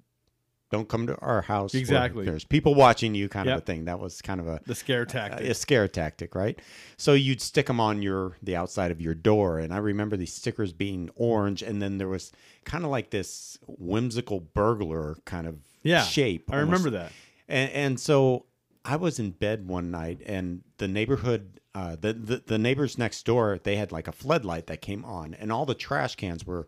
don't 0.70 0.90
come 0.90 1.08
to 1.08 1.16
our 1.20 1.42
house. 1.42 1.74
Exactly. 1.74 2.26
There's 2.26 2.44
people 2.44 2.76
watching 2.76 3.16
you, 3.16 3.30
kind 3.30 3.48
of 3.50 3.58
a 3.60 3.62
thing. 3.62 3.86
That 3.86 4.00
was 4.00 4.22
kind 4.22 4.40
of 4.42 4.48
a 4.48 4.60
The 4.66 4.76
scare 4.76 5.06
tactic. 5.06 5.48
a 5.48 5.54
scare 5.54 5.88
tactic, 5.88 6.36
right? 6.36 6.60
So 6.98 7.14
you'd 7.14 7.42
stick 7.42 7.68
them 7.68 7.80
on 7.80 8.02
your 8.02 8.38
the 8.44 8.56
outside 8.56 8.92
of 8.92 9.00
your 9.02 9.14
door, 9.14 9.60
and 9.60 9.74
I 9.74 9.78
remember 9.78 10.18
these 10.18 10.34
stickers 10.34 10.74
being 10.74 11.10
orange, 11.16 11.62
and 11.62 11.82
then 11.82 11.98
there 11.98 12.08
was 12.10 12.32
kind 12.66 12.84
of 12.84 12.92
like 12.92 13.12
this 13.12 13.58
whimsical 13.68 14.40
burglar 14.42 15.18
kind 15.26 15.48
of 15.48 15.60
Yeah, 15.84 16.04
shape. 16.04 16.52
I 16.52 16.58
remember 16.58 16.90
that. 16.92 17.12
And, 17.48 17.72
and 17.72 18.00
so 18.00 18.46
I 18.84 18.98
was 18.98 19.20
in 19.20 19.32
bed 19.32 19.68
one 19.68 19.90
night, 19.92 20.22
and 20.26 20.64
the 20.78 20.88
neighborhood, 20.88 21.60
uh, 21.76 21.96
the, 22.00 22.12
the 22.14 22.44
the 22.46 22.58
neighbors 22.58 22.98
next 22.98 23.26
door, 23.26 23.58
they 23.64 23.78
had 23.78 23.92
like 23.94 24.08
a 24.08 24.12
floodlight 24.12 24.68
that 24.68 24.82
came 24.82 25.06
on, 25.06 25.34
and 25.34 25.52
all 25.52 25.66
the 25.66 25.76
trash 25.76 26.16
cans 26.16 26.46
were. 26.46 26.68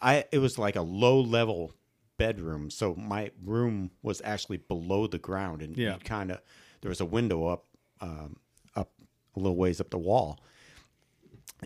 I 0.00 0.26
it 0.30 0.38
was 0.38 0.58
like 0.58 0.76
a 0.76 0.82
low 0.82 1.20
level 1.20 1.74
bedroom, 2.18 2.68
so 2.70 2.94
my 2.96 3.30
room 3.42 3.90
was 4.02 4.20
actually 4.24 4.58
below 4.58 5.06
the 5.06 5.18
ground, 5.18 5.62
and 5.62 5.76
Yeah. 5.76 5.96
kind 6.04 6.30
of 6.30 6.40
there 6.82 6.90
was 6.90 7.00
a 7.00 7.06
window 7.06 7.46
up 7.46 7.64
um, 8.00 8.36
up 8.76 8.90
a 9.34 9.40
little 9.40 9.56
ways 9.56 9.80
up 9.80 9.90
the 9.90 9.98
wall. 9.98 10.38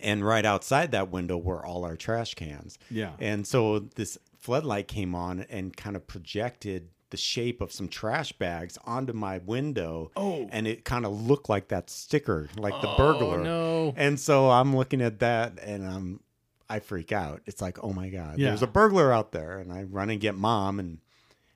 And 0.02 0.24
right 0.24 0.44
outside 0.46 0.92
that 0.92 1.10
window 1.10 1.36
were 1.36 1.64
all 1.66 1.84
our 1.84 1.96
trash 1.96 2.34
cans. 2.34 2.78
Yeah. 2.90 3.12
And 3.18 3.46
so 3.46 3.80
this 3.80 4.16
floodlight 4.38 4.88
came 4.88 5.14
on 5.14 5.40
and 5.50 5.76
kind 5.76 5.96
of 5.96 6.06
projected 6.06 6.88
the 7.10 7.18
shape 7.18 7.60
of 7.60 7.70
some 7.70 7.88
trash 7.88 8.32
bags 8.32 8.78
onto 8.84 9.12
my 9.12 9.36
window. 9.38 10.10
Oh. 10.16 10.48
And 10.50 10.66
it 10.66 10.86
kind 10.86 11.04
of 11.04 11.20
looked 11.26 11.50
like 11.50 11.68
that 11.68 11.90
sticker, 11.90 12.48
like 12.56 12.80
the 12.80 12.94
burglar. 12.96 13.42
no. 13.44 13.92
And 13.98 14.18
so 14.18 14.50
I'm 14.50 14.74
looking 14.74 15.02
at 15.02 15.18
that 15.18 15.58
and 15.62 15.86
I'm 15.86 16.20
I 16.72 16.80
freak 16.80 17.12
out. 17.12 17.42
It's 17.46 17.60
like, 17.62 17.78
oh 17.82 17.92
my 17.92 18.08
God, 18.08 18.38
Yeah. 18.38 18.48
there's 18.48 18.62
a 18.62 18.66
burglar 18.66 19.12
out 19.12 19.32
there. 19.32 19.58
And 19.58 19.72
I 19.72 19.82
run 19.82 20.10
and 20.10 20.20
get 20.20 20.34
mom 20.34 20.78
and 20.80 20.98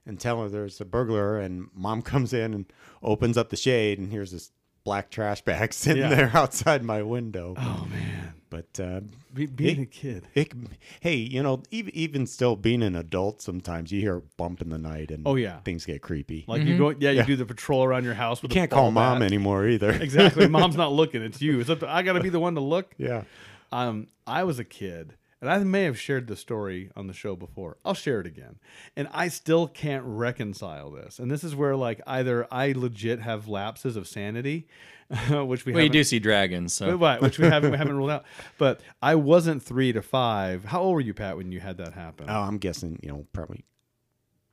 and 0.08 0.20
tell 0.20 0.40
her 0.42 0.48
there's 0.48 0.80
a 0.80 0.84
burglar 0.84 1.38
and 1.40 1.68
mom 1.74 2.02
comes 2.12 2.32
in 2.32 2.54
and 2.54 2.66
opens 3.02 3.36
up 3.36 3.48
the 3.50 3.56
shade 3.56 3.98
and 3.98 4.12
here's 4.12 4.30
this 4.30 4.52
black 4.84 5.10
trash 5.10 5.42
bag 5.42 5.72
sitting 5.84 6.02
Yeah. 6.02 6.14
there 6.14 6.30
outside 6.34 6.84
my 6.84 7.02
window. 7.02 7.54
Oh 7.58 7.86
man, 7.90 8.34
But 8.48 8.78
uh, 8.80 9.00
Be, 9.34 9.46
being 9.46 9.80
It- 9.80 9.82
a 9.82 9.86
kid. 9.86 10.28
it, 10.34 10.52
hey, 11.00 11.16
you 11.16 11.42
know, 11.42 11.62
even 11.72 11.92
even 11.96 12.26
still 12.26 12.54
being 12.54 12.82
an 12.84 12.94
adult, 12.94 13.42
sometimes 13.42 13.90
you 13.90 14.00
hear 14.00 14.16
a 14.18 14.22
bump 14.36 14.60
in 14.62 14.68
the 14.70 14.78
night, 14.78 15.10
and 15.10 15.26
Oh, 15.26 15.34
yeah. 15.34 15.58
things 15.64 15.84
get 15.84 16.02
creepy. 16.02 16.44
Like 16.46 16.62
you 16.62 16.78
go, 16.78 16.90
yeah, 16.90 17.10
you 17.10 17.16
Yeah. 17.18 17.24
do 17.26 17.34
the 17.36 17.44
patrol 17.46 17.82
around 17.82 18.04
your 18.04 18.14
house. 18.14 18.40
you 18.44 18.48
can't 18.48 18.70
call 18.70 18.92
mom 18.92 19.18
bat. 19.18 19.26
anymore 19.26 19.66
either. 19.66 19.90
Exactly, 19.90 20.46
mom's 20.58 20.76
not 20.76 20.92
looking. 20.92 21.20
It's 21.22 21.42
you. 21.42 21.58
It's 21.58 21.68
up 21.70 21.80
to, 21.80 21.88
I 21.90 22.02
got 22.02 22.12
to 22.12 22.20
be 22.20 22.28
the 22.28 22.38
one 22.40 22.54
to 22.54 22.60
look. 22.60 22.94
yeah. 22.96 23.24
Um, 23.72 24.08
I 24.26 24.44
was 24.44 24.58
a 24.58 24.64
kid, 24.64 25.14
and 25.40 25.50
I 25.50 25.58
may 25.58 25.82
have 25.84 25.98
shared 25.98 26.26
the 26.26 26.36
story 26.36 26.90
on 26.96 27.06
the 27.06 27.12
show 27.12 27.36
before. 27.36 27.76
I'll 27.84 27.94
share 27.94 28.20
it 28.20 28.26
again, 28.26 28.56
and 28.96 29.08
I 29.12 29.28
still 29.28 29.68
can't 29.68 30.04
reconcile 30.06 30.90
this. 30.90 31.18
And 31.18 31.30
this 31.30 31.44
is 31.44 31.54
where 31.54 31.76
like 31.76 32.00
either 32.06 32.46
I 32.50 32.72
legit 32.72 33.20
have 33.20 33.48
lapses 33.48 33.96
of 33.96 34.08
sanity, 34.08 34.66
which 35.30 35.64
we 35.64 35.72
Well, 35.72 35.80
you 35.82 35.86
haven't- 35.88 35.92
do 35.92 36.04
see 36.04 36.18
dragons, 36.18 36.72
so 36.72 36.96
which 37.20 37.38
we 37.38 37.46
haven't 37.46 37.70
we 37.72 37.76
haven't 37.78 37.96
ruled 37.98 38.10
out. 38.10 38.24
But 38.58 38.80
I 39.02 39.14
wasn't 39.14 39.62
three 39.62 39.92
to 39.92 40.02
five. 40.02 40.64
How 40.64 40.80
old 40.82 40.94
were 40.94 41.00
you, 41.00 41.14
Pat, 41.14 41.36
when 41.36 41.52
you 41.52 41.60
had 41.60 41.76
that 41.78 41.92
happen? 41.94 42.26
Oh, 42.28 42.40
I'm 42.42 42.58
guessing, 42.58 42.98
you 43.02 43.08
know, 43.10 43.26
probably 43.32 43.64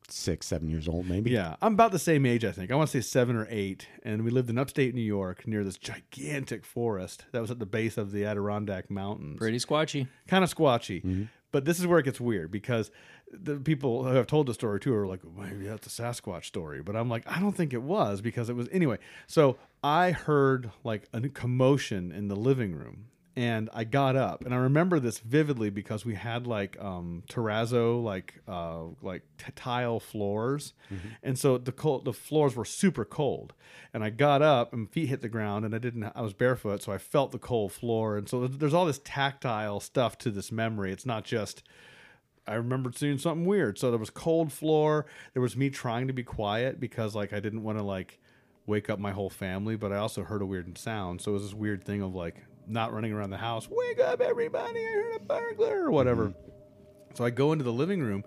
six, 0.10 0.48
seven 0.48 0.70
years 0.70 0.88
old, 0.88 1.08
maybe. 1.08 1.32
Yeah, 1.32 1.56
I'm 1.62 1.74
about 1.74 1.92
the 1.92 2.00
same 2.00 2.26
age, 2.26 2.46
I 2.46 2.52
think. 2.52 2.72
I 2.72 2.76
want 2.76 2.90
to 2.90 3.02
say 3.02 3.06
seven 3.08 3.36
or 3.36 3.48
eight, 3.50 3.88
and 4.04 4.24
we 4.24 4.32
lived 4.32 4.50
in 4.50 4.58
upstate 4.58 4.94
New 4.94 5.02
York 5.02 5.48
near 5.48 5.64
this 5.64 5.78
gigantic 5.78 6.66
forest 6.66 7.26
that 7.32 7.42
was 7.42 7.52
at 7.52 7.60
the 7.60 7.66
base 7.66 7.98
of 7.98 8.12
the 8.12 8.26
Adirondack 8.26 8.90
Mountains. 8.90 9.38
pretty 9.38 9.58
squatchy. 9.58 10.08
kind 10.28 10.44
of 10.44 10.54
squatchy. 10.54 11.04
Mm-hmm. 11.04 11.24
But 11.52 11.66
this 11.66 11.80
is 11.80 11.86
where 11.86 12.00
it 12.00 12.04
gets 12.04 12.20
weird 12.20 12.50
because 12.52 12.90
the 13.32 13.58
people 13.58 14.04
who 14.04 14.16
have 14.16 14.28
told 14.28 14.48
the 14.48 14.54
story 14.54 14.80
too 14.80 14.94
are 14.96 15.06
like, 15.06 15.22
maybe 15.38 15.68
that's 15.68 15.88
a 15.88 16.02
Sasquatch 16.02 16.46
story. 16.46 16.82
But 16.82 16.96
I'm 16.96 17.10
like, 17.10 17.24
I 17.28 17.40
don't 17.40 17.56
think 17.56 17.74
it 17.74 17.82
was 17.84 18.22
because 18.22 18.50
it 18.50 18.56
was 18.56 18.68
anyway. 18.72 18.98
So 19.28 19.58
I 19.84 20.12
heard 20.12 20.72
like 20.84 21.08
a 21.14 21.22
commotion 21.30 22.12
in 22.12 22.28
the 22.28 22.36
living 22.36 22.74
room. 22.74 23.06
And 23.36 23.68
I 23.74 23.84
got 23.84 24.16
up, 24.16 24.46
and 24.46 24.54
I 24.54 24.58
remember 24.58 25.00
this 25.00 25.18
vividly 25.18 25.72
because 25.72 26.06
we 26.06 26.14
had 26.14 26.46
like 26.46 26.80
um, 26.80 27.24
terrazzo, 27.28 28.04
like 28.04 28.42
uh, 28.48 28.84
like 29.02 29.24
t- 29.40 29.52
tile 29.56 30.00
floors, 30.00 30.74
and 31.24 31.38
so 31.40 31.58
the 31.58 31.72
cold, 31.72 32.06
the 32.06 32.14
floors 32.14 32.56
were 32.56 32.64
super 32.66 33.04
cold. 33.06 33.54
And 33.92 34.04
I 34.04 34.12
got 34.12 34.44
up, 34.44 34.72
and 34.72 34.88
feet 34.88 35.08
hit 35.10 35.22
the 35.22 35.30
ground, 35.30 35.66
and 35.66 35.74
I 35.74 35.80
didn't. 35.80 36.04
I 36.16 36.22
was 36.22 36.34
barefoot, 36.34 36.84
so 36.84 36.92
I 36.92 37.00
felt 37.00 37.32
the 37.32 37.40
cold 37.40 37.72
floor, 37.72 38.18
and 38.18 38.30
so 38.30 38.42
there's- 38.42 38.58
there's 38.60 38.74
all 38.76 38.86
this 38.86 39.02
tactile 39.04 39.80
stuff 39.80 40.16
to 40.20 40.30
this 40.30 40.52
memory. 40.52 40.92
It's 40.92 41.06
not 41.06 41.24
just 41.24 41.64
I 42.46 42.54
remembered 42.56 42.96
seeing 42.98 43.18
something 43.18 43.46
weird. 43.46 43.80
So 43.80 43.90
there 43.90 43.98
was 44.00 44.10
cold 44.12 44.52
floor. 44.52 45.06
There 45.34 45.42
was 45.42 45.56
me 45.58 45.70
trying 45.72 46.06
to 46.08 46.14
be 46.14 46.24
quiet 46.24 46.80
because 46.80 47.16
like 47.16 47.32
I 47.34 47.40
didn't 47.40 47.64
want 47.64 47.78
to 47.80 47.84
like 47.84 48.20
wake 48.68 48.90
up 48.92 49.00
my 49.00 49.12
whole 49.12 49.30
family, 49.30 49.76
but 49.76 49.92
I 49.92 49.98
also 49.98 50.24
heard 50.24 50.42
a 50.42 50.46
weird 50.46 50.78
sound. 50.78 51.22
So 51.22 51.32
it 51.32 51.36
was 51.36 51.44
this 51.44 51.54
weird 51.54 51.84
thing 51.84 52.02
of 52.04 52.14
like 52.14 52.44
not 52.68 52.94
running 52.94 53.14
around 53.14 53.30
the 53.30 53.38
house. 53.38 53.68
Wake 53.70 54.00
up, 54.00 54.22
everybody! 54.22 54.80
I 54.80 54.92
heard 54.94 55.16
a 55.16 55.20
burglar 55.20 55.86
or 55.86 55.92
whatever. 55.92 56.28
Mm-hmm. 56.28 57.16
So 57.16 57.26
I 57.26 57.30
go 57.30 57.52
into 57.52 57.64
the 57.64 57.74
living 57.74 58.02
room, 58.02 58.24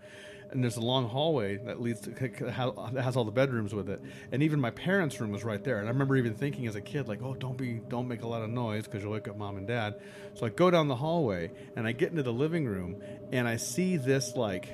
and 0.50 0.62
there's 0.62 0.76
a 0.76 0.80
long 0.80 1.08
hallway 1.08 1.56
that 1.64 1.80
leads 1.80 2.00
to 2.02 2.10
that 2.10 3.02
has 3.02 3.16
all 3.16 3.24
the 3.24 3.32
bedrooms 3.32 3.74
with 3.74 3.88
it, 3.90 4.00
and 4.32 4.42
even 4.42 4.60
my 4.60 4.70
parents' 4.70 5.20
room 5.20 5.32
was 5.32 5.44
right 5.44 5.62
there. 5.62 5.78
And 5.78 5.88
I 5.88 5.90
remember 5.90 6.16
even 6.16 6.34
thinking 6.34 6.66
as 6.66 6.76
a 6.76 6.80
kid, 6.80 7.08
like, 7.08 7.22
"Oh, 7.22 7.34
don't 7.34 7.56
be, 7.56 7.80
don't 7.88 8.08
make 8.08 8.22
a 8.22 8.28
lot 8.28 8.42
of 8.42 8.50
noise 8.50 8.84
because 8.84 9.02
you'll 9.02 9.12
wake 9.12 9.28
up 9.28 9.36
mom 9.36 9.56
and 9.56 9.66
dad." 9.66 10.00
So 10.34 10.46
I 10.46 10.50
go 10.50 10.70
down 10.70 10.88
the 10.88 10.96
hallway, 10.96 11.50
and 11.74 11.86
I 11.86 11.92
get 11.92 12.10
into 12.10 12.22
the 12.22 12.32
living 12.32 12.66
room, 12.66 13.02
and 13.32 13.48
I 13.48 13.56
see 13.56 13.96
this 13.96 14.36
like 14.36 14.68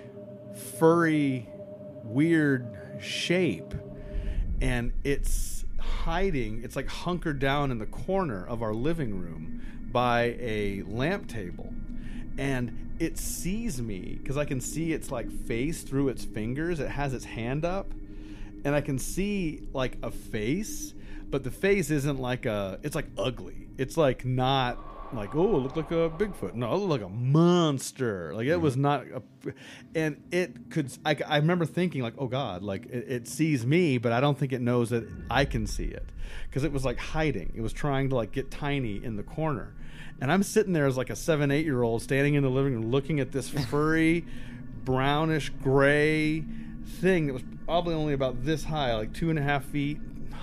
furry, 0.79 1.49
weird 2.05 2.67
shape, 3.01 3.75
and 4.61 4.93
it's 5.05 5.62
hiding. 5.83 6.63
It's 6.65 6.77
like 6.77 6.89
hunkered 6.89 7.39
down 7.39 7.71
in 7.71 7.79
the 7.79 7.87
corner 7.87 8.47
of 8.47 8.63
our 8.63 8.75
living 8.75 9.21
room 9.21 9.63
by 9.93 10.37
a 10.41 10.83
lamp 10.87 11.29
table 11.29 11.75
and 12.39 12.95
it 12.99 13.19
sees 13.19 13.81
me 13.81 14.19
because 14.21 14.37
I 14.37 14.45
can 14.45 14.61
see 14.61 14.93
its 14.93 15.11
like 15.11 15.31
face 15.31 15.83
through 15.83 16.09
its 16.09 16.25
fingers. 16.25 16.81
It 16.81 16.89
has 16.89 17.15
its 17.15 17.25
hand 17.25 17.65
up, 17.65 17.91
and 18.65 18.75
I 18.75 18.81
can 18.81 18.99
see 18.99 19.63
like 19.73 19.99
a 20.03 20.11
face, 20.11 20.95
but 21.31 21.45
the 21.45 21.51
face 21.51 21.91
isn't 21.91 22.21
like 22.21 22.47
a. 22.47 22.79
It's 22.83 22.95
like 22.95 23.07
ugly. 23.19 23.69
It's 23.79 23.97
like 23.97 24.25
not 24.25 24.79
like 25.17 25.35
oh, 25.35 25.57
it 25.57 25.61
looked 25.61 25.77
like 25.77 25.91
a 25.91 26.11
Bigfoot. 26.11 26.55
No, 26.55 26.73
it 26.73 26.77
looked 26.77 26.91
like 26.91 27.03
a 27.03 27.09
monster. 27.09 28.33
Like 28.35 28.47
it 28.47 28.57
was 28.57 28.75
mm-hmm. 28.75 28.83
not 28.83 29.05
a, 29.07 29.23
and 29.95 30.23
it 30.31 30.71
could. 30.71 30.93
I, 31.05 31.17
I 31.27 31.37
remember 31.39 31.65
thinking 31.67 32.03
like 32.03 32.15
oh 32.19 32.27
god, 32.27 32.63
like 32.63 32.87
it, 32.87 33.05
it 33.09 33.29
sees 33.29 33.67
me, 33.67 33.99
but 33.99 34.13
I 34.13 34.21
don't 34.21 34.39
think 34.39 34.53
it 34.53 34.61
knows 34.61 34.91
that 34.91 35.09
I 35.31 35.45
can 35.45 35.67
see 35.67 35.87
it 35.87 36.07
because 36.49 36.65
it 36.65 36.73
was 36.73 36.85
like 36.85 36.99
hiding. 36.99 37.53
It 37.55 37.61
was 37.61 37.73
trying 37.73 38.11
to 38.11 38.17
like 38.17 38.33
get 38.33 38.51
tiny 38.51 39.03
in 39.03 39.17
the 39.17 39.23
corner. 39.23 39.75
And 40.21 40.31
I'm 40.31 40.43
sitting 40.43 40.73
there 40.73 40.87
as 40.87 40.97
like 40.97 41.11
a 41.11 41.17
seven, 41.17 41.51
eight 41.51 41.65
year 41.65 41.83
old 41.83 42.03
standing 42.03 42.35
in 42.35 42.43
the 42.43 42.51
living 42.51 42.75
room 42.75 42.91
looking 42.91 43.21
at 43.21 43.33
this 43.33 43.49
furry, 43.71 44.25
brownish 44.85 45.51
gray 45.63 46.45
thing 47.01 47.27
that 47.27 47.33
was 47.33 47.43
probably 47.67 47.95
only 47.95 48.13
about 48.13 48.45
this 48.45 48.65
high, 48.65 48.95
like 48.95 49.13
two 49.13 49.31
and 49.31 49.39
a 49.39 49.43
half 49.43 49.65
feet 49.65 49.99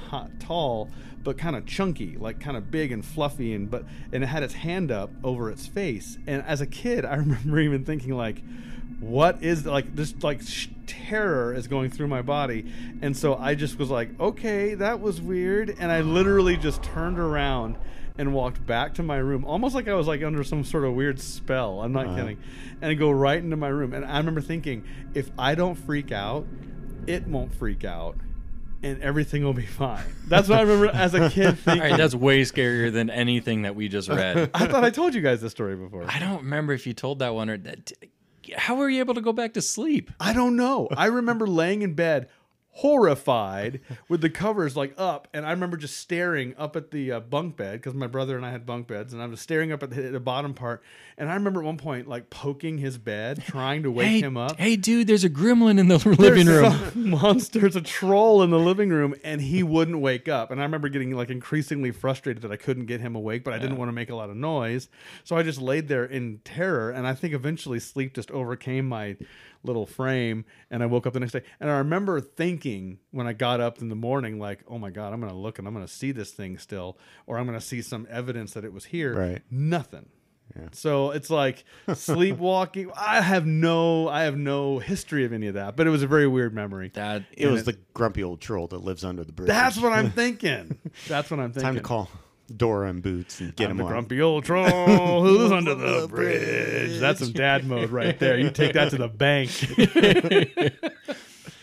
hot, 0.10 0.40
tall, 0.40 0.90
but 1.24 1.38
kind 1.38 1.56
of 1.56 1.66
chunky, 1.66 2.18
like 2.18 2.40
kind 2.40 2.58
of 2.58 2.72
big 2.72 2.92
and 2.92 3.06
fluffy. 3.06 3.54
And 3.54 3.70
but 3.70 3.86
and 4.12 4.24
it 4.24 4.28
had 4.28 4.44
its 4.44 4.54
hand 4.54 4.92
up 4.92 5.10
over 5.24 5.50
its 5.50 5.68
face. 5.68 6.18
And 6.28 6.44
as 6.44 6.62
a 6.62 6.68
kid, 6.68 7.06
I 7.06 7.16
remember 7.18 7.60
even 7.60 7.86
thinking 7.86 8.16
like, 8.16 8.42
what 9.00 9.42
is 9.42 9.66
like 9.66 9.96
this 9.96 10.14
like 10.22 10.42
sh- 10.42 10.68
terror 10.86 11.54
is 11.54 11.68
going 11.68 11.90
through 11.90 12.08
my 12.08 12.22
body. 12.22 12.72
And 13.02 13.16
so 13.16 13.36
i 13.36 13.56
just 13.56 13.80
was 13.80 13.90
like 13.90 14.20
okay 14.20 14.76
that 14.76 15.00
was 15.00 15.22
weird. 15.22 15.76
And 15.80 15.92
i 15.92 16.02
literally 16.02 16.58
just 16.58 16.84
turned 16.84 17.20
around 17.20 17.78
and 18.18 18.34
walked 18.34 18.66
back 18.66 18.96
to 18.96 19.04
my 19.04 19.16
room 19.16 19.46
almost 19.46 19.74
like 19.74 19.88
i 19.88 19.94
was 19.94 20.06
like 20.06 20.22
under 20.22 20.44
some 20.44 20.64
sort 20.64 20.84
of 20.84 20.94
weird 20.94 21.20
spell. 21.20 21.82
I'm 21.82 21.94
not 21.94 22.08
uh-huh. 22.08 22.16
kidding. 22.18 22.38
And 22.82 22.92
i 22.92 22.94
go 22.94 23.10
right 23.10 23.42
into 23.42 23.56
my 23.56 23.70
room. 23.70 23.94
And 23.94 24.04
i 24.04 24.18
remember 24.18 24.42
thinking 24.42 24.84
if 25.14 25.32
i 25.38 25.56
don't 25.56 25.76
freak 25.76 26.12
out 26.12 26.46
it 27.08 27.26
won't 27.26 27.54
freak 27.54 27.86
out 27.86 28.18
and 28.82 29.02
everything 29.02 29.44
will 29.44 29.54
be 29.54 29.66
fine 29.66 30.04
that's 30.28 30.48
what 30.48 30.60
i 30.60 30.62
remember 30.62 30.88
as 30.88 31.14
a 31.14 31.30
kid 31.30 31.58
thinking 31.66 31.82
right, 31.82 31.98
that's 31.98 32.16
way 32.16 32.42
scarier 32.42 32.92
than 32.92 33.10
anything 33.10 33.64
that 33.64 33.76
we 33.76 33.88
just 33.88 34.10
read. 34.20 34.50
i 34.54 34.66
thought 34.68 34.84
i 34.84 34.90
told 34.90 35.14
you 35.14 35.22
guys 35.22 35.42
this 35.42 35.52
story 35.52 35.76
before 35.76 36.06
I 36.10 36.20
don't 36.20 36.44
remember 36.44 36.74
if 36.74 36.88
you 36.88 36.94
told 36.94 37.20
that 37.20 37.34
one 37.34 37.50
or 37.50 37.58
that. 37.58 37.92
How 38.56 38.76
were 38.76 38.90
you 38.90 39.00
able 39.00 39.14
to 39.14 39.22
go 39.22 39.32
back 39.32 39.54
to 39.54 39.62
sleep? 39.62 40.10
I 40.20 40.34
don't 40.34 40.56
know. 40.56 40.88
I 40.96 41.06
remember 41.06 41.46
laying 41.46 41.84
in 41.84 41.94
bed 41.94 42.30
horrified 42.80 43.82
with 44.08 44.22
the 44.22 44.30
covers 44.30 44.76
like 44.78 44.94
up. 44.98 45.28
And 45.34 45.46
i 45.46 45.52
remember 45.52 45.78
just 45.78 45.98
staring 45.98 46.56
up 46.58 46.76
at 46.76 46.92
the 46.92 47.12
uh, 47.12 47.20
bunk 47.20 47.58
bed 47.58 47.74
because 47.74 47.94
my 47.94 48.08
brother 48.08 48.38
and 48.38 48.46
i 48.46 48.52
had 48.52 48.66
bunk 48.66 48.88
beds 48.88 49.12
and 49.12 49.22
i 49.22 49.26
was 49.26 49.42
staring 49.42 49.72
up 49.72 49.84
at 49.84 49.90
the, 49.90 50.02
the 50.04 50.20
bottom 50.20 50.54
part. 50.54 50.82
And 51.18 51.30
i 51.30 51.34
remember 51.34 51.60
at 51.60 51.66
one 51.66 51.78
point 51.78 52.08
like 52.08 52.30
poking 52.30 52.78
his 52.78 52.98
bed 52.98 53.44
trying 53.46 53.84
to 53.84 53.92
wake 53.92 54.08
hey, 54.08 54.20
him 54.22 54.38
up. 54.38 54.58
hey, 54.58 54.76
dude, 54.76 55.08
there's 55.08 55.26
a 55.26 55.30
gremlin 55.30 55.78
in 55.78 55.90
the 55.90 55.98
living 55.98 56.46
There's 56.46 56.74
room. 56.74 56.92
some 56.92 57.10
monster 57.10 57.66
it's 57.66 57.76
a 57.76 57.82
troll 57.82 58.42
in 58.44 58.50
the 58.50 58.60
living 58.60 58.90
room 58.90 59.14
and 59.24 59.42
he 59.42 59.62
wouldn't 59.62 60.00
wake 60.00 60.28
up. 60.30 60.50
And 60.52 60.62
i 60.62 60.64
remember 60.64 60.88
getting 60.90 61.12
like 61.12 61.30
increasingly 61.30 61.92
frustrated 61.92 62.44
that 62.44 62.52
i 62.52 62.58
couldn't 62.58 62.86
get 62.86 63.02
him 63.02 63.16
awake 63.16 63.44
but 63.44 63.54
i 63.54 63.60
didn't 63.60 63.78
want 63.78 63.90
to 63.90 63.94
make 63.94 64.10
a 64.10 64.16
lot 64.16 64.30
of 64.30 64.38
noise. 64.38 64.88
So 65.24 65.36
i 65.36 65.44
just 65.44 65.60
laid 65.62 65.90
there 65.90 66.06
in 66.06 66.40
terror 66.46 66.92
and 66.92 67.06
i 67.06 67.14
think 67.14 67.34
eventually 67.34 67.80
sleep 67.80 68.14
just 68.14 68.32
overcame 68.32 68.88
my 68.88 69.18
little 69.64 69.86
frame, 69.86 70.46
and 70.72 70.82
I 70.84 70.86
woke 70.86 71.06
up 71.06 71.14
the 71.14 71.20
next 71.20 71.34
day, 71.34 71.44
and 71.60 71.70
I 71.70 71.78
remember 71.80 72.22
thinking 72.22 73.00
when 73.12 73.28
I 73.28 73.34
got 73.34 73.60
up 73.60 73.82
in 73.82 73.90
the 73.90 73.96
morning, 73.96 74.40
like, 74.40 74.64
"Oh 74.68 74.78
my 74.78 74.90
god, 74.90 75.14
I'm 75.14 75.20
gonna 75.20 75.34
look 75.34 75.60
and 75.60 75.68
I'm 75.68 75.74
gonna 75.74 75.88
see 75.88 76.12
this 76.12 76.32
thing 76.32 76.58
still, 76.58 76.98
or 77.28 77.38
I'm 77.38 77.46
gonna 77.46 77.62
see 77.62 77.82
some 77.82 78.08
evidence 78.10 78.54
that 78.54 78.64
it 78.64 78.74
was 78.74 78.86
here." 78.86 79.16
Right. 79.16 79.42
Nothing. 79.52 80.08
Yeah. 80.56 80.70
So 80.72 81.12
it's 81.12 81.30
like 81.30 81.64
sleepwalking. 81.94 82.92
I 82.96 83.22
have 83.22 83.46
no, 83.46 84.08
I 84.08 84.24
have 84.24 84.38
no 84.38 84.80
history 84.80 85.26
of 85.26 85.34
any 85.34 85.48
of 85.48 85.54
that, 85.54 85.76
but 85.76 85.88
it 85.88 85.90
was 85.92 86.04
a 86.04 86.08
very 86.08 86.28
weird 86.28 86.54
memory. 86.54 86.92
That 86.96 87.24
It 87.32 87.48
was 87.48 87.66
the 87.66 87.78
grumpy 87.94 88.24
old 88.24 88.42
troll 88.42 88.68
that 88.68 88.80
lives 88.84 89.04
under 89.04 89.24
the 89.24 89.32
bridge. 89.32 89.48
That's 89.48 89.78
what 89.78 89.94
I'm 89.94 90.12
thinking. 90.24 90.78
That's 91.08 91.30
what 91.30 91.40
I'm 91.40 91.52
thinking. 91.52 91.62
Time 91.68 91.76
to 91.76 91.82
call 91.82 92.10
Dora 92.50 92.90
and 92.90 93.02
Boots 93.02 93.40
and 93.40 93.56
get 93.56 93.66
I'm 93.66 93.72
him 93.72 93.78
the 93.78 93.84
on. 93.84 93.90
grumpy 93.90 94.22
old 94.22 94.44
troll 94.44 95.24
who 95.24 95.38
lives 95.38 95.52
under 95.52 95.76
the 95.76 96.08
bridge. 96.08 97.00
That's 97.00 97.20
some 97.20 97.32
dad 97.32 97.66
mode 97.66 97.90
right 97.90 98.18
there. 98.20 98.38
You 98.38 98.50
take 98.50 98.74
that 98.74 98.90
to 98.92 98.98
the 98.98 99.08
bank. 99.08 99.50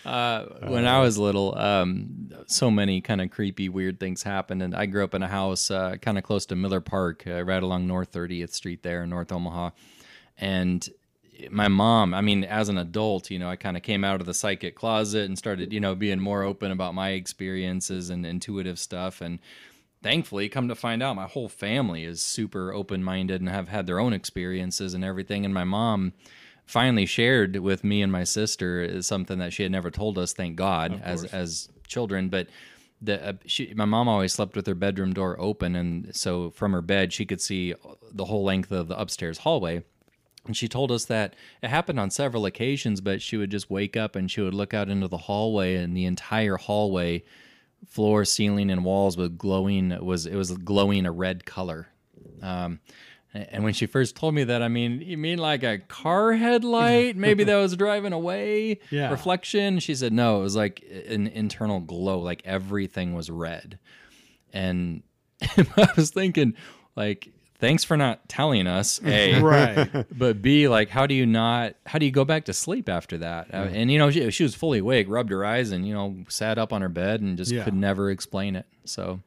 when 0.70 0.86
I 0.86 1.00
was 1.00 1.18
little, 1.18 1.56
um, 1.58 2.30
so 2.46 2.70
many 2.70 3.00
kind 3.00 3.20
of 3.20 3.30
creepy, 3.30 3.68
weird 3.68 3.98
things 3.98 4.22
happened. 4.22 4.62
And 4.62 4.74
I 4.74 4.86
grew 4.86 5.04
up 5.04 5.14
in 5.14 5.22
a 5.22 5.28
house 5.28 5.70
uh, 5.70 5.96
kind 6.00 6.16
of 6.16 6.24
close 6.24 6.46
to 6.46 6.56
Miller 6.56 6.80
Park, 6.80 7.24
uh, 7.26 7.42
right 7.42 7.62
along 7.62 7.86
North 7.86 8.12
30th 8.12 8.52
Street 8.52 8.82
there 8.82 9.02
in 9.02 9.10
North 9.10 9.32
Omaha. 9.32 9.70
And 10.38 10.88
my 11.50 11.68
mom, 11.68 12.14
I 12.14 12.20
mean, 12.20 12.44
as 12.44 12.68
an 12.68 12.78
adult, 12.78 13.30
you 13.30 13.38
know, 13.38 13.48
I 13.48 13.56
kind 13.56 13.76
of 13.76 13.82
came 13.82 14.04
out 14.04 14.20
of 14.20 14.26
the 14.26 14.34
psychic 14.34 14.74
closet 14.74 15.24
and 15.26 15.36
started, 15.36 15.72
you 15.72 15.80
know, 15.80 15.94
being 15.94 16.20
more 16.20 16.42
open 16.42 16.70
about 16.70 16.94
my 16.94 17.10
experiences 17.10 18.10
and 18.10 18.24
intuitive 18.24 18.78
stuff. 18.78 19.20
And 19.20 19.38
thankfully, 20.06 20.48
come 20.48 20.68
to 20.68 20.74
find 20.76 21.02
out, 21.02 21.16
my 21.16 21.26
whole 21.26 21.48
family 21.48 22.04
is 22.04 22.22
super 22.22 22.72
open 22.72 23.02
minded 23.02 23.40
and 23.40 23.50
have 23.50 23.68
had 23.68 23.86
their 23.86 23.98
own 23.98 24.12
experiences 24.12 24.94
and 24.94 25.04
everything. 25.04 25.44
And 25.44 25.52
my 25.52 25.64
mom, 25.64 26.12
finally 26.66 27.06
shared 27.06 27.56
with 27.56 27.84
me 27.84 28.02
and 28.02 28.10
my 28.10 28.24
sister 28.24 28.82
is 28.82 29.06
something 29.06 29.38
that 29.38 29.52
she 29.52 29.62
had 29.62 29.72
never 29.72 29.90
told 29.90 30.18
us 30.18 30.32
thank 30.32 30.56
god 30.56 31.00
as 31.02 31.24
as 31.24 31.68
children. 31.86 32.28
But 32.28 32.48
the 33.00 33.28
uh, 33.28 33.32
she, 33.46 33.72
my 33.74 33.84
mom 33.84 34.08
always 34.08 34.32
slept 34.32 34.56
with 34.56 34.66
her 34.66 34.74
bedroom 34.74 35.12
door 35.12 35.36
open 35.40 35.76
and 35.76 36.14
so 36.14 36.50
from 36.50 36.72
her 36.72 36.82
bed 36.82 37.12
she 37.12 37.24
could 37.24 37.40
see 37.40 37.74
the 38.12 38.24
whole 38.24 38.44
length 38.44 38.72
of 38.72 38.88
the 38.88 38.98
upstairs 38.98 39.38
hallway. 39.38 39.84
And 40.44 40.56
she 40.56 40.68
told 40.68 40.92
us 40.92 41.04
that 41.06 41.34
it 41.62 41.70
happened 41.70 41.98
on 41.98 42.10
several 42.10 42.46
occasions 42.46 43.00
but 43.00 43.22
she 43.22 43.36
would 43.36 43.50
just 43.50 43.70
wake 43.70 43.96
up 43.96 44.16
and 44.16 44.30
she 44.30 44.40
would 44.40 44.54
look 44.54 44.74
out 44.74 44.88
into 44.88 45.08
the 45.08 45.18
hallway 45.18 45.76
and 45.76 45.96
the 45.96 46.04
entire 46.04 46.56
hallway 46.56 47.22
floor 47.88 48.24
ceiling 48.24 48.70
and 48.70 48.84
walls 48.84 49.16
was 49.16 49.28
glowing 49.30 49.96
was 50.04 50.26
it 50.26 50.34
was 50.34 50.50
glowing 50.52 51.06
a 51.06 51.12
red 51.12 51.44
color 51.44 51.88
um, 52.42 52.80
and 53.50 53.64
when 53.64 53.72
she 53.74 53.86
first 53.86 54.16
told 54.16 54.34
me 54.34 54.44
that, 54.44 54.62
I 54.62 54.68
mean, 54.68 55.00
you 55.00 55.18
mean 55.18 55.38
like 55.38 55.62
a 55.62 55.78
car 55.78 56.32
headlight? 56.32 57.16
Maybe 57.16 57.44
that 57.44 57.56
was 57.56 57.76
driving 57.76 58.12
away? 58.12 58.80
Yeah. 58.90 59.10
Reflection? 59.10 59.78
She 59.78 59.94
said, 59.94 60.12
no, 60.12 60.40
it 60.40 60.42
was 60.42 60.56
like 60.56 60.84
an 61.08 61.26
internal 61.26 61.80
glow, 61.80 62.20
like 62.20 62.42
everything 62.44 63.14
was 63.14 63.30
red. 63.30 63.78
And 64.52 65.02
I 65.42 65.88
was 65.96 66.10
thinking, 66.10 66.54
like, 66.94 67.28
thanks 67.58 67.84
for 67.84 67.96
not 67.96 68.28
telling 68.28 68.66
us, 68.66 69.00
A. 69.04 69.40
right. 69.40 70.06
But 70.16 70.42
B, 70.42 70.68
like, 70.68 70.88
how 70.88 71.06
do 71.06 71.14
you 71.14 71.26
not, 71.26 71.74
how 71.86 71.98
do 71.98 72.06
you 72.06 72.12
go 72.12 72.24
back 72.24 72.44
to 72.46 72.52
sleep 72.52 72.88
after 72.88 73.18
that? 73.18 73.52
Uh, 73.52 73.68
and, 73.72 73.90
you 73.90 73.98
know, 73.98 74.10
she, 74.10 74.30
she 74.30 74.42
was 74.42 74.54
fully 74.54 74.78
awake, 74.80 75.06
rubbed 75.08 75.30
her 75.30 75.44
eyes, 75.44 75.70
and, 75.72 75.86
you 75.86 75.94
know, 75.94 76.16
sat 76.28 76.58
up 76.58 76.72
on 76.72 76.82
her 76.82 76.88
bed 76.88 77.20
and 77.20 77.36
just 77.36 77.50
Yeah. 77.52 77.64
could 77.64 77.74
never 77.74 78.10
explain 78.10 78.56
it. 78.56 78.66
So 78.84 79.20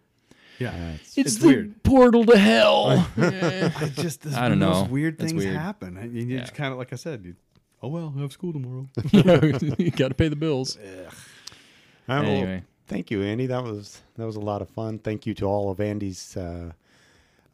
Yeah. 0.60 0.94
it's, 0.94 1.18
It's 1.18 1.36
the 1.38 1.48
weird. 1.48 1.84
portal 1.84 2.26
to 2.26 2.38
hell. 2.38 3.08
I 3.18 3.92
just, 3.96 4.22
this, 4.22 4.36
I 4.36 4.50
don't 4.50 4.60
when 4.60 4.60
know. 4.60 4.82
Those 4.82 4.90
weird 4.90 5.20
things 5.20 5.34
weird. 5.34 5.56
happen. 5.56 5.98
And 5.98 6.14
you 6.14 6.24
Yeah. 6.26 6.42
just 6.42 6.54
kind 6.56 6.72
of, 6.72 6.78
like 6.78 6.94
I 6.94 6.98
said, 6.98 7.24
you, 7.26 7.36
oh, 7.82 7.88
well, 7.88 8.14
I 8.18 8.22
have 8.22 8.32
school 8.32 8.54
tomorrow. 8.54 8.88
you 9.12 9.92
got 9.92 10.10
to 10.10 10.14
pay 10.16 10.28
the 10.28 10.36
bills. 10.36 10.78
All 10.78 12.16
right, 12.16 12.24
well, 12.26 12.32
Anyway. 12.32 12.64
thank 12.88 13.12
you, 13.12 13.22
Andy. 13.22 13.46
That 13.46 13.64
was 13.64 14.02
that 14.18 14.26
was 14.26 14.36
a 14.36 14.40
lot 14.40 14.62
of 14.64 14.70
fun. 14.70 14.98
Thank 15.00 15.28
you 15.28 15.34
to 15.36 15.46
all 15.46 15.70
of 15.70 15.80
Andy's 15.80 16.36
uh, 16.36 16.72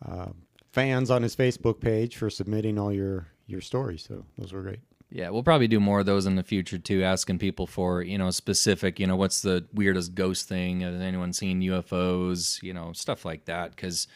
uh, 0.08 0.28
fans 0.76 1.10
on 1.10 1.24
his 1.24 1.36
Facebook 1.36 1.80
page 1.80 2.18
for 2.18 2.30
submitting 2.30 2.78
all 2.78 2.92
your 2.92 3.28
your 3.48 3.62
stories. 3.62 4.04
So 4.08 4.26
those 4.38 4.52
were 4.54 4.62
great. 4.62 4.80
Yeah, 5.12 5.30
we'll 5.30 5.44
probably 5.44 5.68
do 5.68 5.80
more 5.80 6.02
of 6.02 6.06
those 6.06 6.26
in 6.26 6.36
the 6.36 6.44
future 6.44 6.78
too, 6.78 7.04
asking 7.04 7.38
people 7.40 7.68
for, 7.68 8.02
you 8.02 8.18
know, 8.18 8.32
specific, 8.32 9.00
you 9.00 9.08
know, 9.08 9.16
what's 9.16 9.42
the 9.42 9.66
weirdest 9.74 10.16
ghost 10.16 10.50
thing? 10.50 10.82
Has 10.82 11.00
anyone 11.00 11.32
seen 11.32 11.62
UFOs? 11.62 12.62
You 12.62 12.74
know, 12.74 12.92
stuff 12.92 13.24
like 13.24 13.46
that. 13.46 13.76
Because 13.76 14.08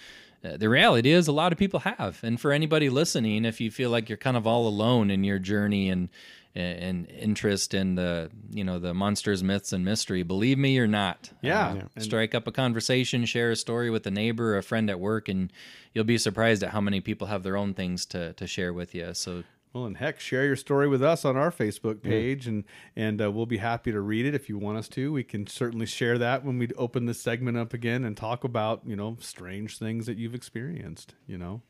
uh, 0.44 0.58
the 0.58 0.68
reality 0.68 1.12
is, 1.12 1.28
a 1.28 1.32
lot 1.32 1.54
of 1.54 1.58
people 1.60 1.80
have. 1.82 2.20
And 2.24 2.42
for 2.42 2.52
anybody 2.52 2.90
listening, 2.90 3.46
if 3.46 3.62
you 3.62 3.72
feel 3.72 3.92
like 3.92 4.10
you're 4.10 4.18
kind 4.18 4.36
of 4.36 4.46
all 4.46 4.68
alone 4.68 5.10
in 5.12 5.24
your 5.24 5.40
journey 5.40 5.90
and 5.90 6.10
and 6.56 7.08
interest 7.12 7.74
in 7.76 7.94
the, 7.94 8.30
you 8.50 8.64
know, 8.64 8.80
the 8.80 8.94
monsters, 8.94 9.44
myths, 9.44 9.72
and 9.72 9.86
mystery, 9.86 10.24
believe 10.24 10.58
me, 10.58 10.72
you're 10.72 10.88
not. 10.88 11.30
Yeah. 11.42 11.68
Uh, 11.70 11.76
Yeah. 11.76 11.84
Strike 12.00 12.34
up 12.36 12.48
a 12.48 12.52
conversation, 12.52 13.24
share 13.26 13.52
a 13.52 13.56
story 13.56 13.90
with 13.92 14.06
a 14.08 14.12
neighbor, 14.12 14.58
a 14.58 14.64
friend 14.64 14.90
at 14.90 15.00
work, 15.00 15.30
and 15.30 15.54
you'll 15.94 16.04
be 16.06 16.18
surprised 16.18 16.64
at 16.64 16.70
how 16.72 16.82
many 16.82 17.02
people 17.02 17.28
have 17.28 17.44
their 17.44 17.58
own 17.58 17.74
things 17.74 18.06
to 18.08 18.34
to 18.34 18.48
share 18.48 18.74
with 18.74 18.94
you. 18.96 19.14
So 19.14 19.44
Well, 19.74 19.86
and 19.86 19.98
heck, 19.98 20.20
share 20.20 20.46
your 20.46 20.56
story 20.56 20.88
with 20.88 21.04
us 21.04 21.24
on 21.26 21.38
our 21.38 21.52
Facebook 21.52 22.02
page, 22.02 22.48
and 22.48 22.64
and 22.96 23.22
uh, 23.22 23.32
we'll 23.32 23.46
be 23.46 23.58
happy 23.58 23.92
to 23.92 24.02
read 24.02 24.26
it 24.26 24.34
if 24.34 24.50
you 24.50 24.58
want 24.58 24.78
us 24.78 24.88
to. 24.90 25.12
We 25.14 25.24
can 25.24 25.46
certainly 25.48 25.86
share 25.86 26.18
that 26.18 26.44
when 26.44 26.58
we 26.58 26.70
open 26.78 27.06
this 27.06 27.22
segment 27.22 27.58
up 27.58 27.74
again 27.74 28.04
and 28.04 28.18
talk 28.18 28.44
about 28.44 28.82
you 28.86 28.96
know 28.96 29.18
strange 29.20 29.78
things 29.78 30.06
that 30.08 30.18
you've 30.18 30.34
experienced. 30.36 31.14
You 31.28 31.38
know, 31.38 31.62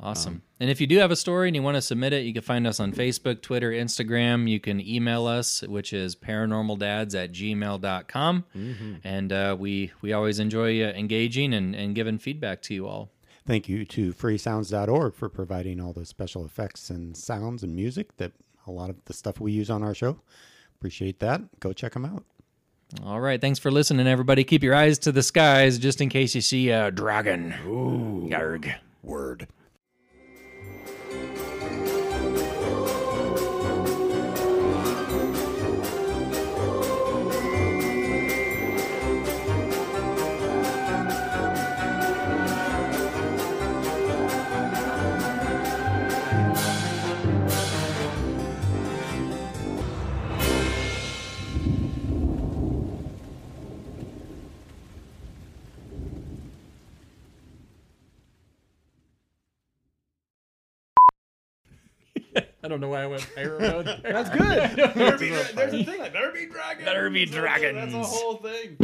Awesome. 0.00 0.42
and 0.60 0.68
if 0.70 0.80
you 0.80 0.86
do 0.86 0.98
have 0.98 1.10
a 1.10 1.16
story 1.16 1.48
and 1.48 1.56
you 1.56 1.62
want 1.62 1.76
to 1.76 1.82
submit 1.82 2.12
it, 2.12 2.24
you 2.26 2.32
can 2.34 2.42
find 2.42 2.66
us 2.66 2.80
on 2.80 2.92
Facebook, 2.92 3.40
Twitter, 3.42 3.70
Instagram. 3.70 4.46
You 4.48 4.60
can 4.60 4.80
email 4.80 5.26
us, 5.26 5.62
which 5.62 5.92
is 5.92 6.14
paranormaldads 6.16 7.14
at 7.14 7.32
gmail.com. 7.32 8.44
And 9.04 9.32
uh, 9.32 9.56
we, 9.58 9.92
we 10.02 10.12
always 10.12 10.38
enjoy 10.38 10.82
uh, 10.84 10.88
engaging 10.88 11.54
and, 11.54 11.74
and 11.74 11.94
giving 11.94 12.18
feedback 12.18 12.60
to 12.62 12.74
you 12.74 12.86
all. 12.86 13.10
Thank 13.46 13.68
you 13.68 13.84
to 13.84 14.12
freesounds.org 14.12 15.14
for 15.14 15.28
providing 15.28 15.80
all 15.80 15.92
the 15.92 16.04
special 16.04 16.44
effects 16.44 16.90
and 16.90 17.16
sounds 17.16 17.62
and 17.62 17.76
music 17.76 18.16
that 18.16 18.32
a 18.66 18.72
lot 18.72 18.90
of 18.90 19.04
the 19.04 19.12
stuff 19.12 19.40
we 19.40 19.52
use 19.52 19.70
on 19.70 19.84
our 19.84 19.94
show. 19.94 20.20
Appreciate 20.78 21.20
that. 21.20 21.60
Go 21.60 21.72
check 21.72 21.92
them 21.92 22.04
out. 22.04 22.24
All 23.04 23.20
right. 23.20 23.40
Thanks 23.40 23.58
for 23.58 23.70
listening, 23.70 24.06
everybody. 24.06 24.42
Keep 24.44 24.62
your 24.62 24.74
eyes 24.74 24.98
to 25.00 25.12
the 25.12 25.22
skies 25.22 25.78
just 25.78 26.00
in 26.00 26.08
case 26.08 26.34
you 26.34 26.40
see 26.40 26.70
a 26.70 26.90
dragon. 26.90 27.54
Ooh. 27.66 28.28
Yarg. 28.28 28.74
Word. 29.02 29.46
I 62.66 62.68
don't 62.68 62.80
know 62.80 62.88
why 62.88 63.02
I 63.02 63.06
went 63.06 63.24
pirate 63.36 63.60
mode 63.60 63.86
there. 64.02 64.12
that's 64.12 64.28
good. 64.30 64.76
Better 64.96 65.16
be 65.18 65.28
There's 65.30 65.72
a 65.72 65.84
thing 65.84 66.00
like 66.00 66.12
better 66.12 66.32
be 66.32 66.46
dragons. 66.46 66.84
Better 66.84 67.08
be 67.10 67.24
dragons. 67.24 67.92
That's 67.92 67.94
a 67.94 68.02
whole 68.02 68.38
thing. 68.38 68.76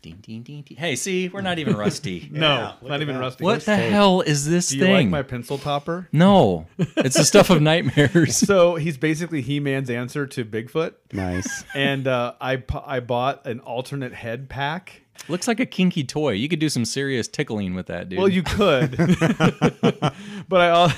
Ding, 0.00 0.18
ding, 0.22 0.42
ding, 0.42 0.62
ding. 0.62 0.76
Hey, 0.78 0.94
see, 0.94 1.28
we're 1.28 1.40
not 1.40 1.58
even 1.58 1.76
rusty. 1.76 2.28
No, 2.32 2.74
look 2.80 2.88
not 2.88 3.02
even 3.02 3.16
that. 3.16 3.20
rusty. 3.20 3.42
what 3.44 3.62
the 3.62 3.74
hell 3.76 4.20
is 4.20 4.48
this 4.48 4.70
thing? 4.70 4.78
Do 4.78 4.84
you 4.86 4.92
thing? 4.92 5.10
like 5.10 5.10
my 5.10 5.22
pencil 5.28 5.58
topper? 5.58 6.08
No, 6.12 6.66
it's 6.78 7.16
the 7.16 7.24
stuff 7.24 7.50
of 7.50 7.60
nightmares. 7.60 8.36
So 8.36 8.76
he's 8.76 8.96
basically 8.96 9.42
He-Man's 9.42 9.90
answer 9.90 10.24
to 10.28 10.44
Bigfoot. 10.44 10.94
Nice. 11.12 11.64
And 11.74 12.06
uh, 12.06 12.34
I 12.40 12.62
I 12.86 13.00
bought 13.00 13.44
an 13.48 13.58
alternate 13.58 14.14
head 14.14 14.48
pack. 14.48 15.02
Looks 15.28 15.46
like 15.46 15.60
a 15.60 15.66
kinky 15.66 16.02
toy. 16.02 16.32
You 16.32 16.48
could 16.48 16.58
do 16.58 16.68
some 16.68 16.84
serious 16.84 17.28
tickling 17.28 17.74
with 17.74 17.86
that, 17.86 18.08
dude. 18.08 18.18
Well, 18.18 18.28
you 18.28 18.42
could, 18.42 18.96
but 20.48 20.60
I 20.60 20.66
al- 20.68 20.92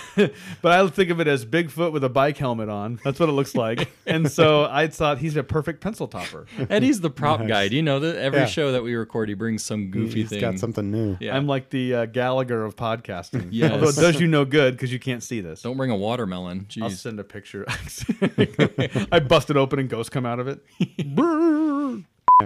but 0.62 0.73
I 0.73 0.86
think 0.89 1.11
of 1.11 1.20
it 1.20 1.28
as 1.28 1.44
Bigfoot 1.44 1.93
with 1.93 2.03
a 2.03 2.09
bike 2.09 2.39
helmet 2.39 2.69
on. 2.70 2.99
That's 3.05 3.20
what 3.20 3.28
it 3.28 3.32
looks 3.32 3.55
like. 3.55 3.90
And 4.07 4.31
so 4.31 4.65
I 4.70 4.86
thought 4.86 5.19
he's 5.19 5.36
a 5.36 5.43
perfect 5.43 5.81
pencil 5.82 6.09
topper. 6.09 6.47
Eddie's 6.70 7.01
the 7.01 7.11
prop 7.11 7.47
guy. 7.47 7.69
Do 7.69 7.77
you 7.77 7.82
know 7.82 8.01
that 8.01 8.16
every 8.16 8.40
Yeah. 8.40 8.47
show 8.47 8.73
that 8.73 8.82
we 8.82 8.94
record, 8.94 9.28
he 9.28 9.35
brings 9.35 9.62
some 9.62 9.90
goofy 9.90 10.20
He's 10.23 10.31
thing. 10.31 10.40
got 10.40 10.59
something 10.59 10.90
new. 10.90 11.16
Yeah. 11.20 11.36
I'm 11.36 11.47
like 11.47 11.69
the 11.70 11.94
uh, 11.94 12.07
Gallagher 12.07 12.65
of 12.65 12.77
podcasting. 12.77 13.49
Yes. 13.53 13.73
Although 13.73 13.89
it 13.89 13.97
does 13.97 14.20
you 14.20 14.27
no 14.28 14.44
good 14.47 14.74
because 14.74 14.93
you 14.93 14.99
can't 14.99 15.23
see 15.23 15.40
this. 15.40 15.62
Don't 15.62 15.77
bring 15.77 15.90
a 15.90 15.97
watermelon. 15.97 16.66
I'll 16.81 16.89
send 16.90 17.20
a 17.20 17.24
picture. 17.24 17.66
I 19.12 19.20
busted 19.20 19.57
open 19.59 19.78
and 19.78 19.89
ghosts 19.90 20.09
come 20.11 20.24
out 20.24 20.39
of 20.40 20.49
it. 20.49 20.65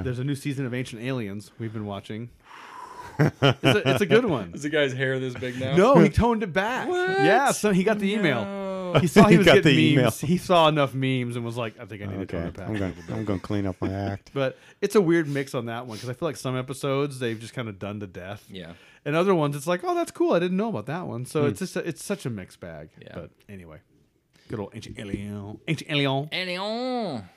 There's 0.02 0.18
a 0.18 0.24
new 0.24 0.34
season 0.34 0.66
of 0.66 0.74
Ancient 0.74 1.02
Aliens 1.02 1.52
we've 1.58 1.72
been 1.72 1.86
watching. 1.86 2.30
It's 3.18 3.40
a, 3.42 3.90
it's 3.90 4.00
a 4.02 4.06
good 4.06 4.26
one. 4.26 4.52
Is 4.54 4.62
the 4.62 4.68
guy's 4.68 4.92
hair 4.92 5.18
this 5.18 5.32
big 5.32 5.58
now? 5.58 5.74
No, 5.74 5.98
he 5.98 6.10
toned 6.10 6.42
it 6.42 6.52
back. 6.52 6.86
What? 6.86 7.22
Yeah, 7.22 7.50
so 7.52 7.70
he 7.70 7.82
got 7.82 7.98
the 7.98 8.12
email. 8.12 8.44
No. 8.44 8.66
He 9.00 9.08
saw 9.08 9.26
he 9.26 9.36
was 9.36 9.46
got 9.46 9.56
getting 9.56 9.76
the 9.76 9.92
email. 9.92 10.10
He 10.10 10.38
saw 10.38 10.68
enough 10.68 10.94
memes 10.94 11.36
and 11.36 11.44
was 11.44 11.56
like, 11.56 11.78
I 11.78 11.84
think 11.84 12.02
I 12.02 12.06
need 12.06 12.14
to 12.14 12.20
Okay, 12.22 12.38
tone 12.38 12.46
it 12.46 12.54
back. 12.54 12.68
I'm 12.68 12.74
going. 12.76 12.94
little 12.94 13.02
bit. 13.02 13.16
I'm 13.16 13.24
going 13.24 13.40
to 13.40 13.46
clean 13.46 13.66
up 13.66 13.76
my 13.80 13.92
act. 14.12 14.30
But 14.32 14.56
it's 14.80 14.94
a 14.94 15.00
weird 15.00 15.28
mix 15.28 15.54
on 15.54 15.66
that 15.66 15.86
one 15.86 15.96
because 15.96 16.08
I 16.08 16.12
feel 16.14 16.28
like 16.28 16.36
some 16.36 16.56
episodes 16.56 17.18
they've 17.18 17.38
just 17.38 17.52
kind 17.52 17.68
of 17.68 17.78
done 17.78 18.00
to 18.00 18.06
death. 18.06 18.44
Yeah. 18.48 18.72
And 19.04 19.14
other 19.14 19.34
ones, 19.34 19.54
it's 19.54 19.66
like, 19.66 19.82
oh, 19.84 19.94
that's 19.94 20.12
cool. 20.12 20.32
I 20.32 20.38
didn't 20.38 20.56
know 20.56 20.68
about 20.68 20.86
that 20.86 21.06
one. 21.06 21.26
So 21.26 21.42
hmm. 21.42 21.48
it's 21.48 21.58
just 21.58 21.76
a, 21.76 21.86
it's 21.86 22.02
such 22.02 22.26
a 22.26 22.30
mixed 22.30 22.60
bag. 22.60 22.88
Yeah. 23.00 23.12
But 23.14 23.30
anyway, 23.48 23.78
good 24.48 24.60
old 24.60 24.70
ancient 24.74 24.98
alien, 24.98 25.58
ancient 25.68 25.90
alien. 25.90 26.28
Alien. 26.32 27.28